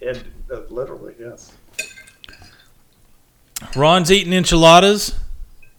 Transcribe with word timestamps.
It, 0.00 0.22
uh, 0.52 0.60
literally, 0.70 1.14
yes. 1.18 1.52
Ron's 3.74 4.12
eating 4.12 4.32
enchiladas. 4.32 5.18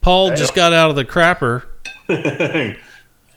Paul 0.00 0.30
Hey. 0.30 0.36
just 0.36 0.54
got 0.54 0.72
out 0.72 0.90
of 0.90 0.96
the 0.96 1.04
crapper, 1.04 1.64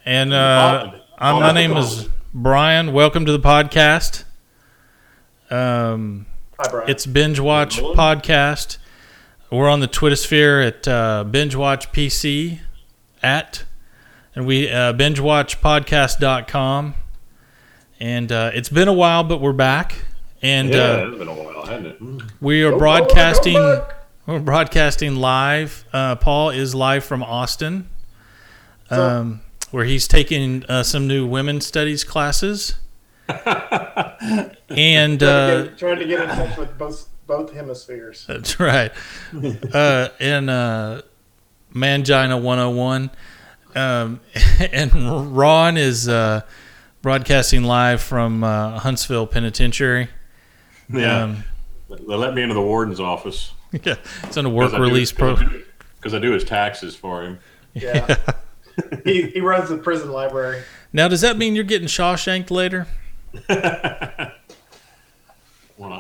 and 0.06 0.34
uh, 0.34 0.92
I'm, 1.18 1.42
my 1.42 1.52
name 1.52 1.76
is 1.78 2.08
Brian. 2.34 2.94
Welcome 2.94 3.26
to 3.26 3.32
the 3.34 3.40
podcast. 3.40 4.24
Um, 5.50 6.26
Hi, 6.60 6.70
Brian. 6.72 6.90
it's 6.90 7.06
Binge 7.06 7.40
Watch 7.40 7.76
Hello. 7.76 7.94
Podcast. 7.96 8.78
We're 9.52 9.70
on 9.70 9.82
the 9.82 9.88
Twitter 9.88 10.16
sphere 10.16 10.62
at 10.62 10.88
uh, 10.88 11.26
Binge 11.26 11.56
Watch 11.56 11.92
PC 11.92 12.60
at, 13.22 13.64
and 14.36 14.46
we 14.48 14.70
uh, 14.70 14.94
bingewatchpodcast.com. 14.94 16.96
And 18.00 18.32
uh, 18.32 18.52
it's 18.54 18.70
been 18.70 18.88
a 18.88 18.94
while, 18.94 19.24
but 19.24 19.40
we're 19.40 19.54
back, 19.54 20.06
and 20.44 20.70
yeah, 20.70 20.80
uh, 20.80 21.08
it's 21.10 21.18
been 21.18 21.28
a 21.28 21.34
while, 21.34 21.66
hasn't 21.66 21.88
it? 21.88 22.24
we 22.42 22.64
are 22.64 22.72
Go 22.72 22.78
broadcasting. 22.78 23.54
back, 23.56 23.88
go. 24.28 24.34
We're 24.34 24.40
broadcasting 24.40 25.16
live. 25.16 25.86
Uh, 25.92 26.16
Paul 26.16 26.52
is 26.52 26.76
live 26.76 27.04
from 27.04 27.24
Austin, 27.24 27.90
um, 28.90 29.42
where 29.72 29.86
he's 29.86 30.08
taking 30.08 30.64
uh, 30.70 30.84
some 30.84 31.08
new 31.08 31.26
women's 31.26 31.66
studies 31.66 32.04
classes. 32.04 32.76
and 33.28 33.40
trying, 34.70 35.18
to 35.20 35.28
uh, 35.30 35.64
get, 35.64 35.78
trying 35.78 36.00
to 36.00 36.06
get 36.06 36.22
in 36.22 36.28
touch 36.36 36.58
with 36.58 36.78
both 36.78 37.08
both 37.26 37.54
hemispheres. 37.54 38.26
that's 38.28 38.60
right. 38.60 38.92
Uh, 39.74 40.10
and 40.20 40.50
uh, 40.50 41.02
Mangina 41.74 42.42
101. 42.42 43.10
Um, 43.76 44.20
and 44.72 45.36
Ron 45.36 45.78
is 45.78 46.08
uh, 46.08 46.42
broadcasting 47.02 47.64
live 47.64 48.02
from 48.02 48.44
uh, 48.44 48.80
Huntsville 48.80 49.26
Penitentiary. 49.28 50.10
Yeah, 50.92 51.24
Um, 51.24 51.44
they 51.90 52.16
let 52.16 52.34
me 52.34 52.42
into 52.42 52.54
the 52.56 52.62
warden's 52.62 53.00
office 53.00 53.52
yeah, 53.84 53.96
it's 54.24 54.38
on 54.38 54.46
a 54.46 54.50
work 54.50 54.68
'Cause 54.72 54.74
I 54.76 54.78
do- 54.78 54.84
release 54.84 55.12
'cause 55.12 55.40
pro. 55.40 55.60
Because 55.98 56.14
I 56.14 56.20
do 56.20 56.32
his 56.32 56.44
taxes 56.44 56.96
for 56.96 57.24
him. 57.24 57.40
Yeah. 57.74 58.18
he, 59.04 59.24
he 59.32 59.40
runs 59.42 59.70
the 59.70 59.78
prison 59.78 60.12
library. 60.12 60.62
Now, 60.92 61.08
does 61.08 61.22
that 61.22 61.38
mean 61.38 61.56
you're 61.56 61.64
getting 61.64 61.88
Shawshanked 61.88 62.52
later? 62.52 62.88
Well, 65.78 65.92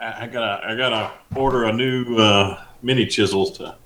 I, 0.00 0.22
I 0.22 0.26
gotta 0.26 0.66
I 0.66 0.74
gotta 0.76 1.12
order 1.36 1.64
a 1.64 1.72
new 1.72 2.16
uh, 2.16 2.62
mini 2.82 3.06
chisel 3.06 3.46
to 3.52 3.76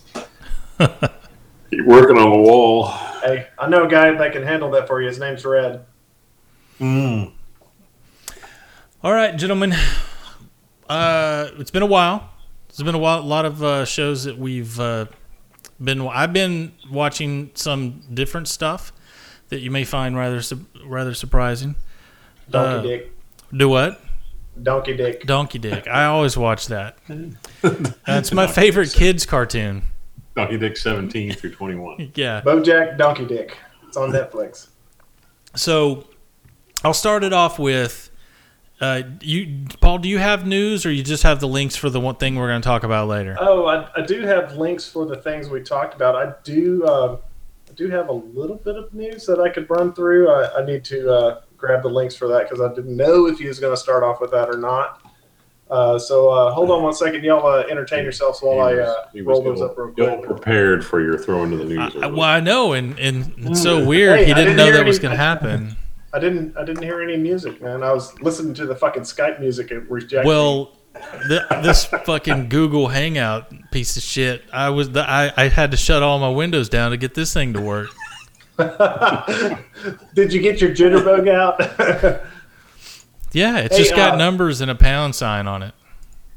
keep 1.70 1.84
working 1.84 2.16
on 2.16 2.30
the 2.30 2.38
wall. 2.38 2.86
Hey, 3.22 3.48
I 3.58 3.68
know 3.68 3.84
a 3.84 3.88
guy 3.88 4.12
that 4.12 4.32
can 4.32 4.42
handle 4.44 4.70
that 4.70 4.86
for 4.86 5.00
you. 5.02 5.08
His 5.08 5.18
name's 5.18 5.44
Red. 5.44 5.84
Mm. 6.80 7.32
All 9.02 9.12
right, 9.12 9.36
gentlemen. 9.36 9.74
Uh, 10.88 11.50
it's 11.58 11.70
been 11.70 11.82
a 11.82 11.86
while. 11.86 12.30
It's 12.68 12.82
been 12.82 12.94
a 12.94 12.98
while. 12.98 13.20
A 13.20 13.22
lot 13.22 13.44
of 13.44 13.62
uh, 13.62 13.84
shows 13.84 14.24
that 14.24 14.38
we've 14.38 14.78
uh, 14.80 15.06
been. 15.82 16.06
I've 16.06 16.32
been 16.32 16.72
watching 16.90 17.50
some 17.54 18.02
different 18.12 18.48
stuff 18.48 18.92
that 19.48 19.60
you 19.60 19.70
may 19.70 19.84
find 19.84 20.16
rather 20.16 20.40
su- 20.42 20.66
rather 20.84 21.14
surprising. 21.14 21.74
Donkey 22.50 22.78
Uh, 22.78 22.82
Dick. 22.82 23.12
Do 23.56 23.68
what? 23.68 24.00
Donkey 24.62 24.96
Dick. 24.96 25.24
Donkey 25.24 25.58
Dick. 25.58 25.86
I 25.88 26.04
always 26.06 26.36
watch 26.36 26.66
that. 26.66 26.98
That's 28.06 28.32
my 28.32 28.46
favorite 28.46 28.92
kids 28.92 29.24
cartoon. 29.24 29.82
Donkey 30.36 30.58
Dick 30.58 30.76
seventeen 30.76 31.32
through 31.32 31.52
twenty 31.54 31.74
one. 31.76 32.12
Yeah. 32.14 32.40
Bojack 32.42 32.98
Donkey 32.98 33.24
Dick. 33.26 33.56
It's 33.86 33.96
on 33.96 34.10
Netflix. 34.12 34.68
So 35.56 36.04
I'll 36.84 36.92
start 36.94 37.24
it 37.24 37.32
off 37.32 37.58
with 37.58 38.07
uh, 38.80 39.02
you, 39.20 39.66
Paul. 39.80 39.98
Do 39.98 40.08
you 40.08 40.18
have 40.18 40.46
news, 40.46 40.86
or 40.86 40.92
you 40.92 41.02
just 41.02 41.24
have 41.24 41.40
the 41.40 41.48
links 41.48 41.74
for 41.74 41.90
the 41.90 42.00
one 42.00 42.14
thing 42.16 42.36
we're 42.36 42.48
going 42.48 42.62
to 42.62 42.66
talk 42.66 42.84
about 42.84 43.08
later? 43.08 43.36
Oh, 43.40 43.66
I, 43.66 43.88
I 43.96 44.06
do 44.06 44.20
have 44.22 44.56
links 44.56 44.88
for 44.88 45.04
the 45.04 45.16
things 45.16 45.48
we 45.48 45.62
talked 45.62 45.94
about. 45.94 46.14
I 46.14 46.34
do 46.44 46.84
uh, 46.84 47.16
I 47.68 47.72
do 47.74 47.90
have 47.90 48.08
a 48.08 48.12
little 48.12 48.56
bit 48.56 48.76
of 48.76 48.94
news 48.94 49.26
that 49.26 49.40
I 49.40 49.48
could 49.48 49.68
run 49.68 49.92
through. 49.92 50.30
I, 50.30 50.62
I 50.62 50.64
need 50.66 50.84
to 50.86 51.12
uh, 51.12 51.40
grab 51.56 51.82
the 51.82 51.88
links 51.88 52.14
for 52.14 52.28
that 52.28 52.48
because 52.48 52.60
I 52.60 52.72
didn't 52.72 52.96
know 52.96 53.26
if 53.26 53.38
he 53.38 53.48
was 53.48 53.58
going 53.58 53.72
to 53.72 53.80
start 53.80 54.04
off 54.04 54.20
with 54.20 54.30
that 54.30 54.48
or 54.48 54.56
not. 54.58 55.02
Uh, 55.70 55.98
so 55.98 56.30
uh, 56.30 56.52
hold 56.52 56.70
on 56.70 56.82
one 56.82 56.94
second, 56.94 57.22
y'all. 57.24 57.46
Uh, 57.46 57.64
entertain 57.68 58.02
yourselves 58.02 58.40
while 58.40 58.60
I 58.60 58.74
uh, 58.74 58.94
roll 59.22 59.42
was 59.42 59.60
those 59.60 59.70
up 59.70 59.76
real 59.76 59.92
ill, 59.98 60.06
ill 60.06 60.16
quick. 60.18 60.28
prepared 60.30 60.84
for 60.84 61.02
your 61.02 61.18
throwing 61.18 61.50
to 61.50 61.56
the 61.58 61.64
news. 61.64 61.96
I, 61.96 62.06
well, 62.06 62.22
I 62.22 62.40
know, 62.40 62.72
and, 62.72 62.98
and 62.98 63.34
it's 63.38 63.62
so 63.62 63.84
weird. 63.84 64.20
Hey, 64.20 64.26
he 64.26 64.34
didn't 64.34 64.44
didn't 64.44 64.56
know 64.56 64.64
hear 64.64 64.74
that 64.74 64.86
was 64.86 64.98
going 64.98 65.10
to 65.16 65.22
happen. 65.22 65.76
I 66.12 66.18
didn't 66.18 66.56
I 66.56 66.64
didn't 66.64 66.82
hear 66.82 67.02
any 67.02 67.16
music, 67.16 67.60
man. 67.62 67.82
I 67.82 67.92
was 67.92 68.18
listening 68.20 68.54
to 68.54 68.66
the 68.66 68.74
fucking 68.74 69.02
Skype 69.02 69.40
music. 69.40 69.70
It 69.70 69.80
was 69.80 70.02
rejected. 70.04 70.26
Well, 70.26 70.72
th- 71.28 71.42
this 71.62 71.84
fucking 71.84 72.48
Google 72.48 72.88
Hangout 72.88 73.52
piece 73.70 73.96
of 73.96 74.02
shit. 74.02 74.42
I 74.52 74.70
was 74.70 74.90
the, 74.90 75.08
I, 75.08 75.32
I 75.36 75.48
had 75.48 75.70
to 75.72 75.76
shut 75.76 76.02
all 76.02 76.18
my 76.18 76.30
windows 76.30 76.68
down 76.68 76.92
to 76.92 76.96
get 76.96 77.14
this 77.14 77.32
thing 77.34 77.52
to 77.52 77.60
work. 77.60 77.90
Did 80.14 80.32
you 80.32 80.40
get 80.40 80.60
your 80.60 80.70
jitterbug 80.70 81.28
out? 81.28 82.22
Yeah, 83.32 83.58
it's 83.58 83.76
Hey, 83.76 83.82
just 83.82 83.94
got 83.94 84.14
uh, 84.14 84.16
numbers 84.16 84.62
and 84.62 84.70
a 84.70 84.74
pound 84.74 85.14
sign 85.14 85.46
on 85.46 85.62
it. 85.62 85.74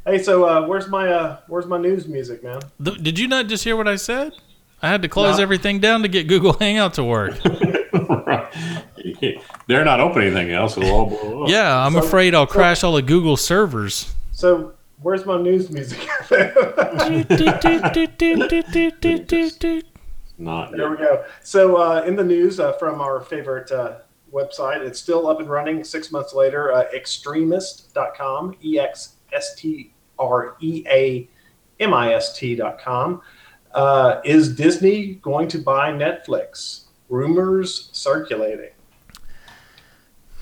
hey, 0.06 0.22
so 0.22 0.44
uh, 0.44 0.68
where's 0.68 0.90
my 0.90 1.08
uh, 1.08 1.38
where's 1.48 1.66
my 1.66 1.78
news 1.78 2.06
music, 2.06 2.44
man? 2.44 2.59
Th- 2.84 2.98
Did 3.02 3.18
you 3.18 3.30
not 3.30 3.48
just 3.48 3.64
hear 3.64 3.78
what 3.78 3.88
I 3.88 3.96
said? 3.96 4.34
I 4.82 4.90
had 4.90 5.02
to 5.03 5.08
close 5.08 5.38
No. 5.38 5.44
everything 5.44 5.80
down 5.80 6.02
to 6.02 6.09
get 6.09 6.28
Google 6.28 6.52
Hangout 6.59 6.96
to 6.96 7.03
work. 7.06 7.40
They're 9.68 9.86
not 9.86 10.00
opening 10.00 10.36
anything 10.36 10.52
else. 10.54 10.78
It'll 10.78 10.92
all 10.92 11.06
blow 11.08 11.44
up. 11.44 11.50
Yeah, 11.50 11.86
I'm 11.86 11.94
So- 11.94 12.00
afraid 12.00 12.36
I'll 12.36 12.48
crash 12.48 12.84
all 12.84 12.94
the 12.94 13.02
Google 13.02 13.38
servers. 13.38 14.14
So 14.32 14.74
where's 15.02 15.26
my 15.26 15.38
news 15.42 15.70
music? 15.70 16.00
Not 20.38 20.72
There 20.72 20.90
we 20.90 20.98
go. 20.98 21.24
So, 21.44 21.76
uh, 21.78 22.04
in 22.08 22.16
the 22.16 22.24
news 22.24 22.60
uh, 22.60 22.74
from 22.74 23.00
our 23.02 23.22
favorite 23.22 23.72
uh, 23.72 24.00
website, 24.34 24.82
it's 24.82 25.00
still 25.00 25.28
up 25.28 25.40
and 25.40 25.50
running 25.50 25.84
six 25.84 26.12
months 26.12 26.34
later. 26.34 26.72
Uh, 26.74 26.86
exstreamist.com, 26.96 28.56
E 28.64 28.80
X 28.80 29.16
S 29.34 29.54
T 29.56 29.94
R 30.18 30.56
E 30.62 30.84
A 30.88 31.30
M 31.80 31.94
I 31.94 32.14
S 32.14 32.38
T.com. 32.38 33.22
Uh, 33.74 34.20
is 34.26 34.56
Disney 34.56 35.16
going 35.16 35.48
to 35.50 35.60
buy 35.60 35.92
Netflix? 35.92 36.86
Rumors 37.10 37.90
circulating. 37.92 38.72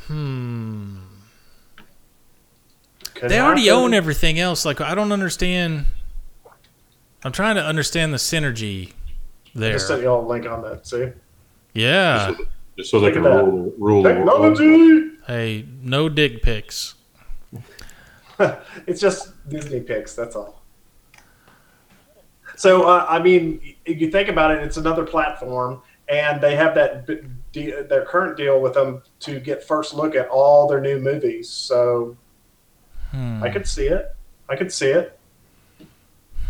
Hmm. 0.09 0.97
Could 3.13 3.29
They 3.29 3.39
already 3.39 3.67
happen. 3.67 3.83
own 3.83 3.93
everything 3.93 4.39
else. 4.39 4.65
Like 4.65 4.81
I 4.81 4.95
don't 4.95 5.11
understand. 5.11 5.85
I'm 7.23 7.31
trying 7.31 7.55
to 7.55 7.63
understand 7.63 8.11
the 8.13 8.17
synergy 8.17 8.93
there. 9.53 9.69
I 9.71 9.73
just 9.73 9.87
sent 9.87 10.01
you 10.01 10.07
all 10.07 10.25
a 10.25 10.27
link 10.27 10.45
on 10.47 10.61
that. 10.63 10.87
See, 10.87 11.09
Yeah. 11.73 12.33
Just 12.77 12.89
so 12.91 12.99
they 12.99 13.07
Look 13.07 13.15
can 13.15 13.25
at 13.25 13.33
that. 13.35 13.43
rule, 13.43 13.73
rule 13.77 14.03
the 14.03 14.09
world. 14.23 14.57
technology. 14.57 15.09
Hey, 15.27 15.65
no 15.83 16.07
dig 16.09 16.41
pics. 16.41 16.95
it's 18.87 19.01
just 19.01 19.33
Disney 19.49 19.81
pics. 19.81 20.15
That's 20.15 20.35
all. 20.35 20.61
So 22.55 22.83
uh, 22.87 23.05
I 23.07 23.19
mean, 23.21 23.75
if 23.85 23.99
you 24.01 24.09
think 24.09 24.29
about 24.29 24.51
it, 24.51 24.63
it's 24.63 24.77
another 24.77 25.05
platform, 25.05 25.81
and 26.07 26.41
they 26.41 26.55
have 26.55 26.73
that 26.75 27.05
b- 27.05 27.19
de- 27.51 27.83
their 27.83 28.05
current 28.05 28.37
deal 28.37 28.59
with 28.61 28.73
them 28.73 29.01
to 29.21 29.39
get 29.39 29.63
first 29.63 29.93
look 29.93 30.15
at 30.15 30.27
all 30.29 30.67
their 30.67 30.81
new 30.81 30.99
movies. 30.99 31.49
So 31.49 32.15
Hmm. 33.11 33.41
I 33.43 33.49
could 33.49 33.67
see 33.67 33.87
it. 33.87 34.15
I 34.47 34.55
could 34.55 34.71
see 34.71 34.89
it. 34.89 35.17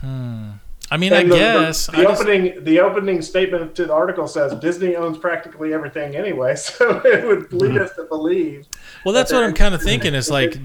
Hmm. 0.02 0.52
I 0.92 0.98
mean, 0.98 1.14
And 1.14 1.20
I 1.20 1.24
the, 1.24 1.30
the- 1.30 1.36
guess. 1.36 1.86
the, 1.88 1.98
I 2.00 2.04
just- 2.04 2.22
opening 2.22 2.64
the 2.64 2.80
opening 2.80 3.22
statement 3.22 3.76
to 3.76 3.86
the 3.86 3.94
article 3.94 4.28
says 4.28 4.54
Disney 4.60 4.96
owns 4.96 5.18
practically 5.18 5.74
everything 5.74 6.16
anyway, 6.16 6.56
so 6.58 7.02
it 7.06 7.26
would 7.28 7.54
lead 7.54 7.78
us 7.80 7.94
to 7.96 8.04
believe. 8.06 8.66
well, 9.06 9.14
that's 9.14 9.30
that 9.32 9.38
what 9.38 9.44
I'm 9.46 9.54
kind 9.54 9.76
of 9.76 9.82
thinking. 9.82 10.16
Is 10.16 10.30
like. 10.30 10.58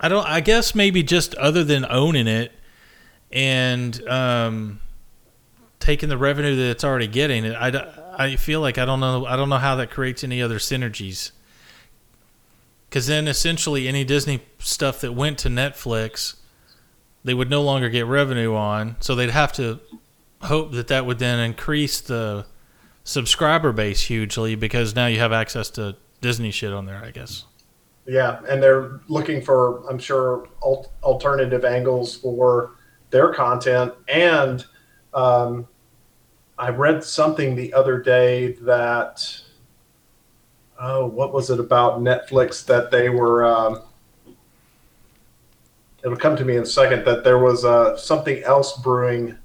I 0.00 0.08
don't. 0.08 0.26
I 0.26 0.40
guess 0.40 0.74
maybe 0.74 1.02
just 1.02 1.34
other 1.36 1.64
than 1.64 1.84
owning 1.90 2.28
it 2.28 2.52
and 3.32 4.06
um, 4.08 4.80
taking 5.80 6.08
the 6.08 6.18
revenue 6.18 6.54
that 6.56 6.70
it's 6.70 6.84
already 6.84 7.08
getting, 7.08 7.44
I, 7.52 7.68
I 8.18 8.34
feel 8.36 8.60
like 8.60 8.76
I 8.76 8.84
don't 8.84 9.00
know. 9.00 9.24
I 9.24 9.36
don't 9.36 9.48
know 9.48 9.58
how 9.58 9.76
that 9.76 9.90
creates 9.90 10.24
any 10.24 10.42
other 10.42 10.58
synergies. 10.58 11.30
Because 12.88 13.06
then 13.06 13.28
essentially 13.28 13.86
any 13.86 14.02
Disney 14.02 14.42
stuff 14.58 15.00
that 15.02 15.12
went 15.12 15.38
to 15.38 15.48
Netflix, 15.48 16.36
they 17.22 17.34
would 17.34 17.48
no 17.48 17.62
longer 17.62 17.88
get 17.88 18.06
revenue 18.06 18.54
on. 18.54 18.96
So 19.00 19.14
they'd 19.14 19.30
have 19.30 19.52
to 19.54 19.78
hope 20.42 20.72
that 20.72 20.88
that 20.88 21.06
would 21.06 21.18
then 21.18 21.38
increase 21.38 22.00
the 22.00 22.46
subscriber 23.04 23.72
base 23.72 24.02
hugely 24.02 24.54
because 24.54 24.94
now 24.94 25.06
you 25.06 25.18
have 25.18 25.32
access 25.32 25.70
to 25.70 25.96
Disney 26.20 26.50
shit 26.50 26.72
on 26.72 26.86
there, 26.86 27.02
I 27.04 27.10
guess. 27.10 27.44
Yeah, 28.06 28.40
and 28.48 28.62
they're 28.62 29.00
looking 29.08 29.42
for, 29.42 29.86
I'm 29.88 29.98
sure, 29.98 30.48
al- 30.64 30.90
alternative 31.02 31.64
angles 31.64 32.16
for 32.16 32.72
their 33.10 33.34
content. 33.34 33.92
And 34.08 34.64
um, 35.12 35.68
I 36.58 36.70
read 36.70 37.04
something 37.04 37.54
the 37.54 37.72
other 37.72 37.98
day 38.00 38.52
that, 38.62 39.42
oh, 40.80 41.06
what 41.06 41.32
was 41.32 41.50
it 41.50 41.60
about 41.60 42.00
Netflix 42.00 42.64
that 42.66 42.90
they 42.90 43.08
were, 43.08 43.44
um, 43.46 43.82
it'll 46.04 46.16
come 46.16 46.36
to 46.36 46.44
me 46.44 46.56
in 46.56 46.64
a 46.64 46.66
second 46.66 47.04
that 47.04 47.22
there 47.22 47.38
was 47.38 47.64
uh, 47.64 47.96
something 47.96 48.42
else 48.42 48.76
brewing 48.80 49.38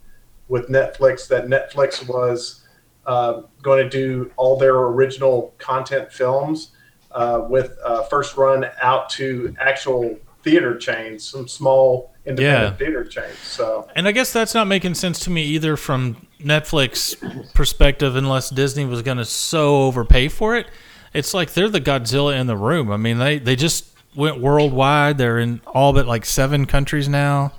with 0.48 0.70
Netflix 0.70 1.28
that 1.28 1.46
Netflix 1.46 2.08
was 2.08 2.62
uh, 3.06 3.42
going 3.62 3.84
to 3.84 3.90
do 3.90 4.32
all 4.36 4.58
their 4.58 4.76
original 4.76 5.54
content 5.60 6.12
films 6.12 6.72
uh, 7.12 7.46
with 7.48 7.78
uh, 7.86 8.04
first 8.04 8.38
run 8.38 8.66
out 8.82 9.10
to 9.12 9.56
actual 9.60 10.18
theater 10.44 10.78
chains, 10.78 11.24
some 11.24 11.48
small 11.48 12.12
independent 12.26 12.72
Yeah. 12.74 12.78
theater 12.78 13.04
chains. 13.04 13.38
So 13.40 13.88
And 13.96 14.08
I 14.08 14.12
guess 14.12 14.34
that's 14.34 14.54
not 14.54 14.68
making 14.68 14.96
sense 14.96 15.20
to 15.22 15.30
me 15.30 15.44
either 15.44 15.78
from 15.78 16.28
Netflix 16.44 17.54
perspective, 17.54 18.16
unless 18.16 18.50
Disney 18.50 18.86
was 18.86 19.02
going 19.02 19.18
to 19.18 19.26
so 19.26 19.84
overpay 19.84 20.28
for 20.30 20.56
it. 20.56 20.68
It's 21.14 21.34
like 21.34 21.54
they're 21.54 21.70
the 21.70 21.82
Godzilla 21.82 22.40
in 22.40 22.48
the 22.48 22.58
room. 22.58 22.92
I 22.92 22.98
mean, 22.98 23.18
they 23.20 23.38
they 23.40 23.56
just 23.56 23.88
went 24.16 24.40
worldwide. 24.40 25.18
They're 25.18 25.40
in 25.40 25.62
all 25.68 25.94
but 25.94 26.08
like 26.08 26.26
seven 26.26 26.66
countries 26.66 27.08
now. 27.08 27.54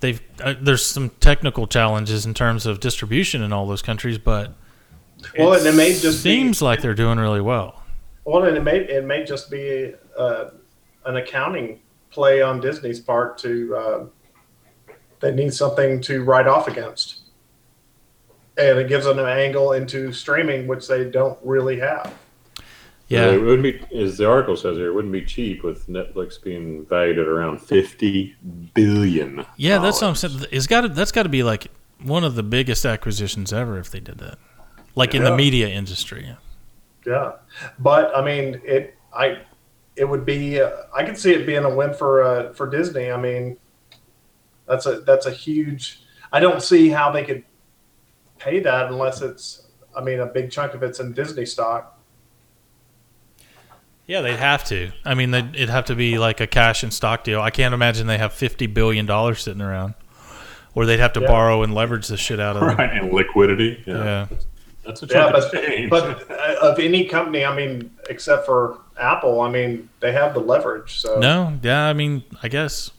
They've 0.00 0.20
uh, 0.42 0.54
there's 0.60 0.84
some 0.84 1.10
technical 1.20 1.66
challenges 1.66 2.26
in 2.26 2.34
terms 2.34 2.66
of 2.66 2.80
distribution 2.80 3.42
in 3.42 3.52
all 3.52 3.66
those 3.66 3.82
countries, 3.82 4.18
but 4.18 4.52
Well, 5.38 5.54
and 5.54 5.66
it 5.66 5.74
may 5.74 5.90
just 5.92 6.22
be- 6.24 6.30
seems 6.30 6.60
like 6.60 6.82
they're 6.82 6.94
doing 6.94 7.18
really 7.18 7.40
well. 7.40 7.82
Well, 8.24 8.44
and 8.44 8.56
it 8.56 8.62
may 8.62 8.78
it 8.78 9.04
may 9.04 9.24
just 9.24 9.50
be 9.50 9.94
uh, 10.18 10.50
an 11.04 11.16
accounting 11.16 11.80
play 12.10 12.42
on 12.42 12.60
Disney's 12.60 12.98
part 13.00 13.38
to 13.38 13.76
uh, 13.76 14.04
they 15.20 15.32
need 15.32 15.54
something 15.54 16.00
to 16.02 16.24
write 16.24 16.46
off 16.46 16.66
against, 16.68 17.20
and 18.58 18.78
it 18.78 18.88
gives 18.88 19.04
them 19.04 19.18
an 19.18 19.26
angle 19.26 19.72
into 19.72 20.12
streaming 20.12 20.66
which 20.66 20.88
they 20.88 21.08
don't 21.10 21.38
really 21.42 21.78
have. 21.78 22.14
Yeah, 23.08 23.30
it 23.30 23.40
wouldn't 23.40 23.62
be, 23.62 23.96
as 23.96 24.16
the 24.16 24.28
article 24.28 24.56
says 24.56 24.76
here, 24.76 24.88
it 24.88 24.92
wouldn't 24.92 25.12
be 25.12 25.24
cheap 25.24 25.62
with 25.62 25.86
Netflix 25.86 26.42
being 26.42 26.84
valued 26.86 27.20
at 27.20 27.28
around 27.28 27.60
fifty 27.62 28.34
billion. 28.74 29.46
yeah, 29.56 29.78
that's 29.78 30.02
what 30.02 30.08
I'm 30.08 30.14
saying. 30.16 30.46
It's 30.50 30.66
got 30.66 30.80
to 30.80 30.88
that's 30.88 31.12
got 31.12 31.22
to 31.22 31.28
be 31.28 31.44
like 31.44 31.68
one 32.02 32.24
of 32.24 32.34
the 32.34 32.42
biggest 32.42 32.84
acquisitions 32.84 33.52
ever 33.52 33.78
if 33.78 33.90
they 33.90 34.00
did 34.00 34.18
that, 34.18 34.38
like 34.96 35.14
in 35.14 35.22
the 35.22 35.36
media 35.36 35.68
industry. 35.68 36.36
Yeah, 37.06 37.32
but 37.78 38.16
I 38.16 38.24
mean 38.24 38.60
it. 38.64 38.94
I 39.14 39.38
it 39.94 40.04
would 40.04 40.24
be. 40.26 40.60
Uh, 40.60 40.70
I 40.94 41.04
could 41.04 41.16
see 41.16 41.32
it 41.32 41.46
being 41.46 41.64
a 41.64 41.74
win 41.74 41.94
for 41.94 42.24
uh, 42.24 42.52
for 42.54 42.68
Disney. 42.68 43.12
I 43.12 43.16
mean, 43.16 43.56
that's 44.66 44.86
a 44.86 45.00
that's 45.00 45.26
a 45.26 45.30
huge. 45.30 46.00
I 46.32 46.40
don't 46.40 46.60
see 46.60 46.88
how 46.88 47.12
they 47.12 47.24
could 47.24 47.44
pay 48.38 48.60
that 48.60 48.86
unless 48.86 49.22
it's. 49.22 49.62
I 49.96 50.02
mean, 50.02 50.20
a 50.20 50.26
big 50.26 50.50
chunk 50.50 50.74
of 50.74 50.82
it's 50.82 51.00
in 51.00 51.12
Disney 51.12 51.46
stock. 51.46 51.98
Yeah, 54.06 54.20
they'd 54.20 54.36
have 54.36 54.62
to. 54.66 54.92
I 55.04 55.14
mean, 55.14 55.30
they'd, 55.32 55.54
it'd 55.54 55.68
have 55.70 55.86
to 55.86 55.96
be 55.96 56.18
like 56.18 56.40
a 56.40 56.46
cash 56.46 56.82
and 56.82 56.92
stock 56.94 57.24
deal. 57.24 57.40
I 57.40 57.50
can't 57.50 57.74
imagine 57.74 58.06
they 58.06 58.18
have 58.18 58.32
fifty 58.32 58.66
billion 58.66 59.04
dollars 59.06 59.42
sitting 59.42 59.62
around, 59.62 59.94
or 60.74 60.86
they'd 60.86 61.00
have 61.00 61.12
to 61.14 61.20
Yeah. 61.20 61.26
borrow 61.28 61.62
and 61.62 61.74
leverage 61.74 62.06
the 62.06 62.16
shit 62.16 62.38
out 62.38 62.56
of 62.56 62.62
it. 62.62 62.66
Right, 62.78 62.90
and 62.90 63.12
liquidity. 63.12 63.82
Yeah, 63.86 63.94
Yeah, 63.94 64.26
that's 64.84 65.02
a 65.02 65.06
Yeah, 65.06 65.12
chunk 65.12 65.32
but 65.32 65.52
change. 65.52 65.90
but 65.90 66.30
uh, 66.30 66.56
of 66.62 66.78
any 66.78 67.06
company, 67.06 67.44
I 67.44 67.56
mean, 67.56 67.90
except 68.08 68.46
for 68.46 68.78
Apple, 68.98 69.40
I 69.40 69.50
mean, 69.50 69.88
they 70.00 70.12
have 70.12 70.34
the 70.34 70.40
leverage. 70.40 71.00
So 71.00 71.18
no, 71.18 71.58
yeah. 71.62 71.86
I 71.86 71.92
mean, 71.92 72.22
I 72.44 72.48
guess 72.48 72.92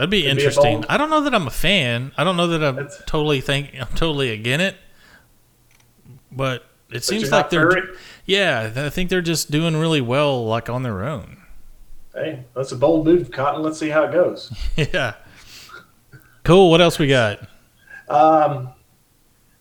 that'd 0.00 0.10
be 0.10 0.22
be 0.22 0.28
interesting. 0.28 0.80
bold- 0.80 0.86
I 0.88 0.96
don't 0.96 1.10
know 1.10 1.22
that 1.22 1.34
I'm 1.34 1.46
a 1.46 1.50
fan. 1.50 2.12
I 2.16 2.24
don't 2.24 2.36
know 2.36 2.46
that 2.48 2.64
I'm 2.64 2.88
totally 3.06 3.40
think 3.40 3.74
I'm 3.78 3.94
totally 3.94 4.30
against 4.30 4.64
it, 4.64 4.76
but 6.32 6.62
it 6.88 6.94
but 6.94 7.04
seems 7.04 7.30
like 7.30 7.50
they're 7.50 7.90
yeah. 8.24 8.72
I 8.74 8.90
think 8.90 9.10
they're 9.10 9.20
just 9.20 9.50
doing 9.50 9.76
really 9.76 10.00
well, 10.00 10.44
like 10.46 10.68
on 10.68 10.82
their 10.82 11.04
own. 11.04 11.42
Hey, 12.14 12.44
that's 12.54 12.72
a 12.72 12.76
bold 12.76 13.06
move, 13.06 13.30
Cotton. 13.30 13.62
Let's 13.62 13.78
see 13.78 13.88
how 13.88 14.04
it 14.04 14.12
goes. 14.12 14.52
yeah. 14.76 15.14
Cool. 16.42 16.70
What 16.70 16.80
else 16.80 16.98
we 16.98 17.06
got? 17.06 17.46
Um, 18.08 18.70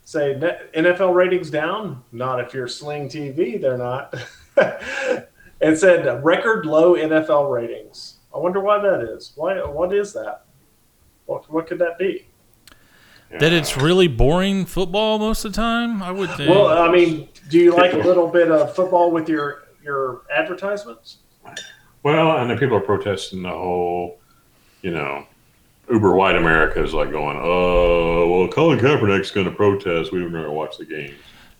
say 0.03 0.33
NFL 0.73 1.13
ratings 1.13 1.51
down. 1.51 2.03
Not 2.11 2.39
if 2.39 2.53
you're 2.53 2.67
Sling 2.67 3.09
TV, 3.09 3.61
they're 3.61 3.77
not. 3.77 4.15
it 4.57 5.77
said 5.77 6.23
record 6.23 6.65
low 6.65 6.95
NFL 6.95 7.51
ratings. 7.51 8.15
I 8.33 8.37
wonder 8.37 8.59
why 8.59 8.79
that 8.79 9.01
is. 9.01 9.33
Why? 9.35 9.55
What 9.63 9.93
is 9.93 10.13
that? 10.13 10.45
What, 11.25 11.51
what 11.51 11.67
could 11.67 11.79
that 11.79 11.97
be? 11.97 12.25
That 13.39 13.53
it's 13.53 13.77
really 13.77 14.07
boring 14.07 14.65
football 14.65 15.19
most 15.19 15.45
of 15.45 15.53
the 15.53 15.55
time. 15.55 16.01
I 16.01 16.11
would 16.11 16.31
think. 16.31 16.49
Well, 16.49 16.67
I 16.67 16.91
mean, 16.91 17.29
do 17.49 17.59
you 17.59 17.75
like 17.75 17.93
a 17.93 17.97
little 17.97 18.27
bit 18.27 18.49
of 18.49 18.75
football 18.75 19.11
with 19.11 19.29
your 19.29 19.65
your 19.83 20.23
advertisements? 20.35 21.17
Well, 22.01 22.37
and 22.37 22.49
then 22.49 22.57
people 22.57 22.77
are 22.77 22.81
protesting 22.81 23.43
the 23.43 23.49
whole, 23.49 24.19
you 24.81 24.91
know, 24.91 25.27
uber 25.91 26.15
white 26.15 26.35
America 26.35 26.83
is 26.83 26.93
like 26.93 27.11
going, 27.11 27.37
oh, 27.41 28.29
well, 28.29 28.47
Colin 28.47 28.79
Kaepernick's 28.79 29.31
going 29.31 29.45
to 29.45 29.51
protest. 29.51 30.11
We 30.11 30.23
were 30.23 30.29
going 30.29 30.45
to 30.45 30.51
watch 30.51 30.77
the 30.77 30.85
games. 30.85 31.15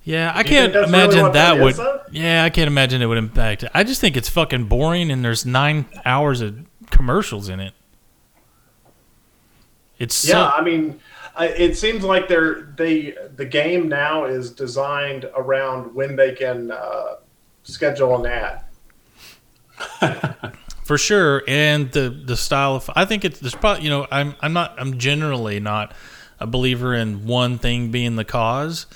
Yeah, 0.10 0.32
I 0.34 0.42
Do 0.42 0.50
you 0.50 0.56
think 0.56 0.74
can't 0.74 0.74
that's 0.74 0.92
really 0.92 1.04
imagine 1.04 1.24
that 1.26 1.34
that 1.34 1.62
would. 1.62 1.74
is. 1.74 1.80
Yeah, 2.12 2.44
I 2.44 2.50
can't 2.50 2.68
imagine 2.68 3.04
it 3.04 3.06
would 3.06 3.20
impact 3.20 3.62
it. 3.62 3.70
I 3.76 3.84
just 3.84 4.02
think 4.02 4.18
it's 4.18 4.28
fucking 4.28 4.66
boring, 4.66 5.12
and 5.12 5.24
there's 5.24 5.46
nine 5.46 5.86
hours 6.04 6.42
of 6.42 6.66
commercials 6.90 7.48
in 7.48 7.60
it. 7.60 7.74
It's 10.00 10.28
Yeah, 10.28 10.50
so, 10.50 10.58
I 10.58 10.62
mean, 10.62 11.00
it 11.40 11.78
seems 11.78 12.04
like 12.04 12.28
they're 12.28 12.74
they 12.76 13.16
the 13.36 13.46
game 13.46 13.88
now 13.88 14.26
is 14.26 14.50
designed 14.50 15.30
around 15.36 15.94
when 15.94 16.16
they 16.16 16.34
can 16.34 16.72
uh, 16.72 17.18
schedule 17.62 18.26
an 18.26 18.26
ad. 18.26 18.64
for 20.86 20.98
sure, 20.98 21.44
and 21.48 21.92
the 21.92 22.10
the 22.10 22.36
style 22.36 22.78
of. 22.78 22.90
I 22.96 23.06
think 23.06 23.26
it's 23.26 23.40
there's 23.40 23.54
probably 23.54 23.84
you 23.84 23.92
know 23.92 24.08
I'm 24.10 24.34
I'm 24.42 24.54
not 24.54 24.74
I'm 24.80 24.98
generally 24.98 25.60
not 25.60 25.94
a 26.40 26.48
believer 26.48 26.96
in 26.96 27.28
one 27.28 27.60
thing 27.60 27.92
being 27.92 28.16
the 28.16 28.26
cause. 28.26 28.88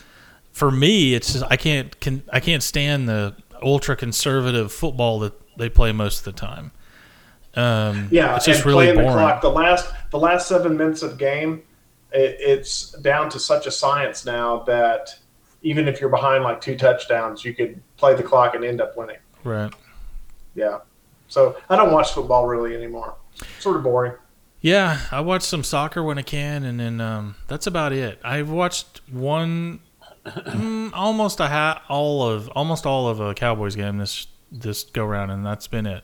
For 0.54 0.72
me, 0.72 1.14
it's 1.14 1.34
just 1.34 1.44
I 1.50 1.58
can't 1.58 2.00
can 2.00 2.24
I 2.32 2.40
can't 2.40 2.64
stand 2.64 3.10
the 3.10 3.36
ultra 3.62 3.96
conservative 3.96 4.72
football 4.72 5.20
that 5.20 5.34
they 5.58 5.68
play 5.70 5.92
most 5.92 6.20
of 6.20 6.26
the 6.26 6.40
time. 6.40 6.72
Um, 7.56 8.08
Yeah, 8.12 8.36
it's 8.36 8.46
just 8.46 8.66
really 8.66 8.86
playing 8.86 8.96
boring. 8.96 9.10
the 9.10 9.14
clock. 9.14 9.42
The 9.42 9.50
last 9.50 9.92
the 10.12 10.20
last 10.20 10.48
seven 10.48 10.78
minutes 10.78 11.02
of 11.04 11.18
game, 11.18 11.64
it, 12.12 12.38
it's 12.40 12.92
down 13.02 13.30
to 13.30 13.40
such 13.40 13.68
a 13.68 13.72
science 13.72 14.26
now 14.26 14.60
that 14.64 15.18
even 15.64 15.88
if 15.88 16.00
you're 16.02 16.10
behind 16.10 16.44
like 16.44 16.62
two 16.62 16.76
touchdowns, 16.76 17.44
you 17.46 17.54
could 17.54 17.82
play 17.98 18.14
the 18.16 18.24
clock 18.24 18.56
and 18.56 18.64
end 18.64 18.82
up 18.82 18.96
winning. 18.98 19.18
Right. 19.44 19.74
Yeah. 20.56 20.80
So 21.28 21.58
I 21.70 21.76
don't 21.76 21.92
watch 21.92 22.12
football 22.12 22.46
really 22.48 22.76
anymore. 22.76 23.16
Sort 23.60 23.76
of 23.78 23.84
boring. 23.84 24.14
Yeah, 24.62 25.00
I 25.12 25.20
watch 25.22 25.42
some 25.42 25.64
soccer 25.64 26.02
when 26.04 26.18
I 26.18 26.22
can, 26.22 26.64
and 26.64 26.80
then 26.80 27.02
um, 27.02 27.36
that's 27.48 27.68
about 27.68 27.92
it. 27.92 28.20
I've 28.24 28.50
watched 28.50 29.02
one, 29.12 29.80
mm, 30.26 30.92
almost 30.94 31.40
a 31.40 31.48
ha- 31.48 31.84
all 31.90 32.28
of 32.28 32.50
almost 32.50 32.86
all 32.86 33.08
of 33.08 33.20
a 33.20 33.34
Cowboys 33.34 33.76
game 33.76 33.98
this 33.98 34.28
this 34.52 34.84
go 34.84 35.06
round, 35.06 35.32
and 35.32 35.46
that's 35.46 35.68
been 35.68 35.86
it. 35.86 36.04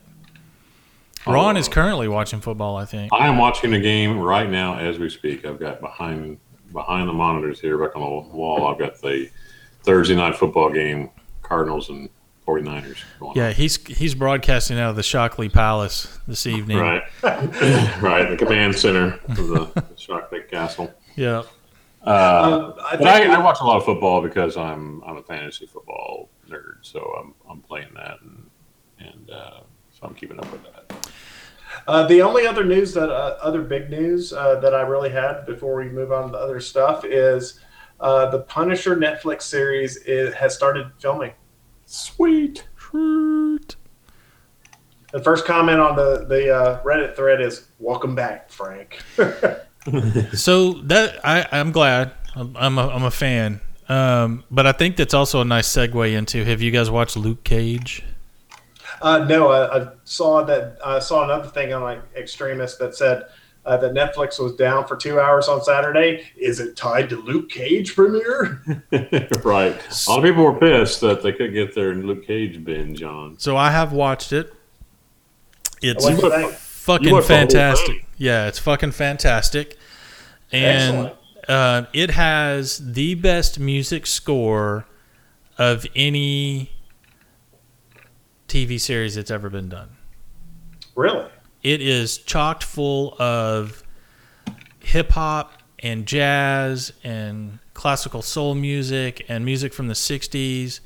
Ron 1.27 1.57
is 1.57 1.67
currently 1.67 2.07
watching 2.07 2.39
football. 2.41 2.75
I 2.77 2.85
think. 2.85 3.11
I 3.13 3.27
am 3.27 3.37
watching 3.37 3.71
the 3.71 3.79
game 3.79 4.19
right 4.19 4.49
now 4.49 4.77
as 4.77 4.97
we 4.99 5.09
speak. 5.09 5.45
I've 5.45 5.59
got 5.59 5.81
behind 5.81 6.37
behind 6.71 7.07
the 7.09 7.13
monitors 7.13 7.59
here, 7.59 7.77
back 7.77 7.95
on 7.95 8.01
the 8.01 8.35
wall. 8.35 8.67
I've 8.67 8.79
got 8.79 8.99
the 9.01 9.29
Thursday 9.83 10.15
night 10.15 10.35
football 10.35 10.71
game, 10.71 11.09
Cardinals 11.41 11.89
and 11.89 12.09
49ers 12.47 12.97
going 13.19 13.37
Yeah, 13.37 13.51
he's 13.51 13.75
he's 13.85 14.15
broadcasting 14.15 14.79
out 14.79 14.91
of 14.91 14.95
the 14.95 15.03
Shockley 15.03 15.49
Palace 15.49 16.19
this 16.27 16.47
evening. 16.47 16.77
Right, 16.79 17.03
right. 17.23 18.29
The 18.29 18.37
command 18.37 18.75
center 18.75 19.19
of 19.27 19.35
the 19.35 19.83
Shockley 19.97 20.41
Castle. 20.49 20.93
Yeah. 21.15 21.43
Uh, 22.05 22.09
Uh, 22.09 22.75
I 22.91 22.97
but 22.97 23.07
I, 23.07 23.35
I 23.35 23.39
watch 23.39 23.59
a 23.61 23.63
lot 23.65 23.77
of 23.77 23.85
football 23.85 24.21
because 24.21 24.55
I'm 24.57 25.03
I'm 25.05 25.17
a 25.17 25.23
fantasy 25.23 25.65
football 25.65 26.29
nerd, 26.49 26.77
so 26.81 26.99
I'm 27.19 27.33
I'm 27.49 27.61
playing 27.61 27.89
that 27.95 28.17
and 28.21 28.49
and 28.99 29.29
uh, 29.31 29.59
so 29.91 30.07
I'm 30.07 30.13
keeping 30.15 30.39
up 30.39 30.51
with 30.51 30.63
that. 30.63 31.11
Uh, 31.87 32.07
the 32.07 32.21
only 32.21 32.47
other 32.47 32.63
news 32.63 32.93
that 32.93 33.09
uh, 33.09 33.37
other 33.41 33.61
big 33.61 33.89
news 33.89 34.33
uh, 34.33 34.59
that 34.59 34.73
I 34.73 34.81
really 34.81 35.09
had 35.09 35.45
before 35.45 35.75
we 35.75 35.89
move 35.89 36.11
on 36.11 36.27
to 36.27 36.31
the 36.31 36.37
other 36.37 36.59
stuff 36.59 37.05
is 37.05 37.59
uh, 37.99 38.29
the 38.29 38.39
Punisher 38.39 38.95
Netflix 38.95 39.43
series 39.43 39.97
is, 39.97 40.33
has 40.33 40.55
started 40.55 40.91
filming. 40.99 41.31
Sweet. 41.85 42.67
Shoot. 42.75 43.75
The 45.11 45.21
first 45.23 45.45
comment 45.45 45.79
on 45.79 45.95
the 45.95 46.25
the 46.27 46.55
uh, 46.55 46.83
Reddit 46.83 47.15
thread 47.15 47.41
is 47.41 47.67
"Welcome 47.79 48.15
back, 48.15 48.49
Frank." 48.49 48.99
So 50.33 50.73
that 50.83 51.19
I 51.25 51.47
I'm 51.51 51.71
glad 51.71 52.11
I'm 52.35 52.55
I'm 52.57 52.77
a, 52.77 52.87
I'm 52.87 53.03
a 53.03 53.11
fan. 53.11 53.61
Um, 53.87 54.43
but 54.51 54.67
I 54.67 54.71
think 54.71 54.97
that's 54.97 55.13
also 55.15 55.41
a 55.41 55.45
nice 55.45 55.67
segue 55.67 56.13
into. 56.13 56.45
Have 56.45 56.61
you 56.61 56.69
guys 56.71 56.91
watched 56.91 57.17
Luke 57.17 57.43
Cage? 57.43 58.03
uh, 59.01 59.19
no, 59.19 59.49
I, 59.49 59.81
I 59.81 59.87
saw 60.03 60.43
that. 60.43 60.77
I 60.85 60.99
saw 60.99 61.23
another 61.23 61.49
thing 61.49 61.73
on 61.73 61.81
like 61.81 62.13
Exstreamist 62.13 62.77
that 62.79 62.95
said 62.95 63.27
uh, 63.65 63.77
that 63.77 63.93
Netflix 63.93 64.39
was 64.39 64.55
down 64.55 64.87
for 64.87 64.95
two 64.95 65.19
hours 65.19 65.47
on 65.47 65.63
Saturday. 65.63 66.25
Is 66.37 66.59
it 66.59 66.75
tied 66.75 67.09
to 67.09 67.17
Luke 67.17 67.49
Cage 67.49 67.95
premiere? 67.95 68.61
right. 69.43 69.75
A 69.75 70.09
lot 70.09 70.19
of 70.19 70.23
people 70.23 70.43
were 70.43 70.59
pissed 70.59 71.01
that 71.01 71.21
they 71.23 71.31
could 71.31 71.53
get 71.53 71.75
their 71.75 71.93
Luke 71.95 72.25
Cage 72.25 72.63
binge 72.63 73.03
on. 73.03 73.39
So 73.39 73.57
I 73.57 73.71
have 73.71 73.93
watched 73.93 74.33
it. 74.33 74.53
It's 75.81 76.03
What'd 76.03 76.21
you 76.21 76.29
think? 76.29 76.51
fucking 76.53 77.11
watched 77.11 77.27
the 77.27 77.33
whole 77.35 77.41
fantastic. 77.41 78.05
Yeah, 78.19 78.47
it's 78.47 78.59
fucking 78.59 78.91
fantastic. 78.91 79.77
And 80.51 81.13
uh, 81.47 81.85
it 81.93 82.11
has 82.11 82.93
the 82.93 83.15
best 83.15 83.59
music 83.59 84.05
score 84.05 84.85
of 85.57 85.87
any 85.95 86.71
TV 88.47 88.79
series 88.79 89.15
that's 89.15 89.31
ever 89.31 89.49
been 89.49 89.69
done. 89.69 89.89
Really? 90.95 91.25
It 91.63 91.81
is 91.81 92.17
chocked 92.17 92.63
full 92.63 93.15
of 93.21 93.83
hip 94.79 95.11
hop 95.11 95.53
and 95.79 96.05
jazz 96.05 96.91
and 97.05 97.59
classical 97.73 98.21
soul 98.21 98.53
music 98.53 99.25
and 99.29 99.45
music 99.45 99.73
from 99.73 99.87
the 99.87 99.93
60s. 99.93 100.81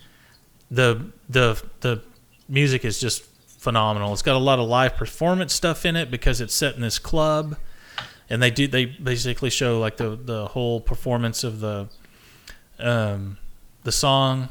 The 0.70 1.12
the 1.30 1.62
the 1.80 2.04
music 2.48 2.86
is 2.86 3.00
just 3.00 3.24
phenomenal. 3.64 4.14
It's 4.14 4.22
got 4.22 4.36
a 4.36 4.40
lot 4.40 4.60
of 4.60 4.68
live 4.68 4.96
performance 4.96 5.54
stuff 5.54 5.86
in 5.86 5.96
it 5.96 6.12
because 6.12 6.42
it's 6.42 6.54
set 6.54 6.76
in 6.76 6.82
this 6.82 7.00
club 7.00 7.58
and 8.30 8.42
they 8.42 8.52
do 8.52 8.68
they 8.68 8.86
basically 8.86 9.50
show 9.50 9.80
like 9.80 9.98
the 9.98 10.16
the 10.16 10.48
whole 10.48 10.82
performance 10.82 11.44
of 11.44 11.60
the 11.60 11.88
um 12.80 13.38
the 13.84 13.92
song 13.92 14.50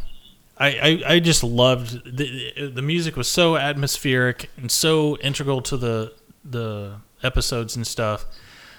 I, 0.58 0.68
I, 1.06 1.14
I 1.14 1.20
just 1.20 1.42
loved 1.42 2.16
the 2.16 2.70
the 2.72 2.82
music 2.82 3.16
was 3.16 3.28
so 3.28 3.56
atmospheric 3.56 4.50
and 4.56 4.70
so 4.70 5.16
integral 5.18 5.60
to 5.62 5.76
the 5.76 6.14
the 6.44 6.96
episodes 7.22 7.74
and 7.74 7.86
stuff. 7.86 8.24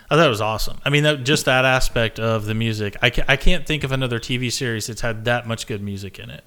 I 0.10 0.16
thought 0.16 0.28
it 0.28 0.30
was 0.30 0.42
awesome. 0.42 0.78
I 0.86 0.90
mean, 0.90 1.04
that, 1.04 1.24
just 1.24 1.46
that 1.46 1.66
aspect 1.66 2.20
of 2.20 2.46
the 2.46 2.54
music. 2.54 2.98
I, 3.02 3.10
ca- 3.10 3.24
I 3.28 3.36
can't 3.36 3.66
think 3.66 3.84
of 3.84 3.92
another 3.92 4.20
TV 4.20 4.52
series 4.52 4.88
that's 4.88 5.02
had 5.02 5.26
that 5.26 5.48
much 5.48 5.66
good 5.66 5.82
music 5.82 6.20
in 6.20 6.30
it, 6.30 6.44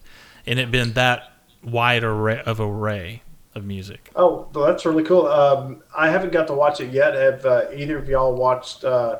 and 0.46 0.58
it 0.58 0.70
been 0.70 0.92
that 0.92 1.32
wide 1.64 2.04
array 2.04 2.40
of 2.46 2.60
array 2.60 3.22
of 3.56 3.64
music. 3.64 4.10
Oh, 4.14 4.48
well, 4.54 4.66
that's 4.66 4.84
really 4.84 5.02
cool. 5.02 5.26
Um, 5.26 5.82
I 5.96 6.08
haven't 6.10 6.30
got 6.30 6.46
to 6.48 6.52
watch 6.54 6.80
it 6.80 6.92
yet. 6.92 7.14
Have 7.14 7.44
uh, 7.44 7.64
either 7.74 7.98
of 7.98 8.08
y'all 8.08 8.34
watched? 8.36 8.84
Uh, 8.84 9.18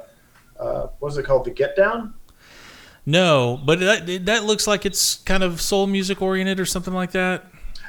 uh, 0.61 0.89
what 1.01 1.09
is 1.11 1.19
it 1.19 1.25
called? 1.25 1.45
The 1.47 1.51
Get 1.51 1.75
Down? 1.75 2.15
No, 3.07 3.61
but 3.65 3.79
that 3.81 4.27
that 4.27 4.45
looks 4.45 4.67
like 4.67 4.85
it's 4.85 5.17
kind 5.17 5.43
of 5.43 5.61
soul 5.61 5.87
music 5.87 6.21
oriented 6.21 6.61
or 6.61 6.67
something 6.67 6.95
like 6.95 7.13
that. 7.13 7.45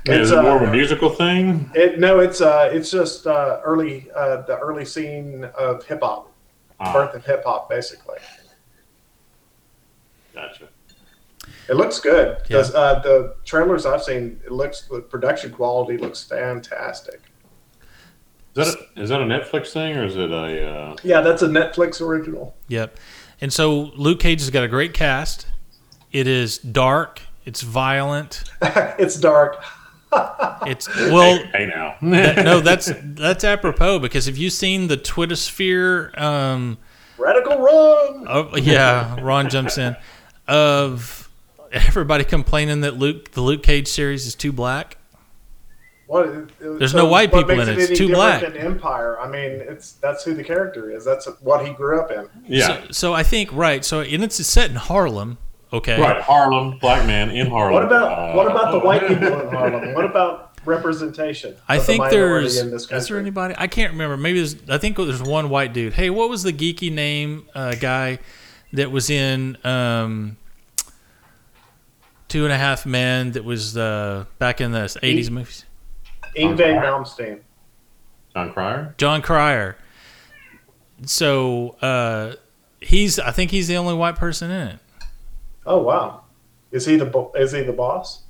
Yeah, 0.06 0.16
is 0.16 0.32
It's, 0.32 0.32
it 0.32 0.42
more 0.42 0.58
of 0.58 0.62
uh, 0.64 0.66
a 0.66 0.72
musical 0.72 1.10
thing? 1.10 1.70
It, 1.76 2.00
no, 2.00 2.20
it's 2.20 2.40
uh, 2.40 2.70
it's 2.72 2.92
just 2.92 3.28
uh, 3.28 3.60
early 3.64 4.08
uh, 4.16 4.42
the 4.44 4.58
early 4.60 4.86
scene 4.86 5.44
of 5.58 5.84
hip 5.86 6.02
hop, 6.02 6.32
Ah, 6.80 6.94
birth 6.94 7.16
of 7.16 7.26
hip 7.26 7.44
hop, 7.46 7.68
basically. 7.70 8.20
gotcha. 10.34 10.70
It 11.70 11.76
looks 11.76 12.00
good. 12.00 12.38
Yeah. 12.50 12.58
Does, 12.58 12.74
uh, 12.74 13.00
the 13.00 13.36
trailers 13.46 13.86
I've 13.86 14.04
seen, 14.04 14.40
it 14.46 14.52
looks 14.52 14.82
the 14.84 15.02
production 15.02 15.52
quality 15.52 15.98
looks 15.98 16.24
fantastic. 16.24 17.22
Is 18.56 18.74
that 18.74 18.80
a, 18.96 19.02
is 19.02 19.10
that 19.10 19.22
a 19.22 19.26
Netflix 19.26 19.72
thing 19.72 19.98
or 19.98 20.06
is 20.06 20.16
it 20.16 20.32
a? 20.32 20.68
Uh, 20.70 20.96
Yeah, 21.04 21.22
that's 21.22 21.42
a 21.42 21.48
Netflix 21.48 22.02
original. 22.02 22.56
Yep. 22.70 22.98
And 23.42 23.54
so 23.54 23.92
Luke 23.96 24.20
Cage 24.20 24.40
has 24.40 24.50
got 24.50 24.64
a 24.64 24.68
great 24.68 24.94
cast. 24.94 25.46
It 26.12 26.28
is 26.28 26.58
dark. 26.58 27.22
It's 27.46 27.62
violent. 27.62 28.44
it's 28.62 29.20
dark. 29.20 29.58
It's 30.66 30.88
well. 30.98 31.38
hey 31.54 31.66
now. 31.68 31.96
that- 32.02 32.44
no, 32.44 32.60
that's 32.62 32.92
that's 33.04 33.44
apropos 33.44 34.00
because 34.00 34.26
have 34.26 34.38
you 34.38 34.50
seen 34.50 34.88
the 34.88 34.98
Twitter 34.98 35.36
sphere? 35.36 36.12
Um, 36.18 36.78
Radical 37.18 37.58
Ron. 37.60 38.26
oh, 38.28 38.56
yeah, 38.58 39.18
Ron 39.22 39.50
jumps 39.50 39.78
in 39.78 39.96
of 40.48 41.17
everybody 41.88 42.24
complaining 42.24 42.82
that 42.82 42.98
Luke 42.98 43.32
the 43.32 43.42
Luke 43.42 43.64
Cage 43.64 43.88
series 43.88 44.26
is 44.26 44.36
too 44.36 44.52
black. 44.52 44.98
What, 46.08 46.50
There's 46.60 46.94
no 46.94 47.08
white 47.08 47.34
people 47.34 47.60
in 47.60 47.68
it. 47.68 47.78
It's 47.78 47.98
too 48.00 48.08
black. 48.08 48.42
Than 48.42 48.56
Empire. 48.56 49.20
I 49.20 49.28
mean, 49.28 49.52
it's 49.60 49.94
that's 49.94 50.24
who 50.24 50.34
the 50.34 50.44
character 50.44 50.90
is. 50.90 51.04
That's 51.04 51.28
what 51.42 51.66
he 51.68 51.74
grew 51.74 52.00
up 52.00 52.12
in. 52.12 52.30
yeah. 52.46 52.68
So, 52.86 52.92
so 52.92 53.14
I 53.14 53.24
think 53.24 53.52
right. 53.52 53.84
So 53.84 54.02
and 54.02 54.24
it's 54.24 54.44
set 54.48 54.70
in 54.70 54.78
Harlem. 54.78 55.38
Okay. 55.74 56.00
Right, 56.00 56.22
Harlem, 56.22 56.78
black 56.80 57.06
man 57.06 57.30
in 57.30 57.48
Harlem. 57.48 57.74
What 57.74 57.84
about 57.84 58.36
what 58.36 58.50
about 58.50 58.72
the 58.72 58.78
Uh, 58.78 58.86
white 58.86 59.06
people 59.06 59.42
in 59.42 59.50
Harlem? 59.50 59.94
What 59.94 60.06
about 60.06 60.58
representation? 60.64 61.58
I 61.68 61.76
of 61.76 61.82
the 61.82 61.88
think 61.88 62.10
there's 62.10 62.58
in 62.58 62.72
this 62.72 62.90
is 62.90 63.08
there 63.10 63.20
anybody 63.20 63.54
I 63.58 63.68
can't 63.68 63.92
remember. 63.92 64.16
Maybe 64.16 64.40
there's 64.40 64.56
I 64.70 64.78
think 64.78 64.96
there's 64.96 65.22
one 65.22 65.50
white 65.50 65.74
dude. 65.74 65.94
Hey, 65.94 66.10
what 66.10 66.30
was 66.30 66.44
the 66.44 66.54
geeky 66.54 66.90
name 66.90 67.48
uh, 67.54 67.76
guy 67.76 68.20
that 68.72 68.92
was 68.92 69.10
in 69.10 69.58
um, 69.66 70.38
Two 72.38 72.44
and 72.44 72.54
a 72.54 72.58
Half 72.58 72.86
Men 72.86 73.32
that 73.32 73.44
was 73.44 73.76
uh, 73.76 74.26
back 74.38 74.62
in 74.62 74.72
the 74.72 74.82
80s 74.82 75.32
movies? 75.32 75.66
Yngwie 76.38 76.54
Okay. 76.54 76.74
Malmsteen. 76.76 77.40
Jon 78.32 78.54
Cryer? 78.54 78.94
Jon 79.00 79.24
Cryer. 79.24 79.76
So 81.08 81.70
uh, 81.82 82.36
he's 82.80 83.18
I 83.18 83.32
think 83.32 83.50
he's 83.50 83.68
the 83.68 83.78
only 83.78 83.96
white 83.96 84.18
person 84.18 84.52
in 84.52 84.68
it. 84.68 84.80
Oh 85.66 85.82
wow, 85.82 86.26
is 86.72 86.86
he 86.86 86.96
the 86.96 87.06
bo- 87.06 87.32
is 87.36 87.54
he 87.54 87.64
the 87.64 87.74
boss? 87.74 88.22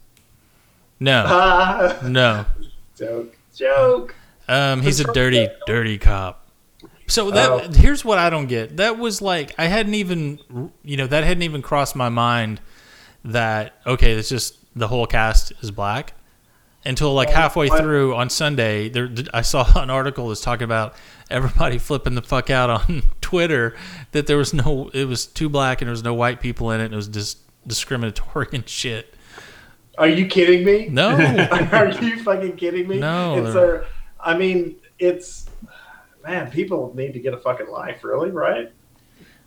No, 1.01 1.99
no. 2.05 2.45
joke, 2.97 3.35
joke. 3.53 4.15
Um, 4.47 4.83
he's 4.83 5.01
a 5.01 5.11
dirty, 5.11 5.49
dirty 5.65 5.97
cop. 5.97 6.47
So 7.07 7.29
that 7.31 7.49
Oh. 7.51 7.71
here's 7.73 8.05
what 8.05 8.19
I 8.19 8.29
don't 8.29 8.47
get. 8.47 8.77
That 8.77 8.97
was 8.97 9.21
like 9.21 9.53
I 9.57 9.65
hadn't 9.65 9.95
even, 9.95 10.71
you 10.85 10.95
know, 10.95 11.07
that 11.07 11.25
hadn't 11.25 11.43
even 11.43 11.61
crossed 11.61 11.93
my 11.97 12.07
mind 12.07 12.61
that 13.27 13.73
okay, 13.85 14.13
it's 14.13 14.29
just 14.29 14.57
the 14.75 14.87
whole 14.87 15.07
cast 15.07 15.51
is 15.61 15.71
black 15.71 16.13
until 16.85 17.13
like 17.13 17.29
halfway 17.29 17.69
through 17.69 18.15
on 18.15 18.29
Sunday. 18.29 18.89
There, 18.89 19.09
I 19.33 19.41
saw 19.41 19.67
an 19.81 19.89
article 19.89 20.29
that's 20.29 20.41
talking 20.41 20.63
about 20.63 20.95
everybody 21.29 21.77
flipping 21.79 22.15
the 22.15 22.21
fuck 22.21 22.49
out 22.49 22.69
on 22.69 23.03
Twitter 23.21 23.75
that 24.11 24.27
there 24.27 24.37
was 24.37 24.53
no, 24.53 24.89
it 24.93 25.05
was 25.05 25.25
too 25.25 25.49
black 25.49 25.81
and 25.81 25.87
there 25.87 25.93
was 25.93 26.03
no 26.03 26.13
white 26.13 26.39
people 26.39 26.71
in 26.71 26.79
it. 26.79 26.85
and 26.85 26.93
It 26.93 26.97
was 26.97 27.07
just 27.07 27.39
discriminatory 27.67 28.47
and 28.53 28.67
shit. 28.67 29.13
Are 29.97 30.07
you 30.07 30.27
kidding 30.27 30.63
me? 30.63 30.87
No, 30.89 31.09
Are 31.09 31.89
you 31.89 32.23
fucking 32.23 32.55
kidding 32.55 32.87
me? 32.87 32.99
No, 32.99 33.43
It's 33.43 33.55
a, 33.55 33.87
I 34.19 34.37
mean, 34.37 34.75
it's 34.99 35.47
man. 36.23 36.51
People 36.51 36.93
need 36.95 37.13
to 37.13 37.19
get 37.19 37.33
a 37.33 37.37
fucking 37.37 37.67
life, 37.67 38.03
really, 38.03 38.29
right? 38.29 38.71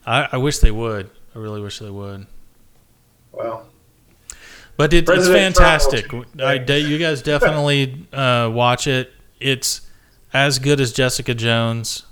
I, 0.05 0.29
I 0.33 0.37
wish 0.39 0.59
they 0.59 0.73
would. 0.73 1.09
I 1.37 1.39
really 1.39 1.61
wish 1.61 1.79
they 1.79 1.91
would. 1.91 2.27
Well, 3.31 3.70
But 4.81 4.95
it, 4.95 5.07
it's 5.07 5.29
fantastic. 5.29 6.11
will- 6.11 6.25
I, 6.43 6.55
you 6.55 6.97
guys 6.97 7.21
definitely 7.21 8.07
uh, 8.15 8.51
watch 8.51 8.87
it. 8.87 9.13
It's 9.39 9.83
as 10.33 10.59
good 10.59 10.81
as 10.81 10.91
Jessica 10.91 11.35
Jones. 11.35 12.05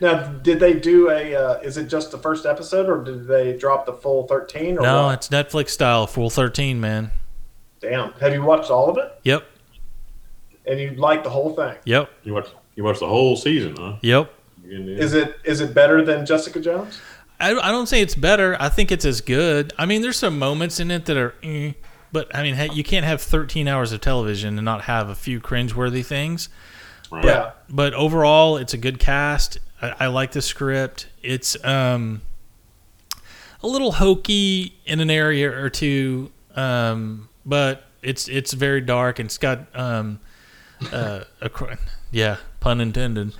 now 0.00 0.28
did 0.28 0.60
they 0.60 0.74
do 0.74 1.10
a? 1.10 1.34
Uh, 1.34 1.54
is 1.62 1.76
it 1.78 1.88
just 1.88 2.12
the 2.12 2.18
first 2.18 2.46
episode, 2.46 2.88
or 2.88 3.02
did 3.02 3.26
they 3.26 3.56
drop 3.58 3.86
the 3.86 3.92
full 3.92 4.28
thirteen? 4.28 4.76
No, 4.76 5.06
what? 5.06 5.14
it's 5.14 5.28
Netflix 5.30 5.70
style, 5.70 6.06
full 6.06 6.30
13, 6.30 6.80
man. 6.80 7.10
damn. 7.80 8.12
Have 8.20 8.32
you 8.34 8.44
watched 8.44 8.70
all 8.70 8.88
of 8.88 8.96
it? 8.96 9.12
Yep, 9.24 9.44
And 10.66 10.78
you 10.78 10.90
like 10.92 11.24
the 11.24 11.30
whole 11.30 11.56
thing? 11.56 11.74
yep, 11.84 12.08
You 12.22 12.34
watched 12.34 12.54
you 12.76 12.84
watched 12.84 13.00
the 13.00 13.08
whole 13.08 13.34
season, 13.36 13.74
huh? 13.76 13.96
yep. 14.00 14.32
You 14.64 14.76
can 14.76 14.86
do- 14.86 14.92
Is 14.94 15.12
it 15.14 15.34
is 15.44 15.60
it 15.60 15.74
better 15.74 16.04
than 16.04 16.24
Jessica 16.24 16.60
Jones? 16.60 17.00
I, 17.40 17.50
I 17.58 17.70
don't 17.70 17.86
say 17.86 18.00
it's 18.02 18.14
better. 18.14 18.56
I 18.60 18.68
think 18.68 18.92
it's 18.92 19.04
as 19.04 19.20
good. 19.20 19.72
I 19.78 19.86
mean, 19.86 20.02
there's 20.02 20.18
some 20.18 20.38
moments 20.38 20.78
in 20.78 20.90
it 20.90 21.06
that 21.06 21.16
are, 21.16 21.34
eh, 21.42 21.72
but 22.12 22.34
I 22.34 22.42
mean, 22.42 22.54
hey, 22.54 22.68
you 22.72 22.84
can't 22.84 23.06
have 23.06 23.22
13 23.22 23.66
hours 23.68 23.92
of 23.92 24.00
television 24.00 24.58
and 24.58 24.64
not 24.64 24.82
have 24.82 25.08
a 25.08 25.14
few 25.14 25.40
cringeworthy 25.40 26.04
things. 26.04 26.48
right. 27.10 27.24
Yeah. 27.24 27.52
but 27.68 27.92
overall 27.94 28.56
it's 28.56 28.72
a 28.72 28.78
good 28.78 28.98
cast 29.00 29.58
i, 29.82 29.94
I 30.00 30.06
like 30.06 30.30
the 30.30 30.42
script 30.42 31.08
it's 31.22 31.56
um, 31.64 32.22
a 33.62 33.66
little 33.66 33.92
hokey 33.92 34.78
in 34.86 35.00
an 35.00 35.10
area 35.10 35.50
or 35.50 35.68
two 35.70 36.30
um, 36.54 37.28
but 37.44 37.84
it's 38.02 38.28
it's 38.28 38.52
very 38.52 38.80
dark 38.80 39.18
and 39.18 39.26
it's 39.26 39.38
got 39.38 39.66
um, 39.74 40.20
uh, 40.92 41.24
a, 41.40 41.50
yeah 42.12 42.36
pun 42.60 42.80
intended 42.80 43.32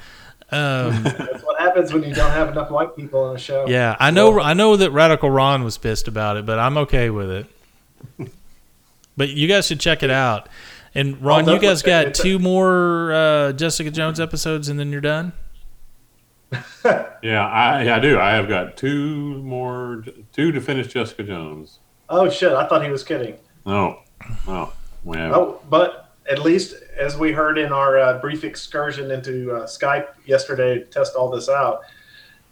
um, 0.52 1.02
That's 1.04 1.42
what 1.42 1.59
happens 1.61 1.92
when 1.92 2.02
you 2.02 2.14
don't 2.14 2.30
have 2.30 2.49
enough 2.49 2.71
white 2.71 2.97
people 2.97 3.21
on 3.25 3.37
a 3.37 3.38
show. 3.38 3.66
yeah 3.69 3.97
i 4.00 4.11
know 4.11 4.40
i 4.40 4.54
know 4.54 4.76
that 4.76 4.90
radical 4.90 5.30
ron 5.30 5.62
was 5.64 5.78
pissed 5.78 6.09
about 6.09 6.37
it 6.37 6.45
but 6.47 6.59
i'm 6.59 6.76
okay 6.78 7.11
with 7.11 7.30
it 7.30 7.47
but 9.16 9.28
you 9.30 9.47
guys 9.49 9.66
should 9.66 9.80
check 9.80 10.02
it 10.02 10.11
out 10.11 10.49
and 10.95 11.21
ron 11.23 11.47
you 11.49 11.59
guys 11.59 11.83
got 11.83 12.07
it. 12.09 12.14
two 12.14 12.38
more 12.38 13.12
uh, 13.12 13.52
jessica 13.52 13.90
jones 13.90 14.19
episodes 14.21 14.69
and 14.69 14.78
then 14.80 14.90
you're 14.90 15.00
done 15.00 15.33
Yeah, 17.23 17.47
I 17.47 17.83
yeah, 17.85 17.97
I 17.97 17.99
do. 18.00 18.19
I 18.19 18.30
have 18.30 18.49
got 18.49 18.76
two 18.76 19.40
more 19.42 20.02
two 20.33 20.50
to 20.52 20.61
finish 20.61 20.88
Jessica 20.88 21.23
Jones. 21.23 21.78
Oh 22.09 22.28
shit! 22.30 22.52
I 22.52 22.66
thought 22.66 22.83
he 22.83 22.90
was 22.90 23.04
kidding. 23.04 23.37
No. 23.66 24.00
No. 24.49 24.73
We 25.04 25.19
have 25.19 25.33
Oh, 25.33 25.61
but 25.69 26.09
at 26.30 26.38
least 26.38 26.75
as 26.96 27.18
we 27.18 27.32
heard 27.32 27.58
in 27.58 27.72
our 27.72 27.99
uh, 27.99 28.18
brief 28.20 28.44
excursion 28.44 29.10
into 29.10 29.52
uh, 29.52 29.66
Skype 29.66 30.08
yesterday 30.25 30.78
to 30.78 30.84
test 30.84 31.16
all 31.16 31.28
this 31.28 31.49
out, 31.49 31.80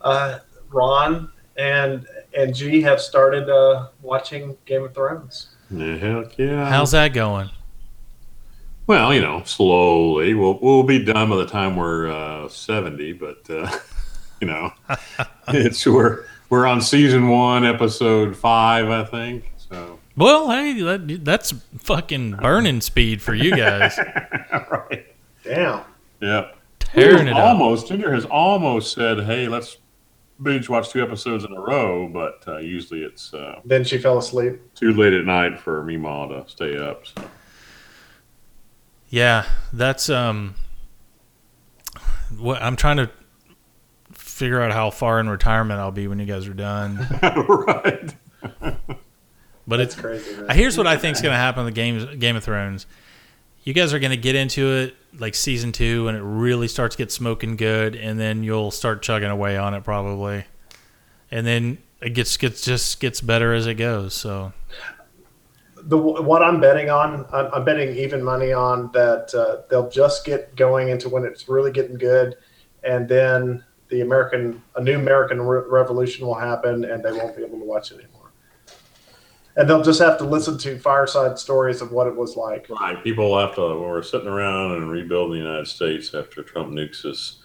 uh, 0.00 0.40
Ron 0.70 1.30
and 1.56 2.06
and 2.36 2.54
G 2.54 2.82
have 2.82 3.00
started 3.00 3.48
uh, 3.48 3.88
watching 4.02 4.56
Game 4.66 4.84
of 4.84 4.94
Thrones. 4.94 5.48
Yeah, 5.70 5.96
heck 5.96 6.38
yeah. 6.38 6.68
how's 6.68 6.92
that 6.92 7.12
going 7.12 7.50
Well, 8.86 9.14
you 9.14 9.20
know, 9.20 9.42
slowly. 9.44 10.34
We'll 10.34 10.58
we'll 10.60 10.82
be 10.82 11.04
done 11.04 11.30
by 11.30 11.36
the 11.36 11.46
time 11.46 11.76
we're 11.76 12.10
uh, 12.10 12.48
seventy, 12.48 13.12
but 13.12 13.48
uh, 13.48 13.70
you 14.40 14.48
know, 14.48 14.72
it's 15.48 15.86
we're 15.86 16.24
we're 16.50 16.66
on 16.66 16.80
season 16.80 17.28
one, 17.28 17.64
episode 17.64 18.36
five, 18.36 18.88
I 18.88 19.04
think. 19.04 19.52
So 19.56 19.97
Well, 20.18 20.50
hey, 20.50 20.72
that, 20.82 21.24
that's 21.24 21.54
fucking 21.78 22.32
burning 22.32 22.80
speed 22.80 23.22
for 23.22 23.34
you 23.34 23.54
guys. 23.54 23.96
right. 24.70 25.06
Damn. 25.44 25.84
Yep. 26.20 26.56
Tearing 26.80 27.16
Ginger 27.18 27.30
it 27.30 27.36
up. 27.36 27.44
almost 27.44 27.86
Ginger 27.86 28.12
has 28.12 28.24
almost 28.24 28.92
said, 28.94 29.20
"Hey, 29.20 29.46
let's 29.46 29.76
binge 30.42 30.68
watch 30.68 30.90
two 30.90 31.00
episodes 31.02 31.44
in 31.44 31.52
a 31.52 31.60
row," 31.60 32.08
but 32.08 32.42
uh, 32.48 32.58
usually 32.58 33.02
it's 33.02 33.32
uh, 33.32 33.60
Then 33.64 33.84
she 33.84 33.98
fell 33.98 34.18
asleep. 34.18 34.60
too 34.74 34.92
late 34.92 35.12
at 35.12 35.24
night 35.24 35.60
for 35.60 35.84
me, 35.84 35.96
Meemaw 35.96 36.44
to 36.44 36.50
stay 36.50 36.76
up. 36.76 37.06
So. 37.06 37.22
Yeah, 39.10 39.46
that's 39.72 40.10
um. 40.10 40.56
What 42.36 42.60
I'm 42.60 42.74
trying 42.74 42.96
to 42.96 43.10
figure 44.12 44.60
out 44.60 44.72
how 44.72 44.90
far 44.90 45.20
in 45.20 45.28
retirement 45.28 45.78
I'll 45.78 45.92
be 45.92 46.08
when 46.08 46.18
you 46.18 46.26
guys 46.26 46.48
are 46.48 46.54
done. 46.54 47.06
right. 47.48 48.14
But 49.68 49.80
It's 49.80 49.94
it's 49.94 50.00
crazy. 50.00 50.36
Man. 50.36 50.56
here's 50.56 50.78
what 50.78 50.86
I 50.86 50.96
think 50.96 51.16
is 51.16 51.22
going 51.22 51.34
to 51.34 51.38
happen 51.38 51.64
with 51.64 51.74
the 51.74 51.80
games 51.80 52.04
Game 52.16 52.36
of 52.36 52.42
Thrones. 52.42 52.86
You 53.64 53.74
guys 53.74 53.92
are 53.92 53.98
going 53.98 54.12
to 54.12 54.16
get 54.16 54.34
into 54.34 54.66
it 54.66 54.96
like 55.18 55.34
season 55.34 55.72
two, 55.72 56.08
and 56.08 56.16
it 56.16 56.22
really 56.22 56.68
starts 56.68 56.96
to 56.96 57.02
get 57.02 57.12
smoking 57.12 57.56
good, 57.56 57.94
and 57.94 58.18
then 58.18 58.42
you'll 58.42 58.70
start 58.70 59.02
chugging 59.02 59.28
away 59.28 59.58
on 59.58 59.74
it 59.74 59.84
probably, 59.84 60.44
and 61.30 61.46
then 61.46 61.78
it 62.00 62.14
gets 62.14 62.34
gets 62.38 62.64
just 62.64 62.98
gets 62.98 63.20
better 63.20 63.52
as 63.52 63.66
it 63.66 63.74
goes. 63.74 64.14
So 64.14 64.54
the 65.76 65.98
what 65.98 66.42
I'm 66.42 66.60
betting 66.60 66.88
on, 66.88 67.26
I'm, 67.30 67.52
I'm 67.52 67.64
betting 67.64 67.94
even 67.94 68.22
money 68.22 68.52
on 68.52 68.90
that 68.92 69.34
uh, 69.34 69.66
they'll 69.68 69.90
just 69.90 70.24
get 70.24 70.56
going 70.56 70.88
into 70.88 71.10
when 71.10 71.24
it's 71.24 71.46
really 71.46 71.72
getting 71.72 71.98
good, 71.98 72.36
and 72.84 73.06
then 73.06 73.64
the 73.88 74.00
American, 74.00 74.62
a 74.76 74.82
new 74.82 74.96
American 74.96 75.40
re- 75.40 75.62
Revolution 75.68 76.26
will 76.26 76.34
happen, 76.34 76.84
and 76.84 77.02
they 77.04 77.12
won't 77.12 77.36
be 77.36 77.42
able 77.42 77.58
to 77.58 77.64
watch 77.64 77.90
it 77.90 77.98
anymore. 77.98 78.17
And 79.58 79.68
they'll 79.68 79.82
just 79.82 80.00
have 80.00 80.18
to 80.18 80.24
listen 80.24 80.56
to 80.58 80.78
fireside 80.78 81.36
stories 81.36 81.82
of 81.82 81.90
what 81.90 82.06
it 82.06 82.14
was 82.14 82.36
like. 82.36 82.68
Right. 82.70 83.02
People 83.02 83.30
will 83.30 83.40
have 83.40 83.56
to, 83.56 83.60
when 83.60 83.80
we're 83.80 84.04
sitting 84.04 84.28
around 84.28 84.76
and 84.76 84.88
rebuilding 84.88 85.40
the 85.40 85.44
United 85.44 85.66
States 85.66 86.14
after 86.14 86.44
Trump 86.44 86.72
nukes 86.72 87.04
us, 87.04 87.42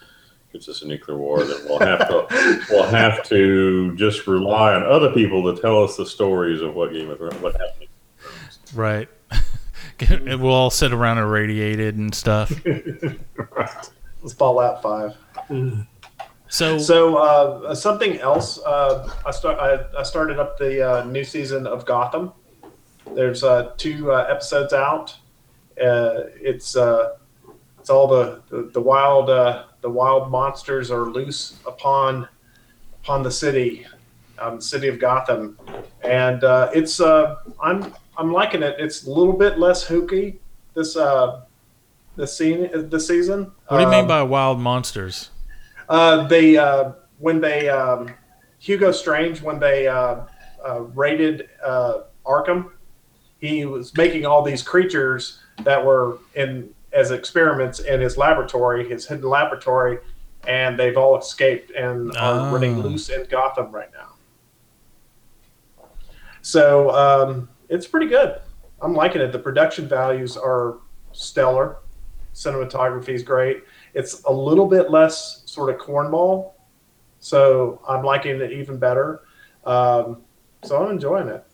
gives 0.52 0.68
us 0.68 0.82
a 0.82 0.86
nuclear 0.86 1.18
war, 1.18 1.42
then 1.42 1.56
we'll 1.64 1.80
have 1.80 2.08
to, 2.08 2.64
we'll 2.70 2.86
have 2.86 3.24
to 3.24 3.96
just 3.96 4.28
rely 4.28 4.74
on 4.74 4.84
other 4.84 5.12
people 5.12 5.52
to 5.52 5.60
tell 5.60 5.82
us 5.82 5.96
the 5.96 6.06
stories 6.06 6.60
of 6.60 6.76
what 6.76 6.92
Game 6.92 7.10
of 7.10 7.18
Thrones, 7.18 7.34
what 7.42 7.56
happened. 7.60 7.88
right, 8.76 9.08
we'll 10.38 10.46
all 10.46 10.70
sit 10.70 10.92
around 10.92 11.18
irradiated 11.18 11.96
and 11.96 12.14
stuff. 12.14 12.52
right. 12.64 13.90
ball 14.38 14.60
out 14.60 14.80
Five. 14.82 15.16
So, 16.54 16.78
So 16.78 17.16
uh, 17.16 17.74
something 17.74 18.20
else, 18.20 18.60
uh, 18.60 19.10
I 19.26 19.32
start. 19.32 19.58
I, 19.58 19.98
I 19.98 20.04
started 20.04 20.38
up 20.38 20.56
the 20.56 20.88
uh, 20.88 21.04
new 21.04 21.24
season 21.24 21.66
of 21.66 21.84
Gotham. 21.84 22.32
There's 23.12 23.42
uh, 23.42 23.72
two 23.76 24.12
uh, 24.12 24.28
episodes 24.30 24.72
out. 24.72 25.16
Uh, 25.82 26.30
it's 26.40 26.76
uh, 26.76 27.16
it's 27.80 27.90
all 27.90 28.06
the 28.06 28.40
the, 28.50 28.70
the 28.72 28.80
wild 28.80 29.30
uh, 29.30 29.64
the 29.80 29.90
wild 29.90 30.30
monsters 30.30 30.92
are 30.92 31.06
loose 31.06 31.58
upon 31.66 32.28
upon 33.02 33.24
the 33.24 33.32
city, 33.32 33.84
um, 34.38 34.60
city 34.60 34.86
of 34.86 35.00
Gotham, 35.00 35.58
and 36.04 36.44
uh, 36.44 36.70
it's 36.72 37.00
uh, 37.00 37.34
I'm 37.60 37.92
I'm 38.16 38.30
liking 38.32 38.62
it. 38.62 38.76
It's 38.78 39.06
a 39.08 39.10
little 39.10 39.32
bit 39.36 39.58
less 39.58 39.82
hooky 39.82 40.38
this 40.74 40.96
uh, 40.96 41.40
this 42.14 42.38
scene 42.38 42.70
this 42.90 43.08
season. 43.08 43.50
what 43.66 43.78
do 43.78 43.82
you 43.82 43.90
mean 43.90 44.02
Um, 44.02 44.06
by 44.06 44.22
wild 44.22 44.60
monsters? 44.60 45.30
Uh, 45.88 46.26
they 46.26 46.56
uh, 46.56 46.92
when 47.18 47.40
they 47.40 47.68
um, 47.68 48.10
Hugo 48.58 48.92
Strange 48.92 49.42
when 49.42 49.58
they 49.58 49.86
uh, 49.86 50.22
uh, 50.66 50.80
raided 50.94 51.48
uh, 51.64 52.00
Arkham, 52.24 52.70
he 53.38 53.64
was 53.66 53.94
making 53.96 54.24
all 54.26 54.42
these 54.42 54.62
creatures 54.62 55.40
that 55.62 55.84
were 55.84 56.18
in 56.34 56.70
as 56.92 57.10
experiments 57.10 57.80
in 57.80 58.00
his 58.00 58.16
laboratory, 58.16 58.88
his 58.88 59.06
hidden 59.06 59.28
laboratory, 59.28 59.98
and 60.46 60.78
they've 60.78 60.96
all 60.96 61.18
escaped 61.18 61.70
and 61.72 62.16
are 62.16 62.48
Oh. 62.48 62.52
running 62.52 62.80
loose 62.80 63.08
in 63.08 63.24
Gotham 63.28 63.72
right 63.72 63.90
now. 63.92 64.10
So 66.42 66.90
um, 66.90 67.48
it's 67.68 67.86
pretty 67.86 68.06
good. 68.06 68.40
I'm 68.80 68.94
liking 68.94 69.20
it. 69.22 69.32
The 69.32 69.38
production 69.38 69.88
values 69.88 70.36
are 70.36 70.76
stellar. 71.12 71.78
Cinematography 72.34 73.10
is 73.10 73.22
great. 73.22 73.64
It's 73.94 74.22
a 74.24 74.32
little 74.32 74.66
bit 74.66 74.90
less 74.90 75.42
sort 75.46 75.74
of 75.74 75.80
cornball, 75.80 76.52
so 77.20 77.80
I'm 77.88 78.02
liking 78.04 78.40
it 78.40 78.52
even 78.52 78.78
better. 78.78 79.22
Um, 79.64 80.22
so 80.64 80.82
I'm 80.84 80.90
enjoying 80.90 81.28
it. 81.28 81.44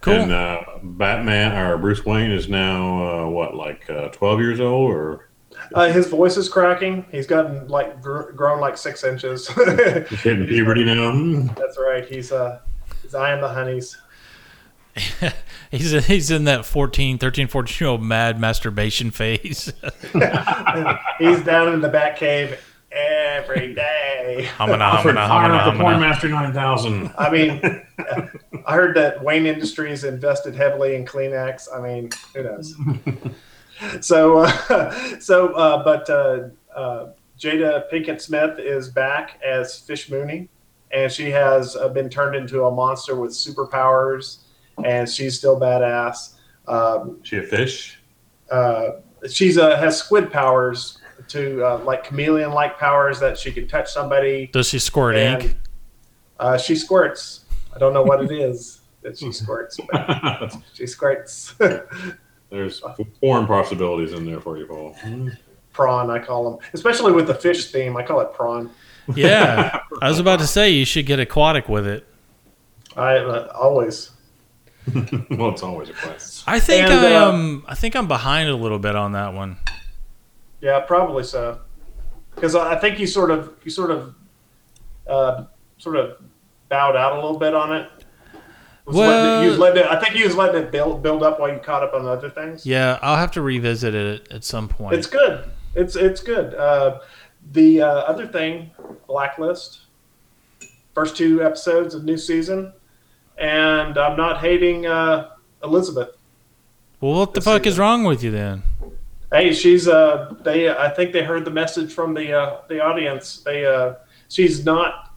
Cool. 0.00 0.14
And 0.14 0.32
uh, 0.32 0.62
Batman 0.82 1.52
or 1.56 1.76
Bruce 1.76 2.04
Wayne 2.04 2.30
is 2.30 2.48
now 2.48 3.24
uh, 3.26 3.28
what, 3.28 3.54
like 3.56 3.88
uh, 3.90 4.08
twelve 4.10 4.38
years 4.40 4.60
old, 4.60 4.90
or 4.92 5.28
Uh, 5.74 5.90
his 5.90 6.06
voice 6.06 6.36
is 6.36 6.48
cracking. 6.48 7.04
He's 7.10 7.26
gotten 7.26 7.66
like 7.66 8.00
gr- 8.00 8.30
grown 8.30 8.60
like 8.60 8.76
six 8.76 9.02
inches. 9.02 9.48
he's 9.48 10.20
hitting 10.22 10.46
puberty 10.46 10.84
now? 10.84 11.10
Hmm. 11.10 11.46
That's 11.56 11.76
right. 11.78 12.06
He's 12.08 12.30
uh, 12.30 12.60
he's 13.02 13.14
eyeing 13.16 13.40
the 13.40 13.48
honeys. 13.48 13.96
he's 15.70 16.06
he's 16.06 16.30
in 16.30 16.44
that 16.44 16.64
14, 16.64 17.18
13, 17.18 17.48
14 17.48 17.76
year 17.80 17.90
old 17.90 18.02
mad 18.02 18.40
masturbation 18.40 19.10
phase. 19.10 19.72
he's 21.18 21.42
down 21.44 21.72
in 21.72 21.80
the 21.80 21.90
Bat 21.92 22.16
Cave 22.16 22.58
every 22.90 23.74
day. 23.74 24.48
Humana, 24.56 24.84
Offered 24.84 25.10
humana, 25.10 25.28
fire 25.28 25.42
humana, 25.42 25.54
up 25.54 25.64
the 25.64 25.72
humana. 25.72 26.06
Pornmaster 26.06 26.30
nine 26.30 26.52
thousand. 26.52 27.12
I 27.18 27.30
mean, 27.30 27.82
I 28.66 28.74
heard 28.74 28.96
that 28.96 29.22
Wayne 29.22 29.46
Industries 29.46 30.04
invested 30.04 30.54
heavily 30.54 30.94
in 30.94 31.04
Kleenex. 31.04 31.68
I 31.74 31.80
mean, 31.80 32.10
who 32.34 32.42
knows? 32.42 32.74
so, 34.00 34.38
uh, 34.38 35.18
so, 35.20 35.52
uh, 35.54 35.84
but 35.84 36.08
uh, 36.10 36.48
uh, 36.74 37.12
Jada 37.38 37.90
Pinkett 37.92 38.20
Smith 38.20 38.58
is 38.58 38.88
back 38.88 39.40
as 39.44 39.78
Fish 39.78 40.10
Mooney, 40.10 40.48
and 40.90 41.10
she 41.10 41.30
has 41.30 41.76
uh, 41.76 41.88
been 41.88 42.08
turned 42.08 42.36
into 42.36 42.64
a 42.64 42.70
monster 42.70 43.16
with 43.16 43.30
superpowers, 43.30 44.38
and 44.84 45.08
she's 45.08 45.36
still 45.38 45.58
badass. 45.58 46.34
Um, 46.66 47.18
She 47.22 47.36
a 47.38 47.42
fish? 47.42 47.98
uh, 48.50 48.90
she's 49.28 49.58
uh, 49.58 49.76
has 49.76 49.98
squid 49.98 50.30
powers 50.32 50.98
to 51.28 51.62
uh, 51.64 51.78
like 51.84 52.04
chameleon 52.04 52.52
like 52.52 52.78
powers 52.78 53.18
that 53.20 53.36
she 53.38 53.52
can 53.52 53.68
touch 53.68 53.90
somebody 53.92 54.46
Does 54.52 54.68
she 54.68 54.78
squirt 54.78 55.16
and 55.16 55.42
ink? 55.42 55.56
uh, 56.40 56.56
she 56.56 56.74
squirts. 56.74 57.44
I 57.74 57.78
don't 57.78 57.92
know 57.92 58.02
what 58.02 58.22
it 58.24 58.30
is 58.32 58.80
that 59.02 59.18
she 59.18 59.30
squirts, 59.32 59.78
but 59.90 60.56
she 60.74 60.86
squirts. 60.86 61.54
There's 62.50 62.80
porn 63.20 63.46
possibilities 63.46 64.12
in 64.14 64.24
there 64.24 64.40
for 64.40 64.56
you, 64.56 64.66
Paul. 64.66 64.96
prawn, 65.74 66.08
I 66.10 66.18
call 66.18 66.50
them, 66.50 66.60
especially 66.72 67.12
with 67.12 67.26
the 67.26 67.34
fish 67.34 67.70
theme. 67.70 67.96
I 67.96 68.02
call 68.02 68.20
it 68.20 68.32
prawn. 68.32 68.70
Yeah, 69.14 69.80
I 70.02 70.08
was 70.08 70.18
about 70.18 70.38
to 70.40 70.46
say 70.46 70.70
you 70.70 70.84
should 70.86 71.04
get 71.06 71.18
aquatic 71.20 71.68
with 71.68 71.86
it. 71.86 72.06
I 72.96 73.16
uh, 73.18 73.52
always. 73.54 74.10
well, 75.30 75.50
it's 75.50 75.62
always 75.62 75.88
a 75.90 75.94
question. 75.94 76.44
I 76.46 76.60
think 76.60 76.84
And, 76.84 76.92
I 76.92 77.14
uh, 77.14 77.28
um 77.28 77.64
I 77.66 77.74
think 77.74 77.94
I'm 77.96 78.08
behind 78.08 78.48
a 78.48 78.56
little 78.56 78.78
bit 78.78 78.96
on 78.96 79.12
that 79.12 79.34
one. 79.34 79.56
Yeah, 80.60 80.80
probably 80.80 81.24
so. 81.24 81.60
Because 82.34 82.54
I 82.54 82.74
I 82.74 82.78
think 82.78 82.98
you 82.98 83.06
sort 83.06 83.30
of, 83.30 83.52
you 83.64 83.70
sort 83.70 83.90
of, 83.90 84.14
uh, 85.06 85.44
sort 85.78 85.96
of 85.96 86.18
bowed 86.68 86.96
out 86.96 87.12
a 87.12 87.16
little 87.16 87.38
bit 87.38 87.54
on 87.54 87.74
it. 87.74 87.90
Was 88.84 88.96
letting 88.96 89.42
it- 89.42 89.52
you 89.52 89.56
letting 89.58 89.84
it, 89.84 89.90
I 89.90 90.00
think 90.00 90.16
you 90.16 90.24
was 90.24 90.34
letting 90.34 90.62
it 90.62 90.72
build 90.72 91.02
build 91.02 91.22
up 91.22 91.38
while 91.38 91.50
you 91.52 91.58
caught 91.58 91.82
up 91.82 91.94
on 91.94 92.06
other 92.06 92.30
things. 92.30 92.64
Yeah, 92.64 92.98
I'll 93.02 93.16
have 93.16 93.32
to 93.32 93.42
revisit 93.42 93.94
it 93.94 94.28
at 94.32 94.44
some 94.44 94.68
point. 94.68 94.94
It's 94.94 95.06
good. 95.06 95.44
It's 95.74 95.94
it's 95.94 96.22
good. 96.22 96.54
Uh, 96.54 97.00
the 97.52 97.82
uh, 97.82 97.86
other 97.86 98.26
thing, 98.26 98.70
Blacklist, 99.06 99.80
first 100.94 101.16
two 101.16 101.42
episodes 101.42 101.94
of 101.94 102.04
new 102.04 102.16
season, 102.16 102.72
and 103.38 103.96
I'm 103.98 104.16
not 104.16 104.40
hating 104.40 104.86
uh, 104.86 105.30
Elizabeth. 105.62 106.10
well, 107.00 107.14
what 107.14 107.34
the 107.34 107.40
fuck 107.40 107.64
see. 107.64 107.70
is 107.70 107.78
wrong 107.78 108.04
with 108.04 108.22
you 108.22 108.30
then? 108.30 108.62
Hey, 109.32 109.52
she's 109.52 109.86
uh, 109.88 110.34
they. 110.42 110.70
I 110.70 110.88
think 110.90 111.12
they 111.12 111.22
heard 111.22 111.44
the 111.44 111.50
message 111.50 111.92
from 111.92 112.14
the 112.14 112.32
uh, 112.32 112.60
the 112.68 112.80
audience. 112.82 113.40
They 113.44 113.66
uh, 113.66 113.94
she's 114.28 114.64
not 114.64 115.12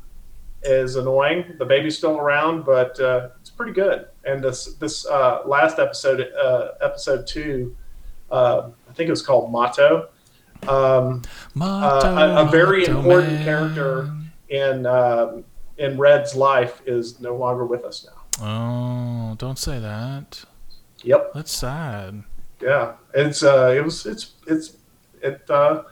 as 0.64 0.96
annoying. 0.98 1.56
The 1.58 1.66
baby's 1.66 1.98
still 1.98 2.18
around, 2.18 2.66
but 2.66 3.00
uh, 3.00 3.30
it's 3.40 3.50
pretty 3.50 3.72
good. 3.72 4.08
And 4.26 4.44
this 4.44 4.74
this 4.76 5.06
uh, 5.08 5.42
last 5.46 5.80
episode, 5.80 6.30
uh, 6.34 6.70
episode 6.82 7.26
two, 7.26 7.76
uh, 8.32 8.70
I 8.90 8.94
think 8.94 9.08
it 9.08 9.12
was 9.12 9.22
called 9.22 9.50
Mato. 9.52 10.10
Um, 10.68 11.22
Mato, 11.56 12.08
a- 12.08 12.46
a 12.46 12.52
very 12.52 12.82
motto 12.82 13.00
important 13.00 13.32
man. 13.34 13.44
character. 13.46 14.14
in 14.50 14.86
um, 14.86 15.46
in 15.82 15.98
Red's 15.98 16.36
life 16.36 16.82
is 16.86 17.20
no 17.20 17.36
longer 17.36 17.65
with 17.65 17.84
us 17.84 18.06
now. 18.39 18.46
Oh, 18.46 19.36
don't 19.36 19.60
say 19.60 19.80
that. 19.80 20.44
Yep. 21.04 21.32
That's 21.34 21.52
sad. 21.52 22.24
yeah, 22.62 22.94
it's 23.13 23.44
uh, 23.44 23.74
it 23.76 23.84
was 23.84 24.06
it's 24.06 24.34
it's 24.48 24.78
it 25.22 25.50
uh, 25.50 25.84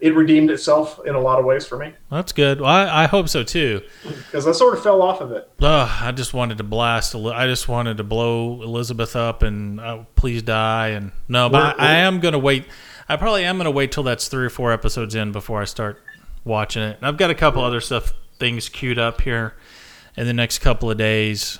it 0.00 0.14
redeemed 0.14 0.50
itself 0.50 1.00
in 1.06 1.14
a 1.14 1.20
lot 1.20 1.38
of 1.38 1.44
ways 1.44 1.66
for 1.66 1.76
me 1.78 1.92
That's 2.10 2.32
good. 2.32 2.60
Well, 2.60 2.70
I, 2.70 3.04
I 3.04 3.06
hope 3.06 3.28
so 3.28 3.42
too. 3.42 3.80
because 4.04 4.46
I 4.46 4.52
sort 4.52 4.74
of 4.76 4.82
fell 4.82 5.00
off 5.02 5.20
of 5.20 5.32
it. 5.32 5.48
Ugh, 5.60 5.88
I 6.02 6.12
just 6.12 6.34
wanted 6.34 6.58
to 6.58 6.64
blast. 6.64 7.14
I 7.14 7.46
just 7.46 7.68
wanted 7.68 7.96
to 7.98 8.04
blow 8.04 8.62
Elizabeth 8.62 9.14
up 9.16 9.42
and 9.42 9.80
uh, 9.80 10.04
please 10.16 10.42
die. 10.42 10.88
And 10.88 11.12
no, 11.28 11.48
but 11.48 11.76
We're- 11.78 11.86
I, 11.88 11.92
I 11.94 11.96
am 11.98 12.20
gonna 12.20 12.38
wait. 12.38 12.64
I 13.08 13.16
probably 13.16 13.44
am 13.44 13.56
gonna 13.56 13.70
wait 13.70 13.90
till 13.92 14.02
that's 14.02 14.28
three 14.28 14.44
or 14.46 14.50
four 14.50 14.72
episodes 14.72 15.14
in 15.14 15.32
before 15.32 15.60
I 15.62 15.64
start 15.64 16.00
watching 16.44 16.82
it. 16.82 16.96
And 16.98 17.06
I've 17.06 17.16
got 17.16 17.30
a 17.30 17.34
couple 17.34 17.62
other 17.64 17.80
stuff 17.80 18.12
things 18.38 18.68
queued 18.68 18.98
up 18.98 19.20
here 19.22 19.54
in 20.16 20.26
the 20.26 20.32
next 20.32 20.58
couple 20.58 20.90
of 20.90 20.98
days 20.98 21.58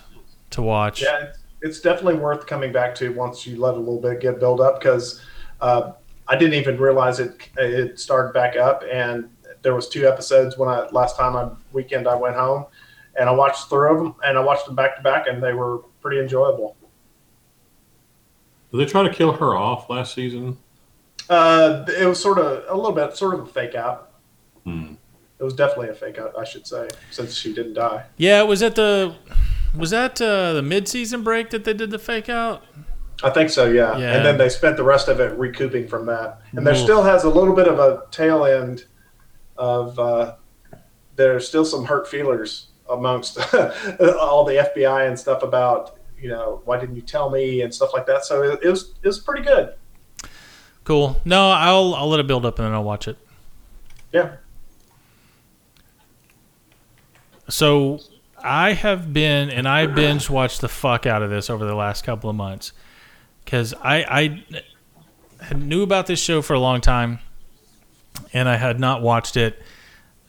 to 0.51 0.63
watch. 0.63 1.03
Yeah, 1.03 1.25
it's, 1.25 1.39
it's 1.63 1.81
definitely 1.81 2.15
worth 2.15 2.47
coming 2.47 2.73
back 2.73 2.95
to 2.97 3.13
once 3.13 3.47
you 3.47 3.61
let 3.61 3.75
a 3.75 3.79
little 3.79 4.01
bit 4.01 4.21
get 4.21 4.41
build 4.41 4.61
up 4.61 4.81
because 4.81 5.21
uh, 5.61 5.93
I 6.27 6.37
didn't 6.37 6.55
even 6.55 6.79
realize 6.79 7.21
it 7.21 7.49
it 7.57 7.99
started 7.99 8.33
back 8.33 8.57
up 8.57 8.85
and 8.91 9.29
there 9.63 9.75
was 9.75 9.89
two 9.89 10.07
episodes 10.07 10.57
when 10.57 10.69
I 10.69 10.87
last 10.89 11.17
time 11.17 11.35
on 11.37 11.57
weekend 11.73 12.07
I 12.07 12.15
went 12.15 12.37
home 12.37 12.67
and 13.19 13.29
I 13.29 13.33
watched 13.33 13.69
through 13.69 13.93
of 13.93 13.99
them 13.99 14.15
and 14.25 14.39
I 14.39 14.41
watched 14.41 14.67
them 14.67 14.75
back 14.75 14.97
to 14.97 15.03
back 15.03 15.27
and 15.27 15.43
they 15.43 15.53
were 15.53 15.79
pretty 16.01 16.21
enjoyable. 16.21 16.77
Did 18.71 18.79
they 18.79 18.87
try 18.87 19.03
to 19.03 19.13
kill 19.13 19.33
her 19.33 19.57
off 19.57 19.89
last 19.89 20.15
season? 20.15 20.59
Uh, 21.29 21.85
it 21.89 22.07
was 22.07 22.21
sort 22.21 22.39
of 22.39 22.65
a 22.69 22.75
little 22.75 22.93
bit 22.93 23.17
sort 23.17 23.35
of 23.35 23.41
a 23.41 23.47
fake 23.47 23.75
out. 23.75 24.13
Hmm. 24.65 24.95
It 25.39 25.45
was 25.45 25.55
definitely 25.55 25.89
a 25.91 25.95
fake 25.95 26.19
out, 26.19 26.37
I 26.37 26.45
should 26.45 26.67
say, 26.67 26.89
since 27.11 27.35
she 27.35 27.55
didn't 27.55 27.75
die. 27.75 28.05
Yeah, 28.17 28.43
was 28.43 28.61
that 28.61 28.75
the 28.75 29.15
was 29.77 29.91
that 29.91 30.21
uh, 30.21 30.53
the 30.55 30.63
mid 30.63 30.89
season 30.89 31.23
break 31.23 31.51
that 31.51 31.65
they 31.65 31.75
did 31.75 31.91
the 31.91 31.99
fake 31.99 32.29
out? 32.29 32.65
I 33.23 33.31
think 33.31 33.51
so, 33.51 33.67
yeah. 33.67 33.97
Yeah. 33.99 34.17
And 34.17 34.25
then 34.25 34.39
they 34.39 34.49
spent 34.49 34.77
the 34.77 34.85
rest 34.85 35.09
of 35.09 35.21
it 35.21 35.37
recouping 35.39 35.89
from 35.89 36.07
that. 36.07 36.41
And 36.53 36.67
there 36.67 36.75
Oof. 36.75 36.81
still 36.81 37.03
has 37.03 37.25
a 37.25 37.29
little 37.29 37.55
bit 37.55 37.67
of 37.67 37.79
a 37.79 38.05
tail 38.11 38.45
end 38.45 38.85
of 39.57 39.99
uh, 39.99 40.37
there's 41.17 41.47
still 41.47 41.65
some 41.65 41.85
hurt 41.85 42.09
feelers 42.09 42.69
amongst 42.89 43.39
all 43.55 44.45
the 44.45 44.71
FBI 44.77 45.09
and 45.09 45.19
stuff 45.19 45.43
about 45.43 45.99
you 46.19 46.29
know 46.29 46.63
why 46.65 46.79
didn't 46.79 46.97
you 46.97 47.03
tell 47.03 47.31
me 47.31 47.63
and 47.63 47.75
stuff 47.75 47.91
like 47.93 48.07
that. 48.07 48.25
So 48.25 48.43
it, 48.43 48.61
it 48.63 48.71
was 48.71 48.95
it 49.03 49.07
was 49.07 49.19
pretty 49.19 49.43
good. 49.43 49.75
Cool. 50.85 51.21
No, 51.25 51.51
I'll 51.51 51.95
I'll 51.95 52.09
let 52.09 52.21
it 52.21 52.27
build 52.27 52.47
up 52.47 52.59
and 52.59 52.67
then 52.67 52.75
I'll 52.75 52.85
watch 52.85 53.09
it. 53.09 53.19
Yeah. 54.13 54.37
So 57.49 58.01
I 58.43 58.73
have 58.73 59.13
been 59.13 59.51
and 59.51 59.67
I 59.69 59.87
binge 59.87 60.31
watched 60.31 60.61
the 60.61 60.69
fuck 60.69 61.07
out 61.07 61.23
of 61.23 61.31
this 61.31 61.51
over 61.51 61.65
the 61.65 61.75
last 61.75 62.05
couple 62.05 62.29
of 62.31 62.37
months 62.37 62.73
because 63.45 63.75
I 63.83 64.43
I 65.51 65.55
knew 65.55 65.83
about 65.83 66.07
this 66.07 66.21
show 66.21 66.43
for 66.43 66.55
a 66.55 66.61
long 66.61 66.81
time 66.81 67.19
and 68.33 68.49
I 68.49 68.57
had 68.57 68.79
not 68.79 69.03
watched 69.03 69.37
it. 69.37 69.61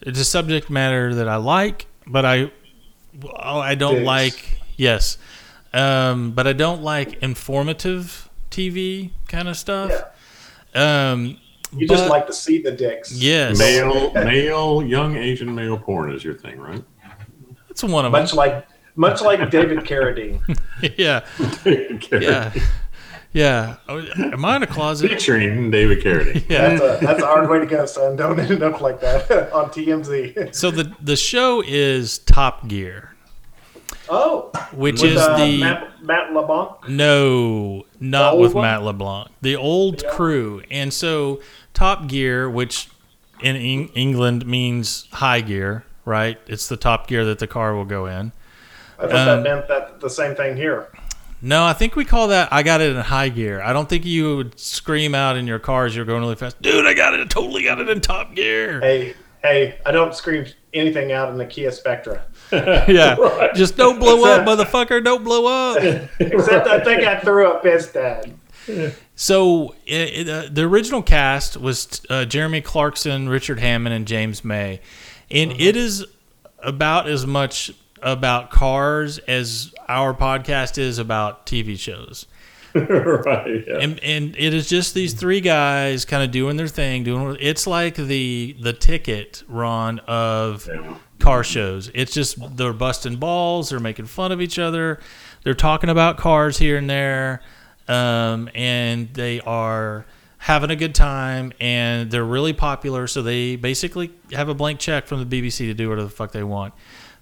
It's 0.02 0.20
a 0.20 0.26
subject 0.26 0.70
matter 0.70 1.14
that 1.16 1.28
I 1.28 1.36
like, 1.36 1.88
but 2.08 2.26
I 2.26 2.52
oh, 3.24 3.60
I 3.60 3.76
don't 3.76 3.96
Digs. 3.96 4.06
like 4.06 4.60
yes, 4.78 5.18
um, 5.74 6.32
but 6.32 6.48
I 6.48 6.54
don't 6.54 6.82
like 6.82 7.22
informative 7.22 8.30
TV 8.50 9.12
kind 9.28 9.48
of 9.50 9.58
stuff. 9.58 9.92
Yeah. 10.74 11.12
Um, 11.12 11.38
You 11.76 11.88
just 11.88 12.10
like 12.10 12.28
to 12.28 12.34
see 12.34 12.62
the 12.62 12.72
dicks. 12.72 13.12
yes, 13.12 13.60
Male, 13.60 14.12
male, 14.14 14.82
young 14.84 15.18
Asian 15.18 15.54
male 15.54 15.78
porn 15.78 16.12
is 16.14 16.24
your 16.24 16.34
thing, 16.36 16.60
right? 16.60 16.84
That's 17.82 17.92
one 17.94 18.06
of 18.06 18.12
them. 18.12 18.22
Much 18.22 18.34
like 18.34 18.68
much 18.96 19.22
like 19.22 19.50
David 19.50 19.80
Carradine. 19.80 20.40
yeah, 20.98 21.26
yeah, 22.12 22.54
yeah. 23.32 23.76
Oh, 23.88 24.00
Am 24.16 24.44
I 24.44 24.58
in 24.58 24.64
a 24.64 24.68
closet? 24.68 25.10
Featuring 25.10 25.72
David 25.72 26.04
Carradine. 26.04 26.44
Yeah. 26.50 26.70
That's 26.76 26.82
a 27.04 27.06
that's 27.06 27.22
a 27.24 27.26
hard 27.26 27.50
way 27.50 27.60
to 27.60 27.66
go, 27.66 27.86
son. 27.86 28.16
Don't 28.16 28.40
end 28.40 28.64
up 28.64 28.82
like 28.82 29.00
that 29.02 29.32
on 29.54 29.70
TMZ. 29.70 30.54
So 30.56 30.72
the 30.72 30.94
the 31.02 31.16
show 31.16 31.64
is 31.66 32.20
Top 32.20 32.68
Gear, 32.68 33.16
Oh, 34.10 34.52
which 34.74 35.02
with 35.02 35.12
is 35.12 35.18
uh, 35.20 35.38
the 35.38 35.60
Matt, 35.60 36.04
Matt 36.04 36.34
LeBlanc. 36.34 36.90
no, 36.90 37.86
not 38.00 38.38
with 38.40 38.54
one? 38.56 38.64
Matt 38.64 38.84
LeBlanc, 38.84 39.30
the 39.42 39.56
old 39.56 40.02
Yeah. 40.04 40.10
crew, 40.12 40.64
and 40.72 40.92
so 40.92 41.40
Top 41.74 42.08
Gear, 42.08 42.50
which 42.50 42.90
in 43.42 43.56
Eng- 43.56 43.90
England 43.96 44.46
means 44.48 45.08
high 45.14 45.42
gear, 45.42 45.86
right? 46.06 46.38
It's 46.48 46.68
the 46.68 46.78
top 46.78 47.08
gear 47.08 47.26
that 47.26 47.40
the 47.40 47.48
car 47.48 47.76
will 47.76 47.86
go 47.86 48.06
in. 48.06 48.32
I 48.98 49.04
thought 49.08 49.16
Um, 49.28 49.44
that 49.44 49.44
meant 49.44 49.68
that 49.68 50.00
the 50.00 50.10
same 50.10 50.36
thing 50.36 50.56
here. 50.58 50.88
No, 51.42 51.64
I 51.64 51.72
think 51.74 51.96
we 51.96 52.04
call 52.04 52.28
that 52.30 52.50
I 52.52 52.64
got 52.64 52.82
it 52.82 52.94
in 52.94 53.02
high 53.02 53.30
gear. 53.30 53.62
I 53.62 53.72
don't 53.72 53.88
think 53.88 54.06
you 54.06 54.36
would 54.38 54.60
scream 54.60 55.16
out 55.16 55.38
in 55.38 55.48
your 55.48 55.60
car 55.60 55.86
as 55.86 55.96
you're 55.96 56.04
going 56.06 56.20
really 56.22 56.36
fast, 56.36 56.62
dude. 56.62 56.86
I 56.86 56.94
got 56.94 57.14
it. 57.14 57.22
I 57.22 57.26
totally 57.26 57.64
got 57.64 57.80
it 57.80 57.88
in 57.88 58.02
top 58.02 58.36
gear. 58.36 58.82
Hey, 58.82 59.14
hey, 59.42 59.78
I 59.86 59.92
don't 59.94 60.14
scream 60.14 60.46
anything 60.74 61.14
out 61.14 61.30
in 61.30 61.38
the 61.38 61.46
Kia 61.46 61.72
Spectra. 61.72 62.22
yeah, 62.52 63.16
Right. 63.20 63.54
just 63.56 63.78
don't 63.78 64.00
blow 64.00 64.26
up, 64.26 64.46
motherfucker. 64.46 65.02
Don't 65.02 65.24
blow 65.24 65.46
up. 65.46 65.78
Except 66.20 66.68
I 66.68 66.84
think 66.84 67.04
I 67.04 67.20
threw 67.22 67.50
a 67.50 67.60
piss 67.62 67.92
dad. 67.94 68.34
So 69.16 69.76
it, 69.86 70.28
it, 70.28 70.30
uh, 70.30 70.48
the 70.52 70.64
original 70.64 71.02
cast 71.02 71.58
was 71.58 72.02
uh, 72.10 72.26
Jeremy 72.26 72.62
Clarkson, 72.62 73.28
Richard 73.30 73.60
Hammond, 73.60 73.94
and 73.96 74.06
James 74.06 74.44
May, 74.46 74.80
and 75.32 75.52
it 75.54 75.76
is 75.76 76.06
about 76.60 77.08
as 77.08 77.26
much 77.26 77.72
about 78.02 78.50
cars 78.50 79.18
as 79.20 79.74
our 79.88 80.14
podcast 80.14 80.78
is 80.78 80.98
about 81.00 81.46
TV 81.46 81.78
shows. 81.78 82.26
right. 82.76 83.66
Yeah. 83.68 83.80
and 83.80 84.00
and 84.04 84.36
it 84.38 84.54
is 84.54 84.70
just 84.70 84.94
these 84.94 85.16
three 85.16 85.42
guys 85.42 86.06
kind 86.06 86.22
of 86.22 86.30
doing 86.30 86.56
their 86.56 86.68
thing 86.68 87.04
doing 87.04 87.36
it's 87.40 87.66
like 87.66 87.96
the 87.96 88.56
the 88.60 88.74
ticket 88.74 89.42
run 89.48 89.98
of 90.06 90.70
car 91.18 91.44
shows 91.44 91.90
it's 91.96 92.14
just 92.14 92.38
they're 92.58 92.72
busting 92.72 93.16
balls 93.16 93.72
they're 93.72 93.80
making 93.80 94.06
fun 94.06 94.32
of 94.32 94.40
each 94.40 94.60
other 94.60 95.00
they're 95.44 95.56
talking 95.56 95.90
about 95.90 96.18
cars 96.18 96.60
here 96.60 96.78
and 96.78 96.88
there 96.88 97.42
um, 97.88 98.48
and 98.54 99.12
they 99.16 99.42
are 99.42 100.06
having 100.40 100.72
a 100.72 100.76
good 100.76 100.96
time 100.96 101.54
and 101.60 102.10
they're 102.10 102.26
really 102.26 102.54
popular 102.54 103.08
so 103.08 103.22
they 103.22 103.56
basically 103.56 104.12
have 104.32 104.50
a 104.50 104.54
blank 104.54 104.80
check 104.80 105.06
from 105.06 105.28
the 105.28 105.42
bbc 105.42 105.58
to 105.58 105.74
do 105.74 105.90
whatever 105.90 106.08
the 106.08 106.14
fuck 106.14 106.32
they 106.32 106.44
want 106.44 106.74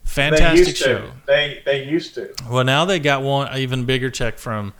fantastic 0.07 0.67
used 0.67 0.77
show. 0.77 1.11
They 1.25 1.61
they 1.65 1.83
used 1.83 2.15
to. 2.15 2.33
well, 2.49 2.63
now 2.63 2.85
they 2.85 2.99
got 2.99 3.21
one 3.21 3.55
even 3.57 3.85
bigger 3.85 4.09
check 4.09 4.39
from 4.39 4.73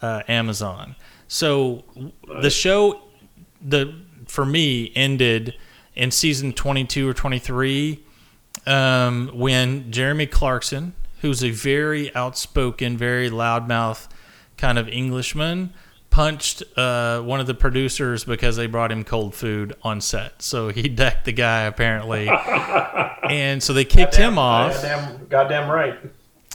uh, 0.00 0.22
Amazon. 0.28 0.94
So 1.26 1.84
the 2.40 2.50
show, 2.50 3.02
the 3.60 3.94
for 4.26 4.46
me 4.46 4.92
ended 4.94 5.54
in 5.94 6.10
season 6.10 6.52
twenty 6.52 6.84
two 6.84 7.08
or 7.08 7.14
twenty 7.14 7.38
three 7.38 8.04
um, 8.66 9.30
when 9.34 9.90
Jeremy 9.90 10.26
Clarkson, 10.26 10.94
who's 11.20 11.42
a 11.42 11.50
very 11.50 12.14
outspoken, 12.14 12.96
very 12.96 13.28
loudmouth 13.28 14.08
kind 14.56 14.78
of 14.78 14.88
Englishman, 14.88 15.72
punched 16.10 16.62
uh, 16.76 17.20
one 17.20 17.40
of 17.40 17.46
the 17.46 17.54
producers 17.54 18.24
because 18.24 18.56
they 18.56 18.66
brought 18.66 18.90
him 18.90 19.04
cold 19.04 19.34
food 19.34 19.74
on 19.82 20.00
set. 20.00 20.42
So 20.42 20.68
he 20.68 20.88
decked 20.88 21.24
the 21.24 21.32
guy 21.32 21.62
apparently, 21.62 22.28
and 22.28 23.62
so 23.62 23.72
they 23.72 23.84
kicked 23.84 24.16
him 24.16 24.38
off. 24.38 24.74
Goddamn, 24.74 25.26
goddamn 25.28 25.70
right. 25.70 25.98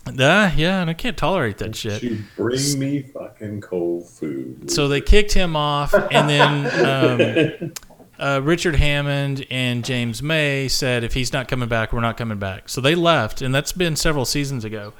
Uh, 0.06 0.52
yeah, 0.58 0.82
and 0.82 0.89
I 0.89 0.94
can't 0.94 1.16
tolerate 1.16 1.60
that 1.60 1.76
shit. 1.76 2.04
You 2.04 2.24
bring 2.36 2.78
me 2.78 3.04
fucking 3.04 3.62
cold 3.62 4.10
food. 4.10 4.70
So 4.70 4.89
they 4.89 5.00
kicked 5.00 5.32
him 5.32 5.56
off, 5.56 5.94
and 5.94 6.30
then 6.30 7.62
um, 7.62 7.74
uh, 8.20 8.42
Richard 8.42 8.76
Hammond 8.76 9.46
and 9.50 9.86
James 9.86 10.22
May 10.22 10.68
said, 10.68 11.04
if 11.04 11.13
he's 11.13 11.32
not 11.32 11.48
coming 11.48 11.70
back, 11.70 11.94
we're 11.94 12.02
not 12.02 12.18
coming 12.18 12.38
back. 12.38 12.68
So 12.68 12.82
they 12.82 12.96
left, 12.96 13.42
and 13.42 13.56
that's 13.56 13.72
been 13.72 13.96
several 13.96 14.26
seasons 14.26 14.66
ago. 14.66 14.94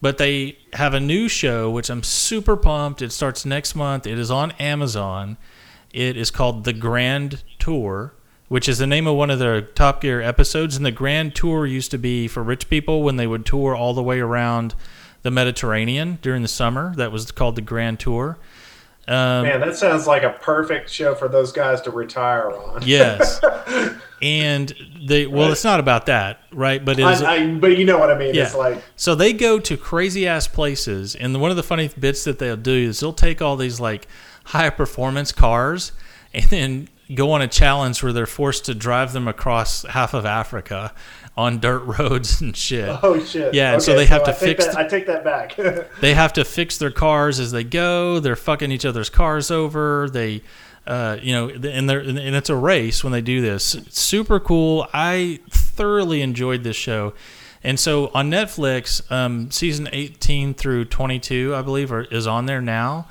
But 0.00 0.18
they 0.18 0.58
have 0.74 0.94
a 0.94 1.00
new 1.00 1.28
show, 1.28 1.70
which 1.70 1.90
I'm 1.90 2.02
super 2.02 2.56
pumped. 2.56 3.02
It 3.02 3.10
starts 3.10 3.44
next 3.44 3.74
month. 3.74 4.06
It 4.06 4.18
is 4.18 4.30
on 4.30 4.52
Amazon. 4.52 5.36
It 5.92 6.16
is 6.16 6.30
called 6.30 6.64
The 6.64 6.72
Grand 6.72 7.42
Tour, 7.58 8.14
which 8.48 8.68
is 8.68 8.78
the 8.78 8.86
name 8.86 9.06
of 9.06 9.16
one 9.16 9.30
of 9.30 9.38
their 9.38 9.60
Top 9.60 10.02
Gear 10.02 10.20
episodes. 10.20 10.76
And 10.76 10.86
the 10.86 10.92
Grand 10.92 11.34
Tour 11.34 11.66
used 11.66 11.90
to 11.90 11.98
be 11.98 12.28
for 12.28 12.42
rich 12.42 12.70
people 12.70 13.02
when 13.02 13.16
they 13.16 13.26
would 13.26 13.44
tour 13.44 13.74
all 13.74 13.94
the 13.94 14.02
way 14.02 14.20
around 14.20 14.74
the 15.22 15.30
Mediterranean 15.30 16.18
during 16.22 16.42
the 16.42 16.48
summer. 16.48 16.94
That 16.94 17.10
was 17.10 17.32
called 17.32 17.56
the 17.56 17.62
Grand 17.62 17.98
Tour. 17.98 18.38
Um, 19.08 19.44
Man, 19.44 19.60
that 19.60 19.74
sounds 19.76 20.06
like 20.06 20.22
a 20.22 20.30
perfect 20.30 20.90
show 20.90 21.14
for 21.14 21.28
those 21.28 21.50
guys 21.50 21.80
to 21.82 21.90
retire 21.90 22.50
on. 22.52 22.82
Yes. 22.84 23.40
and 24.22 24.74
they 25.06 25.26
well, 25.26 25.52
it's 25.52 25.64
not 25.64 25.80
about 25.80 26.06
that, 26.06 26.40
right? 26.52 26.84
But 26.84 26.98
it 26.98 27.06
is. 27.06 27.22
I, 27.22 27.34
I, 27.34 27.54
but 27.54 27.76
you 27.78 27.84
know 27.84 27.98
what 27.98 28.10
I 28.10 28.18
mean. 28.18 28.34
Yeah. 28.34 28.44
It's 28.44 28.54
like 28.54 28.82
so 28.96 29.14
they 29.14 29.32
go 29.32 29.58
to 29.60 29.76
crazy 29.76 30.26
ass 30.26 30.46
places, 30.46 31.14
and 31.14 31.40
one 31.40 31.50
of 31.50 31.56
the 31.56 31.62
funny 31.62 31.88
bits 31.88 32.24
that 32.24 32.38
they'll 32.38 32.56
do 32.56 32.72
is 32.72 33.00
they'll 33.00 33.12
take 33.12 33.40
all 33.40 33.56
these 33.56 33.80
like 33.80 34.06
high 34.44 34.70
performance 34.70 35.32
cars 35.32 35.92
and 36.32 36.44
then 36.46 36.88
go 37.14 37.32
on 37.32 37.42
a 37.42 37.48
challenge 37.48 38.02
where 38.02 38.12
they're 38.12 38.26
forced 38.26 38.66
to 38.66 38.74
drive 38.74 39.12
them 39.12 39.28
across 39.28 39.82
half 39.84 40.14
of 40.14 40.26
Africa 40.26 40.92
on 41.36 41.58
dirt 41.60 41.78
roads 41.98 42.40
and 42.40 42.56
shit. 42.56 42.98
Oh 43.02 43.22
shit! 43.22 43.54
Yeah, 43.54 43.74
and 43.74 43.82
so 43.82 43.94
they 43.94 44.06
have 44.06 44.24
to 44.24 44.30
I 44.30 44.34
fix 44.34 44.66
That, 44.66 44.76
I 44.76 44.86
take 44.86 45.06
that 45.06 45.24
back. 45.24 45.56
They 46.00 46.14
have 46.14 46.32
to 46.34 46.44
fix 46.44 46.78
their 46.78 46.90
cars 46.90 47.40
as 47.40 47.52
they 47.52 47.64
go. 47.64 48.20
They're 48.20 48.36
fucking 48.36 48.70
each 48.72 48.84
other's 48.84 49.10
cars 49.10 49.50
over. 49.50 50.08
They, 50.10 50.42
uh, 50.88 51.18
you 51.22 51.34
know, 51.34 51.50
and 51.50 51.88
they're 51.88 52.00
and 52.00 52.18
it's 52.18 52.48
a 52.48 52.56
race 52.56 53.04
when 53.04 53.12
they 53.12 53.20
do 53.20 53.42
this. 53.42 53.76
Super 53.90 54.40
cool. 54.40 54.88
I 54.94 55.38
thoroughly 55.50 56.22
enjoyed 56.22 56.64
this 56.64 56.76
show. 56.76 57.12
And 57.62 57.78
so 57.78 58.10
on 58.14 58.30
Netflix, 58.30 59.10
um, 59.12 59.50
season 59.50 59.88
18 59.92 60.54
through 60.54 60.86
22, 60.86 61.54
I 61.54 61.60
believe, 61.60 61.92
are, 61.92 62.04
is 62.04 62.26
on 62.26 62.46
there 62.46 62.62
now. 62.62 63.08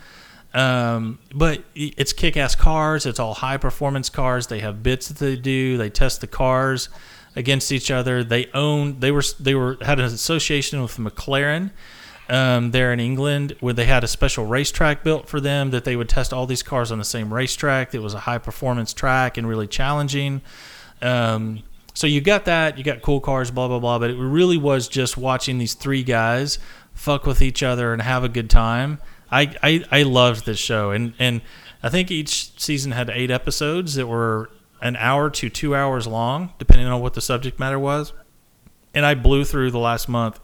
Um, 0.53 1.19
but 1.35 1.63
it's 1.75 2.13
kick-ass 2.13 2.55
cars. 2.55 3.05
It's 3.05 3.19
all 3.19 3.35
high-performance 3.35 4.09
cars. 4.09 4.47
They 4.47 4.59
have 4.59 4.81
bits 4.81 5.09
that 5.09 5.17
they 5.17 5.35
do. 5.35 5.77
They 5.77 5.91
test 5.91 6.21
the 6.21 6.27
cars 6.27 6.89
against 7.35 7.71
each 7.71 7.91
other. 7.91 8.23
They 8.23 8.47
own. 8.55 8.99
They 9.01 9.11
were. 9.11 9.23
They 9.39 9.53
were 9.53 9.77
had 9.81 9.99
an 9.99 10.05
association 10.05 10.81
with 10.81 10.97
McLaren 10.97 11.71
um, 12.29 12.71
there 12.71 12.91
in 12.93 12.99
England 12.99 13.55
where 13.59 13.73
they 13.73 13.85
had 13.85 14.03
a 14.03 14.07
special 14.07 14.45
racetrack 14.45 15.03
built 15.03 15.27
for 15.27 15.39
them 15.39 15.71
that 15.71 15.85
they 15.85 15.95
would 15.95 16.09
test 16.09 16.33
all 16.33 16.45
these 16.45 16.63
cars 16.63 16.91
on 16.91 16.97
the 16.97 17.05
same 17.05 17.33
racetrack. 17.33 17.93
It 17.93 17.99
was 17.99 18.13
a 18.13 18.19
high-performance 18.19 18.93
track 18.93 19.37
and 19.37 19.47
really 19.47 19.67
challenging. 19.67 20.41
Um, 21.01 21.63
so 21.93 22.05
you 22.05 22.21
got 22.21 22.45
that. 22.45 22.77
You 22.77 22.83
got 22.83 23.01
cool 23.01 23.19
cars. 23.19 23.49
Blah 23.49 23.67
blah 23.67 23.79
blah. 23.79 23.99
But 23.99 24.11
it 24.11 24.17
really 24.17 24.57
was 24.57 24.87
just 24.87 25.17
watching 25.17 25.57
these 25.57 25.73
three 25.73 26.03
guys 26.03 26.59
fuck 26.93 27.25
with 27.25 27.41
each 27.41 27.63
other 27.63 27.93
and 27.93 28.01
have 28.01 28.23
a 28.23 28.29
good 28.29 28.49
time. 28.49 28.99
I, 29.31 29.55
I, 29.61 29.83
I 29.91 30.03
loved 30.03 30.45
this 30.45 30.57
show 30.57 30.91
and, 30.91 31.13
and 31.19 31.41
I 31.83 31.89
think 31.89 32.09
each 32.09 32.59
season 32.59 32.91
had 32.91 33.09
eight 33.09 33.29
episodes 33.29 33.95
that 33.95 34.07
were 34.07 34.49
an 34.81 34.95
hour 34.95 35.29
to 35.29 35.49
two 35.49 35.75
hours 35.75 36.07
long, 36.07 36.53
depending 36.59 36.87
on 36.87 37.01
what 37.01 37.13
the 37.13 37.21
subject 37.21 37.59
matter 37.59 37.79
was. 37.79 38.13
And 38.93 39.05
I 39.05 39.15
blew 39.15 39.43
through 39.43 39.71
the 39.71 39.79
last 39.79 40.09
month 40.09 40.39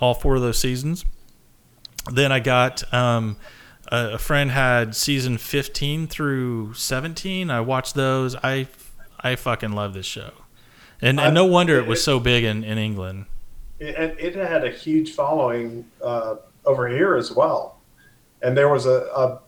all 0.00 0.14
four 0.14 0.36
of 0.36 0.42
those 0.42 0.58
seasons. 0.58 1.04
Then 2.10 2.32
I 2.32 2.40
got 2.40 2.92
um, 2.92 3.36
a, 3.90 4.12
a 4.12 4.18
friend 4.18 4.50
had 4.50 4.94
season 4.94 5.38
15 5.38 6.06
through 6.06 6.74
17. 6.74 7.50
I 7.50 7.60
watched 7.60 7.94
those. 7.94 8.36
I 8.36 8.68
I 9.22 9.36
fucking 9.36 9.72
love 9.72 9.92
this 9.92 10.06
show, 10.06 10.32
and, 11.02 11.20
and 11.20 11.34
no 11.34 11.44
wonder 11.44 11.78
it 11.78 11.86
was 11.86 12.02
so 12.02 12.18
big 12.18 12.42
in, 12.42 12.64
in 12.64 12.78
England. 12.78 13.26
it, 13.78 14.16
it 14.18 14.34
had 14.34 14.64
a 14.64 14.70
huge 14.70 15.12
following 15.12 15.84
uh, 16.02 16.36
over 16.64 16.88
here 16.88 17.16
as 17.16 17.30
well, 17.30 17.80
and 18.40 18.56
there 18.56 18.70
was 18.70 18.86
a 18.86 19.08
a, 19.14 19.40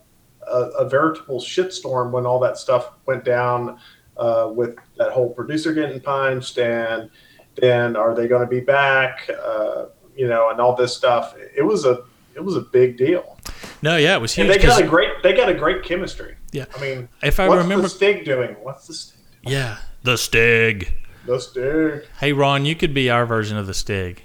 a, 0.47 0.59
a 0.79 0.89
veritable 0.89 1.39
shitstorm 1.39 2.11
when 2.11 2.27
all 2.27 2.39
that 2.39 2.57
stuff 2.57 2.91
went 3.07 3.23
down 3.23 3.79
uh, 4.17 4.51
with 4.53 4.77
that 4.97 5.11
whole 5.11 5.31
producer 5.31 5.73
getting 5.73 5.99
punched, 5.99 6.59
and 6.59 7.09
then 7.55 7.95
are 7.95 8.13
they 8.13 8.27
going 8.27 8.41
to 8.41 8.47
be 8.47 8.59
back? 8.59 9.27
Uh, 9.43 9.85
you 10.15 10.27
know, 10.27 10.49
and 10.49 10.59
all 10.59 10.75
this 10.75 10.95
stuff. 10.95 11.35
It 11.55 11.63
was 11.63 11.85
a 11.85 12.03
it 12.35 12.43
was 12.43 12.55
a 12.55 12.61
big 12.61 12.97
deal, 12.97 13.37
No, 13.83 13.95
yeah, 13.97 14.15
it 14.15 14.21
was 14.21 14.33
huge. 14.33 14.49
and 14.49 14.53
they 14.55 14.61
got 14.65 14.81
a 14.81 14.87
great 14.87 15.11
they 15.21 15.33
got 15.33 15.49
a 15.49 15.53
great 15.53 15.83
chemistry. 15.83 16.35
Yeah. 16.51 16.65
I 16.75 16.81
mean, 16.81 17.09
if 17.21 17.39
I 17.39 17.47
what's 17.47 17.61
remember, 17.63 17.83
the 17.83 17.89
Stig 17.89 18.25
doing? 18.25 18.55
What's 18.61 18.87
the 18.87 18.93
Stig? 18.93 19.19
Doing? 19.43 19.53
Yeah, 19.55 19.77
the 20.03 20.17
Stig. 20.17 20.93
The 21.25 21.39
Stig. 21.39 22.05
Hey, 22.19 22.33
Ron, 22.33 22.65
you 22.65 22.75
could 22.75 22.93
be 22.93 23.09
our 23.09 23.25
version 23.25 23.57
of 23.57 23.67
the 23.67 23.73
Stig. 23.73 24.23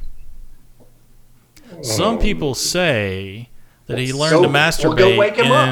Some 1.82 2.16
oh. 2.16 2.18
people 2.18 2.54
say 2.54 3.50
that 3.86 3.98
he 3.98 4.12
learned 4.12 4.30
So, 4.30 4.42
to 4.42 4.48
we'll 4.48 4.50
masturbate 4.50 4.96
go 4.98 5.16
wake 5.18 5.36
him 5.36 5.52
up. 5.52 5.68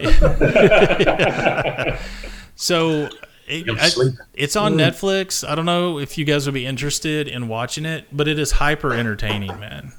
in. 0.00 1.98
so 2.56 3.08
it- 3.48 3.66
You'll 3.66 3.76
I- 3.78 4.10
it's 4.34 4.56
on 4.56 4.74
Netflix. 4.74 5.46
I 5.48 5.54
don't 5.54 5.66
know 5.66 5.98
if 5.98 6.16
you 6.18 6.24
guys 6.24 6.46
would 6.46 6.54
be 6.54 6.66
interested 6.66 7.28
in 7.28 7.48
watching 7.48 7.84
it, 7.84 8.06
but 8.12 8.28
it 8.28 8.38
is 8.38 8.52
hyper 8.52 8.92
entertaining, 8.94 9.58
man. 9.60 9.92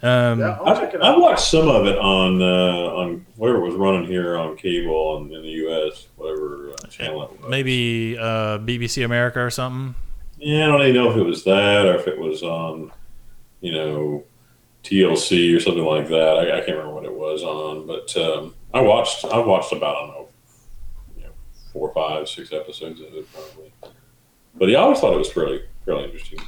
Um, 0.00 0.38
Yeah, 0.38 0.58
I'll 0.60 0.76
I, 0.76 0.82
it 0.84 1.00
I 1.02 1.08
out. 1.08 1.20
watched 1.20 1.48
some 1.48 1.68
of 1.68 1.84
it 1.86 1.98
on 1.98 2.40
uh, 2.40 2.46
on 2.94 3.26
whatever 3.36 3.58
was 3.60 3.74
running 3.74 4.06
here 4.06 4.36
on 4.38 4.56
cable 4.56 5.16
and 5.16 5.32
in 5.32 5.42
the 5.42 5.48
U.S. 5.48 6.06
whatever 6.16 6.70
uh, 6.70 6.86
channel 6.88 7.22
it 7.24 7.40
was. 7.40 7.50
Maybe 7.50 8.16
uh, 8.16 8.58
BBC 8.58 9.04
America 9.04 9.40
or 9.40 9.50
something. 9.50 9.96
Yeah, 10.38 10.66
I 10.66 10.68
don't 10.68 10.82
even 10.82 10.94
know 10.94 11.10
if 11.10 11.16
it 11.16 11.24
was 11.24 11.42
that 11.44 11.84
or 11.86 11.96
if 11.96 12.06
it 12.06 12.16
was 12.16 12.44
on, 12.44 12.92
you 13.60 13.72
know, 13.72 14.22
TLC 14.84 15.56
or 15.56 15.58
something 15.58 15.84
like 15.84 16.06
that. 16.08 16.38
I, 16.38 16.58
I 16.58 16.60
can't 16.60 16.76
remember 16.78 16.94
what 16.94 17.04
it 17.04 17.12
was 17.12 17.42
on, 17.42 17.86
but 17.88 18.16
um, 18.16 18.54
I 18.72 18.80
watched. 18.80 19.24
I 19.24 19.38
watched 19.38 19.72
about 19.72 19.96
I 19.96 20.00
don't 20.00 20.08
know, 20.10 20.17
four, 21.72 21.92
five, 21.92 22.28
six 22.28 22.52
episodes 22.52 23.00
of 23.00 23.14
it 23.14 23.26
probably. 23.32 23.72
But 24.54 24.68
yeah, 24.68 24.78
I 24.78 24.82
always 24.82 25.00
thought 25.00 25.14
it 25.14 25.18
was 25.18 25.30
fairly 25.32 25.62
fairly 25.84 26.04
interesting. 26.04 26.40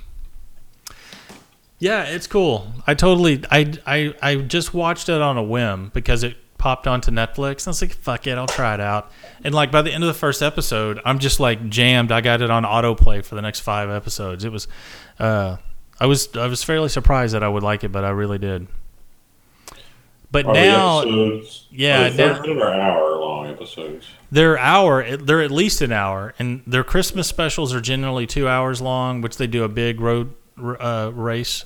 Yeah, 1.78 2.04
it's 2.04 2.26
cool. 2.26 2.72
I 2.87 2.94
totally 2.94 3.42
I 3.50 3.72
I 3.87 4.14
I 4.22 4.35
just 4.37 4.74
watched 4.74 5.09
it 5.09 5.20
on 5.22 5.38
a 5.38 5.42
whim 5.42 5.90
because 5.94 6.22
it 6.22 6.37
popped 6.59 6.87
onto 6.87 7.11
Netflix. 7.11 7.61
And 7.62 7.68
I 7.68 7.70
was 7.70 7.80
like, 7.80 7.92
fuck 7.94 8.26
it, 8.26 8.37
I'll 8.37 8.46
try 8.46 8.74
it 8.74 8.80
out. 8.80 9.11
And 9.42 9.54
like 9.54 9.70
by 9.72 9.80
the 9.80 9.90
end 9.92 10.04
of 10.04 10.09
the 10.09 10.14
first 10.14 10.42
episode, 10.42 11.00
I'm 11.06 11.18
just 11.18 11.40
like 11.40 11.70
jammed. 11.70 12.12
I 12.12 12.20
got 12.20 12.42
it 12.42 12.50
on 12.50 12.64
autoplay 12.64 13.24
for 13.24 13.35
the 13.35 13.40
next 13.42 13.61
five 13.61 13.88
episodes. 13.88 14.44
It 14.44 14.52
was 14.52 14.68
uh 15.18 15.56
I 15.98 16.06
was 16.06 16.28
I 16.37 16.46
was 16.48 16.62
fairly 16.62 16.88
surprised 16.90 17.35
that 17.35 17.42
I 17.42 17.48
would 17.48 17.62
like 17.62 17.83
it, 17.85 17.92
but 17.92 18.04
I 18.04 18.11
really 18.11 18.38
did. 18.38 18.66
But 20.33 20.46
Are 20.46 20.52
now 20.54 21.02
yeah, 21.70 22.09
now- 22.11 22.42
episodes? 23.78 24.06
they're 24.30 24.59
hour 24.59 25.16
they're 25.16 25.42
at 25.42 25.50
least 25.50 25.80
an 25.80 25.92
hour 25.92 26.35
and 26.38 26.62
their 26.66 26.85
christmas 26.85 27.26
specials 27.26 27.74
are 27.74 27.80
generally 27.80 28.26
two 28.26 28.46
hours 28.48 28.80
long 28.80 29.20
which 29.20 29.37
they 29.37 29.46
do 29.46 29.64
a 29.64 29.68
big 29.68 30.00
road 30.00 30.35
uh, 30.59 31.11
race. 31.14 31.64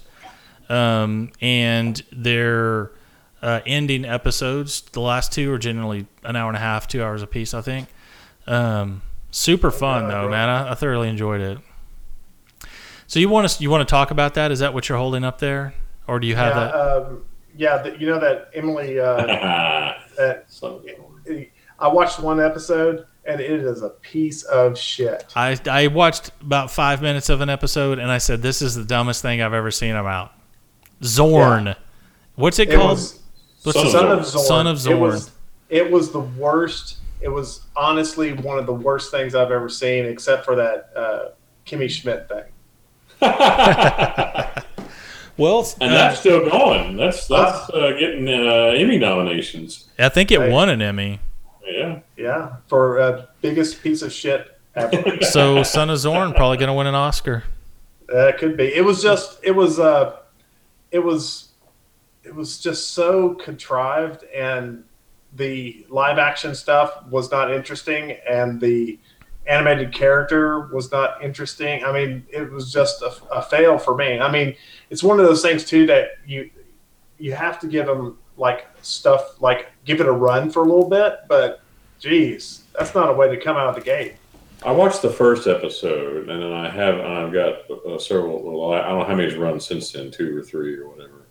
Um, 0.68 1.30
and 1.42 2.02
their 2.10 2.92
uh, 3.42 3.60
ending 3.66 4.04
episodes 4.04 4.80
the 4.92 5.00
last 5.00 5.32
two 5.32 5.52
are 5.52 5.58
generally 5.58 6.06
an 6.22 6.36
hour 6.36 6.48
and 6.48 6.56
a 6.56 6.60
half 6.60 6.88
two 6.88 7.02
hours 7.02 7.22
a 7.22 7.26
piece 7.26 7.52
i 7.54 7.60
think. 7.60 7.88
Um, 8.46 9.02
super 9.30 9.70
fun 9.70 10.08
though 10.08 10.28
man. 10.28 10.48
I, 10.48 10.72
I 10.72 10.74
thoroughly 10.74 11.08
enjoyed 11.08 11.40
it. 11.40 11.58
So 13.06 13.20
you 13.20 13.28
want 13.28 13.48
to 13.48 13.62
you 13.62 13.70
want 13.70 13.86
to 13.86 13.90
talk 13.90 14.10
about 14.10 14.34
that? 14.34 14.50
Is 14.50 14.60
that 14.60 14.72
what 14.72 14.88
you're 14.88 14.98
holding 14.98 15.24
up 15.24 15.38
there? 15.38 15.74
Or 16.06 16.18
do 16.20 16.26
you 16.26 16.36
have 16.36 16.54
yeah, 16.54 16.64
that? 16.64 16.74
um, 16.74 17.24
yeah. 17.56 17.78
The, 17.78 17.98
you 17.98 18.06
know 18.06 18.18
that 18.20 18.50
Emily. 18.54 18.98
Uh, 18.98 19.16
that 20.16 20.44
Son 20.48 20.72
of 20.72 20.84
a- 20.84 21.03
I 21.78 21.88
watched 21.88 22.20
one 22.20 22.40
episode 22.40 23.06
and 23.26 23.40
it 23.40 23.50
is 23.50 23.82
a 23.82 23.88
piece 23.90 24.42
of 24.44 24.78
shit. 24.78 25.24
I, 25.34 25.58
I 25.70 25.86
watched 25.86 26.30
about 26.40 26.70
five 26.70 27.00
minutes 27.02 27.28
of 27.30 27.40
an 27.40 27.48
episode 27.48 27.98
and 27.98 28.10
I 28.10 28.18
said, 28.18 28.42
"This 28.42 28.60
is 28.62 28.74
the 28.74 28.84
dumbest 28.84 29.22
thing 29.22 29.40
I've 29.40 29.54
ever 29.54 29.70
seen." 29.70 29.94
I'm 29.94 30.06
out. 30.06 30.32
Zorn, 31.02 31.74
what's 32.36 32.58
it, 32.58 32.70
It 32.70 32.76
called? 32.76 32.98
What's 33.62 33.78
Son 33.80 33.86
of 33.86 33.90
Son 33.92 34.06
of 34.18 34.24
Zorn. 34.26 34.26
Zorn. 34.26 34.46
Son 34.46 34.66
of 34.66 34.76
It 34.76 34.80
Zorn. 34.80 35.00
was, 35.00 35.30
it 35.70 35.90
was 35.90 36.12
the 36.12 36.20
worst. 36.20 36.98
It 37.22 37.28
was 37.28 37.62
honestly 37.74 38.34
one 38.34 38.58
of 38.58 38.66
the 38.66 38.74
worst 38.74 39.10
things 39.10 39.34
I've 39.34 39.50
ever 39.50 39.68
seen, 39.70 40.04
except 40.04 40.44
for 40.44 40.54
that 40.56 40.90
uh, 40.94 41.28
Kimmy 41.66 41.88
Schmidt 41.88 42.28
thing. 42.28 42.44
well, 45.36 45.66
and 45.80 45.90
uh, 45.90 45.94
that's 45.94 46.20
still 46.20 46.48
going. 46.48 46.96
That's 46.98 47.26
that's 47.26 47.70
uh, 47.70 47.92
getting 47.98 48.28
uh, 48.28 48.74
Emmy 48.76 48.98
nominations. 48.98 49.88
I 49.98 50.08
think 50.10 50.30
it 50.30 50.38
Right. 50.38 50.50
won 50.50 50.68
an 50.68 50.82
Emmy. 50.82 51.20
Yeah. 51.66 52.00
Yeah, 52.16 52.56
for 52.66 53.00
uh, 53.00 53.26
biggest 53.40 53.82
piece 53.82 54.02
of 54.02 54.12
shit 54.12 54.58
ever. 54.74 55.18
So 55.22 55.62
Son 55.62 55.90
of 55.90 55.98
Zorn 55.98 56.32
probably 56.32 56.56
going 56.58 56.68
to 56.68 56.74
win 56.74 56.86
an 56.86 56.94
Oscar. 56.94 57.44
That 58.08 58.38
could 58.38 58.56
be. 58.56 58.74
It 58.74 58.84
was 58.84 59.02
just. 59.02 59.38
It 59.42 59.52
was. 59.52 59.78
Uh, 59.78 60.18
it 60.90 60.98
was. 60.98 61.48
It 62.22 62.34
was 62.34 62.58
just 62.58 62.90
so 62.90 63.34
contrived, 63.34 64.24
and 64.24 64.84
the 65.34 65.86
live 65.88 66.18
action 66.18 66.54
stuff 66.54 67.04
was 67.06 67.30
not 67.30 67.52
interesting, 67.52 68.12
and 68.28 68.60
the 68.60 68.98
animated 69.46 69.92
character 69.92 70.68
was 70.72 70.90
not 70.90 71.22
interesting. 71.22 71.84
I 71.84 71.92
mean, 71.92 72.24
it 72.30 72.50
was 72.50 72.72
just 72.72 73.02
a, 73.02 73.12
a 73.30 73.42
fail 73.42 73.78
for 73.78 73.94
me. 73.94 74.18
I 74.18 74.30
mean, 74.30 74.54
it's 74.90 75.02
one 75.02 75.20
of 75.20 75.26
those 75.26 75.42
things 75.42 75.64
too 75.64 75.86
that 75.86 76.18
you 76.26 76.50
you 77.18 77.32
have 77.32 77.58
to 77.60 77.66
give 77.66 77.86
them 77.86 78.18
like 78.36 78.66
stuff 78.82 79.40
like 79.40 79.70
give 79.84 80.00
it 80.00 80.06
a 80.06 80.12
run 80.12 80.50
for 80.50 80.60
a 80.62 80.66
little 80.66 80.88
bit, 80.88 81.20
but 81.28 81.60
geez, 82.00 82.64
that's 82.76 82.94
not 82.94 83.08
a 83.08 83.12
way 83.12 83.28
to 83.34 83.40
come 83.42 83.56
out 83.56 83.68
of 83.68 83.74
the 83.76 83.80
gate. 83.80 84.14
I 84.64 84.72
watched 84.72 85.02
the 85.02 85.10
first 85.10 85.46
episode, 85.46 86.28
and 86.28 86.42
then 86.42 86.52
I 86.52 86.70
have 86.70 86.94
and 86.98 87.06
I've 87.12 87.32
got 87.32 87.70
uh, 87.70 87.98
several. 87.98 88.42
Well, 88.42 88.72
I 88.78 88.88
don't 88.88 88.98
know 89.00 89.04
how 89.04 89.14
many's 89.14 89.34
run 89.36 89.60
since 89.60 89.92
then, 89.92 90.10
two 90.10 90.36
or 90.36 90.42
three 90.42 90.76
or 90.76 90.88
whatever. 90.88 91.22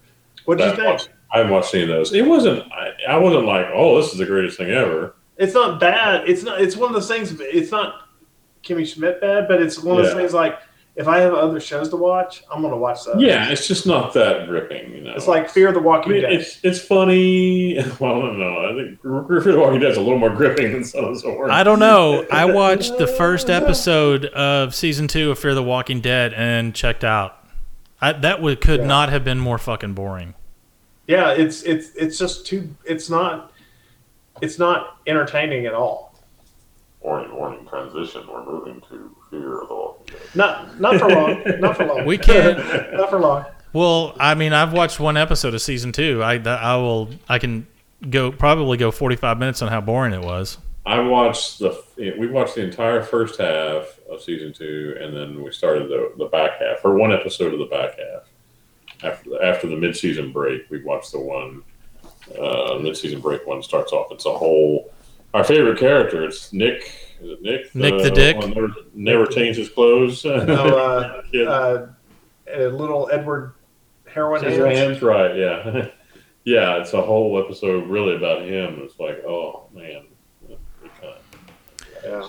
What 0.46 0.58
do 0.60 0.66
you 0.66 0.72
think? 0.76 0.84
watched- 0.88 1.10
I 1.32 1.38
haven't 1.38 1.52
watched 1.52 1.74
any 1.74 1.84
of 1.84 1.90
those. 1.90 2.14
It 2.14 2.22
wasn't. 2.28 2.72
I, 2.72 2.92
I 3.10 3.18
wasn't 3.18 3.46
like, 3.46 3.66
oh, 3.74 4.00
this 4.00 4.12
is 4.12 4.20
the 4.20 4.26
greatest 4.26 4.56
thing 4.58 4.70
ever. 4.70 5.16
it's 5.38 5.56
not 5.56 5.80
bad. 5.80 6.30
It's 6.30 6.44
not. 6.44 6.62
It's 6.62 6.76
one 6.78 6.90
of 6.90 6.94
those 6.94 7.08
things. 7.08 7.36
It's 7.40 7.72
not 7.72 8.08
Kimmy 8.64 8.86
Schmidt 8.86 9.20
bad, 9.20 9.48
but 9.48 9.60
it's 9.62 9.80
one 9.82 9.98
of 9.98 10.04
those 10.04 10.14
Yeah. 10.14 10.20
things 10.20 10.34
like 10.34 10.60
if 10.96 11.08
I 11.08 11.20
have 11.20 11.34
other 11.34 11.60
shows 11.60 11.90
to 11.90 11.96
watch, 11.96 12.44
I'm 12.52 12.62
gonna 12.62 12.78
watch 12.78 13.06
those. 13.06 13.22
Yeah, 13.22 13.50
it's 13.50 13.68
just 13.68 13.88
not 13.88 14.14
that 14.14 14.48
gripping. 14.48 14.94
You 14.94 15.02
know, 15.02 15.14
it's 15.16 15.28
like 15.28 15.50
Fear 15.50 15.72
the 15.72 15.80
I 15.80 15.84
Walking 15.84 16.12
mean, 16.14 16.22
Dead. 16.22 16.34
it's 16.34 16.60
it's 16.64 16.80
funny. 16.80 17.78
Well, 18.00 18.18
I 18.18 18.20
don't 18.22 18.40
know. 18.40 18.70
I 18.70 18.76
think 18.76 19.02
Fear 19.44 19.54
the 19.54 19.60
Walking 19.60 19.80
Dead 19.80 19.92
is 19.92 19.98
a 19.98 20.02
little 20.02 20.20
more 20.20 20.30
gripping 20.30 20.72
than 20.72 20.84
Sons 20.84 21.24
of 21.26 21.36
I 21.50 21.64
don't 21.64 21.80
know. 21.80 22.26
I 22.32 22.46
watched 22.46 22.98
the 22.98 23.08
first 23.18 23.50
episode 23.50 24.26
of 24.26 24.76
season 24.76 25.08
two 25.08 25.32
of 25.32 25.40
Fear 25.40 25.56
the 25.56 25.64
Walking 25.64 26.00
Dead 26.02 26.34
and 26.34 26.76
checked 26.76 27.04
out. 27.04 27.40
I, 28.02 28.12
that 28.14 28.42
would 28.42 28.62
could 28.62 28.82
Yeah. 28.82 28.88
not 28.88 29.10
have 29.10 29.24
been 29.24 29.40
more 29.40 29.58
fucking 29.58 29.94
boring. 29.94 30.34
yeah, 31.08 31.32
it's 31.32 31.64
it's 31.64 31.96
it's 31.96 32.18
just 32.20 32.46
too. 32.46 32.70
It's 32.86 33.10
not. 33.10 33.52
It's 34.42 34.60
not 34.60 34.98
entertaining 35.08 35.66
at 35.68 35.74
all. 35.74 36.14
Warning, 37.02 37.36
warning, 37.36 37.66
transition. 37.68 38.24
We're 38.32 38.44
moving 38.46 38.82
to 38.90 39.16
Fear 39.34 39.62
of 39.62 39.68
the 39.68 39.74
Walking 39.74 40.06
Dead. 40.06 40.36
Not 40.36 40.80
not 40.80 41.00
for 41.00 41.10
long. 41.10 41.44
not 41.60 41.76
for 41.78 41.86
long. 41.86 42.06
We 42.06 42.20
can't. 42.20 42.58
not 42.94 43.10
for 43.10 43.20
long. 43.20 43.46
Well, 43.74 44.16
I 44.20 44.36
mean, 44.36 44.54
I've 44.54 44.74
watched 44.74 45.00
one 45.00 45.18
episode 45.18 45.56
of 45.56 45.62
season 45.62 45.92
two. 45.92 46.22
I 46.22 46.36
I 46.36 46.76
will 46.76 47.10
I 47.28 47.40
can 47.40 47.66
go 48.10 48.32
probably 48.32 48.78
go 48.78 48.92
forty 48.92 49.16
five 49.16 49.40
minutes 49.40 49.64
on 49.64 49.70
how 49.70 49.82
boring 49.82 50.14
it 50.14 50.22
was. 50.22 50.60
I 50.86 51.00
watched 51.00 51.60
the. 51.60 51.84
We 51.98 52.28
watched 52.28 52.56
the 52.56 52.64
entire 52.64 53.02
first 53.02 53.40
half 53.40 54.00
of 54.08 54.22
season 54.22 54.54
two, 54.54 54.96
and 55.00 55.16
then 55.16 55.42
we 55.42 55.52
started 55.52 55.90
the 55.90 56.14
the 56.18 56.26
back 56.26 56.60
half, 56.60 56.84
or 56.84 56.94
one 56.94 57.12
episode 57.12 57.54
of 57.54 57.60
the 57.60 57.66
back 57.66 57.98
half. 57.98 58.30
After 59.04 59.30
the, 59.32 59.44
after 59.44 59.68
the 59.68 59.76
mid 59.76 59.98
season 59.98 60.32
break, 60.32 60.70
we 60.70 60.84
watched 60.84 61.12
the 61.12 61.20
one. 61.20 61.64
Uh, 62.40 62.78
mid 62.80 62.96
season 62.96 63.20
break 63.20 63.48
one 63.48 63.64
starts 63.64 63.94
off. 63.94 64.12
It's 64.12 64.28
a 64.28 64.34
whole. 64.34 64.94
Our 65.34 65.44
favorite 65.44 65.80
character. 65.80 66.24
It's 66.24 66.54
Nick. 66.54 67.13
Is 67.22 67.32
it 67.32 67.42
Nick? 67.42 67.76
Nick 67.76 68.02
the 68.02 68.12
Dick? 68.12 68.38
one 68.38 68.52
Never, 68.52 68.68
never 68.94 69.26
changed 69.26 69.60
his 69.60 69.70
clothes. 69.70 70.24
No, 70.26 70.34
uh, 71.36 71.40
uh, 71.40 71.88
a 72.54 72.68
little 72.68 73.10
Edward 73.12 73.54
heroin 74.06 74.44
His 74.44 74.58
hands. 74.58 74.78
hands, 74.78 75.02
right? 75.02 75.36
Yeah, 75.36 75.88
yeah. 76.44 76.78
It's 76.78 76.94
a 76.94 77.02
whole 77.02 77.42
episode 77.44 77.88
really 77.90 78.16
about 78.16 78.44
him. 78.44 78.80
It's 78.84 79.00
like, 79.00 79.24
oh 79.26 79.70
man, 79.74 80.04
Yeah. 82.04 82.28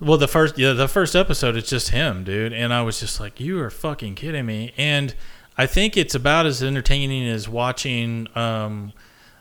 Well, 0.00 0.18
the 0.18 0.28
first 0.28 0.58
yeah, 0.58 0.72
the 0.72 0.88
first 0.88 1.16
episode 1.16 1.56
it's 1.56 1.70
just 1.70 1.88
him, 1.90 2.22
dude, 2.24 2.52
and 2.52 2.72
I 2.72 2.82
was 2.82 3.00
just 3.00 3.18
like, 3.18 3.40
you 3.40 3.60
are 3.60 3.70
fucking 3.70 4.14
kidding 4.14 4.44
me. 4.46 4.72
And 4.76 5.14
I 5.56 5.66
think 5.66 5.96
it's 5.96 6.14
about 6.14 6.44
as 6.46 6.62
entertaining 6.62 7.26
as 7.26 7.48
watching 7.48 8.28
um, 8.34 8.92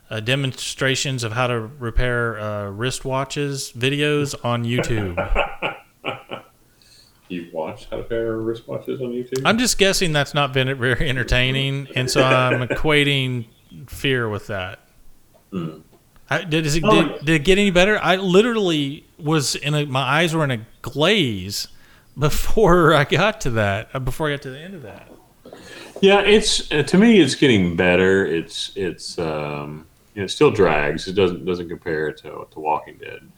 uh, 0.09 0.19
demonstrations 0.19 1.23
of 1.23 1.31
how 1.33 1.47
to 1.47 1.59
repair 1.59 2.39
uh, 2.39 2.43
wristwatches 2.71 3.73
videos 3.73 4.35
on 4.45 4.63
YouTube. 4.63 5.15
You've 7.27 7.51
watched 7.53 7.87
how 7.89 7.97
to 7.97 8.03
pair 8.03 8.37
wristwatches 8.37 9.01
on 9.01 9.07
YouTube? 9.11 9.41
I'm 9.45 9.57
just 9.57 9.79
guessing 9.79 10.13
that's 10.13 10.35
not 10.35 10.53
been 10.53 10.77
very 10.77 11.09
entertaining, 11.09 11.87
and 11.95 12.09
so 12.09 12.21
I'm 12.23 12.67
equating 12.67 13.47
fear 13.87 14.29
with 14.29 14.47
that. 14.47 14.79
Hmm. 15.51 15.79
I, 16.29 16.43
did, 16.43 16.65
is 16.65 16.75
it, 16.75 16.83
Oh. 16.85 17.01
did, 17.03 17.25
did 17.25 17.29
it 17.35 17.43
get 17.43 17.57
any 17.57 17.71
better? 17.71 17.99
I 18.01 18.15
literally 18.17 19.05
was 19.17 19.55
in 19.55 19.73
a, 19.73 19.85
my 19.85 20.01
eyes 20.01 20.35
were 20.35 20.43
in 20.43 20.51
a 20.51 20.65
glaze 20.83 21.67
before 22.17 22.93
I 22.95 23.05
got 23.05 23.41
to 23.41 23.49
that. 23.51 23.89
uh, 23.93 23.99
Before 23.99 24.27
I 24.29 24.33
got 24.33 24.43
to 24.43 24.49
the 24.51 24.59
end 24.59 24.75
of 24.75 24.83
that. 24.83 25.07
Yeah, 26.01 26.21
it's 26.21 26.71
uh, 26.71 26.83
to 26.83 26.97
me, 26.97 27.19
it's 27.21 27.35
getting 27.35 27.75
better. 27.75 28.25
It's 28.25 28.71
it's 28.75 29.17
um, 29.17 29.87
you 30.15 30.21
know, 30.21 30.25
it 30.25 30.29
still 30.29 30.49
drags. 30.49 31.07
It 31.07 31.13
doesn't 31.13 31.45
doesn't 31.45 31.69
compare 31.69 32.11
to 32.13 32.47
to 32.49 32.59
Walking 32.59 32.97
Dead, 32.97 33.29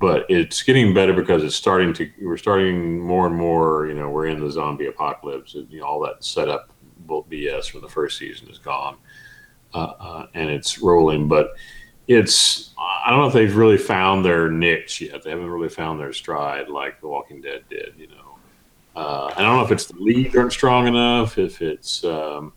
but 0.00 0.24
it's 0.30 0.62
getting 0.62 0.94
better 0.94 1.12
because 1.12 1.44
it's 1.44 1.54
starting 1.54 1.92
to. 1.94 2.10
We're 2.20 2.38
starting 2.38 2.98
more 2.98 3.26
and 3.26 3.36
more. 3.36 3.86
You 3.86 3.94
know, 3.94 4.08
we're 4.08 4.26
in 4.26 4.40
the 4.40 4.50
zombie 4.50 4.86
apocalypse. 4.86 5.54
and, 5.54 5.70
You 5.70 5.80
know, 5.80 5.86
all 5.86 6.00
that 6.00 6.24
setup 6.24 6.72
BS 7.06 7.70
from 7.70 7.82
the 7.82 7.88
first 7.88 8.18
season 8.18 8.48
is 8.48 8.58
gone, 8.58 8.96
uh, 9.74 9.92
uh, 10.00 10.26
and 10.34 10.50
it's 10.50 10.78
rolling. 10.80 11.28
But 11.28 11.54
it's 12.08 12.74
I 12.78 13.10
don't 13.10 13.20
know 13.20 13.26
if 13.26 13.34
they've 13.34 13.54
really 13.54 13.78
found 13.78 14.24
their 14.24 14.50
niche 14.50 15.02
yet. 15.02 15.22
They 15.22 15.30
haven't 15.30 15.50
really 15.50 15.68
found 15.68 16.00
their 16.00 16.14
stride 16.14 16.70
like 16.70 17.00
The 17.00 17.08
Walking 17.08 17.42
Dead 17.42 17.64
did. 17.68 17.94
You 17.98 18.08
know. 18.08 18.38
Uh, 18.96 19.30
I 19.36 19.42
don't 19.42 19.58
know 19.58 19.64
if 19.64 19.70
it's 19.70 19.84
the 19.84 19.98
leads 19.98 20.34
aren't 20.34 20.52
strong 20.52 20.86
enough. 20.86 21.36
If 21.36 21.60
it's 21.60 22.02
um, 22.04 22.54